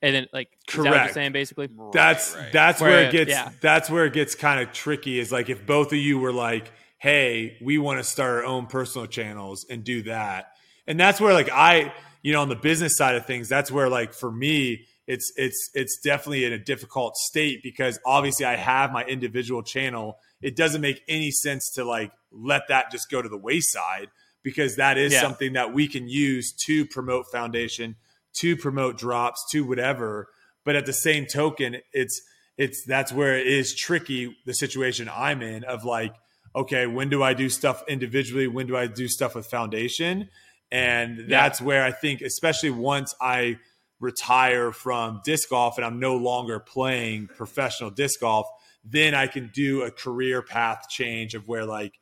and 0.02 0.14
then 0.14 0.26
like 0.32 0.48
is 0.68 0.74
that 0.74 0.78
what 0.78 0.84
you're 0.86 0.94
Correct. 0.94 1.14
saying 1.14 1.32
basically 1.32 1.68
that's 1.92 2.34
Right, 2.34 2.42
right. 2.44 2.52
that's 2.52 2.80
where, 2.80 2.90
Where- 2.90 3.08
it 3.08 3.12
gets 3.12 3.30
yeah. 3.30 3.50
that's 3.60 3.88
where 3.88 4.06
it 4.06 4.12
gets 4.12 4.34
kind 4.34 4.60
of 4.60 4.72
tricky 4.72 5.18
is 5.20 5.30
like 5.32 5.48
if 5.48 5.64
both 5.66 5.88
of 5.92 5.98
you 5.98 6.18
were 6.18 6.32
like 6.32 6.70
hey 6.98 7.56
we 7.62 7.78
want 7.78 7.98
to 8.00 8.04
start 8.04 8.38
our 8.38 8.44
own 8.44 8.66
personal 8.66 9.06
channels 9.06 9.66
and 9.70 9.84
do 9.84 10.02
that 10.02 10.48
and 10.88 10.98
that's 10.98 11.20
where 11.20 11.32
like 11.32 11.48
i 11.52 11.92
you 12.22 12.32
know 12.32 12.42
on 12.42 12.48
the 12.48 12.56
business 12.56 12.96
side 12.96 13.14
of 13.14 13.24
things 13.24 13.48
that's 13.48 13.70
where 13.70 13.88
like 13.88 14.12
for 14.12 14.30
me 14.32 14.84
it's 15.08 15.32
it's 15.36 15.70
it's 15.74 15.98
definitely 15.98 16.44
in 16.44 16.52
a 16.52 16.58
difficult 16.58 17.16
state 17.16 17.60
because 17.62 17.98
obviously 18.06 18.44
I 18.46 18.56
have 18.56 18.92
my 18.92 19.02
individual 19.04 19.62
channel. 19.62 20.18
It 20.42 20.54
doesn't 20.54 20.82
make 20.82 21.02
any 21.08 21.30
sense 21.32 21.72
to 21.74 21.84
like 21.84 22.12
let 22.30 22.68
that 22.68 22.92
just 22.92 23.10
go 23.10 23.22
to 23.22 23.28
the 23.28 23.38
wayside 23.38 24.08
because 24.42 24.76
that 24.76 24.98
is 24.98 25.14
Yeah. 25.14 25.22
something 25.22 25.54
that 25.54 25.72
we 25.72 25.88
can 25.88 26.08
use 26.08 26.52
to 26.66 26.86
promote 26.86 27.26
foundation, 27.32 27.96
to 28.34 28.54
promote 28.56 28.98
drops, 28.98 29.44
to 29.52 29.66
whatever. 29.66 30.28
But 30.64 30.76
at 30.76 30.84
the 30.86 30.92
same 30.92 31.24
token, 31.26 31.78
it's 31.92 32.20
it's 32.58 32.84
that's 32.86 33.10
where 33.10 33.36
it 33.38 33.46
is 33.46 33.74
tricky 33.74 34.36
the 34.44 34.52
situation 34.52 35.08
I'm 35.10 35.40
in 35.40 35.64
of 35.64 35.84
like, 35.84 36.14
okay, 36.54 36.86
when 36.86 37.08
do 37.08 37.22
I 37.22 37.32
do 37.32 37.48
stuff 37.48 37.82
individually? 37.88 38.46
When 38.46 38.66
do 38.66 38.76
I 38.76 38.86
do 38.88 39.08
stuff 39.08 39.34
with 39.34 39.46
foundation? 39.46 40.28
And 40.70 41.30
that's 41.30 41.62
where 41.62 41.82
I 41.82 41.92
think, 41.92 42.20
especially 42.20 42.68
once 42.68 43.14
I 43.22 43.58
retire 44.00 44.72
from 44.72 45.20
disc 45.24 45.48
golf 45.50 45.76
and 45.76 45.84
I'm 45.84 45.98
no 45.98 46.16
longer 46.16 46.60
playing 46.60 47.28
professional 47.36 47.90
disc 47.90 48.20
golf, 48.20 48.46
then 48.84 49.14
I 49.14 49.26
can 49.26 49.50
do 49.52 49.82
a 49.82 49.90
career 49.90 50.42
path 50.42 50.88
change 50.88 51.34
of 51.34 51.48
where 51.48 51.64
like 51.64 51.98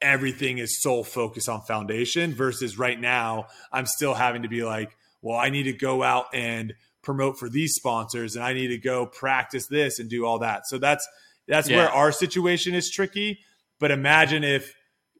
everything 0.00 0.58
is 0.58 0.80
sole 0.82 1.04
focus 1.04 1.48
on 1.48 1.60
foundation 1.62 2.34
versus 2.34 2.78
right 2.78 2.98
now 2.98 3.46
I'm 3.72 3.86
still 3.86 4.14
having 4.14 4.42
to 4.42 4.48
be 4.48 4.64
like, 4.64 4.96
well, 5.22 5.36
I 5.36 5.50
need 5.50 5.64
to 5.64 5.72
go 5.72 6.02
out 6.02 6.26
and 6.32 6.74
promote 7.02 7.38
for 7.38 7.48
these 7.48 7.74
sponsors 7.74 8.36
and 8.36 8.44
I 8.44 8.52
need 8.52 8.68
to 8.68 8.78
go 8.78 9.06
practice 9.06 9.66
this 9.66 9.98
and 9.98 10.08
do 10.08 10.24
all 10.24 10.38
that. 10.40 10.66
So 10.66 10.78
that's 10.78 11.06
that's 11.48 11.68
Yeah. 11.68 11.76
where 11.78 11.90
our 11.90 12.12
situation 12.12 12.74
is 12.74 12.90
tricky. 12.90 13.40
But 13.78 13.90
imagine 13.90 14.44
if 14.44 14.74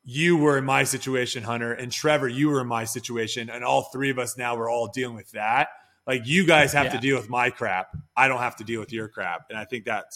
you 0.05 0.37
were 0.37 0.57
in 0.59 0.65
my 0.65 0.85
situation, 0.85 1.43
Hunter, 1.43 1.73
and 1.73 1.91
Trevor, 1.91 2.29
you 2.29 2.49
were 2.51 2.61
in 2.61 2.67
my 2.67 2.85
situation, 2.85 3.51
and 3.51 3.65
all 3.65 3.89
three 3.93 4.11
of 4.11 4.19
us 4.19 4.37
now 4.39 4.57
we're 4.57 4.71
all 4.71 4.89
dealing 4.89 5.17
with 5.17 5.31
that. 5.33 5.69
Like 6.11 6.27
you 6.27 6.45
guys 6.47 6.73
have 6.73 6.93
to 6.93 6.99
deal 6.99 7.16
with 7.16 7.28
my 7.31 7.51
crap. 7.51 7.89
I 8.16 8.28
don't 8.28 8.41
have 8.41 8.57
to 8.57 8.65
deal 8.65 8.81
with 8.81 8.93
your 8.93 9.09
crap. 9.09 9.47
And 9.51 9.59
I 9.59 9.65
think 9.65 9.85
that 9.85 10.07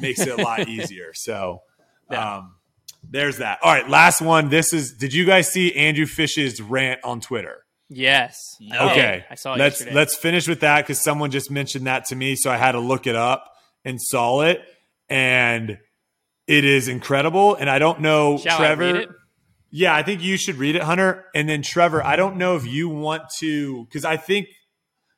makes 0.00 0.20
it 0.20 0.28
a 0.38 0.42
lot 0.42 0.68
easier. 0.76 1.12
So 1.14 1.62
Yeah. 2.10 2.36
um 2.36 2.54
there's 3.10 3.38
that. 3.38 3.58
All 3.62 3.72
right, 3.72 3.88
last 3.88 4.20
one. 4.22 4.48
This 4.48 4.72
is 4.72 4.92
did 4.94 5.12
you 5.12 5.24
guys 5.24 5.50
see 5.50 5.74
Andrew 5.74 6.06
Fish's 6.06 6.60
rant 6.62 7.00
on 7.02 7.20
Twitter? 7.20 7.64
Yes. 7.88 8.38
No. 8.60 8.90
Okay. 8.90 9.24
I 9.28 9.34
saw 9.34 9.54
it 9.54 9.58
let's 9.58 9.80
yesterday. 9.80 9.94
let's 9.96 10.16
finish 10.16 10.46
with 10.48 10.60
that 10.60 10.82
because 10.82 11.00
someone 11.00 11.30
just 11.32 11.50
mentioned 11.50 11.86
that 11.88 12.04
to 12.06 12.16
me, 12.16 12.36
so 12.36 12.50
I 12.50 12.56
had 12.56 12.72
to 12.72 12.80
look 12.80 13.06
it 13.08 13.16
up 13.16 13.50
and 13.84 14.00
saw 14.00 14.42
it, 14.42 14.62
and 15.10 15.78
it 16.46 16.64
is 16.64 16.86
incredible. 16.88 17.54
And 17.56 17.68
I 17.68 17.78
don't 17.80 18.00
know, 18.00 18.38
Shall 18.38 18.58
Trevor. 18.58 18.82
I 18.84 18.86
read 18.92 19.02
it? 19.02 19.08
Yeah, 19.70 19.94
I 19.94 20.02
think 20.02 20.22
you 20.22 20.36
should 20.36 20.56
read 20.56 20.76
it, 20.76 20.82
Hunter. 20.82 21.24
And 21.34 21.48
then 21.48 21.62
Trevor, 21.62 22.04
I 22.04 22.16
don't 22.16 22.36
know 22.36 22.56
if 22.56 22.66
you 22.66 22.88
want 22.88 23.22
to, 23.40 23.84
because 23.86 24.04
I 24.04 24.16
think 24.16 24.46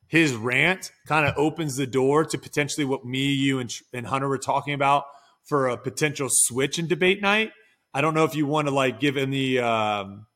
his 0.06 0.32
rant 0.35 0.93
kind 1.06 1.26
of 1.26 1.35
opens 1.36 1.76
the 1.76 1.86
door 1.86 2.24
to 2.24 2.39
potentially 2.39 2.85
what 2.85 3.05
me, 3.05 3.32
you, 3.32 3.59
and, 3.59 3.72
and 3.93 4.06
Hunter 4.06 4.28
were 4.28 4.39
talking 4.39 4.74
about 4.74 5.05
for 5.44 5.68
a 5.68 5.76
potential 5.76 6.28
switch 6.31 6.78
in 6.78 6.86
debate 6.86 7.20
night. 7.22 7.52
I 7.93 8.01
don't 8.01 8.14
know 8.14 8.24
if 8.24 8.35
you 8.35 8.47
want 8.47 8.68
to 8.68 8.74
like 8.74 9.01
give 9.01 9.16
any, 9.16 9.59
um, 9.59 10.26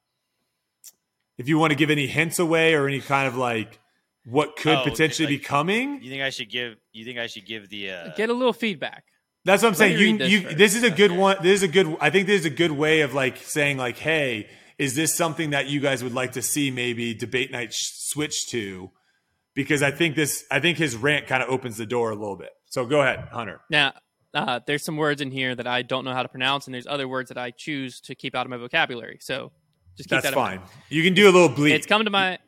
if 1.39 1.49
you 1.49 1.59
want 1.59 1.71
to 1.73 1.77
give 1.77 1.91
any 1.91 2.07
hints 2.07 2.39
away 2.39 2.75
or 2.75 2.87
any 2.89 3.01
kind 3.01 3.29
of 3.29 3.37
like 3.37 3.79
what 4.25 4.57
could 4.57 4.77
Oh, 4.79 4.85
potentially 4.85 5.27
like- 5.27 5.41
be 5.41 5.45
coming. 5.45 6.03
You 6.03 6.11
think 6.11 6.23
I 6.23 6.31
should 6.31 6.51
give? 6.51 6.75
You 6.93 7.05
think 7.05 7.19
I 7.19 7.27
should 7.27 7.47
give 7.47 7.69
the? 7.69 7.91
Uh, 7.91 8.09
Get 8.17 8.29
a 8.31 8.35
little 8.35 8.53
feedback. 8.53 9.05
That's 9.45 9.63
what 9.63 9.69
I'm 9.69 9.73
Let 9.73 9.79
saying. 9.79 9.99
You, 9.99 10.19
this 10.19 10.31
you, 10.31 10.41
first. 10.43 10.59
this 10.59 10.75
is 10.75 10.83
a 10.83 10.91
good 10.91 11.13
one. 11.13 11.37
This 11.43 11.63
is 11.63 11.63
a 11.63 11.69
good. 11.69 11.97
I 12.01 12.11
think 12.11 12.27
this 12.27 12.41
is 12.41 12.47
a 12.47 12.51
good 12.51 12.73
way 12.73 13.01
of 13.01 13.15
like 13.15 13.39
saying 13.39 13.79
like, 13.79 13.97
hey, 13.97 14.49
is 14.79 14.95
this 14.95 15.15
something 15.15 15.51
that 15.51 15.69
you 15.69 15.81
guys 15.81 16.03
would 16.05 16.13
like 16.13 16.33
to 16.33 16.43
see 16.43 16.71
maybe 16.71 17.15
debate 17.15 17.51
night 17.53 17.73
sh- 17.73 17.93
switch 18.11 18.47
to? 18.51 18.91
Because 19.59 19.83
I 19.83 19.91
think 19.91 20.15
this, 20.15 20.45
I 20.53 20.61
think 20.61 20.79
his 20.79 20.95
rant 20.95 21.27
kind 21.27 21.43
of 21.43 21.49
opens 21.49 21.79
the 21.79 21.85
door 21.85 22.13
a 22.13 22.15
little 22.15 22.37
bit. 22.37 22.51
So 22.67 22.87
go 22.87 23.01
ahead, 23.01 23.27
Hunter. 23.33 23.61
Now, 23.69 23.93
uh, 24.33 24.61
there's 24.65 24.85
some 24.85 24.97
words 24.97 25.21
in 25.21 25.33
here 25.33 25.53
that 25.53 25.67
I 25.67 25.83
don't 25.83 26.05
know 26.05 26.13
how 26.13 26.23
to 26.23 26.29
pronounce, 26.29 26.69
and 26.69 26.75
there's 26.75 26.87
other 26.87 27.09
words 27.09 27.29
that 27.31 27.39
I 27.39 27.51
choose 27.51 28.01
to 28.03 28.15
keep 28.15 28.37
out 28.37 28.47
of 28.47 28.51
my 28.51 28.57
vocabulary. 28.57 29.19
So 29.21 29.51
just 29.97 30.09
keep 30.09 30.11
That's 30.11 30.27
that 30.27 30.35
in 30.35 30.39
mind. 30.39 30.61
fine. 30.61 30.71
You 30.91 31.03
can 31.03 31.13
do 31.13 31.25
a 31.25 31.33
little 31.33 31.49
bleed. 31.49 31.73
It's 31.73 31.89
come 31.89 32.05
to 32.05 32.11
my 32.11 32.39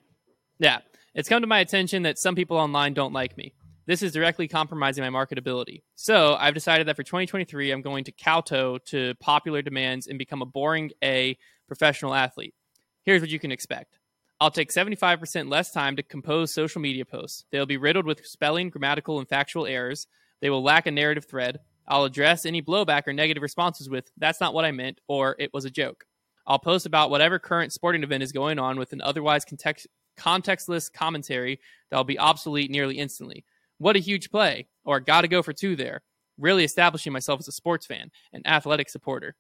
yeah, 0.61 0.79
it's 1.13 1.29
come 1.29 1.41
to 1.41 1.49
my 1.49 1.59
attention 1.59 2.05
that 2.05 2.17
some 2.17 2.37
people 2.37 2.57
online 2.57 2.95
don't 2.95 3.13
like 3.13 3.37
me. 3.37 3.55
This 3.87 4.05
is 4.05 4.13
directly 4.13 4.47
compromising 4.47 5.03
my 5.03 5.11
marketability. 5.11 5.83
So 5.97 6.37
I've 6.37 6.55
decided 6.55 6.87
that 6.87 6.95
for 6.95 7.03
2023, 7.03 7.73
I'm 7.73 7.83
going 7.83 8.05
to 8.05 8.13
kowtow 8.13 8.79
to 8.87 9.15
popular 9.17 9.63
demands 9.63 10.07
and 10.07 10.17
become 10.17 10.43
a 10.43 10.47
boring 10.47 10.93
A 11.03 11.37
professional 11.67 12.15
athlete. 12.15 12.55
Here's 13.03 13.21
what 13.21 13.31
you 13.31 13.41
can 13.41 13.51
expect. 13.51 13.99
I'll 14.41 14.51
take 14.51 14.73
75% 14.73 15.51
less 15.51 15.71
time 15.71 15.97
to 15.97 16.03
compose 16.03 16.55
social 16.55 16.81
media 16.81 17.05
posts. 17.05 17.45
They'll 17.53 17.67
be 17.67 17.77
riddled 17.77 18.07
with 18.07 18.25
spelling, 18.25 18.71
grammatical, 18.71 19.19
and 19.19 19.29
factual 19.29 19.67
errors. 19.67 20.07
They 20.41 20.49
will 20.49 20.63
lack 20.63 20.87
a 20.87 20.91
narrative 20.91 21.27
thread. 21.27 21.61
I'll 21.87 22.05
address 22.05 22.47
any 22.47 22.63
blowback 22.63 23.07
or 23.07 23.13
negative 23.13 23.43
responses 23.43 23.91
with, 23.91 24.11
that's 24.17 24.41
not 24.41 24.55
what 24.55 24.65
I 24.65 24.73
meant, 24.73 25.01
or 25.09 25.37
it 25.39 25.53
was 25.53 25.67
a 25.67 25.71
joke. 25.71 26.07
I'll 26.47 26.59
post 26.59 26.87
about 26.87 27.11
whatever 27.11 27.39
current 27.39 27.73
sporting 27.73 28.03
event 28.03 28.23
is 28.23 28.33
going 28.33 28.59
on 28.59 28.79
with 28.79 28.95
an 28.95 29.03
otherwise 29.03 29.45
context- 29.45 29.89
contextless 30.17 30.91
commentary 30.91 31.61
that'll 31.91 32.05
be 32.05 32.19
obsolete 32.19 32.71
nearly 32.71 32.99
instantly. 32.99 33.45
What 33.77 33.97
a 33.97 34.01
huge 34.01 34.31
play, 34.31 34.69
or 34.85 35.01
gotta 35.01 35.29
go 35.29 35.43
for 35.43 35.53
two 35.53 35.77
there. 35.77 36.03
Really 36.39 36.65
establishing 36.65 37.13
myself 37.13 37.41
as 37.41 37.49
a 37.49 37.53
sports 37.53 37.85
fan 37.85 38.11
and 38.33 38.47
athletic 38.47 38.89
supporter. 38.89 39.37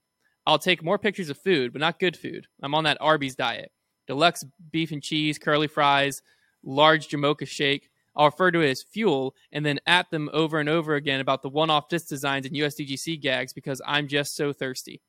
I'll 0.47 0.59
take 0.59 0.82
more 0.82 0.98
pictures 0.98 1.31
of 1.31 1.39
food, 1.39 1.72
but 1.72 1.81
not 1.81 1.98
good 1.98 2.16
food. 2.16 2.48
I'm 2.62 2.74
on 2.74 2.85
that 2.85 2.98
Arby's 3.01 3.35
diet. 3.35 3.72
Deluxe 4.11 4.45
beef 4.73 4.91
and 4.91 5.01
cheese, 5.01 5.39
curly 5.39 5.69
fries, 5.69 6.20
large 6.65 7.07
Jamocha 7.07 7.47
shake. 7.47 7.91
I'll 8.16 8.24
refer 8.24 8.51
to 8.51 8.61
it 8.61 8.69
as 8.69 8.82
fuel 8.82 9.37
and 9.53 9.65
then 9.65 9.78
at 9.87 10.11
them 10.11 10.28
over 10.32 10.59
and 10.59 10.69
over 10.69 10.97
again 10.97 11.20
about 11.20 11.43
the 11.43 11.49
one 11.49 11.70
off 11.70 11.89
disc 11.89 12.09
designs 12.09 12.45
and 12.45 12.57
USDGC 12.57 13.20
gags 13.20 13.53
because 13.53 13.81
I'm 13.87 14.09
just 14.09 14.35
so 14.35 14.53
thirsty. 14.53 15.01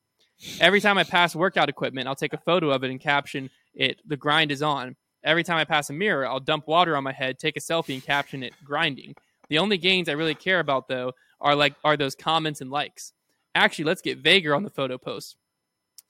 Every 0.60 0.80
time 0.80 0.98
I 0.98 1.02
pass 1.02 1.34
workout 1.34 1.68
equipment, 1.68 2.06
I'll 2.06 2.14
take 2.14 2.32
a 2.32 2.38
photo 2.38 2.70
of 2.70 2.84
it 2.84 2.92
and 2.92 3.00
caption 3.00 3.50
it, 3.74 4.00
the 4.06 4.16
grind 4.16 4.52
is 4.52 4.62
on. 4.62 4.94
Every 5.24 5.42
time 5.42 5.58
I 5.58 5.64
pass 5.64 5.90
a 5.90 5.94
mirror, 5.94 6.24
I'll 6.24 6.38
dump 6.38 6.68
water 6.68 6.96
on 6.96 7.02
my 7.02 7.10
head, 7.10 7.40
take 7.40 7.56
a 7.56 7.60
selfie, 7.60 7.94
and 7.94 8.04
caption 8.04 8.44
it 8.44 8.54
grinding. 8.62 9.16
The 9.48 9.58
only 9.58 9.78
gains 9.78 10.08
I 10.08 10.12
really 10.12 10.36
care 10.36 10.60
about 10.60 10.86
though 10.86 11.10
are 11.40 11.56
like 11.56 11.74
are 11.82 11.96
those 11.96 12.14
comments 12.14 12.60
and 12.60 12.70
likes. 12.70 13.14
Actually, 13.52 13.86
let's 13.86 14.00
get 14.00 14.18
vaguer 14.18 14.54
on 14.54 14.62
the 14.62 14.70
photo 14.70 14.96
post. 14.96 15.38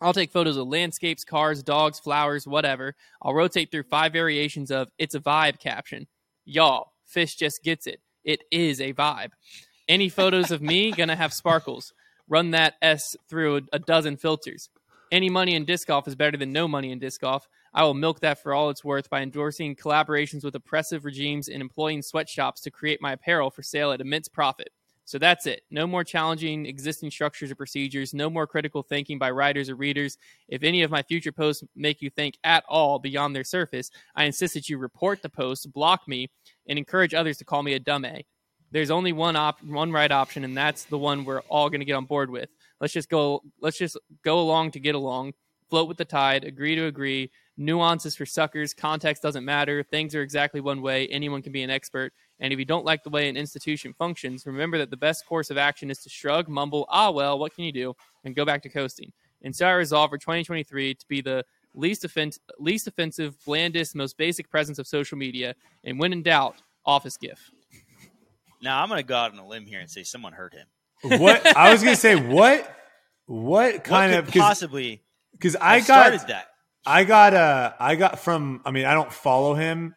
I'll 0.03 0.13
take 0.13 0.33
photos 0.33 0.57
of 0.57 0.67
landscapes, 0.67 1.25
cars, 1.25 1.63
dogs, 1.63 2.01
flowers, 2.01 2.45
whatever. 2.45 2.97
I'll 3.23 3.35
rotate 3.35 3.71
through 3.71 3.85
five 3.85 4.13
variations 4.13 4.73
of 4.73 4.89
it's 4.99 5.15
a 5.15 5.21
vibe 5.21 5.61
caption. 5.61 6.09
Y'all, 6.45 6.93
fish 7.07 7.37
just 7.37 7.63
gets 7.63 7.87
it. 7.87 8.01
It 8.25 8.41
is 8.51 8.81
a 8.81 8.93
vibe. 8.95 9.31
Any 9.89 10.09
photos 10.09 10.51
of 10.51 10.61
me 10.61 10.91
gonna 10.97 11.15
have 11.15 11.33
sparkles. 11.33 11.93
Run 12.29 12.51
that 12.51 12.75
S 12.83 13.03
through 13.29 13.63
a, 13.73 13.79
dozen 13.79 14.17
filters. 14.17 14.71
Any 15.13 15.31
money 15.31 15.55
in 15.55 15.65
disc 15.67 15.87
golf 15.87 16.09
is 16.09 16.17
better 16.17 16.37
than 16.37 16.53
no 16.53 16.67
money 16.67 16.91
in 16.91 16.99
disc 16.99 17.21
golf. 17.21 17.47
I 17.73 17.85
will 17.85 17.95
milk 17.95 18.21
that 18.21 18.43
for 18.43 18.53
all 18.53 18.71
it's 18.71 18.85
worth 18.85 19.09
by 19.09 19.23
endorsing 19.23 19.77
collaborations 19.77 20.43
with 20.43 20.55
oppressive 20.55 21.05
regimes 21.05 21.49
and 21.49 21.61
employing 21.61 22.03
sweatshops 22.03 22.61
to 22.63 22.71
create 22.71 23.01
my 23.01 23.13
apparel 23.13 23.51
for 23.51 23.63
sale 23.63 23.93
at 23.93 24.01
immense 24.01 24.29
profit. 24.29 24.71
So 25.05 25.19
that's 25.19 25.47
it. 25.47 25.63
No 25.71 25.87
more 25.87 26.05
challenging 26.05 26.67
existing 26.67 27.11
structures 27.11 27.51
or 27.51 27.55
procedures. 27.55 28.15
No 28.15 28.31
more 28.31 28.47
critical 28.47 28.83
thinking 28.83 29.19
by 29.19 29.31
writers 29.31 29.69
or 29.69 29.75
readers. 29.75 30.17
If 30.49 30.63
any 30.63 30.83
of 30.83 30.91
my 30.91 31.03
future 31.03 31.33
posts 31.33 31.65
make 31.75 32.01
you 32.01 32.09
think 32.11 32.39
at 32.45 32.65
all 32.69 32.99
beyond 32.99 33.35
their 33.35 33.45
surface, 33.45 33.91
I 34.15 34.25
insist 34.25 34.55
that 34.55 34.69
you 34.69 34.79
report 34.79 35.23
the 35.23 35.29
post, 35.29 35.73
block 35.73 36.07
me, 36.07 36.31
and 36.67 36.79
encourage 36.79 37.15
others 37.15 37.39
to 37.39 37.45
call 37.45 37.63
me 37.63 37.75
a 37.75 37.81
dumb 37.81 38.05
A. 38.05 38.25
There's 38.71 38.91
only 38.91 39.13
one 39.13 39.37
op- 39.37 39.63
one 39.63 39.93
right 39.93 40.11
option, 40.11 40.45
and 40.45 40.57
that's 40.57 40.85
the 40.85 40.99
one 40.99 41.25
we're 41.25 41.43
all 41.43 41.69
going 41.69 41.81
to 41.81 41.87
get 41.87 41.95
on 41.95 42.07
board 42.07 42.31
with. 42.31 42.49
Let's 42.81 42.95
just 42.95 43.11
go. 43.11 43.43
Let's 43.61 43.77
just 43.77 43.99
go 44.25 44.41
along 44.41 44.71
to 44.73 44.81
get 44.81 44.95
along. 44.95 45.35
Float 45.69 45.89
with 45.89 45.99
the 45.99 46.07
tide. 46.07 46.45
Agree 46.45 46.75
to 46.77 46.87
agree. 46.87 47.31
Nuances 47.57 48.17
for 48.17 48.25
suckers. 48.25 48.73
Context 48.73 49.23
doesn't 49.23 49.45
matter. 49.45 49.83
Things 49.83 50.15
are 50.15 50.23
exactly 50.23 50.61
one 50.61 50.81
way. 50.81 51.07
Anyone 51.09 51.43
can 51.43 51.53
be 51.53 51.63
an 51.63 51.71
expert. 51.71 52.13
And 52.41 52.53
if 52.53 52.59
you 52.59 52.65
don't 52.65 52.85
like 52.85 53.05
the 53.05 53.11
way 53.11 53.29
an 53.29 53.37
institution 53.37 53.93
functions, 53.93 54.47
remember 54.47 54.79
that 54.79 54.91
the 54.91 54.97
best 54.97 55.27
course 55.27 55.51
of 55.51 55.59
action 55.59 55.91
is 55.91 55.99
to 56.01 56.09
shrug, 56.09 56.49
mumble, 56.49 56.87
ah, 56.89 57.11
well, 57.11 57.39
what 57.39 57.55
can 57.55 57.65
you 57.65 57.73
do, 57.73 57.95
and 58.25 58.35
go 58.35 58.45
back 58.45 58.63
to 58.63 58.69
coasting. 58.69 59.13
And 59.43 59.55
so 59.55 59.67
I 59.67 59.73
resolve 59.73 60.11
for 60.11 60.19
2023 60.19 60.95
to 60.95 61.09
be 61.09 61.21
the 61.21 61.45
least, 61.75 62.05
offen- 62.05 62.33
least 62.59 62.87
offensive, 62.87 63.37
blandest, 63.45 63.95
most 63.95 64.17
basic 64.17 64.51
presence 64.51 64.79
of 64.79 64.87
social 64.87 65.19
media. 65.19 65.55
And 65.85 65.99
when 65.99 66.13
in 66.13 66.23
doubt, 66.23 66.57
office 66.87 67.17
gif. 67.17 67.51
now 68.63 68.83
I'm 68.83 68.89
going 68.89 68.99
to 68.99 69.07
go 69.07 69.17
out 69.17 69.33
on 69.33 69.39
a 69.39 69.47
limb 69.47 69.67
here 69.67 69.81
and 69.81 69.91
say 69.91 70.03
someone 70.03 70.33
hurt 70.33 70.55
him. 70.55 70.67
What 71.03 71.45
I 71.57 71.73
was 71.73 71.83
gonna 71.83 71.97
say, 71.97 72.15
what, 72.33 72.77
what 73.27 73.85
kind 73.85 74.13
what 74.13 74.19
of 74.21 74.25
could 74.27 74.35
because 74.35 74.43
possibly 74.43 75.03
because 75.33 75.57
I 75.57 75.77
have 75.77 75.85
started 75.85 76.19
got 76.19 76.29
that? 76.29 76.47
I 76.85 77.05
got 77.05 77.35
uh 77.35 77.73
I 77.79 77.95
got 77.97 78.19
from 78.19 78.61
I 78.65 78.71
mean 78.71 78.85
I 78.85 78.95
don't 78.95 79.13
follow 79.13 79.55
him 79.55 79.95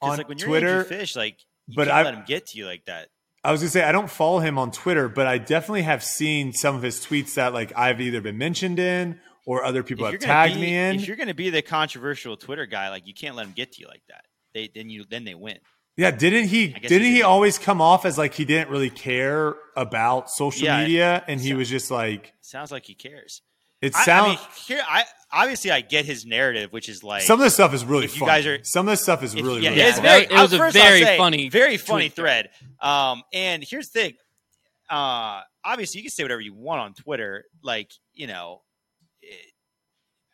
on 0.00 0.18
like 0.18 0.28
when 0.28 0.38
you're 0.38 0.48
Twitter. 0.48 0.84
Fish, 0.84 1.16
like 1.16 1.38
you 1.66 1.76
but 1.76 1.88
I- 1.88 2.02
let 2.02 2.14
him 2.14 2.24
get 2.26 2.46
to 2.48 2.58
you 2.58 2.66
like 2.66 2.84
that. 2.86 3.08
I 3.44 3.50
was 3.50 3.60
gonna 3.60 3.70
say 3.70 3.82
I 3.82 3.90
don't 3.90 4.08
follow 4.10 4.38
him 4.38 4.56
on 4.58 4.70
Twitter, 4.70 5.08
but 5.08 5.26
I 5.26 5.38
definitely 5.38 5.82
have 5.82 6.04
seen 6.04 6.52
some 6.52 6.76
of 6.76 6.82
his 6.82 7.04
tweets 7.04 7.34
that 7.34 7.52
like 7.52 7.72
I've 7.76 8.00
either 8.00 8.20
been 8.20 8.38
mentioned 8.38 8.78
in 8.78 9.18
or 9.46 9.64
other 9.64 9.82
people 9.82 10.06
have 10.06 10.20
tagged 10.20 10.54
be- 10.54 10.60
me 10.60 10.76
in. 10.76 10.94
If 10.96 11.08
you're 11.08 11.16
going 11.16 11.26
to 11.26 11.34
be 11.34 11.50
the 11.50 11.62
controversial 11.62 12.36
Twitter 12.36 12.66
guy, 12.66 12.90
like 12.90 13.08
you 13.08 13.14
can't 13.14 13.34
let 13.34 13.44
him 13.46 13.52
get 13.52 13.72
to 13.72 13.80
you 13.80 13.88
like 13.88 14.02
that. 14.08 14.24
They 14.54 14.70
then 14.72 14.88
you 14.90 15.04
then 15.10 15.24
they 15.24 15.34
win. 15.34 15.58
Yeah, 15.96 16.12
didn't 16.12 16.46
he? 16.48 16.68
Didn't 16.68 17.02
he 17.02 17.14
he 17.16 17.22
always 17.22 17.58
come 17.58 17.80
off 17.80 18.04
as 18.06 18.16
like 18.16 18.32
he 18.32 18.44
didn't 18.44 18.70
really 18.70 18.90
care 18.90 19.56
about 19.76 20.30
social 20.30 20.64
Yeah. 20.66 20.80
media, 20.84 21.24
and 21.26 21.40
he 21.40 21.50
So- 21.50 21.56
was 21.56 21.68
just 21.68 21.90
like 21.90 22.32
Sounds 22.42 22.70
like 22.70 22.86
he 22.86 22.94
cares. 22.94 23.42
It 23.82 23.94
sounds. 23.94 24.00
I- 24.00 24.02
I, 24.02 24.04
sounds. 24.06 24.28
mean, 24.38 24.38
here, 24.78 24.84
I 24.88 25.04
obviously 25.32 25.70
I 25.70 25.80
get 25.82 26.04
his 26.06 26.24
narrative, 26.24 26.72
which 26.72 26.88
is 26.88 27.02
like 27.04 27.22
some 27.22 27.38
of 27.40 27.44
this 27.44 27.54
stuff 27.54 27.74
is 27.74 27.84
really 27.84 28.04
you 28.04 28.08
funny. 28.08 28.26
guys 28.26 28.46
are- 28.46 28.64
some 28.64 28.88
of 28.88 28.92
this 28.92 29.02
stuff 29.02 29.22
is 29.22 29.34
If- 29.34 29.44
really 29.44 29.62
yeah, 29.62 29.70
really 29.70 29.82
it's 29.82 29.98
funny. 29.98 30.08
very. 30.08 30.24
It 30.24 30.32
was 30.32 30.52
a 30.52 30.58
very 30.70 31.02
say, 31.02 31.16
funny 31.18 31.48
very 31.50 31.76
funny 31.76 32.04
tweet 32.08 32.16
thread. 32.16 32.50
Um, 32.80 33.22
and 33.34 33.62
here's 33.68 33.90
the 33.90 34.00
thing. 34.00 34.14
Uh, 34.88 35.40
obviously, 35.64 35.98
you 36.00 36.04
can 36.04 36.10
say 36.10 36.22
whatever 36.22 36.40
you 36.40 36.54
want 36.54 36.80
on 36.80 36.94
Twitter. 36.94 37.44
Like 37.62 37.90
you 38.14 38.26
know, 38.26 38.62
it, 39.20 39.52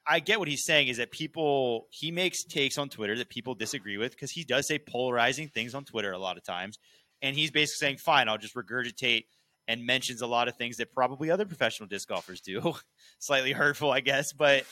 I 0.07 0.21
get 0.21 0.39
what 0.39 0.49
he's 0.49 0.65
saying 0.65 0.89
is 0.89 0.97
that 0.97 1.11
people 1.11 1.87
he 1.91 2.11
makes 2.11 2.45
takes 2.45 2.77
on 2.79 2.89
Twitter 2.89 3.17
that 3.19 3.29
people 3.29 3.55
disagree 3.55 3.99
with 3.99 4.13
because 4.13 4.31
he 4.31 4.43
does 4.45 4.67
say 4.67 4.79
polarizing 4.79 5.49
things 5.49 5.75
on 5.75 5.85
Twitter 5.85 6.13
a 6.13 6.19
lot 6.19 6.37
of 6.37 6.45
times, 6.45 6.79
and 7.23 7.37
he's 7.37 7.51
basically 7.51 7.87
saying, 7.87 7.97
"Fine, 7.99 8.29
I'll 8.29 8.39
just 8.39 8.55
regurgitate." 8.55 9.25
And 9.69 9.85
mentions 9.85 10.23
a 10.23 10.27
lot 10.27 10.49
of 10.49 10.57
things 10.57 10.79
that 10.79 10.95
probably 10.95 11.31
other 11.31 11.45
professional 11.45 11.87
disc 11.89 12.09
golfers 12.09 12.41
do. 12.41 12.75
Slightly 13.19 13.53
hurtful, 13.53 13.93
I 13.93 14.01
guess, 14.01 14.33
but 14.33 14.65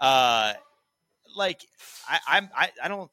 uh, 0.00 0.52
like 1.36 1.60
I, 2.08 2.18
I'm 2.28 2.48
I, 2.56 2.70
I 2.84 2.88
don't. 2.88 3.10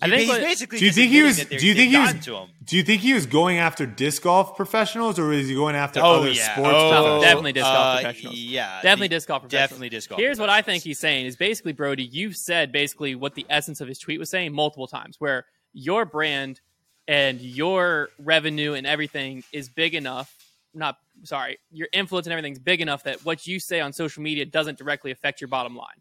I 0.00 0.08
think 0.08 0.22
he's 0.30 0.38
basically. 0.38 0.78
Do 0.78 0.86
you 0.86 0.92
think 0.92 1.10
he 1.10 1.22
was- 1.22 1.36
do 1.44 1.66
you 1.66 1.74
think 1.74 1.90
he 1.90 1.98
was- 1.98 2.24
to 2.24 2.36
him? 2.36 2.48
Do 2.64 2.76
you 2.76 2.82
think 2.82 3.00
he 3.02 3.14
was 3.14 3.26
going 3.26 3.58
after 3.58 3.86
disc 3.86 4.22
golf 4.22 4.56
professionals, 4.56 5.18
or 5.18 5.26
was 5.28 5.48
he 5.48 5.54
going 5.54 5.74
after 5.76 6.00
Oh 6.00 6.20
other 6.20 6.30
yeah, 6.30 6.52
sports 6.54 6.70
oh, 6.74 6.88
professionals? 6.90 7.22
Definitely 7.24 7.52
disc 7.52 7.64
golf 7.66 7.76
uh, 7.76 7.94
professionals. 8.02 8.36
Yeah, 8.36 8.82
Definitely 8.82 9.08
the- 9.08 9.14
disc 9.14 9.28
golf 9.28 9.42
professionals. 9.42 9.62
Definitely 9.70 9.88
disc 9.90 10.08
golf. 10.10 10.20
Here's 10.20 10.38
what 10.38 10.50
I 10.50 10.62
think 10.62 10.82
he's 10.82 10.98
saying 10.98 11.26
is 11.26 11.36
basically, 11.36 11.72
Brody, 11.72 12.04
you've 12.04 12.36
said 12.36 12.72
basically 12.72 13.14
what 13.14 13.34
the 13.34 13.46
essence 13.48 13.80
of 13.80 13.88
his 13.88 13.98
tweet 13.98 14.18
was 14.18 14.30
saying 14.30 14.52
multiple 14.52 14.86
times, 14.86 15.16
where 15.18 15.46
your 15.72 16.04
brand 16.04 16.60
and 17.08 17.40
your 17.40 18.08
revenue 18.18 18.72
and 18.74 18.86
everything 18.86 19.44
is 19.52 19.68
big 19.68 19.94
enough. 19.94 20.34
Not 20.76 20.98
sorry, 21.22 21.58
your 21.70 21.88
influence 21.92 22.26
and 22.26 22.32
everything's 22.32 22.58
big 22.58 22.80
enough 22.80 23.02
that 23.04 23.24
what 23.24 23.46
you 23.46 23.58
say 23.58 23.80
on 23.80 23.92
social 23.92 24.22
media 24.22 24.44
doesn't 24.44 24.78
directly 24.78 25.10
affect 25.10 25.40
your 25.40 25.48
bottom 25.48 25.74
line, 25.74 26.00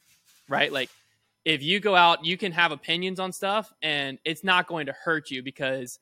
right? 0.49 0.71
Like 0.71 0.89
if 1.45 1.63
you 1.63 1.79
go 1.79 1.95
out, 1.95 2.25
you 2.25 2.37
can 2.37 2.51
have 2.51 2.71
opinions 2.71 3.19
on 3.19 3.31
stuff, 3.31 3.71
and 3.81 4.19
it's 4.25 4.43
not 4.43 4.67
going 4.67 4.87
to 4.87 4.91
hurt 4.93 5.31
you 5.31 5.41
because 5.41 5.99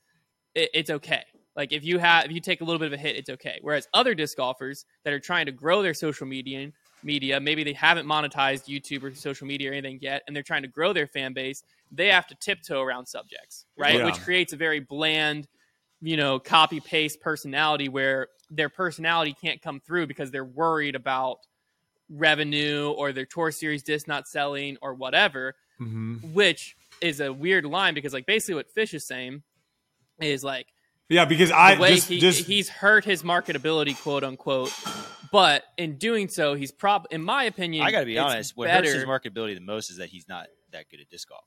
it, 0.56 0.70
it's 0.74 0.90
okay. 0.90 1.24
Like 1.56 1.72
if 1.72 1.84
you 1.84 2.00
have 2.00 2.26
if 2.26 2.32
you 2.32 2.40
take 2.40 2.62
a 2.62 2.64
little 2.64 2.80
bit 2.80 2.88
of 2.88 2.94
a 2.94 2.98
hit, 2.98 3.16
it's 3.16 3.30
okay. 3.30 3.60
Whereas 3.62 3.88
other 3.94 4.16
disc 4.16 4.38
golfers 4.38 4.86
that 5.04 5.14
are 5.14 5.20
trying 5.20 5.46
to 5.46 5.52
grow 5.52 5.82
their 5.82 5.94
social 5.94 6.26
media 6.26 6.72
media, 7.04 7.40
maybe 7.40 7.64
they 7.64 7.74
haven't 7.74 8.08
monetized 8.08 8.66
YouTube 8.68 9.04
or 9.04 9.14
social 9.14 9.46
media 9.46 9.70
or 9.70 9.74
anything 9.74 10.00
yet, 10.02 10.24
and 10.26 10.36
they're 10.36 10.44
trying 10.44 10.64
to 10.64 10.68
grow 10.68 10.94
their 10.94 11.08
fan 11.08 11.34
base, 11.34 11.64
they 11.92 12.08
have 12.08 12.26
to 12.28 12.36
tiptoe 12.36 12.82
around 12.82 13.06
subjects, 13.06 13.66
right? 13.78 13.96
Yeah. 13.96 14.06
Which 14.06 14.20
creates 14.22 14.54
a 14.54 14.58
very 14.58 14.80
bland, 14.80 15.48
you 16.06 16.18
know, 16.18 16.38
copy 16.38 16.80
paste 16.82 17.22
personality 17.22 17.88
where 17.90 18.28
their 18.52 18.68
personality 18.70 19.34
can't 19.42 19.62
come 19.62 19.80
through 19.80 20.06
because 20.06 20.30
they're 20.32 20.44
worried 20.46 20.96
about 20.96 21.38
revenue 22.10 22.92
or 22.96 23.12
their 23.14 23.26
tour 23.26 23.52
series 23.52 23.82
disc 23.82 24.08
not 24.08 24.28
selling 24.28 24.78
or 24.82 24.94
whatever 24.94 25.56
Mhm. 25.80 26.34
which 26.34 26.76
is 27.02 27.20
a 27.20 27.32
weird 27.34 27.66
line 27.66 27.94
because 27.96 28.14
like 28.14 28.26
basically 28.26 28.56
what 28.56 28.70
Fish 28.70 28.94
is 28.94 29.08
saying 29.08 29.42
is 30.20 30.44
like 30.44 30.68
Yeah, 31.10 31.26
because 31.26 31.50
I 31.52 31.76
just, 31.76 32.08
he, 32.10 32.20
just 32.20 32.46
he's 32.46 32.70
hurt 32.70 33.04
his 33.06 33.24
marketability, 33.24 34.00
quote 34.00 34.24
unquote. 34.24 34.72
But 35.32 35.64
in 35.78 35.98
doing 35.98 36.28
so, 36.28 36.54
he's 36.54 36.72
prob 36.72 37.08
in 37.10 37.24
my 37.24 37.46
opinion, 37.46 37.84
I 37.86 37.92
got 37.92 38.02
to 38.02 38.06
be 38.06 38.20
honest. 38.20 38.56
What 38.56 38.66
better. 38.68 38.86
hurts 38.88 38.94
his 38.94 39.06
marketability 39.06 39.56
the 39.56 39.62
most 39.62 39.90
is 39.90 39.98
that 39.98 40.10
he's 40.10 40.28
not 40.28 40.48
that 40.72 40.90
good 40.90 41.00
at 41.00 41.10
disc 41.10 41.28
golf. 41.30 41.46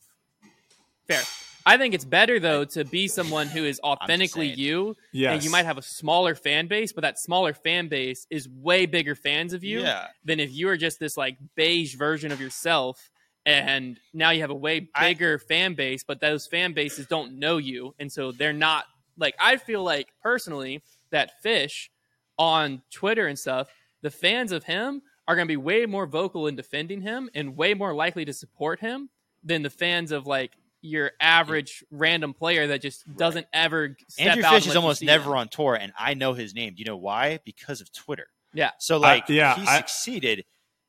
Fair. 1.07 1.23
I 1.66 1.76
think 1.76 1.94
it's 1.94 2.05
better 2.05 2.38
though 2.38 2.64
to 2.64 2.84
be 2.84 3.09
someone 3.09 3.48
who 3.48 3.64
is 3.64 3.80
authentically 3.82 4.47
you, 4.47 4.97
yes. 5.12 5.34
and 5.34 5.44
you 5.44 5.51
might 5.51 5.66
have 5.66 5.78
a 5.78 5.82
smaller 5.82 6.36
fan 6.36 6.68
base, 6.68 6.93
but 6.93 7.02
that 7.02 7.18
smaller 7.18 7.52
fan 7.52 7.88
base 7.88 8.26
is 8.30 8.48
way 8.48 8.86
bigger 8.86 9.16
fans 9.16 9.52
of 9.52 9.64
you 9.64 9.80
Yeah, 9.80 10.06
than 10.24 10.38
if 10.38 10.52
you 10.52 10.68
are 10.68 10.76
just 10.76 11.01
this 11.01 11.16
like 11.16 11.36
beige 11.56 11.97
version 11.97 12.30
of 12.30 12.40
yourself. 12.40 13.10
And 13.44 14.01
now 14.12 14.30
you 14.30 14.40
have 14.40 14.51
a 14.51 14.55
way 14.55 14.88
I- 14.94 15.09
bigger 15.09 15.38
fan 15.38 15.74
base, 15.74 16.02
but 16.05 16.20
those 16.20 16.47
fan 16.47 16.72
bases 16.72 17.06
don't 17.06 17.38
know 17.38 17.59
you, 17.59 17.94
and 17.98 18.10
so 18.10 18.32
they're 18.32 18.52
not 18.52 18.84
like. 19.18 19.34
I 19.40 19.56
feel 19.56 19.82
like 19.82 20.09
personally 20.22 20.82
that 21.10 21.40
Fish 21.43 21.90
on 22.38 22.82
Twitter 22.90 23.26
and 23.26 23.38
stuff, 23.38 23.68
the 24.02 24.10
fans 24.10 24.52
of 24.52 24.64
him 24.64 25.02
are 25.28 25.34
going 25.34 25.47
to 25.47 25.52
be 25.52 25.56
way 25.56 25.86
more 25.86 26.06
vocal 26.06 26.47
in 26.47 26.56
defending 26.56 27.01
him 27.02 27.30
and 27.34 27.56
way 27.56 27.74
more 27.74 27.94
likely 27.94 28.24
to 28.24 28.32
support 28.32 28.80
him 28.80 29.10
than 29.43 29.62
the 29.62 29.70
fans 29.70 30.12
of 30.12 30.26
like 30.26 30.52
your 30.87 31.13
average 31.21 31.85
random 31.91 32.33
player 32.35 32.69
that 32.69 32.81
just 32.83 33.05
doesn't 33.17 33.47
ever 33.53 33.97
step 34.09 34.27
Andrew 34.29 34.45
out 34.45 34.55
Fish 34.55 34.65
and 34.65 34.71
is 34.73 34.77
almost 34.77 35.03
never 35.03 35.31
him. 35.33 35.39
on 35.39 35.49
tour, 35.49 35.75
and 35.75 35.93
I 35.99 36.15
know 36.15 36.33
his 36.35 36.55
name. 36.55 36.75
Do 36.75 36.79
you 36.81 36.85
know 36.87 36.97
why? 36.97 37.41
Because 37.45 37.81
of 37.81 37.93
Twitter. 37.93 38.29
Yeah. 38.55 38.71
So 38.79 38.99
like, 38.99 39.29
yeah, 39.29 39.55
he 39.57 39.67
I- 39.67 39.77
succeeded 39.79 40.45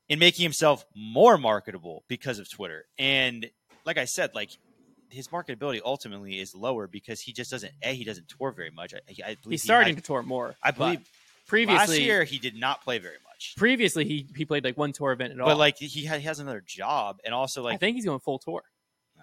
in 0.09 0.19
making 0.19 0.43
himself 0.43 0.85
more 0.95 1.37
marketable 1.37 2.03
because 2.07 2.39
of 2.39 2.49
Twitter. 2.49 2.85
And 2.97 3.49
like 3.85 3.97
I 3.97 4.05
said, 4.05 4.33
like 4.33 4.51
his 5.09 5.27
marketability 5.29 5.81
ultimately 5.83 6.39
is 6.39 6.53
lower 6.55 6.87
because 6.87 7.19
he 7.21 7.33
just 7.33 7.51
doesn't. 7.51 7.73
A, 7.83 7.93
he 7.93 8.03
doesn't 8.03 8.27
tour 8.29 8.51
very 8.51 8.71
much. 8.71 8.93
I, 8.93 8.97
I 8.97 9.11
believe 9.11 9.37
He's 9.49 9.61
he 9.63 9.67
starting 9.67 9.95
had- 9.95 10.03
to 10.03 10.07
tour 10.07 10.23
more. 10.23 10.55
I 10.63 10.71
believe 10.71 10.99
previously 11.47 11.77
last 11.97 11.99
year 12.01 12.23
he 12.25 12.39
did 12.39 12.55
not 12.55 12.83
play 12.83 12.99
very 12.99 13.15
much. 13.25 13.53
previously 13.57 14.03
he 14.05 14.27
he 14.35 14.43
played 14.45 14.63
like 14.65 14.77
one 14.77 14.91
tour 14.93 15.11
event 15.13 15.31
at 15.33 15.39
all. 15.39 15.47
But 15.47 15.57
like 15.57 15.77
he, 15.77 16.05
ha- 16.05 16.17
he 16.17 16.23
has 16.25 16.39
another 16.39 16.61
job, 16.65 17.19
and 17.25 17.33
also 17.33 17.63
like 17.63 17.71
I 17.71 17.73
like 17.73 17.79
think 17.79 17.95
he's 17.95 18.05
going 18.05 18.19
full 18.19 18.39
tour. 18.39 18.63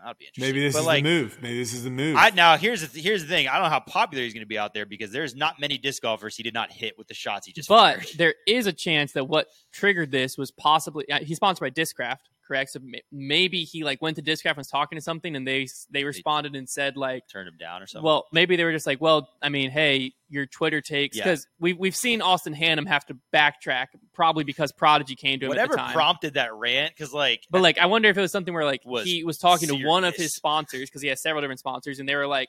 That'd 0.04 0.18
be 0.18 0.26
interesting. 0.26 0.54
maybe 0.54 0.60
this 0.60 0.74
but 0.74 0.80
is 0.80 0.86
like, 0.86 1.02
the 1.02 1.10
move. 1.10 1.38
Maybe 1.42 1.58
this 1.58 1.72
is 1.72 1.84
the 1.84 1.90
move. 1.90 2.16
I 2.16 2.30
now 2.30 2.56
here's 2.56 2.82
the 2.82 2.86
th- 2.86 3.04
here's 3.04 3.22
the 3.22 3.28
thing. 3.28 3.48
I 3.48 3.54
don't 3.54 3.64
know 3.64 3.70
how 3.70 3.80
popular 3.80 4.22
he's 4.22 4.34
going 4.34 4.42
to 4.42 4.46
be 4.46 4.58
out 4.58 4.74
there 4.74 4.86
because 4.86 5.10
there's 5.10 5.34
not 5.34 5.60
many 5.60 5.78
disc 5.78 6.02
golfers 6.02 6.36
he 6.36 6.42
did 6.42 6.54
not 6.54 6.70
hit 6.70 6.96
with 6.98 7.08
the 7.08 7.14
shots 7.14 7.46
he 7.46 7.52
just. 7.52 7.68
But 7.68 7.96
fired. 7.96 8.06
there 8.16 8.34
is 8.46 8.66
a 8.66 8.72
chance 8.72 9.12
that 9.12 9.24
what 9.24 9.48
triggered 9.72 10.10
this 10.10 10.36
was 10.38 10.50
possibly 10.50 11.10
uh, 11.10 11.20
he's 11.20 11.36
sponsored 11.36 11.60
by 11.60 11.70
Discraft, 11.70 12.18
correct? 12.46 12.70
So 12.72 12.80
maybe 13.10 13.64
he 13.64 13.82
like 13.84 14.00
went 14.02 14.16
to 14.16 14.22
Discraft 14.22 14.50
and 14.50 14.56
was 14.58 14.68
talking 14.68 14.96
to 14.96 15.02
something, 15.02 15.34
and 15.34 15.46
they 15.46 15.66
they 15.90 16.04
responded 16.04 16.54
and 16.54 16.68
said 16.68 16.96
like, 16.96 17.28
turned 17.28 17.48
him 17.48 17.56
down 17.58 17.82
or 17.82 17.86
something. 17.86 18.04
well, 18.04 18.26
maybe 18.32 18.56
they 18.56 18.64
were 18.64 18.72
just 18.72 18.86
like, 18.86 19.00
well, 19.00 19.28
I 19.42 19.48
mean, 19.48 19.70
hey, 19.70 20.12
your 20.28 20.46
Twitter 20.46 20.80
takes 20.80 21.16
Yeah. 21.16 21.24
because 21.24 21.46
we 21.58 21.72
we've 21.72 21.96
seen 21.96 22.20
Austin 22.22 22.54
Hannum 22.54 22.86
have 22.86 23.04
to 23.06 23.16
backtrack 23.32 23.86
probably 24.12 24.44
because 24.44 24.72
Prodigy 24.72 25.14
came 25.16 25.40
to 25.40 25.46
him 25.46 25.48
whatever 25.50 25.72
at 25.72 25.76
the 25.76 25.82
time. 25.82 25.92
prompted 25.94 26.34
that 26.34 26.54
rant, 26.54 26.94
because 26.96 27.12
like 27.12 27.42
But 27.50 27.62
like, 27.62 27.78
I 27.78 27.86
wonder 27.86 28.08
if 28.08 28.16
it 28.18 28.20
was 28.20 28.32
something 28.32 28.52
where 28.54 28.64
like 28.64 28.82
Was 28.84 29.04
he 29.06 29.24
was 29.24 29.38
talking 29.38 29.68
to 29.68 29.84
one 29.86 30.04
of 30.04 30.14
his 30.14 30.34
sponsors 30.34 30.88
because 30.88 31.02
he 31.02 31.08
has 31.08 31.20
several 31.22 31.40
different 31.42 31.60
sponsors, 31.60 31.98
and 31.98 32.08
they 32.08 32.14
were 32.16 32.26
like, 32.26 32.48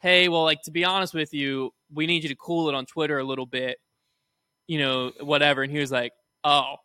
"Hey, 0.00 0.28
well, 0.28 0.42
like 0.44 0.62
to 0.62 0.70
be 0.70 0.84
honest 0.84 1.14
with 1.14 1.32
you, 1.34 1.72
we 1.92 2.06
need 2.06 2.22
you 2.22 2.28
to 2.30 2.36
cool 2.36 2.68
it 2.68 2.74
on 2.74 2.86
Twitter 2.86 3.18
a 3.18 3.24
little 3.24 3.46
bit, 3.46 3.78
you 4.66 4.78
know, 4.78 5.12
whatever." 5.20 5.62
And 5.62 5.72
he 5.72 5.78
was 5.78 5.90
like, 5.92 6.12
"Oh, 6.44 6.76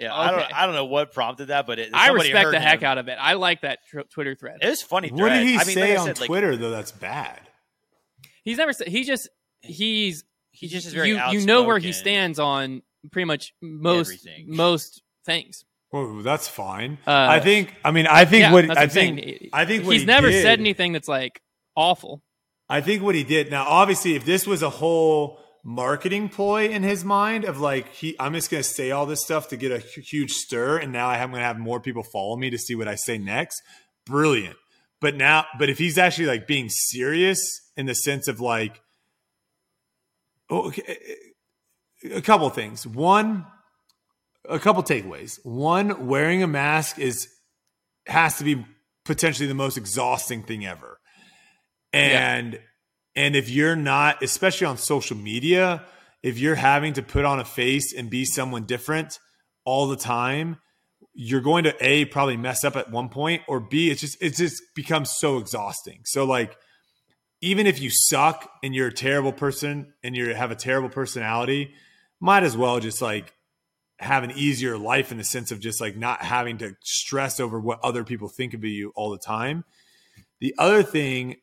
yeah, 0.00 0.14
I 0.14 0.30
don't. 0.30 0.54
I 0.54 0.66
don't 0.66 0.74
know 0.74 0.86
what 0.86 1.12
prompted 1.12 1.46
that, 1.46 1.66
but 1.66 1.78
it, 1.78 1.90
I 1.92 2.06
somebody 2.08 2.30
respect 2.30 2.44
heard 2.46 2.54
the 2.54 2.60
heck 2.60 2.82
out 2.82 2.98
of 2.98 3.08
it. 3.08 3.18
I 3.20 3.34
like 3.34 3.60
that 3.60 3.80
tr- 3.88 4.00
Twitter 4.12 4.34
thread." 4.34 4.58
It 4.62 4.68
was 4.68 4.82
funny. 4.82 5.10
what 5.10 5.28
did 5.28 5.46
he 5.46 5.54
I 5.56 5.64
mean, 5.64 5.74
say 5.74 5.90
like 5.92 5.98
on 6.00 6.06
said, 6.06 6.20
like, 6.20 6.26
Twitter 6.28 6.56
though? 6.56 6.70
That's 6.70 6.92
bad. 6.92 7.40
He's 8.42 8.58
never 8.58 8.72
said 8.72 8.88
he 8.88 9.04
just 9.04 9.28
he's 9.60 10.24
he 10.50 10.68
just 10.68 10.86
is 10.86 10.94
very 10.94 11.10
you 11.10 11.20
you 11.30 11.46
know 11.46 11.62
where 11.64 11.78
he 11.78 11.92
stands 11.92 12.38
on 12.38 12.82
pretty 13.12 13.26
much 13.26 13.52
most 13.60 14.08
Everything. 14.08 14.46
most 14.48 15.02
things. 15.26 15.64
Well, 15.92 16.22
that's 16.22 16.46
fine. 16.48 16.98
Uh, 17.06 17.10
I 17.12 17.40
think. 17.40 17.74
I 17.84 17.90
mean, 17.90 18.06
I 18.06 18.24
think 18.24 18.42
yeah, 18.42 18.52
what 18.52 18.76
I 18.78 18.82
I'm 18.82 18.90
saying. 18.90 19.16
think. 19.16 19.50
I 19.52 19.64
think 19.64 19.84
what 19.84 19.92
he's 19.92 20.02
he 20.02 20.06
never 20.06 20.30
did- 20.30 20.42
said 20.42 20.60
anything 20.60 20.92
that's 20.92 21.08
like 21.08 21.40
awful. 21.76 22.22
I 22.68 22.80
think 22.80 23.02
what 23.02 23.16
he 23.16 23.24
did 23.24 23.50
now, 23.50 23.64
obviously, 23.66 24.14
if 24.14 24.24
this 24.24 24.46
was 24.46 24.62
a 24.62 24.70
whole 24.70 25.40
marketing 25.64 26.28
ploy 26.28 26.68
in 26.68 26.82
his 26.82 27.04
mind 27.04 27.44
of 27.44 27.60
like 27.60 27.92
he, 27.94 28.16
I'm 28.18 28.34
just 28.34 28.50
going 28.50 28.62
to 28.62 28.68
say 28.68 28.90
all 28.90 29.06
this 29.06 29.22
stuff 29.22 29.48
to 29.48 29.56
get 29.56 29.72
a 29.72 29.78
huge 29.78 30.32
stir, 30.32 30.78
and 30.78 30.92
now 30.92 31.08
I'm 31.08 31.30
going 31.30 31.40
to 31.40 31.46
have 31.46 31.58
more 31.58 31.80
people 31.80 32.02
follow 32.02 32.36
me 32.36 32.50
to 32.50 32.58
see 32.58 32.74
what 32.74 32.88
I 32.88 32.94
say 32.94 33.18
next. 33.18 33.60
Brilliant. 34.06 34.56
But 35.00 35.16
now, 35.16 35.46
but 35.58 35.70
if 35.70 35.78
he's 35.78 35.98
actually 35.98 36.26
like 36.26 36.46
being 36.46 36.68
serious 36.68 37.40
in 37.76 37.86
the 37.86 37.94
sense 37.94 38.28
of 38.28 38.40
like, 38.40 38.82
oh, 40.50 40.68
okay, 40.68 40.82
eh, 40.86 40.94
eh, 42.04 42.16
a 42.16 42.22
couple 42.22 42.48
things. 42.50 42.86
One, 42.86 43.46
a 44.48 44.58
couple 44.58 44.82
takeaways. 44.82 45.38
One, 45.42 46.06
wearing 46.06 46.42
a 46.42 46.46
mask 46.46 46.98
is 46.98 47.28
has 48.06 48.38
to 48.38 48.44
be 48.44 48.64
potentially 49.04 49.46
the 49.46 49.54
most 49.54 49.76
exhausting 49.76 50.42
thing 50.42 50.66
ever. 50.66 50.98
And 51.92 52.60
and 53.16 53.34
if 53.34 53.48
you're 53.48 53.76
not, 53.76 54.22
especially 54.22 54.66
on 54.66 54.76
social 54.78 55.16
media, 55.16 55.84
if 56.22 56.38
you're 56.38 56.54
having 56.54 56.92
to 56.94 57.02
put 57.02 57.24
on 57.24 57.40
a 57.40 57.44
face 57.44 57.92
and 57.92 58.10
be 58.10 58.24
someone 58.24 58.64
different 58.64 59.18
all 59.64 59.88
the 59.88 59.96
time, 59.96 60.58
you're 61.12 61.40
going 61.40 61.64
to 61.64 61.74
a 61.80 62.04
probably 62.06 62.36
mess 62.36 62.64
up 62.64 62.76
at 62.76 62.90
one 62.90 63.08
point, 63.08 63.42
or 63.48 63.60
b 63.60 63.90
it's 63.90 64.00
just 64.00 64.22
it 64.22 64.36
just 64.36 64.62
becomes 64.74 65.12
so 65.18 65.38
exhausting. 65.38 66.00
So 66.04 66.24
like 66.24 66.56
even 67.42 67.66
if 67.66 67.80
you 67.80 67.90
suck 67.90 68.50
and 68.62 68.74
you're 68.74 68.88
a 68.88 68.92
terrible 68.92 69.32
person 69.32 69.94
and 70.04 70.14
you 70.14 70.34
have 70.34 70.50
a 70.50 70.56
terrible 70.56 70.90
personality, 70.90 71.74
might 72.20 72.42
as 72.42 72.56
well 72.56 72.80
just 72.80 73.00
like 73.00 73.32
have 73.98 74.24
an 74.24 74.30
easier 74.32 74.78
life 74.78 75.10
in 75.10 75.18
the 75.18 75.24
sense 75.24 75.50
of 75.50 75.60
just 75.60 75.80
like 75.80 75.96
not 75.96 76.22
having 76.22 76.58
to 76.58 76.74
stress 76.82 77.40
over 77.40 77.58
what 77.58 77.80
other 77.82 78.04
people 78.04 78.28
think 78.28 78.54
of 78.54 78.64
you 78.64 78.92
all 78.94 79.10
the 79.10 79.18
time. 79.18 79.64
The 80.40 80.54
other 80.58 80.82
thing 80.82 81.36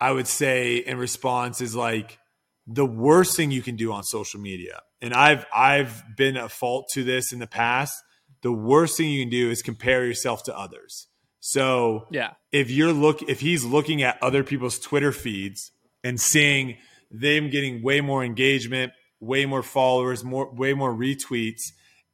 I 0.00 0.12
would 0.12 0.26
say 0.26 0.76
in 0.76 0.98
response 0.98 1.60
is 1.60 1.74
like 1.74 2.18
the 2.66 2.86
worst 2.86 3.36
thing 3.36 3.50
you 3.50 3.62
can 3.62 3.76
do 3.76 3.92
on 3.92 4.02
social 4.02 4.40
media. 4.40 4.80
And 5.00 5.14
I've 5.14 5.46
I've 5.54 6.02
been 6.16 6.36
a 6.36 6.48
fault 6.48 6.88
to 6.94 7.04
this 7.04 7.32
in 7.32 7.38
the 7.38 7.46
past. 7.46 7.94
The 8.42 8.52
worst 8.52 8.96
thing 8.96 9.10
you 9.10 9.22
can 9.22 9.30
do 9.30 9.50
is 9.50 9.62
compare 9.62 10.04
yourself 10.06 10.42
to 10.44 10.56
others. 10.56 11.08
So 11.40 12.06
Yeah. 12.10 12.32
if 12.52 12.70
you're 12.70 12.92
look 12.92 13.22
if 13.22 13.40
he's 13.40 13.64
looking 13.64 14.02
at 14.02 14.22
other 14.22 14.42
people's 14.42 14.78
Twitter 14.78 15.12
feeds 15.12 15.70
and 16.02 16.20
seeing 16.20 16.76
them 17.10 17.50
getting 17.50 17.82
way 17.82 18.00
more 18.00 18.24
engagement, 18.24 18.92
way 19.20 19.46
more 19.46 19.62
followers, 19.62 20.24
more 20.24 20.52
way 20.52 20.74
more 20.74 20.92
retweets, 20.94 21.62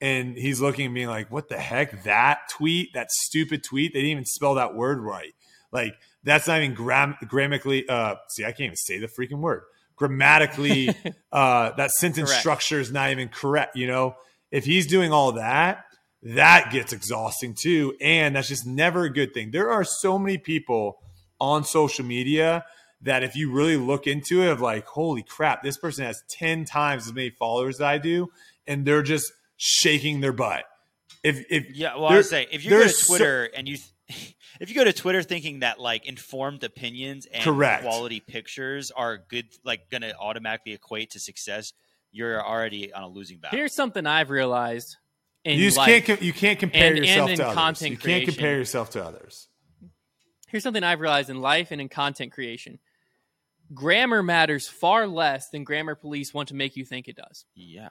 and 0.01 0.37
he's 0.37 0.61
looking 0.61 0.87
and 0.87 0.95
being 0.95 1.09
like, 1.09 1.31
"What 1.31 1.49
the 1.49 1.59
heck? 1.59 2.05
That 2.05 2.41
tweet, 2.51 2.93
that 2.95 3.11
stupid 3.11 3.65
tweet, 3.65 3.93
they 3.95 4.01
didn't 4.01 4.11
even 4.13 4.25
spell 4.27 4.55
that 4.57 4.75
word 4.75 5.01
right. 5.01 5.33
Like 5.73 5.95
that's 6.25 6.47
not 6.47 6.59
even 6.63 6.75
gram- 6.75 7.17
grammatically. 7.27 7.89
Uh, 7.89 8.17
see, 8.31 8.45
I 8.45 8.49
can't 8.49 8.61
even 8.63 8.77
say 8.77 8.99
the 8.99 9.09
freaking 9.09 9.41
word. 9.41 9.63
Grammatically, 9.97 10.89
uh, 11.33 11.73
that 11.73 11.91
sentence 11.93 12.31
Correct. 12.31 12.41
structure 12.41 12.81
is 12.81 12.93
not 12.93 13.11
even 13.11 13.29
correct. 13.29 13.77
You 13.77 13.87
know, 13.87 14.17
if 14.51 14.65
he's 14.65 14.87
doing 14.87 15.13
all 15.13 15.33
that, 15.33 15.85
that 16.23 16.71
gets 16.73 16.93
exhausting 16.93 17.55
too. 17.55 17.95
And 18.01 18.37
that's 18.37 18.49
just 18.49 18.67
never 18.67 19.05
a 19.05 19.13
good 19.13 19.35
thing. 19.35 19.51
There 19.51 19.71
are 19.71 19.85
so 19.85 20.19
many 20.19 20.39
people 20.39 20.99
on 21.41 21.65
social 21.65 22.05
media 22.05 22.65
that 23.01 23.25
if 23.25 23.35
you 23.35 23.51
really 23.51 23.77
look 23.77 24.07
into 24.07 24.43
it, 24.43 24.49
of 24.49 24.61
like, 24.61 24.87
holy 24.87 25.25
crap, 25.25 25.63
this 25.63 25.77
person 25.77 26.05
has 26.05 26.23
10 26.31 26.65
times 26.65 27.09
as 27.09 27.13
many 27.13 27.31
followers 27.31 27.77
as 27.77 27.81
I 27.81 27.99
do, 27.99 28.29
and 28.67 28.85
they're 28.85 29.03
just 29.03 29.33
shaking 29.57 30.21
their 30.21 30.33
butt. 30.33 30.65
If, 31.25 31.45
if 31.51 31.75
Yeah, 31.75 31.97
well, 31.97 32.07
I 32.07 32.17
was 32.19 32.31
saying 32.31 32.49
if 32.53 32.65
you 32.65 32.71
go 32.71 32.77
to 32.77 32.83
there's 32.85 32.99
so- 32.99 33.17
Twitter 33.17 33.51
and 33.57 33.69
you, 33.69 33.79
if 34.61 34.69
you 34.69 34.75
go 34.75 34.85
to 34.85 34.93
Twitter 34.93 35.23
thinking 35.23 35.61
that 35.61 35.79
like 35.79 36.07
informed 36.07 36.63
opinions 36.65 37.27
and 37.27 37.43
Correct. 37.43 37.83
quality 37.83 38.21
pictures 38.21 38.91
are 38.91 39.19
good, 39.19 39.47
like 39.65 39.91
going 39.91 40.03
to 40.03 40.17
automatically 40.17 40.73
equate 40.73 41.11
to 41.11 41.21
success, 41.21 41.73
you're 42.11 42.45
already 42.45 42.93
on 42.93 43.03
a 43.03 43.09
losing 43.09 43.39
battle. 43.39 43.57
Here's 43.59 43.75
something 43.75 44.07
I've 44.07 44.31
realized 44.31 44.97
in 45.45 45.59
you 45.59 45.65
just 45.67 45.79
life. 45.79 45.89
can't 45.89 46.19
com- 46.21 46.27
you 46.27 46.33
can't 46.33 46.59
compare 46.59 46.89
And- 46.89 46.99
and 46.99 47.07
yourself 47.07 47.31
in 47.31 47.37
to 47.39 47.45
others. 47.47 47.55
content 47.57 47.91
You 47.93 47.97
can't 47.99 48.25
compare 48.25 48.57
yourself 48.57 48.91
to 48.91 49.05
others. 49.05 49.49
Here's 50.49 50.63
something 50.63 50.85
I've 50.85 51.01
realized 51.01 51.31
in 51.31 51.41
life 51.41 51.71
and 51.71 51.81
in 51.81 51.89
content 51.89 52.31
creation. 52.33 52.79
Grammar 53.73 54.23
matters 54.23 54.69
far 54.69 55.07
less 55.07 55.49
than 55.49 55.65
grammar 55.65 55.95
police 55.95 56.35
want 56.35 56.49
to 56.51 56.55
make 56.55 56.77
you 56.77 56.85
think 56.85 57.09
it 57.09 57.17
does. 57.17 57.47
yeah, 57.55 57.89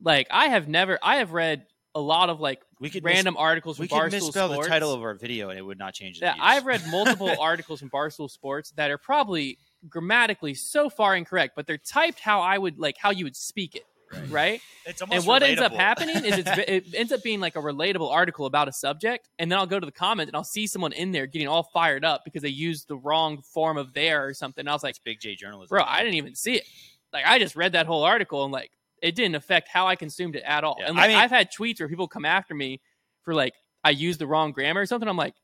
Like 0.00 0.26
I 0.30 0.48
have 0.48 0.68
never 0.68 0.98
I 1.02 1.16
have 1.16 1.32
read 1.32 1.66
a 1.96 2.00
lot 2.00 2.28
of 2.28 2.40
like 2.40 2.60
we 2.78 2.90
could 2.90 3.02
random 3.02 3.36
articles 3.38 3.80
Mis- 3.80 3.88
from 3.88 3.98
we 3.98 4.02
could 4.10 4.12
Barstool 4.12 4.26
misspell 4.26 4.48
Sports. 4.50 4.66
the 4.66 4.70
title 4.70 4.92
of 4.92 5.02
our 5.02 5.14
video 5.14 5.48
and 5.48 5.58
it 5.58 5.62
would 5.62 5.78
not 5.78 5.94
change. 5.94 6.20
Yeah, 6.20 6.34
views. 6.34 6.42
I've 6.44 6.66
read 6.66 6.82
multiple 6.90 7.34
articles 7.40 7.80
from 7.80 7.88
Barstool 7.90 8.30
Sports 8.30 8.70
that 8.76 8.90
are 8.90 8.98
probably 8.98 9.58
grammatically 9.88 10.54
so 10.54 10.90
far 10.90 11.16
incorrect, 11.16 11.54
but 11.56 11.66
they're 11.66 11.78
typed 11.78 12.20
how 12.20 12.40
I 12.42 12.58
would 12.58 12.78
like 12.78 12.96
how 12.98 13.10
you 13.10 13.24
would 13.24 13.34
speak 13.34 13.76
it, 13.76 13.84
right? 14.28 14.60
It's 14.84 15.00
And 15.00 15.24
what 15.24 15.42
ends 15.42 15.60
up 15.60 15.72
happening 15.72 16.16
is 16.16 16.38
it's, 16.38 16.50
it 16.68 16.94
ends 16.94 17.12
up 17.12 17.22
being 17.22 17.40
like 17.40 17.56
a 17.56 17.60
relatable 17.60 18.10
article 18.12 18.44
about 18.44 18.68
a 18.68 18.72
subject, 18.72 19.30
and 19.38 19.50
then 19.50 19.58
I'll 19.58 19.66
go 19.66 19.80
to 19.80 19.86
the 19.86 19.92
comment 19.92 20.28
and 20.28 20.36
I'll 20.36 20.44
see 20.44 20.66
someone 20.66 20.92
in 20.92 21.12
there 21.12 21.26
getting 21.26 21.48
all 21.48 21.62
fired 21.62 22.04
up 22.04 22.24
because 22.26 22.42
they 22.42 22.50
used 22.50 22.88
the 22.88 22.98
wrong 22.98 23.40
form 23.40 23.78
of 23.78 23.94
there 23.94 24.26
or 24.26 24.34
something. 24.34 24.60
And 24.60 24.68
I 24.68 24.72
was 24.74 24.82
like, 24.82 24.90
It's 24.90 24.98
big 24.98 25.18
J 25.18 25.34
journalism, 25.34 25.74
bro, 25.74 25.82
I 25.82 26.00
didn't 26.00 26.16
even 26.16 26.34
see 26.34 26.56
it. 26.56 26.64
Like 27.12 27.24
I 27.26 27.38
just 27.38 27.56
read 27.56 27.72
that 27.72 27.86
whole 27.86 28.02
article 28.02 28.44
and 28.44 28.52
like 28.52 28.70
it 29.02 29.14
didn't 29.14 29.34
affect 29.34 29.68
how 29.68 29.86
I 29.86 29.96
consumed 29.96 30.36
it 30.36 30.42
at 30.44 30.64
all. 30.64 30.76
Yeah, 30.78 30.86
and 30.88 30.98
I 30.98 31.02
like 31.02 31.08
mean- 31.10 31.18
I've 31.18 31.30
had 31.30 31.50
tweets 31.52 31.80
where 31.80 31.88
people 31.88 32.08
come 32.08 32.24
after 32.24 32.54
me 32.54 32.80
for 33.22 33.34
like 33.34 33.54
I 33.84 33.90
used 33.90 34.18
the 34.18 34.26
wrong 34.26 34.52
grammar 34.52 34.80
or 34.80 34.86
something. 34.86 35.08
I'm 35.08 35.16
like, 35.16 35.34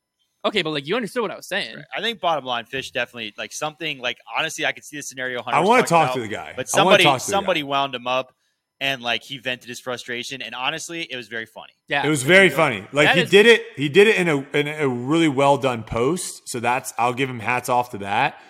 okay, 0.44 0.62
but 0.62 0.70
like 0.70 0.86
you 0.86 0.96
understood 0.96 1.22
what 1.22 1.30
I 1.30 1.36
was 1.36 1.46
saying. 1.48 1.76
Right. 1.76 1.84
I 1.96 2.00
think 2.00 2.20
bottom 2.20 2.44
line, 2.44 2.64
fish 2.64 2.90
definitely 2.90 3.34
like 3.38 3.52
something 3.52 3.98
like 3.98 4.18
honestly, 4.36 4.66
I 4.66 4.72
could 4.72 4.84
see 4.84 4.96
the 4.96 5.02
scenario. 5.02 5.42
I 5.46 5.60
want 5.60 5.86
to 5.86 5.88
talking 5.90 6.06
talk 6.08 6.14
to 6.14 6.20
the 6.20 6.28
guy. 6.28 6.54
but 6.56 6.68
somebody 6.68 7.04
talk 7.04 7.20
to 7.20 7.26
the 7.26 7.30
guy. 7.32 7.36
somebody 7.36 7.62
wound 7.62 7.94
him 7.94 8.06
up, 8.06 8.34
and 8.80 9.02
like 9.02 9.22
he 9.22 9.38
vented 9.38 9.68
his 9.68 9.78
frustration, 9.80 10.42
and 10.42 10.54
honestly, 10.54 11.02
it 11.08 11.16
was 11.16 11.28
very 11.28 11.46
funny. 11.46 11.72
Yeah, 11.88 12.04
It 12.06 12.08
was 12.08 12.22
very 12.24 12.48
funny. 12.50 12.86
Like 12.92 13.06
That 13.08 13.16
he 13.16 13.22
is- 13.22 13.30
did 13.30 13.46
it. 13.46 13.62
He 13.76 13.88
did 13.88 14.08
it 14.08 14.16
in 14.16 14.28
a 14.28 14.38
in 14.56 14.66
a 14.68 14.88
really 14.88 15.28
well 15.28 15.56
done 15.58 15.82
post. 15.84 16.42
So 16.46 16.58
that's 16.58 16.92
I'll 16.98 17.14
give 17.14 17.28
him 17.30 17.38
hats 17.40 17.68
off 17.68 17.90
to 17.90 17.98
that. 17.98 18.40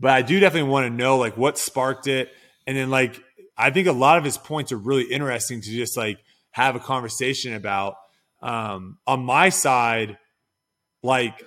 But 0.00 0.10
I 0.12 0.22
do 0.22 0.40
definitely 0.40 0.70
want 0.70 0.86
to 0.86 0.90
know 0.90 1.18
like 1.18 1.36
what 1.36 1.58
sparked 1.58 2.06
it, 2.06 2.30
and 2.66 2.76
then 2.76 2.88
like 2.90 3.20
I 3.56 3.70
think 3.70 3.86
a 3.86 3.92
lot 3.92 4.18
of 4.18 4.24
his 4.24 4.38
points 4.38 4.72
are 4.72 4.76
really 4.76 5.04
interesting 5.04 5.60
to 5.60 5.70
just 5.70 5.96
like 5.96 6.18
have 6.50 6.76
a 6.76 6.80
conversation 6.80 7.54
about. 7.54 7.96
Um, 8.42 8.98
on 9.06 9.24
my 9.24 9.48
side, 9.48 10.18
like 11.02 11.42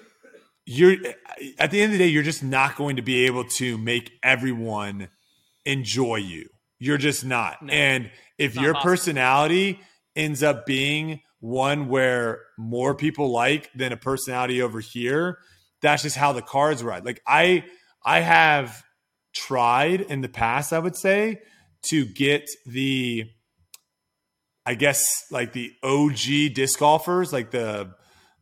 you're 0.65 0.95
at 1.59 1.71
the 1.71 1.81
end 1.81 1.93
of 1.93 1.99
the 1.99 2.05
day, 2.05 2.09
you're 2.09 2.23
just 2.23 2.43
not 2.43 2.75
going 2.75 2.95
to 2.95 3.01
be 3.01 3.25
able 3.25 3.43
to 3.45 3.77
make 3.77 4.11
everyone 4.23 5.09
enjoy 5.65 6.17
you. 6.17 6.49
You're 6.79 6.97
just 6.97 7.25
not. 7.25 7.61
No. 7.61 7.73
and 7.73 8.11
if 8.37 8.55
not 8.55 8.63
your 8.63 8.73
possible. 8.73 8.91
personality 8.91 9.79
ends 10.15 10.43
up 10.43 10.65
being 10.65 11.21
one 11.39 11.87
where 11.87 12.41
more 12.57 12.95
people 12.95 13.31
like 13.31 13.69
than 13.73 13.91
a 13.93 13.97
personality 13.97 14.61
over 14.61 14.79
here, 14.79 15.39
that's 15.81 16.03
just 16.03 16.15
how 16.15 16.33
the 16.33 16.41
cards 16.41 16.83
ride. 16.83 17.05
Like 17.05 17.21
I 17.27 17.65
I 18.03 18.19
have 18.19 18.83
tried 19.33 20.01
in 20.01 20.21
the 20.21 20.29
past, 20.29 20.73
I 20.73 20.79
would 20.79 20.95
say, 20.95 21.41
to 21.89 22.05
get 22.05 22.49
the 22.65 23.29
I 24.65 24.75
guess 24.75 25.25
like 25.31 25.53
the 25.53 25.71
OG 25.81 26.53
disc 26.53 26.79
golfers, 26.79 27.31
like 27.31 27.51
the 27.51 27.93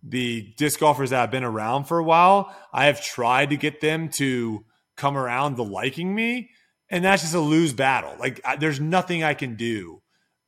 the 0.02 0.54
disc 0.58 0.80
golfers 0.80 1.12
that 1.12 1.20
have 1.20 1.32
been 1.32 1.44
around 1.44 1.86
for 1.86 2.00
a 2.00 2.04
while, 2.04 2.56
I 2.74 2.86
have 2.86 3.04
tried 3.04 3.52
to 3.52 3.58
get 3.58 3.80
them 3.82 4.10
to 4.18 4.66
come 4.98 5.18
around 5.18 5.58
to 5.58 5.64
liking 5.64 6.14
me, 6.14 6.50
and 6.90 7.04
that's 7.04 7.22
just 7.22 7.36
a 7.36 7.40
lose 7.40 7.74
battle. 7.74 8.16
Like 8.20 8.42
I, 8.44 8.56
there's 8.56 8.80
nothing 8.80 9.24
I 9.24 9.36
can 9.36 9.56
do 9.56 10.02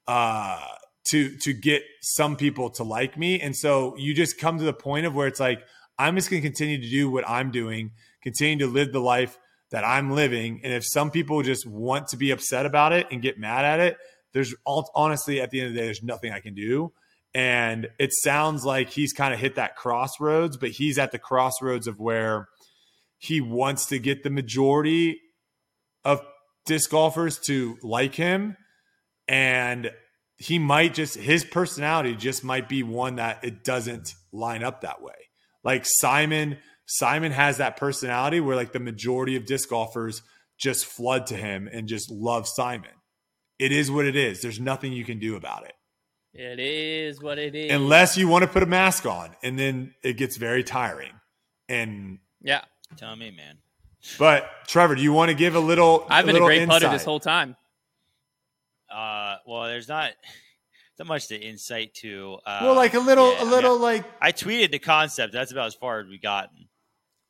uh, 0.07 0.65
to 1.09 1.37
to 1.37 1.53
get 1.53 1.83
some 2.01 2.37
people 2.37 2.71
to 2.71 2.83
like 2.83 3.15
me, 3.15 3.39
and 3.39 3.55
so 3.55 3.95
you 3.97 4.15
just 4.15 4.39
come 4.39 4.57
to 4.57 4.63
the 4.63 4.73
point 4.73 5.05
of 5.05 5.13
where 5.13 5.27
it's 5.27 5.39
like 5.39 5.61
I'm 5.99 6.15
just 6.15 6.31
going 6.31 6.41
to 6.41 6.47
continue 6.47 6.81
to 6.81 6.89
do 6.89 7.11
what 7.11 7.27
I'm 7.29 7.51
doing, 7.51 7.91
continue 8.23 8.65
to 8.65 8.71
live 8.71 8.91
the 8.91 8.99
life 8.99 9.37
that 9.71 9.83
I'm 9.83 10.11
living, 10.11 10.61
and 10.63 10.73
if 10.73 10.83
some 10.85 11.11
people 11.11 11.41
just 11.41 11.65
want 11.65 12.07
to 12.09 12.17
be 12.17 12.31
upset 12.31 12.65
about 12.65 12.93
it 12.93 13.07
and 13.11 13.21
get 13.21 13.37
mad 13.37 13.65
at 13.65 13.79
it, 13.79 13.97
there's 14.33 14.53
all, 14.65 14.89
honestly 14.95 15.41
at 15.41 15.51
the 15.51 15.59
end 15.59 15.69
of 15.69 15.73
the 15.73 15.79
day, 15.79 15.85
there's 15.85 16.03
nothing 16.03 16.31
I 16.31 16.39
can 16.39 16.53
do. 16.53 16.93
And 17.33 17.89
it 17.99 18.11
sounds 18.13 18.65
like 18.65 18.89
he's 18.89 19.13
kind 19.13 19.33
of 19.33 19.39
hit 19.39 19.55
that 19.55 19.75
crossroads, 19.75 20.57
but 20.57 20.69
he's 20.69 20.97
at 20.97 21.11
the 21.11 21.19
crossroads 21.19 21.87
of 21.87 21.99
where 21.99 22.47
he 23.17 23.41
wants 23.41 23.87
to 23.87 23.99
get 23.99 24.23
the 24.23 24.29
majority 24.29 25.19
of 26.05 26.21
disc 26.65 26.89
golfers 26.89 27.37
to 27.47 27.77
like 27.83 28.15
him. 28.15 28.55
And 29.27 29.91
he 30.37 30.59
might 30.59 30.93
just, 30.93 31.15
his 31.15 31.43
personality 31.43 32.15
just 32.15 32.43
might 32.43 32.69
be 32.69 32.83
one 32.83 33.15
that 33.15 33.43
it 33.43 33.63
doesn't 33.63 34.13
line 34.31 34.63
up 34.63 34.81
that 34.81 35.01
way. 35.01 35.13
Like 35.63 35.83
Simon, 35.85 36.57
Simon 36.87 37.33
has 37.33 37.57
that 37.57 37.75
personality 37.77 38.39
where 38.39 38.55
like 38.55 38.71
the 38.71 38.79
majority 38.79 39.35
of 39.35 39.45
disc 39.45 39.69
golfers 39.69 40.23
just 40.57 40.85
flood 40.85 41.27
to 41.27 41.35
him 41.35 41.69
and 41.71 41.87
just 41.87 42.09
love 42.09 42.47
Simon. 42.47 42.89
It 43.59 43.71
is 43.71 43.91
what 43.91 44.05
it 44.05 44.15
is. 44.15 44.41
There's 44.41 44.59
nothing 44.59 44.93
you 44.93 45.03
can 45.03 45.19
do 45.19 45.35
about 45.35 45.65
it 45.65 45.73
It 46.33 46.59
is 46.59 47.21
what 47.21 47.37
it 47.39 47.53
is. 47.55 47.71
unless 47.73 48.17
you 48.17 48.27
want 48.27 48.43
to 48.43 48.47
put 48.47 48.63
a 48.63 48.67
mask 48.67 49.05
on 49.05 49.35
and 49.43 49.59
then 49.59 49.93
it 50.01 50.13
gets 50.13 50.37
very 50.37 50.63
tiring 50.63 51.13
and 51.69 52.19
yeah, 52.41 52.61
Tell 52.95 53.15
me, 53.15 53.31
man. 53.31 53.57
but 54.17 54.49
trevor 54.67 54.95
do 54.95 55.01
you 55.01 55.11
want 55.11 55.29
to 55.29 55.35
give 55.35 55.55
a 55.55 55.59
little 55.59 56.05
I've 56.09 56.25
been 56.25 56.31
a 56.31 56.39
little 56.39 56.47
great 56.47 56.67
putter 56.69 56.87
this 56.89 57.03
whole 57.03 57.19
time. 57.19 57.57
Uh, 58.89 59.35
well, 59.45 59.63
there's 59.63 59.89
not 59.89 60.13
not 60.99 61.07
much 61.07 61.27
to 61.27 61.35
insight 61.37 61.93
to. 61.95 62.37
Uh, 62.45 62.59
well 62.63 62.75
like 62.75 62.93
a 62.93 62.99
little 62.99 63.33
yeah, 63.33 63.43
a 63.43 63.45
little 63.45 63.75
yeah. 63.75 63.83
like 63.83 64.05
I 64.21 64.31
tweeted 64.31 64.71
the 64.71 64.79
concept. 64.79 65.33
That's 65.33 65.51
about 65.51 65.67
as 65.67 65.75
far 65.75 65.99
as 65.99 66.07
we 66.07 66.17
gotten. 66.17 66.67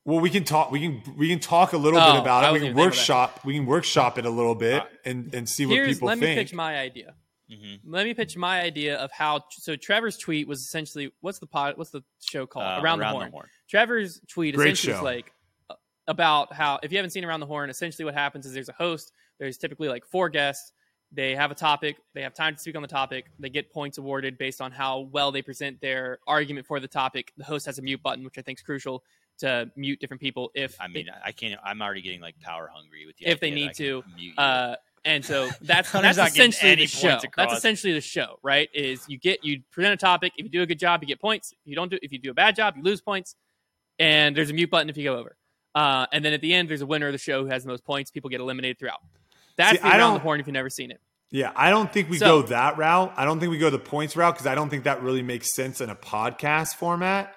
Well 0.07 0.19
we 0.19 0.29
can 0.31 0.43
talk 0.43 0.71
we 0.71 0.79
can 0.79 1.03
we 1.15 1.29
can 1.29 1.39
talk 1.39 1.73
a 1.73 1.77
little 1.77 1.99
Oh, 1.99 2.13
bit 2.13 2.21
about 2.21 2.43
it 2.43 2.53
we 2.53 2.59
can 2.59 2.67
even 2.69 2.75
thinking 2.77 2.81
about 2.81 2.85
workshop 2.97 3.39
we 3.45 3.53
can 3.53 3.65
workshop 3.67 4.17
it 4.17 4.25
a 4.25 4.29
little 4.31 4.55
bit 4.55 4.81
and 5.05 5.31
and 5.35 5.47
see 5.47 5.65
what 5.67 5.75
Here's 5.75 5.95
people 5.97 6.07
let 6.07 6.17
me 6.17 6.33
pitch 6.33 6.53
my 6.53 6.77
idea. 6.79 7.13
hmm 7.49 7.75
Let 7.85 8.05
me 8.05 8.13
pitch 8.13 8.35
my 8.35 8.61
idea 8.61 8.97
of 8.97 9.09
how. 9.11 9.41
So 9.51 9.75
Trevor's 9.75 10.17
tweet 10.17 10.47
was 10.47 10.59
essentially 10.61 11.11
what's 11.21 11.39
the 11.39 11.47
pod, 11.47 11.77
what's 11.77 11.91
the 11.91 12.03
show 12.19 12.45
called? 12.47 12.65
Uh, 12.65 12.81
Around, 12.81 12.99
the, 12.99 13.05
horn. 13.05 13.47
Trevor's 13.69 14.19
tweet 14.27 14.55
Great 14.55 14.73
essentially 14.73 14.93
show. 14.93 14.97
is 14.99 15.03
like 15.03 15.31
uh, 15.69 15.75
about 16.07 16.51
how 16.53 16.79
if 16.83 16.91
you 16.91 16.97
haven't 16.97 17.11
seen 17.11 17.23
Around 17.23 17.39
the 17.41 17.45
Horn, 17.45 17.69
essentially 17.69 18.03
what 18.05 18.15
happens 18.15 18.45
is 18.45 18.53
there's 18.53 18.69
a 18.69 18.73
host. 18.73 19.11
There's 19.39 19.57
typically 19.57 19.87
like 19.87 20.05
four 20.05 20.29
guests. 20.29 20.71
They 21.13 21.35
have 21.35 21.51
a 21.51 21.55
topic. 21.55 21.95
They 22.13 22.21
have 22.23 22.33
time 22.33 22.55
to 22.55 22.59
speak 22.59 22.75
on 22.75 22.81
the 22.81 22.87
topic. 22.89 23.27
They 23.39 23.49
get 23.49 23.71
points 23.71 23.97
awarded 23.97 24.37
based 24.37 24.59
on 24.59 24.73
how 24.73 25.07
well 25.11 25.31
they 25.31 25.41
present 25.41 25.79
their 25.79 26.19
argument 26.27 26.67
for 26.67 26.81
the 26.81 26.87
topic. 26.89 27.31
The 27.37 27.45
host 27.45 27.65
has 27.65 27.79
a 27.79 27.81
mute 27.81 28.03
button, 28.03 28.25
which 28.25 28.37
I 28.37 28.41
think 28.41 28.59
is 28.59 28.63
crucial 28.63 29.03
to 29.39 29.69
mute 29.75 29.99
different 29.99 30.21
people 30.21 30.51
if 30.55 30.75
I 30.79 30.87
mean, 30.87 31.07
I 31.23 31.31
can't. 31.31 31.59
I'm 31.63 31.81
already 31.81 32.01
getting 32.01 32.21
like 32.21 32.39
power 32.39 32.69
hungry 32.73 33.05
with 33.05 33.17
the 33.17 33.27
If 33.27 33.39
they 33.39 33.47
idea 33.47 33.55
that 33.55 33.61
need 33.61 33.69
I 33.69 33.73
to, 33.73 34.03
mute 34.15 34.33
you. 34.37 34.43
uh, 34.43 34.75
and 35.05 35.23
so 35.23 35.49
that's 35.61 35.91
that's 35.91 36.17
essentially 36.17 36.75
the 36.75 36.87
show. 36.87 37.09
points 37.11 37.25
That's 37.35 37.53
essentially 37.53 37.93
the 37.93 38.01
show, 38.01 38.39
right? 38.43 38.69
Is 38.73 39.05
you 39.07 39.17
get 39.17 39.43
you 39.45 39.61
present 39.71 39.93
a 39.93 39.97
topic. 39.97 40.33
If 40.37 40.45
you 40.45 40.49
do 40.49 40.61
a 40.61 40.65
good 40.65 40.79
job, 40.79 41.01
you 41.03 41.07
get 41.07 41.21
points. 41.21 41.51
If 41.53 41.59
you 41.65 41.75
don't 41.75 41.89
do, 41.91 41.99
if 42.01 42.11
you 42.11 42.19
do 42.19 42.31
a 42.31 42.33
bad 42.33 42.55
job, 42.55 42.75
you 42.77 42.83
lose 42.83 42.99
points. 43.01 43.35
And 43.99 44.35
there's 44.35 44.49
a 44.49 44.53
mute 44.53 44.69
button 44.69 44.89
if 44.89 44.97
you 44.97 45.03
go 45.05 45.17
over. 45.17 45.35
Uh, 45.73 46.05
and 46.11 46.23
then 46.25 46.33
at 46.33 46.41
the 46.41 46.53
end, 46.53 46.69
there's 46.69 46.81
a 46.81 46.85
winner 46.85 47.07
of 47.07 47.13
the 47.13 47.17
show 47.19 47.43
who 47.43 47.49
has 47.49 47.63
the 47.63 47.69
most 47.69 47.83
points. 47.83 48.11
People 48.11 48.29
get 48.29 48.41
eliminated 48.41 48.77
throughout. 48.79 48.99
That's 49.55 49.71
See, 49.73 49.77
the 49.77 49.85
I 49.87 49.97
around 49.97 50.13
the 50.13 50.17
don't- 50.19 50.21
horn. 50.21 50.39
If 50.39 50.47
you've 50.47 50.53
never 50.53 50.69
seen 50.69 50.91
it, 50.91 50.99
Yeah, 51.31 51.51
I 51.55 51.69
don't 51.69 51.91
think 51.91 52.09
we 52.09 52.17
So- 52.17 52.41
go 52.41 52.47
that 52.49 52.77
route. 52.77 53.13
I 53.17 53.25
don't 53.25 53.39
think 53.39 53.51
we 53.51 53.57
go 53.57 53.69
the 53.69 53.79
points 53.79 54.15
route 54.15 54.33
because 54.35 54.47
I 54.47 54.55
don't 54.55 54.69
think 54.69 54.83
that 54.85 55.01
really 55.03 55.21
makes 55.23 55.53
sense 55.55 55.81
in 55.81 55.89
a 55.89 55.95
podcast 55.95 56.75
format. 56.75 57.33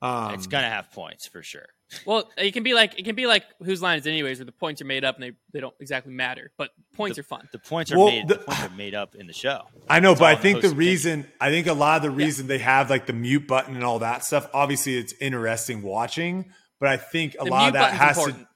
Um, 0.00 0.34
it's 0.34 0.46
gonna 0.46 0.68
have 0.68 0.90
points 0.92 1.26
for 1.26 1.42
sure. 1.42 1.66
well, 2.04 2.30
it 2.36 2.52
can 2.52 2.62
be 2.62 2.74
like 2.74 2.98
it 2.98 3.04
can 3.04 3.14
be 3.14 3.26
like 3.26 3.44
whose 3.64 3.80
line 3.82 3.98
is 3.98 4.06
it 4.06 4.10
anyways, 4.10 4.38
where 4.38 4.44
the 4.44 4.52
points 4.52 4.80
are 4.82 4.84
made 4.84 5.04
up 5.04 5.14
and 5.16 5.24
they, 5.24 5.32
they 5.52 5.60
don't 5.60 5.74
exactly 5.80 6.12
matter, 6.12 6.52
but 6.58 6.70
points 6.94 7.18
are 7.18 7.22
fun. 7.22 7.48
The 7.50 7.58
points 7.58 7.90
are 7.90 7.98
Well, 7.98 8.08
made. 8.08 8.28
the- 8.28 8.34
The, 8.34 8.40
points 8.44 8.62
are 8.64 8.76
made 8.76 8.94
up 8.94 9.14
in 9.14 9.26
the 9.26 9.32
show. 9.32 9.62
I 9.88 9.98
know, 10.00 10.12
It's 10.12 10.20
but 10.20 10.26
I 10.26 10.34
think 10.36 10.60
the 10.60 10.68
host's 10.68 10.76
reason 10.78 11.26
I 11.40 11.50
think 11.50 11.66
a 11.66 11.72
lot 11.72 11.96
of 11.96 12.02
the 12.02 12.10
reason 12.10 12.46
they 12.46 12.58
have 12.58 12.90
like 12.90 13.06
the 13.06 13.12
mute 13.14 13.46
button 13.48 13.74
and 13.74 13.82
all 13.84 13.98
that 14.00 14.24
stuff. 14.24 14.48
Obviously, 14.52 14.98
it's 14.98 15.14
interesting 15.20 15.82
watching, 15.82 16.52
but 16.78 16.90
I 16.90 16.96
think 16.98 17.34
a 17.40 17.44
The 17.44 17.50
lot 17.50 17.68
of 17.68 17.72
that 17.74 17.92
has 17.94 18.16
important. 18.18 18.42
to. 18.44 18.48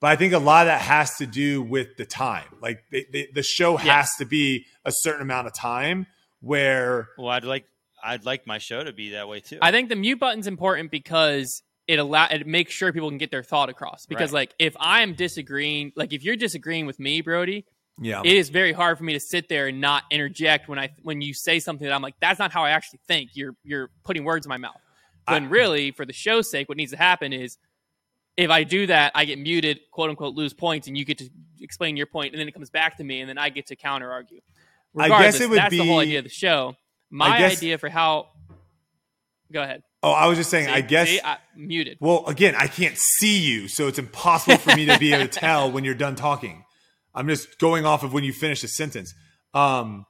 But 0.00 0.06
I 0.12 0.16
think 0.16 0.32
a 0.32 0.38
lot 0.38 0.62
of 0.62 0.66
that 0.68 0.80
has 0.80 1.16
to 1.16 1.26
do 1.26 1.60
with 1.60 1.96
the 1.96 2.06
time. 2.06 2.46
Like 2.62 2.84
they, 2.90 3.04
they, 3.12 3.28
the 3.34 3.42
show 3.42 3.76
has 3.76 3.86
Yes. 3.86 4.16
to 4.18 4.24
be 4.24 4.64
a 4.84 4.92
certain 4.92 5.22
amount 5.22 5.46
of 5.48 5.54
time 5.54 6.06
where 6.40 7.08
Well, 7.18 7.28
I'd 7.30 7.44
like 7.44 7.64
I'd 8.02 8.24
like 8.24 8.46
my 8.46 8.58
show 8.58 8.82
to 8.82 8.92
be 8.92 9.10
that 9.10 9.28
way 9.28 9.40
too. 9.40 9.58
I 9.60 9.70
think 9.70 9.88
the 9.88 9.96
mute 9.96 10.20
button's 10.20 10.46
important 10.46 10.90
because 10.90 11.62
it 11.86 11.98
allow 11.98 12.26
it 12.26 12.46
makes 12.46 12.72
sure 12.72 12.92
people 12.92 13.08
can 13.08 13.18
get 13.18 13.30
their 13.30 13.42
thought 13.42 13.68
across. 13.68 14.06
Because 14.06 14.32
Right. 14.32 14.40
like 14.40 14.54
if 14.58 14.76
I'm 14.78 15.14
disagreeing, 15.14 15.92
like 15.96 16.12
if 16.12 16.22
you're 16.22 16.36
disagreeing 16.36 16.86
with 16.86 16.98
me, 17.00 17.20
Brody, 17.22 17.64
yeah, 18.00 18.22
it 18.24 18.34
is 18.34 18.50
very 18.50 18.72
hard 18.72 18.98
for 18.98 19.04
me 19.04 19.14
to 19.14 19.20
sit 19.20 19.48
there 19.48 19.68
and 19.68 19.80
not 19.80 20.04
interject 20.10 20.68
when 20.68 20.78
I 20.78 20.90
when 21.02 21.20
you 21.20 21.34
say 21.34 21.60
something 21.60 21.86
that 21.86 21.94
I'm 21.94 22.02
like, 22.02 22.14
that's 22.20 22.38
not 22.38 22.52
how 22.52 22.64
I 22.64 22.70
actually 22.70 23.00
think. 23.08 23.30
You're 23.34 23.54
you're 23.64 23.90
putting 24.04 24.24
words 24.24 24.46
in 24.46 24.50
my 24.50 24.58
mouth. 24.58 24.80
When 25.26 25.50
really, 25.50 25.90
for 25.90 26.06
the 26.06 26.14
show's 26.14 26.50
sake, 26.50 26.70
what 26.70 26.78
needs 26.78 26.92
to 26.92 26.96
happen 26.96 27.34
is 27.34 27.58
if 28.38 28.50
I 28.50 28.64
do 28.64 28.86
that, 28.86 29.12
I 29.14 29.26
get 29.26 29.38
muted, 29.38 29.80
quote 29.90 30.08
unquote, 30.08 30.34
lose 30.34 30.54
points, 30.54 30.86
and 30.86 30.96
you 30.96 31.04
get 31.04 31.18
to 31.18 31.28
explain 31.60 31.98
your 31.98 32.06
point, 32.06 32.32
and 32.32 32.40
then 32.40 32.48
it 32.48 32.52
comes 32.52 32.70
back 32.70 32.96
to 32.96 33.04
me, 33.04 33.20
and 33.20 33.28
then 33.28 33.36
I 33.36 33.50
get 33.50 33.66
to 33.66 33.76
counter 33.76 34.10
argue. 34.10 34.40
I 34.96 35.08
guess 35.08 35.40
it 35.40 35.50
would 35.50 35.58
that's 35.58 35.76
the 35.76 35.84
whole 35.84 35.98
idea 35.98 36.18
of 36.18 36.24
the 36.24 36.30
show. 36.30 36.76
My 37.10 37.38
guess- 37.38 37.56
idea 37.58 37.78
for 37.78 37.88
how. 37.88 38.28
Go 39.52 39.62
ahead. 39.62 39.82
Oh, 40.02 40.12
I 40.12 40.26
was 40.26 40.36
just 40.38 40.50
saying. 40.50 40.66
See? 40.66 40.72
I 40.72 40.80
guess. 40.82 41.08
See? 41.08 41.20
I, 41.24 41.38
muted. 41.56 41.98
Well, 42.00 42.26
again, 42.26 42.54
I 42.56 42.66
can't 42.68 42.96
see 42.96 43.38
you, 43.40 43.66
so 43.66 43.88
it's 43.88 43.98
impossible 43.98 44.58
for 44.58 44.76
me 44.76 44.86
to 44.86 44.98
be 44.98 45.12
able 45.12 45.26
to 45.26 45.28
tell 45.40 45.72
when 45.72 45.84
you're 45.84 45.94
done 45.94 46.14
talking. 46.16 46.64
I'm 47.14 47.26
just 47.28 47.58
going 47.58 47.84
off 47.86 48.02
of 48.04 48.12
when 48.12 48.22
you 48.24 48.32
finish 48.32 48.62
a 48.62 48.68
sentence. 48.68 49.12
Um, 49.54 50.04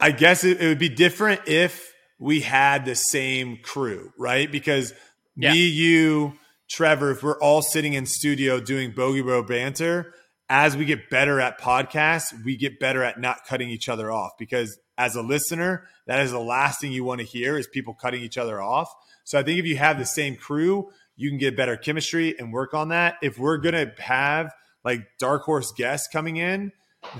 I 0.00 0.10
guess 0.10 0.44
it, 0.44 0.60
it 0.60 0.66
would 0.66 0.78
be 0.78 0.88
different 0.88 1.42
if 1.46 1.92
we 2.18 2.40
had 2.40 2.84
the 2.84 2.94
same 2.94 3.58
crew, 3.62 4.12
right? 4.18 4.50
Because 4.50 4.92
Yeah. 5.36 5.52
me, 5.52 5.66
you, 5.68 6.34
Trevor, 6.68 7.12
if 7.12 7.22
we're 7.22 7.38
all 7.40 7.62
sitting 7.62 7.94
in 7.94 8.04
studio 8.04 8.60
doing 8.60 8.90
Bogey 8.92 9.22
Bro 9.22 9.44
banter, 9.44 10.12
as 10.50 10.76
we 10.76 10.84
get 10.84 11.08
better 11.08 11.40
at 11.40 11.58
podcasts, 11.60 12.34
we 12.44 12.56
get 12.56 12.78
better 12.80 13.02
at 13.02 13.18
not 13.20 13.46
cutting 13.46 13.70
each 13.70 13.88
other 13.88 14.10
off. 14.12 14.32
Because 14.38 14.78
as 14.98 15.14
a 15.14 15.22
listener, 15.22 15.86
that 16.06 16.20
is 16.20 16.32
the 16.32 16.40
last 16.40 16.80
thing 16.80 16.92
you 16.92 17.04
want 17.04 17.20
to 17.20 17.26
hear 17.26 17.56
is 17.56 17.68
people 17.68 17.94
cutting 17.94 18.20
each 18.20 18.36
other 18.36 18.60
off. 18.60 18.92
So 19.24 19.38
I 19.38 19.44
think 19.44 19.58
if 19.58 19.64
you 19.64 19.76
have 19.76 19.98
the 19.98 20.04
same 20.04 20.36
crew, 20.36 20.90
you 21.16 21.30
can 21.30 21.38
get 21.38 21.56
better 21.56 21.76
chemistry 21.76 22.38
and 22.38 22.52
work 22.52 22.74
on 22.74 22.88
that. 22.88 23.16
If 23.22 23.38
we're 23.38 23.58
gonna 23.58 23.92
have 23.98 24.52
like 24.84 25.06
dark 25.18 25.42
horse 25.44 25.72
guests 25.72 26.08
coming 26.12 26.36
in, 26.36 26.72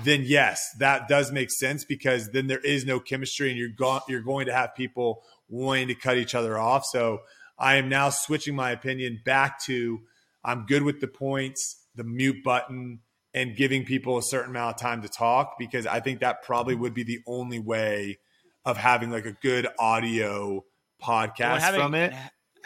then 0.03 0.23
yes, 0.25 0.61
that 0.79 1.07
does 1.07 1.31
make 1.31 1.49
sense 1.51 1.85
because 1.85 2.29
then 2.31 2.47
there 2.47 2.59
is 2.59 2.85
no 2.85 2.99
chemistry 2.99 3.49
and 3.49 3.57
you're 3.57 3.69
go- 3.69 4.01
you're 4.09 4.21
going 4.21 4.47
to 4.47 4.53
have 4.53 4.75
people 4.75 5.23
wanting 5.47 5.87
to 5.87 5.95
cut 5.95 6.17
each 6.17 6.35
other 6.35 6.57
off. 6.57 6.83
So 6.85 7.19
I 7.57 7.75
am 7.75 7.87
now 7.87 8.09
switching 8.09 8.55
my 8.55 8.71
opinion 8.71 9.21
back 9.23 9.63
to 9.65 10.01
I'm 10.43 10.65
good 10.65 10.83
with 10.83 10.99
the 10.99 11.07
points, 11.07 11.85
the 11.95 12.03
mute 12.03 12.43
button, 12.43 12.99
and 13.33 13.55
giving 13.55 13.85
people 13.85 14.17
a 14.17 14.23
certain 14.23 14.51
amount 14.51 14.75
of 14.75 14.81
time 14.81 15.01
to 15.01 15.09
talk 15.09 15.55
because 15.59 15.85
I 15.85 15.99
think 15.99 16.21
that 16.21 16.43
probably 16.43 16.75
would 16.75 16.93
be 16.93 17.03
the 17.03 17.19
only 17.27 17.59
way 17.59 18.17
of 18.65 18.77
having 18.77 19.11
like 19.11 19.25
a 19.25 19.33
good 19.33 19.67
audio 19.77 20.63
podcast 21.01 21.39
Well, 21.39 21.59
having, 21.59 21.81
from 21.81 21.95
it. 21.95 22.13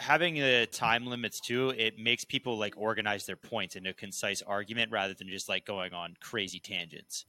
Having 0.00 0.34
the 0.34 0.68
time 0.70 1.06
limits 1.06 1.40
too, 1.40 1.70
it 1.70 1.98
makes 1.98 2.24
people 2.24 2.58
like 2.58 2.74
organize 2.76 3.26
their 3.26 3.36
points 3.36 3.76
into 3.76 3.90
a 3.90 3.94
concise 3.94 4.42
argument 4.42 4.90
rather 4.90 5.14
than 5.14 5.28
just 5.28 5.48
like 5.48 5.64
going 5.64 5.92
on 5.92 6.14
crazy 6.20 6.58
tangents. 6.58 7.26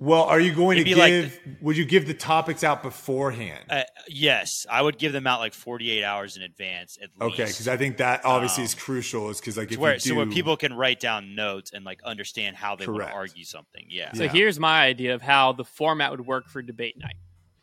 Well, 0.00 0.24
are 0.24 0.40
you 0.40 0.52
going 0.52 0.76
to 0.76 0.82
It'd 0.82 0.92
be 0.94 1.00
like 1.00 1.10
give? 1.12 1.40
would 1.62 1.76
you 1.76 1.84
give 1.84 2.06
the 2.06 2.14
topics 2.14 2.64
out 2.64 2.82
beforehand? 2.82 3.64
Uh, 3.70 3.82
yes, 4.08 4.66
I 4.68 4.82
would 4.82 4.98
give 4.98 5.12
them 5.12 5.26
out 5.26 5.38
like 5.38 5.54
48 5.54 6.02
hours 6.02 6.36
in 6.36 6.42
advance 6.42 6.98
at 7.00 7.10
least. 7.10 7.32
okay, 7.34 7.44
because 7.44 7.68
I 7.68 7.76
think 7.76 7.98
that 7.98 8.24
obviously 8.24 8.62
Um, 8.62 8.66
is 8.66 8.74
crucial. 8.74 9.30
Is 9.30 9.40
because 9.40 9.56
like 9.56 9.70
if 9.70 9.78
where, 9.78 9.94
you 9.94 10.00
do, 10.00 10.08
so 10.10 10.14
where 10.16 10.26
people 10.26 10.56
can 10.56 10.74
write 10.74 10.98
down 10.98 11.36
notes 11.36 11.70
and 11.72 11.84
like 11.84 12.02
understand 12.02 12.56
how 12.56 12.74
they 12.74 12.86
want 12.86 12.98
Correct. 12.98 13.12
to 13.12 13.16
argue 13.16 13.44
something. 13.44 13.86
Yeah. 13.88 14.12
So 14.14 14.24
Yeah. 14.24 14.30
here's 14.32 14.58
my 14.58 14.84
idea 14.84 15.14
of 15.14 15.22
how 15.22 15.52
the 15.52 15.64
format 15.64 16.10
would 16.10 16.26
work 16.26 16.48
for 16.48 16.60
debate 16.60 16.98
night, 16.98 17.16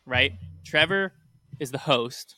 right? 0.06 0.32
Trevor 0.66 1.14
is 1.60 1.72
the 1.72 1.80
host. 1.80 2.36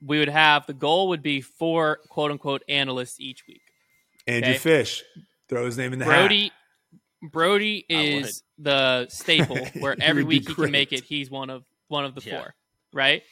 We 0.00 0.18
would 0.18 0.28
have 0.30 0.66
the 0.66 0.72
goal 0.74 1.08
would 1.08 1.22
be 1.22 1.40
four 1.42 1.98
quote 2.08 2.30
unquote 2.30 2.62
analysts 2.70 3.20
each 3.20 3.46
week. 3.46 3.60
Andrew 4.26 4.50
okay. 4.52 4.58
Fish, 4.58 5.02
throw 5.48 5.66
his 5.66 5.76
name 5.76 5.92
in 5.92 5.98
the 5.98 6.04
hat. 6.06 6.12
Brody 6.20 6.52
Brody 7.22 7.84
I 7.90 7.94
is 7.94 8.42
the 8.58 9.06
staple 9.08 9.66
where 9.78 9.96
every 10.00 10.24
week 10.24 10.46
he 10.48 10.54
can 10.54 10.70
make 10.70 10.92
it. 10.92 11.04
He's 11.04 11.30
one 11.30 11.50
of 11.50 11.64
one 11.88 12.04
of 12.04 12.14
the 12.14 12.20
Yeah. 12.22 12.38
four, 12.38 12.54
right? 12.92 13.22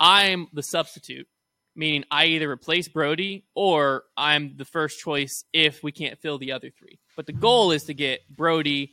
I'm 0.00 0.48
the 0.52 0.62
substitute, 0.62 1.26
meaning 1.74 2.04
I 2.10 2.26
either 2.26 2.50
replace 2.50 2.88
Brody 2.88 3.44
or 3.54 4.04
I'm 4.16 4.56
the 4.56 4.64
first 4.64 5.00
choice 5.00 5.44
if 5.52 5.82
we 5.82 5.92
can't 5.92 6.18
fill 6.20 6.38
the 6.38 6.52
other 6.52 6.70
three. 6.70 6.98
But 7.16 7.26
the 7.26 7.32
goal 7.32 7.72
is 7.72 7.84
to 7.84 7.94
get 7.94 8.20
Brody 8.28 8.92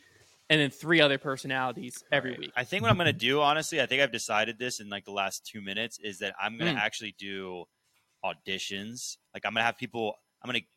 and 0.50 0.60
then 0.60 0.70
three 0.70 1.02
other 1.02 1.18
personalities 1.18 2.04
every 2.12 2.32
Right. 2.32 2.40
week. 2.40 2.54
I 2.56 2.64
think 2.64 2.82
what 2.84 2.92
I'm 2.92 2.98
going 2.98 3.06
to 3.08 3.14
do, 3.14 3.42
honestly, 3.42 3.82
I 3.82 3.86
think 3.86 4.02
I've 4.02 4.12
decided 4.12 4.60
this 4.60 4.80
in 4.80 4.90
like 4.90 5.06
the 5.06 5.12
last 5.12 5.46
two 5.46 5.62
minutes, 5.62 5.98
is 6.00 6.20
that 6.20 6.36
I'm 6.42 6.58
going 6.58 6.74
to 6.74 6.80
Mm. 6.80 6.84
actually 6.84 7.16
do 7.18 7.66
auditions. 8.24 9.18
Like 9.34 9.46
I'm 9.46 9.54
going 9.54 9.62
to 9.62 9.66
have 9.66 9.78
people. 9.78 10.16
I'm 10.44 10.50
going 10.52 10.62
to 10.62 10.68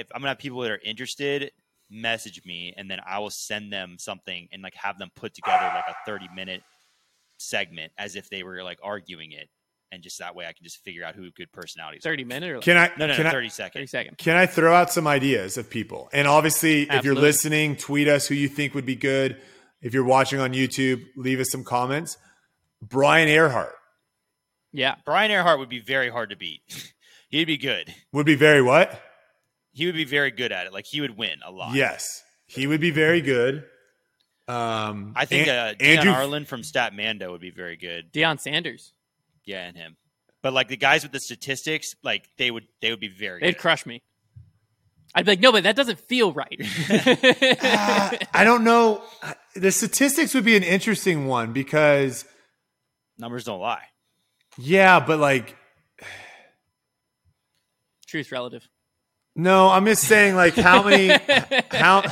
if 0.00 0.06
I'm 0.14 0.20
going 0.20 0.26
to 0.26 0.28
have 0.30 0.38
people 0.38 0.60
that 0.60 0.70
are 0.70 0.80
interested 0.84 1.50
message 1.90 2.42
me, 2.44 2.74
and 2.76 2.90
then 2.90 2.98
I 3.06 3.18
will 3.18 3.30
send 3.30 3.72
them 3.72 3.96
something 3.98 4.48
and 4.52 4.62
like 4.62 4.74
have 4.74 4.98
them 4.98 5.10
put 5.14 5.34
together 5.34 5.64
like 5.74 5.84
a 5.88 5.94
30 6.06 6.28
minute 6.34 6.62
segment 7.38 7.92
as 7.98 8.16
if 8.16 8.28
they 8.30 8.42
were 8.42 8.62
like 8.62 8.78
arguing 8.82 9.32
it, 9.32 9.48
and 9.92 10.02
just 10.02 10.18
that 10.18 10.34
way 10.34 10.44
I 10.46 10.52
can 10.52 10.64
just 10.64 10.82
figure 10.84 11.04
out 11.04 11.14
who 11.14 11.30
good 11.32 11.52
personalities. 11.52 12.04
are. 12.04 12.10
Thirty 12.10 12.24
minute 12.24 12.50
or 12.50 12.54
like 12.56 12.64
Can 12.64 12.76
I? 12.76 12.90
No, 12.98 13.06
no, 13.06 13.14
can 13.14 13.24
no, 13.24 13.28
I, 13.30 13.32
30 13.32 13.46
thirty 13.46 13.48
seconds. 13.50 13.90
seconds. 13.90 14.16
Can 14.18 14.36
I 14.36 14.46
throw 14.46 14.74
out 14.74 14.90
some 14.92 15.06
ideas 15.06 15.56
of 15.58 15.68
people? 15.70 16.08
And 16.12 16.26
obviously, 16.26 16.82
if 16.90 17.04
you're 17.04 17.14
listening, 17.14 17.76
tweet 17.76 18.08
us 18.08 18.26
who 18.26 18.34
you 18.34 18.48
think 18.48 18.74
would 18.74 18.86
be 18.86 18.96
good. 18.96 19.40
If 19.82 19.92
you're 19.94 20.04
watching 20.04 20.40
on 20.40 20.52
YouTube, 20.54 21.04
leave 21.16 21.38
us 21.38 21.50
some 21.50 21.62
comments. 21.62 22.16
Brian 22.82 23.28
Earhart 23.28 23.74
Yeah, 24.72 24.96
Brian 25.04 25.30
Earhart 25.30 25.58
would 25.58 25.68
be 25.68 25.80
very 25.80 26.10
hard 26.10 26.30
to 26.30 26.36
beat. 26.36 26.92
He'd 27.28 27.44
be 27.46 27.56
good. 27.58 27.92
would 28.12 28.26
be 28.26 28.34
very 28.36 28.62
what? 28.62 29.00
He 29.76 29.84
would 29.84 29.94
be 29.94 30.04
very 30.06 30.30
good 30.30 30.52
at 30.52 30.66
it. 30.66 30.72
Like 30.72 30.86
he 30.86 31.02
would 31.02 31.18
win 31.18 31.40
a 31.44 31.50
lot. 31.50 31.74
Yes, 31.74 32.22
he 32.46 32.66
would 32.66 32.80
be 32.80 32.90
very 32.90 33.20
good. 33.20 33.64
Um, 34.48 35.12
I 35.14 35.26
think 35.26 35.48
An- 35.48 35.54
uh, 35.54 35.74
Dion 35.78 35.98
Andrew 35.98 36.12
Arlen 36.12 36.44
from 36.46 36.62
StatMando 36.62 37.30
would 37.30 37.42
be 37.42 37.50
very 37.50 37.76
good. 37.76 38.10
Deion 38.10 38.40
Sanders. 38.40 38.94
Yeah, 39.44 39.66
and 39.66 39.76
him. 39.76 39.96
But 40.40 40.54
like 40.54 40.68
the 40.68 40.78
guys 40.78 41.02
with 41.02 41.12
the 41.12 41.20
statistics, 41.20 41.94
like 42.02 42.26
they 42.38 42.50
would 42.50 42.64
they 42.80 42.90
would 42.90 43.00
be 43.00 43.08
very 43.08 43.40
They'd 43.40 43.52
good. 43.52 43.60
crush 43.60 43.84
me. 43.84 44.00
I'd 45.14 45.26
be 45.26 45.32
like, 45.32 45.40
no, 45.40 45.52
but 45.52 45.64
that 45.64 45.76
doesn't 45.76 45.98
feel 46.00 46.32
right. 46.32 46.58
Ah, 47.62 48.12
I 48.34 48.44
don't 48.44 48.64
know. 48.64 49.02
The 49.54 49.72
statistics 49.72 50.32
would 50.34 50.44
be 50.44 50.56
an 50.56 50.62
interesting 50.62 51.26
one 51.26 51.52
because, 51.52 52.24
Numbers 53.18 53.44
don't 53.44 53.60
lie. 53.60 53.84
yeah, 54.58 55.00
but 55.00 55.18
like, 55.18 55.54
Truth 58.06 58.30
relative. 58.30 58.68
No, 59.36 59.68
I'm 59.68 59.84
just 59.86 60.02
saying, 60.04 60.34
like, 60.34 60.54
how 60.54 60.82
many, 60.82 61.08
how, 61.70 62.02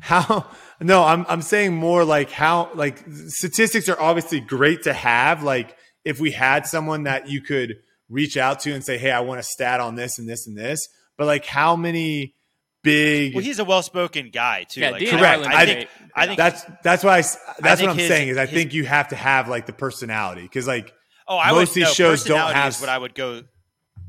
how, 0.00 0.46
no, 0.80 1.02
I'm, 1.04 1.24
I'm 1.28 1.42
saying 1.42 1.74
more 1.74 2.04
like 2.04 2.30
how, 2.30 2.70
like, 2.74 3.02
statistics 3.28 3.88
are 3.88 4.00
obviously 4.00 4.40
great 4.40 4.82
to 4.84 4.92
have. 4.92 5.42
Like, 5.42 5.76
if 6.04 6.20
we 6.20 6.30
had 6.30 6.66
someone 6.66 7.04
that 7.04 7.28
you 7.28 7.40
could 7.40 7.74
reach 8.08 8.36
out 8.36 8.60
to 8.60 8.72
and 8.72 8.84
say, 8.84 8.98
hey, 8.98 9.10
I 9.10 9.20
want 9.20 9.40
a 9.40 9.42
stat 9.42 9.80
on 9.80 9.94
this 9.96 10.18
and 10.18 10.28
this 10.28 10.46
and 10.46 10.56
this, 10.56 10.86
but 11.16 11.26
like, 11.26 11.44
how 11.46 11.74
many 11.76 12.34
big, 12.82 13.34
Well, 13.34 13.42
he's 13.42 13.58
a 13.58 13.64
well-spoken 13.64 14.30
guy 14.32 14.64
too. 14.68 14.80
Yeah, 14.82 14.90
like, 14.90 15.00
Dean 15.00 15.10
Correct. 15.10 15.24
Ireland's 15.24 15.56
I 15.56 15.64
great. 15.64 15.76
think 15.76 15.90
I 16.14 16.26
think 16.26 16.38
that's, 16.38 16.62
that's 16.84 17.02
why 17.04 17.16
I, 17.16 17.18
s- 17.18 17.36
that's 17.58 17.80
think 17.80 17.88
what 17.88 17.94
I'm 17.94 17.98
his- 17.98 18.08
saying 18.08 18.28
is 18.28 18.36
I 18.38 18.46
his- 18.46 18.50
think 18.54 18.74
you 18.74 18.84
have 18.84 19.08
to 19.08 19.16
have 19.16 19.48
like 19.48 19.66
the 19.66 19.72
personality. 19.72 20.46
Cause 20.48 20.66
like, 20.68 20.92
Oh, 21.28 21.36
I 21.38 21.50
Most 21.50 21.56
would, 21.56 21.68
of 21.68 21.74
these 21.74 21.84
no, 21.86 21.90
shows 21.92 22.22
don't 22.24 22.52
have- 22.54 22.72
is 22.74 22.80
what 22.80 22.88
I 22.88 22.96
would 22.96 23.14
go. 23.16 23.42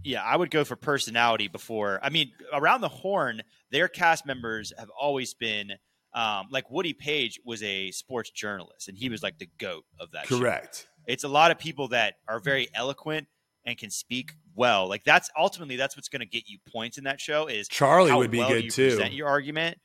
Yeah, 0.08 0.24
I 0.24 0.38
would 0.38 0.52
go 0.52 0.64
for 0.64 0.76
personality 0.76 1.48
before. 1.48 2.00
I 2.02 2.10
mean, 2.10 2.32
around 2.54 2.82
the 2.82 2.88
horn, 2.88 3.42
their 3.72 3.88
cast 3.88 4.26
members 4.26 4.72
have 4.78 4.90
always 4.90 5.34
been 5.34 5.74
um, 6.14 6.48
like 6.50 6.72
Woody 6.72 6.94
Paige 6.94 7.40
was 7.46 7.62
a 7.62 7.92
sports 7.92 8.32
journalist, 8.32 8.88
and 8.88 8.98
he 8.98 9.10
was 9.10 9.22
like 9.22 9.38
the 9.38 9.50
goat 9.60 9.84
of 10.00 10.12
that. 10.12 10.28
show. 10.28 10.40
correct. 10.40 10.88
It's 11.06 11.24
a 11.24 11.28
lot 11.28 11.52
of 11.52 11.60
people 11.60 11.90
that 11.90 12.16
are 12.28 12.40
very 12.40 12.70
eloquent 12.74 13.28
and 13.66 13.78
can 13.78 13.90
speak 13.90 14.32
well. 14.56 14.88
Like 14.88 15.04
that's 15.04 15.30
ultimately 15.38 15.76
that's 15.76 15.96
what's 15.96 16.10
going 16.10 16.22
to 16.22 16.26
get 16.26 16.48
you 16.48 16.58
points 16.72 16.98
in 16.98 17.04
that 17.04 17.20
show. 17.20 17.48
Is 17.48 17.68
Charlie 17.68 18.10
how 18.10 18.18
would 18.18 18.32
be 18.32 18.40
well 18.40 18.50
good 18.50 18.64
you 18.64 18.72
too. 18.72 18.90
Present 18.90 19.14
your 19.14 19.28
argument. 19.28 19.78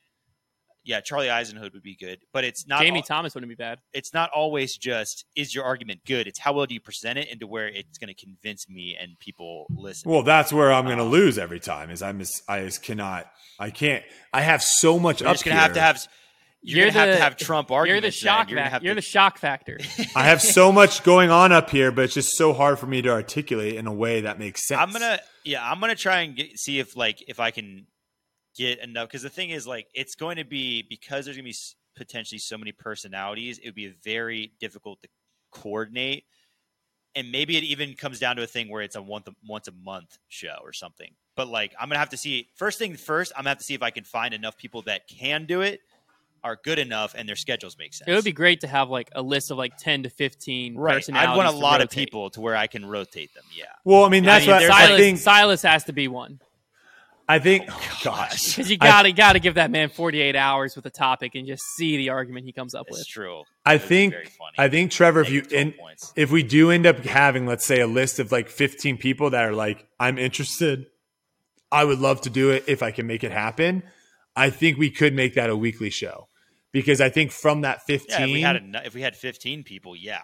Yeah, 0.84 1.00
Charlie 1.00 1.30
Eisenhood 1.30 1.74
would 1.74 1.82
be 1.82 1.94
good, 1.94 2.18
but 2.32 2.42
it's 2.44 2.66
not. 2.66 2.80
Jamie 2.80 2.98
al- 2.98 3.02
Thomas 3.04 3.34
wouldn't 3.34 3.48
be 3.50 3.54
bad. 3.54 3.78
it's 3.92 4.12
not 4.12 4.30
always 4.34 4.76
just 4.76 5.24
is 5.36 5.54
your 5.54 5.64
argument 5.64 6.00
good. 6.06 6.26
It's 6.26 6.40
how 6.40 6.52
well 6.52 6.66
do 6.66 6.74
you 6.74 6.80
present 6.80 7.18
it 7.20 7.28
into 7.28 7.46
where 7.46 7.68
it's 7.68 7.98
going 7.98 8.12
to 8.12 8.20
convince 8.20 8.68
me 8.68 8.96
and 9.00 9.18
people 9.20 9.66
listen. 9.76 10.10
Well, 10.10 10.22
that's 10.24 10.52
where 10.52 10.72
I'm 10.72 10.84
going 10.86 10.98
to 10.98 11.04
Um, 11.04 11.10
lose 11.10 11.38
every 11.38 11.60
time. 11.60 11.90
Is 11.90 12.02
I'm 12.02 12.20
I 12.48 12.62
just 12.64 12.82
cannot. 12.82 13.30
I 13.60 13.70
can't. 13.70 14.02
I 14.32 14.40
have 14.42 14.62
so 14.62 14.98
much 14.98 15.20
you're 15.20 15.28
up 15.30 15.34
just 15.34 15.44
going 15.44 15.56
to 15.56 15.60
have 15.62 15.74
to 15.74 15.80
have. 15.80 16.04
You're, 16.64 16.76
You're 16.78 16.84
going 16.86 16.92
to 16.94 16.98
have 17.00 17.08
the- 17.08 17.14
to 17.16 17.22
have 17.22 17.36
Trump 17.36 17.70
You're 17.70 17.86
the 17.96 18.00
then. 18.02 18.10
shock. 18.12 18.48
You're, 18.48 18.58
gonna 18.58 18.70
fac- 18.70 18.82
you're 18.82 18.94
to- 18.94 19.00
the 19.00 19.02
shock 19.02 19.38
factor. 19.38 19.78
I 20.16 20.24
have 20.24 20.40
so 20.40 20.70
much 20.70 21.02
going 21.02 21.28
on 21.30 21.50
up 21.50 21.70
here, 21.70 21.90
but 21.90 22.04
it's 22.04 22.14
just 22.14 22.36
so 22.36 22.52
hard 22.52 22.78
for 22.78 22.86
me 22.86 23.02
to 23.02 23.08
articulate 23.10 23.74
in 23.74 23.88
a 23.88 23.92
way 23.92 24.20
that 24.20 24.38
makes 24.38 24.66
sense. 24.68 24.80
I'm 24.80 24.92
gonna 24.92 25.18
yeah, 25.44 25.68
I'm 25.68 25.80
gonna 25.80 25.96
try 25.96 26.20
and 26.20 26.36
get, 26.36 26.56
see 26.58 26.78
if 26.78 26.96
like 26.96 27.22
if 27.26 27.40
I 27.40 27.50
can 27.50 27.86
get 28.56 28.78
enough 28.80 29.08
because 29.08 29.22
the 29.22 29.30
thing 29.30 29.50
is 29.50 29.66
like 29.66 29.86
it's 29.94 30.14
going 30.14 30.36
to 30.36 30.44
be 30.44 30.82
because 30.88 31.24
there's 31.24 31.36
gonna 31.36 31.48
be 31.48 31.56
potentially 31.96 32.38
so 32.38 32.58
many 32.58 32.72
personalities. 32.72 33.58
It 33.58 33.66
would 33.66 33.74
be 33.74 33.94
very 34.04 34.52
difficult 34.60 35.02
to 35.02 35.08
coordinate, 35.50 36.24
and 37.14 37.30
maybe 37.30 37.56
it 37.56 37.64
even 37.64 37.94
comes 37.94 38.18
down 38.18 38.36
to 38.36 38.42
a 38.42 38.46
thing 38.46 38.68
where 38.68 38.82
it's 38.82 38.96
a 38.96 39.02
once 39.02 39.28
a, 39.28 39.32
once 39.46 39.68
a 39.68 39.72
month 39.72 40.18
show 40.28 40.56
or 40.62 40.72
something. 40.72 41.12
But 41.36 41.48
like 41.48 41.74
I'm 41.80 41.88
gonna 41.88 41.98
have 41.98 42.10
to 42.10 42.16
see 42.16 42.48
first 42.54 42.78
thing 42.78 42.96
first. 42.96 43.32
I'm 43.36 43.40
gonna 43.42 43.50
have 43.50 43.58
to 43.58 43.64
see 43.64 43.74
if 43.74 43.82
I 43.82 43.90
can 43.90 44.04
find 44.04 44.34
enough 44.34 44.56
people 44.56 44.82
that 44.82 45.08
can 45.08 45.46
do 45.46 45.62
it, 45.62 45.80
are 46.44 46.58
good 46.62 46.78
enough, 46.78 47.14
and 47.16 47.28
their 47.28 47.36
schedules 47.36 47.78
make 47.78 47.94
sense. 47.94 48.08
It 48.08 48.14
would 48.14 48.24
be 48.24 48.32
great 48.32 48.60
to 48.60 48.66
have 48.66 48.90
like 48.90 49.10
a 49.14 49.22
list 49.22 49.50
of 49.50 49.58
like 49.58 49.76
ten 49.78 50.02
to 50.02 50.10
fifteen 50.10 50.76
right. 50.76 50.96
personalities. 50.96 51.32
I'd 51.32 51.36
want 51.36 51.48
a 51.48 51.52
to 51.52 51.58
lot 51.58 51.80
of 51.80 51.90
people 51.90 52.30
to 52.30 52.40
where 52.40 52.56
I 52.56 52.66
can 52.66 52.84
rotate 52.84 53.32
them. 53.34 53.44
Yeah. 53.56 53.64
well, 53.84 54.04
I 54.04 54.08
mean, 54.08 54.24
that's 54.24 54.44
I 54.44 54.46
mean, 54.46 54.54
what 54.54 54.60
there's- 54.60 54.90
I 54.90 54.96
think. 54.98 55.18
Silas 55.18 55.62
has 55.62 55.84
to 55.84 55.92
be 55.92 56.08
one 56.08 56.40
I 57.32 57.38
think. 57.38 57.64
Oh, 57.68 57.74
oh 57.80 57.98
gosh, 58.04 58.56
because 58.56 58.70
you 58.70 58.76
gotta 58.76 59.10
gotta 59.12 59.38
give 59.38 59.54
that 59.54 59.70
man 59.70 59.88
forty 59.88 60.20
eight 60.20 60.36
hours 60.36 60.76
with 60.76 60.84
a 60.86 60.90
topic 60.90 61.34
and 61.34 61.46
just 61.46 61.62
see 61.76 61.96
the 61.96 62.10
argument 62.10 62.44
he 62.44 62.52
comes 62.52 62.74
up 62.74 62.86
It's 62.88 62.98
with. 62.98 63.08
true. 63.08 63.44
I 63.64 63.74
It 63.74 63.82
think. 63.82 64.14
I 64.58 64.68
think 64.68 64.90
Trevor, 64.90 65.20
if 65.22 65.30
you 65.30 65.40
Negative 65.42 65.74
in, 65.78 65.96
if 66.16 66.30
we 66.30 66.42
do 66.42 66.70
end 66.70 66.84
up 66.86 66.98
having, 66.98 67.46
let's 67.46 67.64
say, 67.64 67.80
a 67.80 67.86
list 67.86 68.18
of 68.18 68.32
like 68.32 68.48
15 68.48 68.98
people 68.98 69.30
that 69.30 69.44
are 69.44 69.52
like, 69.54 69.86
I'm 69.98 70.18
interested, 70.18 70.86
I 71.70 71.84
would 71.84 72.00
love 72.00 72.20
to 72.22 72.30
do 72.30 72.50
it 72.50 72.64
if 72.66 72.82
I 72.82 72.90
can 72.90 73.06
make 73.06 73.24
it 73.24 73.32
happen. 73.32 73.82
I 74.36 74.50
think 74.50 74.76
we 74.78 74.90
could 74.90 75.14
make 75.14 75.34
that 75.34 75.48
a 75.48 75.56
weekly 75.56 75.90
show 75.90 76.28
because 76.70 77.00
I 77.00 77.08
think 77.08 77.30
from 77.32 77.62
that 77.62 77.82
15, 77.86 78.06
Yeah, 78.10 78.24
if 78.26 78.32
we 78.32 78.40
had 78.42 78.56
a, 78.56 78.86
if 78.86 78.94
we 78.94 79.00
had 79.02 79.16
15 79.16 79.62
people, 79.64 79.96
yeah. 79.96 80.20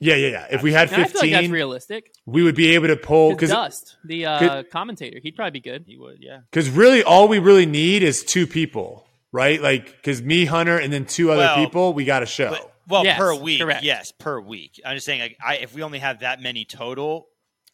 Yeah, 0.00 0.14
yeah, 0.14 0.28
yeah. 0.28 0.46
If 0.50 0.62
we 0.62 0.72
had 0.72 0.92
And 0.92 1.02
I 1.02 1.04
feel 1.08 1.20
like 1.22 1.30
that's 1.30 1.40
15, 1.42 1.50
realistic. 1.52 2.12
we 2.26 2.42
would 2.42 2.54
be 2.54 2.74
able 2.74 2.88
to 2.88 2.96
pull 2.96 3.30
Because 3.30 3.50
because 3.50 3.70
Dust, 3.72 3.96
the 4.04 4.26
uh, 4.26 4.62
commentator, 4.70 5.18
he'd 5.22 5.36
probably 5.36 5.58
be 5.58 5.60
good. 5.60 5.84
He 5.86 5.96
would, 5.96 6.18
yeah. 6.20 6.40
because 6.50 6.70
really 6.70 7.02
all 7.02 7.28
we 7.28 7.38
really 7.38 7.66
need 7.66 8.02
is 8.02 8.22
two 8.24 8.46
people, 8.46 9.06
right? 9.32 9.60
Like 9.60 9.86
because 9.96 10.22
me, 10.22 10.44
Hunter, 10.44 10.78
and 10.78 10.92
then 10.92 11.04
two 11.04 11.30
other 11.30 11.40
Well, 11.42 11.56
people, 11.64 11.92
we 11.94 12.04
got 12.04 12.22
a 12.22 12.26
show. 12.26 12.50
But, 12.50 12.72
well, 12.88 13.04
Yes, 13.04 13.18
per 13.18 13.34
week, 13.34 13.60
correct. 13.60 13.82
yes, 13.84 14.12
per 14.12 14.40
week. 14.40 14.80
I'm 14.84 14.96
just 14.96 15.04
saying, 15.04 15.20
like, 15.20 15.36
I 15.44 15.56
if 15.56 15.74
we 15.74 15.82
only 15.82 15.98
have 15.98 16.20
that 16.20 16.40
many 16.40 16.64
total, 16.64 17.28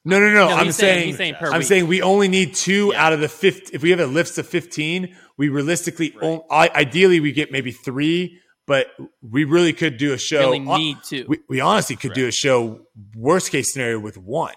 no, 0.04 0.18
no, 0.18 0.26
no. 0.28 0.48
No, 0.48 0.54
I'm 0.56 0.72
saying, 0.72 1.14
saying, 1.14 1.16
saying 1.16 1.34
per 1.36 1.50
I'm 1.52 1.58
week. 1.60 1.66
saying 1.66 1.86
we 1.88 2.02
only 2.02 2.28
need 2.28 2.54
two 2.54 2.90
Yeah. 2.92 3.06
out 3.06 3.12
of 3.14 3.20
the 3.20 3.28
15. 3.28 3.70
If 3.74 3.82
we 3.82 3.90
have 3.90 4.00
a 4.00 4.06
list 4.06 4.36
of 4.38 4.46
15, 4.46 5.14
we 5.38 5.48
realistically, 5.48 6.10
Right. 6.20 6.40
on- 6.50 6.68
ideally, 6.74 7.20
we 7.20 7.32
get 7.32 7.50
maybe 7.52 7.70
three, 7.70 8.38
but 8.66 8.86
we 9.22 9.44
really 9.44 9.72
could 9.72 9.96
do 9.96 10.12
a 10.12 10.18
show. 10.18 10.50
really 10.50 10.66
uh, 10.66 10.76
need 10.76 11.02
to. 11.04 11.24
we, 11.24 11.38
we 11.48 11.60
honestly 11.60 11.96
could 11.96 12.14
do 12.14 12.26
a 12.26 12.32
show, 12.32 12.80
worst 13.16 13.50
case 13.50 13.72
scenario, 13.72 13.98
with 13.98 14.16
one 14.16 14.54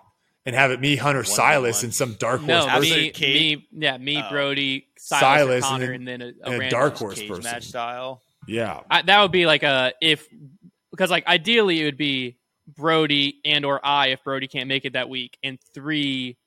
and 0.47 0.55
have 0.55 0.71
it 0.71 0.79
me, 0.79 0.95
Hunter, 0.95 1.25
Silas, 1.25 1.83
and 1.83 1.93
some 1.93 2.13
dark 2.13 2.39
horse 2.39 2.47
no, 2.47 2.67
person. 2.67 2.81
Me, 2.81 3.11
me, 3.19 3.67
yeah, 3.73 3.97
me, 3.97 4.23
Oh. 4.23 4.29
Brody, 4.29 4.87
Silas, 4.97 5.19
Silas, 5.19 5.55
and 5.55 5.63
Connor, 5.63 5.85
then- 5.87 5.95
and 5.95 6.07
then, 6.07 6.21
a, 6.21 6.49
a, 6.49 6.53
and 6.53 6.63
a 6.63 6.69
dark 6.69 6.95
horse 6.95 7.19
cage 7.19 7.27
person. 7.27 7.43
match 7.43 7.65
style. 7.65 8.21
Yeah. 8.47 8.79
I, 8.89 9.01
that 9.01 9.21
would 9.21 9.33
be 9.33 9.45
like 9.45 9.63
a 9.63 9.91
if 10.01 10.25
because 10.89 11.11
like 11.11 11.27
ideally 11.27 11.81
it 11.81 11.83
would 11.83 11.97
be 11.97 12.37
Brody 12.65 13.41
and 13.43 13.65
or 13.65 13.85
I 13.85 14.07
if 14.07 14.23
Brody 14.23 14.47
can't 14.47 14.69
make 14.69 14.85
it 14.85 14.93
that 14.93 15.09
week, 15.09 15.37
and 15.43 15.59
three 15.73 16.37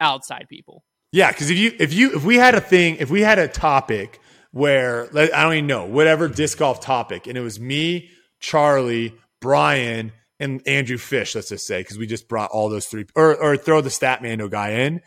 outside 0.00 0.46
people. 0.48 0.84
Yeah, 1.12 1.30
because 1.30 1.48
if 1.48 1.56
you 1.56 1.72
if 1.78 1.94
you 1.94 2.16
if 2.16 2.24
we 2.24 2.34
had 2.34 2.56
a 2.56 2.60
thing, 2.60 2.96
if 2.96 3.08
we 3.08 3.20
had 3.20 3.38
a 3.38 3.46
topic 3.46 4.20
where 4.54 5.08
I 5.12 5.42
don't 5.42 5.52
even 5.54 5.66
know 5.66 5.84
whatever 5.84 6.28
disc 6.28 6.58
golf 6.58 6.78
topic, 6.78 7.26
and 7.26 7.36
it 7.36 7.40
was 7.40 7.58
me, 7.58 8.10
Charlie, 8.38 9.12
Brian, 9.40 10.12
and 10.38 10.62
Andrew 10.64 10.96
Fish, 10.96 11.34
let's 11.34 11.48
just 11.48 11.66
say, 11.66 11.80
because 11.80 11.98
we 11.98 12.06
just 12.06 12.28
brought 12.28 12.52
all 12.52 12.68
those 12.68 12.86
three, 12.86 13.04
or 13.16 13.34
or 13.34 13.56
throw 13.56 13.80
the 13.80 13.88
Statmando 13.88 14.48
guy 14.48 14.70
in. 14.70 15.00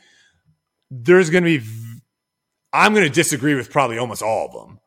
There's 0.91 1.29
going 1.29 1.45
to 1.45 1.59
be, 1.59 1.65
I'm 2.73 2.93
going 2.93 3.07
to 3.07 3.13
disagree 3.13 3.55
with 3.55 3.71
probably 3.71 3.97
almost 3.97 4.21
all 4.21 4.47
of 4.47 4.51
them, 4.51 4.79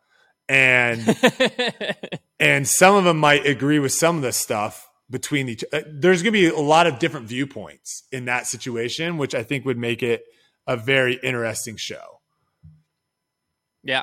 and 0.47 2.19
and 2.39 2.69
some 2.69 2.97
of 2.97 3.05
them 3.05 3.16
might 3.16 3.47
agree 3.47 3.78
with 3.78 3.93
some 3.93 4.16
of 4.16 4.23
the 4.23 4.32
stuff 4.32 4.87
between 5.09 5.49
each 5.49 5.65
uh, 5.73 5.81
there's 5.89 6.23
going 6.23 6.35
to 6.35 6.39
be 6.39 6.49
a 6.49 6.57
lot 6.61 6.87
of 6.87 6.99
different 6.99 7.27
viewpoints 7.27 8.05
in 8.12 8.27
that 8.27 8.47
situation 8.47 9.19
which 9.19 9.35
i 9.35 9.43
think 9.43 9.65
would 9.65 9.77
make 9.77 10.05
it 10.05 10.23
a 10.69 10.77
very 10.77 11.19
interesting 11.24 11.77
show 11.77 12.20
yeah, 13.82 14.03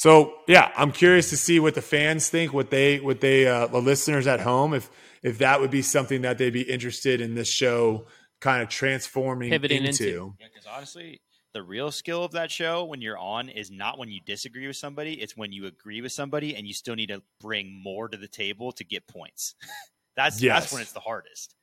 So 0.00 0.32
yeah 0.48 0.72
i'm 0.76 0.92
curious 0.92 1.28
to 1.28 1.36
see 1.36 1.60
what 1.60 1.74
the 1.74 1.82
fans 1.82 2.28
think 2.30 2.54
what 2.54 2.70
they 2.70 2.98
what 3.00 3.20
they 3.20 3.46
uh, 3.46 3.66
the 3.66 3.80
listeners 3.80 4.26
at 4.26 4.40
home 4.40 4.72
if 4.72 4.90
if 5.22 5.38
that 5.38 5.60
would 5.60 5.70
be 5.70 5.82
something 5.82 6.22
that 6.22 6.38
they'd 6.38 6.52
be 6.52 6.62
interested 6.62 7.20
in 7.20 7.34
this 7.34 7.48
show 7.48 8.06
kind 8.40 8.62
of 8.62 8.68
transforming 8.68 9.50
Pivoting 9.50 9.84
into, 9.84 10.08
into. 10.08 10.34
Yeah, 10.40 10.46
because 10.52 10.66
honestly, 10.66 11.20
the 11.52 11.62
real 11.62 11.90
skill 11.90 12.24
of 12.24 12.32
that 12.32 12.50
show 12.50 12.84
when 12.84 13.00
you're 13.00 13.18
on 13.18 13.48
is 13.48 13.70
not 13.70 13.98
when 13.98 14.08
you 14.08 14.20
disagree 14.24 14.66
with 14.66 14.76
somebody; 14.76 15.14
it's 15.14 15.36
when 15.36 15.52
you 15.52 15.66
agree 15.66 16.00
with 16.00 16.12
somebody 16.12 16.56
and 16.56 16.66
you 16.66 16.72
still 16.72 16.94
need 16.94 17.08
to 17.08 17.22
bring 17.40 17.80
more 17.82 18.08
to 18.08 18.16
the 18.16 18.28
table 18.28 18.72
to 18.72 18.84
get 18.84 19.06
points. 19.06 19.54
that's 20.16 20.40
Yes. 20.42 20.62
that's 20.62 20.72
when 20.72 20.82
it's 20.82 20.92
the 20.92 21.00
hardest. 21.00 21.54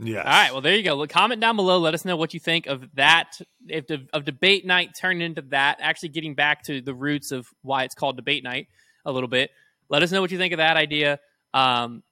Yes 0.00 0.24
All 0.24 0.30
right, 0.32 0.52
well 0.52 0.60
there 0.60 0.74
you 0.76 0.82
go. 0.82 0.94
Look, 0.94 1.10
comment 1.10 1.40
down 1.40 1.56
below. 1.56 1.78
Let 1.78 1.94
us 1.94 2.04
know 2.04 2.16
what 2.16 2.34
you 2.34 2.40
think 2.40 2.66
of 2.66 2.84
that. 2.94 3.40
If 3.68 3.86
the, 3.86 4.06
of 4.12 4.24
debate 4.24 4.64
night 4.66 4.94
turned 4.98 5.22
into 5.22 5.42
that, 5.50 5.78
actually 5.80 6.10
getting 6.10 6.34
back 6.34 6.64
to 6.64 6.80
the 6.80 6.94
roots 6.94 7.30
of 7.32 7.46
why 7.62 7.84
it's 7.84 7.94
called 7.94 8.16
debate 8.16 8.42
night 8.44 8.68
a 9.04 9.12
little 9.12 9.28
bit. 9.28 9.50
Let 9.88 10.02
us 10.02 10.10
know 10.12 10.20
what 10.20 10.30
you 10.30 10.38
think 10.38 10.52
of 10.52 10.58
that 10.58 10.76
idea. 10.76 11.18
Um, 11.52 12.02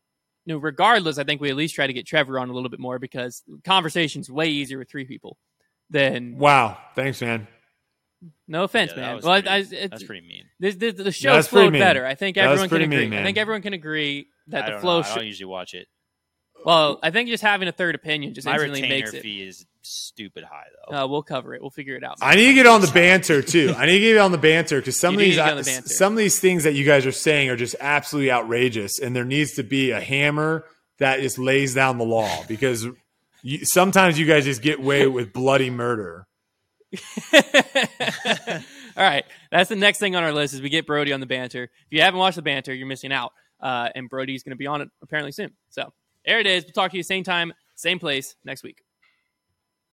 you 0.45 0.55
know, 0.55 0.59
regardless, 0.61 1.19
I 1.19 1.25
think 1.25 1.41
we 1.41 1.51
at 1.51 1.57
least 1.57 1.75
try 1.75 1.87
to 1.87 1.93
get 1.93 2.07
Trevor 2.07 2.39
on 2.39 2.49
a 2.51 2.53
little 2.53 2.69
bit 2.71 2.81
more 2.81 2.99
because 2.99 3.43
conversation's 3.65 4.31
way 4.31 4.49
easier 4.49 4.79
with 4.79 4.89
three 4.91 5.05
people 5.05 5.37
than. 5.91 6.37
wow 6.39 6.77
thanks 6.95 7.21
man 7.21 7.47
No 8.49 8.65
offense, 8.65 8.93
Yeah, 8.95 9.15
man. 9.15 9.21
well, 9.23 9.33
I, 9.33 9.41
pretty- 9.41 9.49
I, 9.49 9.59
it's, 9.59 9.71
that's 9.91 10.05
pretty 10.05 10.27
mean. 10.27 10.45
this, 10.59 10.77
this, 10.77 10.95
the 10.95 11.11
show 11.13 11.33
That's 11.35 11.49
flowed 11.49 11.73
better. 11.73 12.07
I 12.07 12.15
think 12.15 12.37
That 12.37 12.45
everyone 12.47 12.69
can 12.69 12.83
agree. 12.83 13.09
mean, 13.09 13.19
I 13.19 13.23
think 13.25 13.39
everyone 13.39 13.63
can 13.63 13.73
agree 13.73 14.27
that 14.49 14.65
I 14.65 14.75
the 14.75 14.81
flow. 14.81 15.01
know. 15.01 15.07
I 15.09 15.15
don't 15.17 15.27
usually 15.27 15.47
watch 15.47 15.75
it. 15.75 15.89
Well, 16.65 16.99
I 17.03 17.11
think 17.11 17.29
just 17.29 17.43
having 17.43 17.69
a 17.69 17.73
third 17.73 17.95
opinion 17.95 18.35
just 18.35 18.47
My 18.47 18.55
instantly 18.55 18.83
retainer 18.83 18.97
makes 19.07 19.15
it. 19.15 19.23
fee 19.23 19.43
is 19.43 19.67
stupid 19.83 20.45
high, 20.45 20.67
though. 20.91 20.97
Uh, 20.97 21.07
we'll 21.07 21.23
cover 21.23 21.55
it. 21.55 21.61
We'll 21.61 21.71
figure 21.71 21.97
it 21.97 22.05
out. 22.05 22.19
I 22.21 22.35
need 22.35 22.49
to 22.49 22.55
get 22.55 22.67
on 22.67 22.81
the 22.81 22.91
banter 22.93 23.43
too. 23.43 23.75
I 23.77 23.87
need 23.87 23.95
to 23.95 24.01
get 24.01 24.19
on 24.19 24.33
the 24.33 24.39
banter 24.39 24.79
because 24.81 24.99
some 24.99 25.15
You 25.15 25.21
of 25.21 25.25
these 25.25 25.37
need 25.37 25.43
to 25.43 25.49
get 25.49 25.51
on 25.53 25.57
the 25.83 25.89
some 25.89 26.13
of 26.13 26.19
these 26.19 26.39
things 26.39 26.65
that 26.65 26.75
you 26.75 26.85
guys 26.85 27.07
are 27.07 27.13
saying 27.13 27.49
are 27.49 27.57
just 27.57 27.77
absolutely 27.81 28.31
outrageous, 28.31 28.99
and 28.99 29.15
there 29.17 29.25
needs 29.25 29.53
to 29.55 29.63
be 29.63 29.91
a 29.91 30.01
hammer 30.01 30.65
that 30.99 31.21
just 31.21 31.39
lays 31.39 31.75
down 31.75 31.99
the 31.99 32.05
law 32.05 32.45
because 32.47 32.87
you, 33.43 33.65
sometimes 33.65 34.19
you 34.19 34.27
guys 34.27 34.45
just 34.45 34.61
get 34.63 34.79
away 34.79 35.07
with 35.07 35.33
bloody 35.33 35.71
murder. 35.71 36.27
All 37.33 39.07
right, 39.07 39.25
that's 39.51 39.69
the 39.69 39.77
next 39.77 39.99
thing 39.99 40.17
on 40.17 40.25
our 40.25 40.33
list 40.33 40.53
is 40.55 40.61
we 40.61 40.69
get 40.69 40.87
Brody 40.87 41.13
on 41.13 41.21
the 41.21 41.27
banter. 41.27 41.65
If 41.65 41.71
you 41.91 42.03
haven't 42.03 42.19
watched 42.19 42.37
the 42.37 42.43
banter, 42.43 42.75
you're 42.75 42.87
missing 42.89 43.13
out. 43.13 43.33
Uh, 43.61 43.89
and 43.95 44.09
Brody's 44.09 44.43
going 44.43 44.51
to 44.53 44.57
be 44.57 44.67
on 44.67 44.81
it 44.81 44.89
apparently 45.03 45.33
soon. 45.33 45.53
So 45.69 45.93
there 46.25 46.41
it 46.41 46.47
is. 46.47 46.65
We'll 46.65 46.73
talk 46.73 46.91
to 46.93 46.97
you 46.97 47.03
same 47.03 47.25
time, 47.25 47.53
same 47.77 47.99
place 47.99 48.37
next 48.45 48.63
week. 48.63 48.83